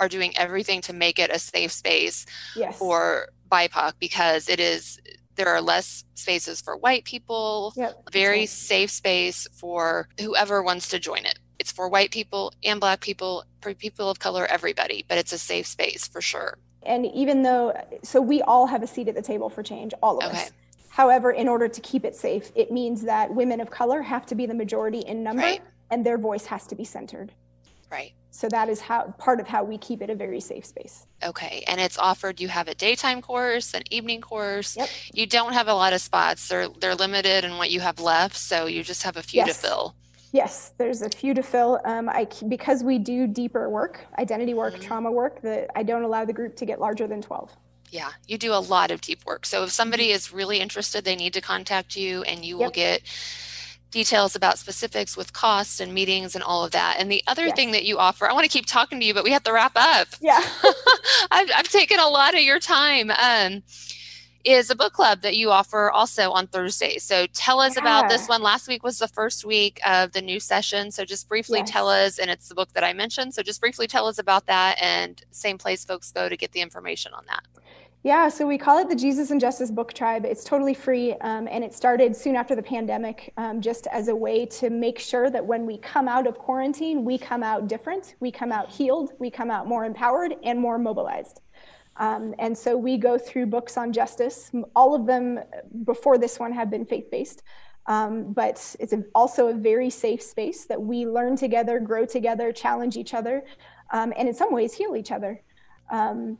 are 0.00 0.08
doing 0.08 0.36
everything 0.36 0.80
to 0.82 0.92
make 0.92 1.18
it 1.18 1.30
a 1.30 1.38
safe 1.38 1.70
space 1.70 2.24
yes. 2.56 2.78
for 2.78 3.28
BIPOC 3.52 3.92
because 3.98 4.48
it 4.48 4.58
is 4.58 4.98
there 5.34 5.48
are 5.48 5.60
less 5.60 6.04
spaces 6.14 6.60
for 6.60 6.76
white 6.76 7.04
people, 7.04 7.72
yep, 7.76 7.94
very 8.12 8.40
right. 8.40 8.48
safe 8.48 8.90
space 8.90 9.46
for 9.52 10.08
whoever 10.20 10.62
wants 10.62 10.88
to 10.88 10.98
join 10.98 11.24
it. 11.24 11.38
It's 11.58 11.72
for 11.72 11.88
white 11.88 12.10
people 12.10 12.52
and 12.64 12.80
black 12.80 13.00
people, 13.00 13.44
for 13.60 13.72
people 13.74 14.10
of 14.10 14.18
color, 14.18 14.46
everybody, 14.46 15.04
but 15.08 15.18
it's 15.18 15.32
a 15.32 15.38
safe 15.38 15.66
space 15.66 16.06
for 16.06 16.20
sure. 16.20 16.58
And 16.82 17.06
even 17.06 17.42
though, 17.42 17.72
so 18.02 18.20
we 18.20 18.42
all 18.42 18.66
have 18.66 18.82
a 18.82 18.86
seat 18.86 19.08
at 19.08 19.14
the 19.14 19.22
table 19.22 19.48
for 19.48 19.62
change, 19.62 19.94
all 20.02 20.18
of 20.18 20.30
okay. 20.30 20.42
us. 20.42 20.50
However, 20.90 21.30
in 21.30 21.48
order 21.48 21.68
to 21.68 21.80
keep 21.80 22.04
it 22.04 22.14
safe, 22.14 22.50
it 22.54 22.70
means 22.70 23.02
that 23.02 23.32
women 23.34 23.60
of 23.60 23.70
color 23.70 24.02
have 24.02 24.26
to 24.26 24.34
be 24.34 24.44
the 24.44 24.54
majority 24.54 25.00
in 25.00 25.22
number 25.22 25.42
right. 25.42 25.62
and 25.90 26.04
their 26.04 26.18
voice 26.18 26.46
has 26.46 26.66
to 26.66 26.74
be 26.74 26.84
centered. 26.84 27.32
Right. 27.92 28.14
So 28.30 28.48
that 28.48 28.70
is 28.70 28.80
how 28.80 29.14
part 29.18 29.38
of 29.40 29.46
how 29.46 29.62
we 29.62 29.76
keep 29.76 30.00
it 30.00 30.08
a 30.08 30.14
very 30.14 30.40
safe 30.40 30.64
space. 30.64 31.06
Okay. 31.22 31.62
And 31.68 31.78
it's 31.78 31.98
offered 31.98 32.40
you 32.40 32.48
have 32.48 32.66
a 32.66 32.74
daytime 32.74 33.20
course, 33.20 33.74
an 33.74 33.82
evening 33.90 34.22
course. 34.22 34.74
Yep. 34.74 34.88
You 35.12 35.26
don't 35.26 35.52
have 35.52 35.68
a 35.68 35.74
lot 35.74 35.92
of 35.92 36.00
spots. 36.00 36.48
They're 36.48 36.68
they're 36.80 36.94
limited 36.94 37.44
in 37.44 37.58
what 37.58 37.70
you 37.70 37.80
have 37.80 38.00
left, 38.00 38.36
so 38.36 38.66
you 38.66 38.82
just 38.82 39.02
have 39.02 39.18
a 39.18 39.22
few 39.22 39.42
yes. 39.44 39.48
to 39.48 39.66
fill. 39.68 39.94
Yes, 40.32 40.72
there's 40.78 41.02
a 41.02 41.10
few 41.10 41.34
to 41.34 41.42
fill. 41.42 41.78
Um, 41.84 42.08
I 42.08 42.26
because 42.48 42.82
we 42.82 42.98
do 42.98 43.26
deeper 43.26 43.68
work, 43.68 44.00
identity 44.18 44.54
work, 44.54 44.74
mm-hmm. 44.74 44.82
trauma 44.82 45.12
work, 45.12 45.42
that 45.42 45.70
I 45.76 45.82
don't 45.82 46.02
allow 46.02 46.24
the 46.24 46.32
group 46.32 46.56
to 46.56 46.64
get 46.64 46.80
larger 46.80 47.06
than 47.06 47.20
12. 47.20 47.54
Yeah, 47.90 48.08
you 48.26 48.38
do 48.38 48.54
a 48.54 48.56
lot 48.56 48.90
of 48.90 49.02
deep 49.02 49.26
work. 49.26 49.44
So 49.44 49.64
if 49.64 49.70
somebody 49.70 50.06
mm-hmm. 50.06 50.16
is 50.16 50.32
really 50.32 50.60
interested, 50.60 51.04
they 51.04 51.16
need 51.16 51.34
to 51.34 51.42
contact 51.42 51.94
you 51.94 52.22
and 52.22 52.42
you 52.42 52.58
yep. 52.58 52.64
will 52.64 52.70
get 52.70 53.02
details 53.92 54.34
about 54.34 54.58
specifics 54.58 55.16
with 55.16 55.32
costs 55.32 55.78
and 55.78 55.94
meetings 55.94 56.34
and 56.34 56.42
all 56.42 56.64
of 56.64 56.72
that. 56.72 56.96
And 56.98 57.12
the 57.12 57.22
other 57.26 57.46
yes. 57.46 57.54
thing 57.54 57.70
that 57.72 57.84
you 57.84 57.98
offer, 57.98 58.28
I 58.28 58.32
want 58.32 58.44
to 58.44 58.50
keep 58.50 58.66
talking 58.66 58.98
to 58.98 59.06
you, 59.06 59.14
but 59.14 59.22
we 59.22 59.30
have 59.30 59.44
to 59.44 59.52
wrap 59.52 59.72
up. 59.76 60.08
Yeah. 60.20 60.42
I've, 61.30 61.50
I've, 61.54 61.68
taken 61.68 61.98
a 61.98 62.08
lot 62.08 62.34
of 62.34 62.40
your 62.40 62.60
time. 62.60 63.10
Um, 63.10 63.62
is 64.44 64.70
a 64.70 64.76
book 64.76 64.92
club 64.92 65.20
that 65.22 65.36
you 65.36 65.50
offer 65.50 65.90
also 65.90 66.30
on 66.30 66.46
Thursdays. 66.46 67.02
So 67.02 67.26
tell 67.28 67.60
us 67.60 67.76
yeah. 67.76 67.82
about 67.82 68.08
this 68.08 68.28
one. 68.28 68.42
Last 68.42 68.68
week 68.68 68.82
was 68.82 68.98
the 68.98 69.08
first 69.08 69.44
week 69.44 69.80
of 69.86 70.12
the 70.12 70.22
new 70.22 70.40
session. 70.40 70.90
So 70.90 71.04
just 71.04 71.28
briefly 71.28 71.60
yes. 71.60 71.70
tell 71.70 71.88
us, 71.88 72.18
and 72.18 72.30
it's 72.30 72.48
the 72.48 72.54
book 72.54 72.72
that 72.72 72.84
I 72.84 72.92
mentioned. 72.92 73.34
So 73.34 73.42
just 73.42 73.60
briefly 73.60 73.86
tell 73.86 74.06
us 74.06 74.18
about 74.18 74.46
that 74.46 74.78
and 74.80 75.22
same 75.30 75.58
place 75.58 75.84
folks 75.84 76.10
go 76.10 76.28
to 76.28 76.36
get 76.36 76.52
the 76.52 76.60
information 76.60 77.12
on 77.14 77.24
that. 77.28 77.42
Yeah, 78.04 78.28
so 78.30 78.48
we 78.48 78.58
call 78.58 78.78
it 78.78 78.88
the 78.88 78.96
Jesus 78.96 79.30
and 79.30 79.40
Justice 79.40 79.70
Book 79.70 79.92
Tribe. 79.92 80.24
It's 80.24 80.42
totally 80.42 80.74
free, 80.74 81.12
um, 81.20 81.46
and 81.48 81.62
it 81.62 81.72
started 81.72 82.16
soon 82.16 82.34
after 82.34 82.56
the 82.56 82.62
pandemic, 82.62 83.32
um, 83.36 83.60
just 83.60 83.86
as 83.92 84.08
a 84.08 84.16
way 84.16 84.44
to 84.44 84.70
make 84.70 84.98
sure 84.98 85.30
that 85.30 85.46
when 85.46 85.66
we 85.66 85.78
come 85.78 86.08
out 86.08 86.26
of 86.26 86.36
quarantine, 86.36 87.04
we 87.04 87.16
come 87.16 87.44
out 87.44 87.68
different, 87.68 88.16
we 88.18 88.32
come 88.32 88.50
out 88.50 88.68
healed, 88.68 89.12
we 89.20 89.30
come 89.30 89.52
out 89.52 89.68
more 89.68 89.84
empowered 89.84 90.34
and 90.42 90.58
more 90.58 90.78
mobilized. 90.78 91.42
Um, 91.96 92.34
and 92.40 92.58
so 92.58 92.76
we 92.76 92.96
go 92.96 93.18
through 93.18 93.46
books 93.46 93.76
on 93.76 93.92
justice. 93.92 94.50
All 94.74 94.96
of 94.96 95.06
them 95.06 95.38
before 95.84 96.18
this 96.18 96.40
one 96.40 96.50
have 96.50 96.70
been 96.70 96.84
faith 96.84 97.08
based. 97.08 97.44
Um, 97.86 98.32
but 98.32 98.74
it's 98.80 98.92
a, 98.92 99.04
also 99.14 99.46
a 99.46 99.54
very 99.54 99.90
safe 99.90 100.22
space 100.22 100.64
that 100.64 100.82
we 100.82 101.06
learn 101.06 101.36
together, 101.36 101.78
grow 101.78 102.04
together, 102.04 102.50
challenge 102.50 102.96
each 102.96 103.14
other, 103.14 103.44
um, 103.92 104.12
and 104.16 104.26
in 104.26 104.34
some 104.34 104.52
ways 104.52 104.72
heal 104.72 104.96
each 104.96 105.12
other. 105.12 105.40
Um, 105.90 106.38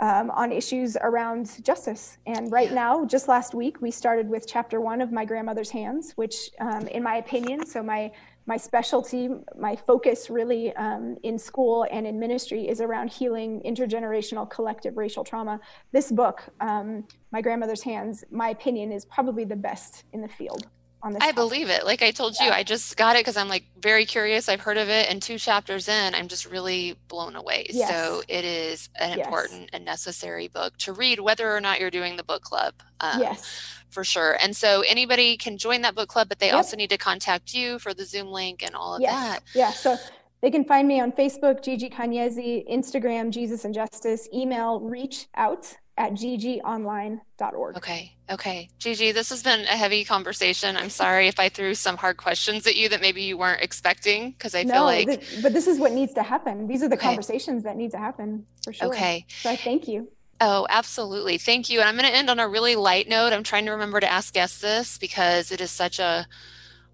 um, 0.00 0.30
on 0.30 0.50
issues 0.50 0.96
around 1.02 1.62
justice. 1.64 2.18
And 2.26 2.50
right 2.50 2.72
now, 2.72 3.04
just 3.04 3.28
last 3.28 3.54
week, 3.54 3.80
we 3.80 3.90
started 3.90 4.28
with 4.28 4.46
chapter 4.46 4.80
one 4.80 5.00
of 5.00 5.12
My 5.12 5.24
Grandmother's 5.24 5.70
Hands, 5.70 6.12
which, 6.16 6.50
um, 6.58 6.86
in 6.88 7.02
my 7.02 7.16
opinion, 7.16 7.66
so 7.66 7.82
my 7.82 8.10
my 8.46 8.56
specialty, 8.56 9.28
my 9.56 9.76
focus 9.76 10.28
really 10.28 10.74
um, 10.74 11.16
in 11.22 11.38
school 11.38 11.86
and 11.92 12.04
in 12.04 12.18
ministry 12.18 12.68
is 12.68 12.80
around 12.80 13.08
healing 13.12 13.62
intergenerational 13.64 14.50
collective 14.50 14.96
racial 14.96 15.22
trauma. 15.22 15.60
This 15.92 16.10
book, 16.10 16.42
um, 16.60 17.06
My 17.30 17.42
Grandmother's 17.42 17.82
Hands, 17.82 18.24
my 18.32 18.48
opinion, 18.48 18.90
is 18.90 19.04
probably 19.04 19.44
the 19.44 19.54
best 19.54 20.02
in 20.12 20.20
the 20.20 20.26
field 20.28 20.66
on 21.02 21.12
this. 21.12 21.22
I 21.22 21.26
topic. 21.26 21.36
believe 21.36 21.70
it. 21.70 21.84
Like 21.84 22.02
I 22.02 22.10
told 22.10 22.38
you, 22.40 22.50
I 22.50 22.62
just 22.62 22.96
got 22.96 23.16
it 23.16 23.20
because 23.20 23.36
I'm 23.36 23.48
like 23.48 23.64
very 23.80 24.04
curious. 24.04 24.48
I've 24.48 24.60
heard 24.60 24.76
of 24.76 24.88
it, 24.88 25.10
and 25.10 25.22
two 25.22 25.38
chapters 25.38 25.88
in, 25.88 26.14
I'm 26.14 26.28
just 26.28 26.46
really 26.46 26.96
blown 27.08 27.36
away. 27.36 27.66
Yes. 27.70 27.90
So 27.90 28.22
it 28.28 28.44
is 28.44 28.88
an 28.98 29.18
yes. 29.18 29.26
important 29.26 29.70
and 29.72 29.84
necessary 29.84 30.48
book 30.48 30.76
to 30.78 30.92
read, 30.92 31.20
whether 31.20 31.54
or 31.54 31.60
not 31.60 31.80
you're 31.80 31.90
doing 31.90 32.16
the 32.16 32.24
book 32.24 32.42
club. 32.42 32.74
Um, 33.00 33.20
yes. 33.20 33.74
For 33.90 34.04
sure. 34.04 34.38
And 34.40 34.54
so 34.54 34.82
anybody 34.86 35.36
can 35.36 35.58
join 35.58 35.82
that 35.82 35.96
book 35.96 36.08
club, 36.08 36.28
but 36.28 36.38
they 36.38 36.46
yep. 36.46 36.56
also 36.56 36.76
need 36.76 36.90
to 36.90 36.96
contact 36.96 37.52
you 37.52 37.80
for 37.80 37.92
the 37.92 38.04
Zoom 38.04 38.28
link 38.28 38.62
and 38.62 38.74
all 38.76 38.94
of 38.94 39.00
yes. 39.00 39.12
that. 39.12 39.42
Yeah. 39.52 39.70
So 39.72 39.96
they 40.42 40.50
can 40.50 40.64
find 40.64 40.86
me 40.86 41.00
on 41.00 41.10
Facebook, 41.12 41.62
Gigi 41.62 41.90
Kanyezi, 41.90 42.70
Instagram, 42.70 43.30
Jesus 43.30 43.64
and 43.64 43.74
Justice, 43.74 44.28
email 44.32 44.78
reach 44.80 45.26
out 45.34 45.76
at 46.00 46.14
gigionline.org. 46.14 47.76
Okay. 47.76 48.16
Okay. 48.30 48.70
Gigi, 48.78 49.12
this 49.12 49.28
has 49.28 49.42
been 49.42 49.60
a 49.60 49.76
heavy 49.76 50.02
conversation. 50.02 50.74
I'm 50.74 50.88
sorry 50.88 51.28
if 51.28 51.38
I 51.38 51.50
threw 51.50 51.74
some 51.74 51.98
hard 51.98 52.16
questions 52.16 52.66
at 52.66 52.74
you 52.74 52.88
that 52.88 53.02
maybe 53.02 53.22
you 53.22 53.36
weren't 53.36 53.62
expecting 53.62 54.30
because 54.30 54.54
I 54.54 54.62
no, 54.62 54.72
feel 54.72 54.84
like. 54.84 55.06
Th- 55.08 55.42
but 55.42 55.52
this 55.52 55.66
is 55.66 55.78
what 55.78 55.92
needs 55.92 56.14
to 56.14 56.22
happen. 56.22 56.66
These 56.66 56.82
are 56.82 56.88
the 56.88 56.96
okay. 56.96 57.06
conversations 57.06 57.64
that 57.64 57.76
need 57.76 57.90
to 57.90 57.98
happen 57.98 58.46
for 58.64 58.72
sure. 58.72 58.88
Okay. 58.88 59.26
So 59.42 59.50
I 59.50 59.56
thank 59.56 59.86
you. 59.86 60.08
Oh, 60.40 60.66
absolutely. 60.70 61.36
Thank 61.36 61.68
you. 61.68 61.80
And 61.80 61.88
I'm 61.88 61.96
going 61.96 62.10
to 62.10 62.16
end 62.16 62.30
on 62.30 62.40
a 62.40 62.48
really 62.48 62.76
light 62.76 63.06
note. 63.06 63.34
I'm 63.34 63.42
trying 63.42 63.66
to 63.66 63.72
remember 63.72 64.00
to 64.00 64.10
ask 64.10 64.32
guests 64.32 64.58
this 64.58 64.96
because 64.96 65.52
it 65.52 65.60
is 65.60 65.70
such 65.70 65.98
a 65.98 66.26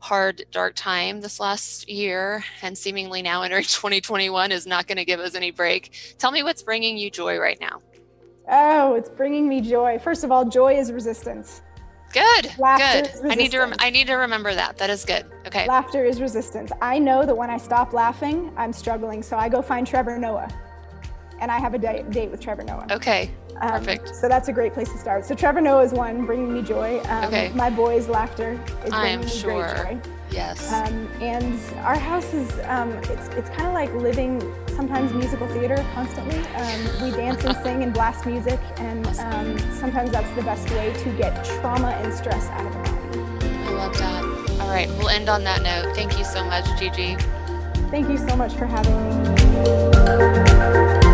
hard, 0.01 0.45
dark 0.51 0.75
time 0.75 1.21
this 1.21 1.39
last 1.39 1.89
year, 1.89 2.45
and 2.61 2.77
seemingly 2.77 3.23
now 3.23 3.43
entering 3.43 3.63
2021 3.69 4.51
is 4.51 4.67
not 4.67 4.89
going 4.89 4.99
to 4.99 5.05
give 5.05 5.21
us 5.21 5.37
any 5.37 5.53
break. 5.53 6.17
Tell 6.19 6.33
me 6.33 6.43
what's 6.43 6.65
bringing 6.65 6.99
you 6.99 7.09
joy 7.09 7.39
right 7.39 7.61
now. 7.61 7.83
Oh, 8.49 8.95
it's 8.95 9.09
bringing 9.09 9.49
me 9.49 9.61
joy. 9.61 9.99
First 9.99 10.25
of 10.25 10.31
all, 10.31 10.45
joy 10.45 10.79
is 10.79 10.93
resistance. 10.93 11.63
Good. 12.13 12.59
Laughter 12.59 13.11
good. 13.21 13.31
I 13.31 13.35
need 13.35 13.51
to 13.51 13.59
rem- 13.59 13.75
I 13.79 13.91
need 13.91 14.07
to 14.07 14.15
remember 14.15 14.55
that. 14.55 14.79
That 14.79 14.91
is 14.91 15.05
good. 15.05 15.27
Okay. 15.47 15.67
Laughter 15.67 16.05
is 16.05 16.21
resistance. 16.21 16.71
I 16.81 16.99
know 16.99 17.27
that 17.27 17.37
when 17.37 17.51
I 17.51 17.57
stop 17.57 17.93
laughing, 17.93 18.53
I'm 18.57 18.73
struggling, 18.73 19.23
so 19.23 19.37
I 19.37 19.49
go 19.49 19.61
find 19.61 19.87
Trevor 19.87 20.19
Noah, 20.19 20.49
and 21.41 21.51
I 21.51 21.59
have 21.59 21.75
a 21.75 21.79
date, 21.79 22.11
date 22.11 22.31
with 22.31 22.41
Trevor 22.41 22.63
Noah. 22.63 22.87
Okay. 22.91 23.31
Um, 23.61 23.71
Perfect. 23.73 24.15
So 24.15 24.29
that's 24.29 24.49
a 24.49 24.53
great 24.53 24.73
place 24.73 24.91
to 24.93 24.99
start. 24.99 25.25
So 25.25 25.35
Trevor 25.35 25.61
Noah 25.61 25.83
is 25.83 25.93
one 25.93 26.25
bringing 26.27 26.55
me 26.55 26.63
joy. 26.63 27.01
Um, 27.07 27.25
okay. 27.25 27.51
My 27.55 27.71
boys' 27.71 28.09
laughter 28.09 28.61
is 28.85 28.91
bringing 28.93 29.21
me 29.21 29.29
sure. 29.29 29.75
great 29.75 30.03
joy. 30.03 30.11
Yes. 30.31 30.73
Um, 30.73 31.09
and 31.21 31.59
our 31.79 31.99
house 31.99 32.33
is 32.33 32.51
um, 32.65 32.93
it's 33.05 33.29
it's 33.29 33.49
kind 33.51 33.67
of 33.67 33.75
like 33.75 33.93
living 33.95 34.41
sometimes 34.77 35.13
musical 35.15 35.49
theater 35.49 35.85
constantly. 35.95 36.39
Um, 36.55 37.03
we 37.03 37.11
dance 37.11 37.43
and 37.45 37.57
sing 37.65 37.83
and 37.83 37.93
blast 37.93 38.27
music, 38.27 38.61
and 38.77 39.07
um, 39.19 39.59
sometimes 39.73 40.11
that's 40.11 40.31
the 40.37 40.43
best 40.43 40.69
way 40.71 40.93
to 40.93 41.17
get 41.17 41.45
trauma 41.45 41.89
and 42.03 42.13
stress 42.13 42.49
out 42.51 42.67
of 42.67 42.73
the 42.73 42.79
body. 42.79 43.19
I 43.65 43.71
love 43.71 43.99
that. 43.99 44.61
All 44.61 44.69
right, 44.69 44.89
we'll 44.99 45.09
end 45.09 45.29
on 45.29 45.43
that 45.45 45.63
note. 45.63 45.97
Thank 45.97 46.19
you 46.19 46.25
so 46.25 46.45
much, 46.45 46.67
Gigi. 46.79 47.17
Thank 47.91 48.09
you 48.09 48.19
so 48.19 48.37
much 48.37 48.53
for 48.55 48.67
having 48.67 48.95
me. 51.01 51.06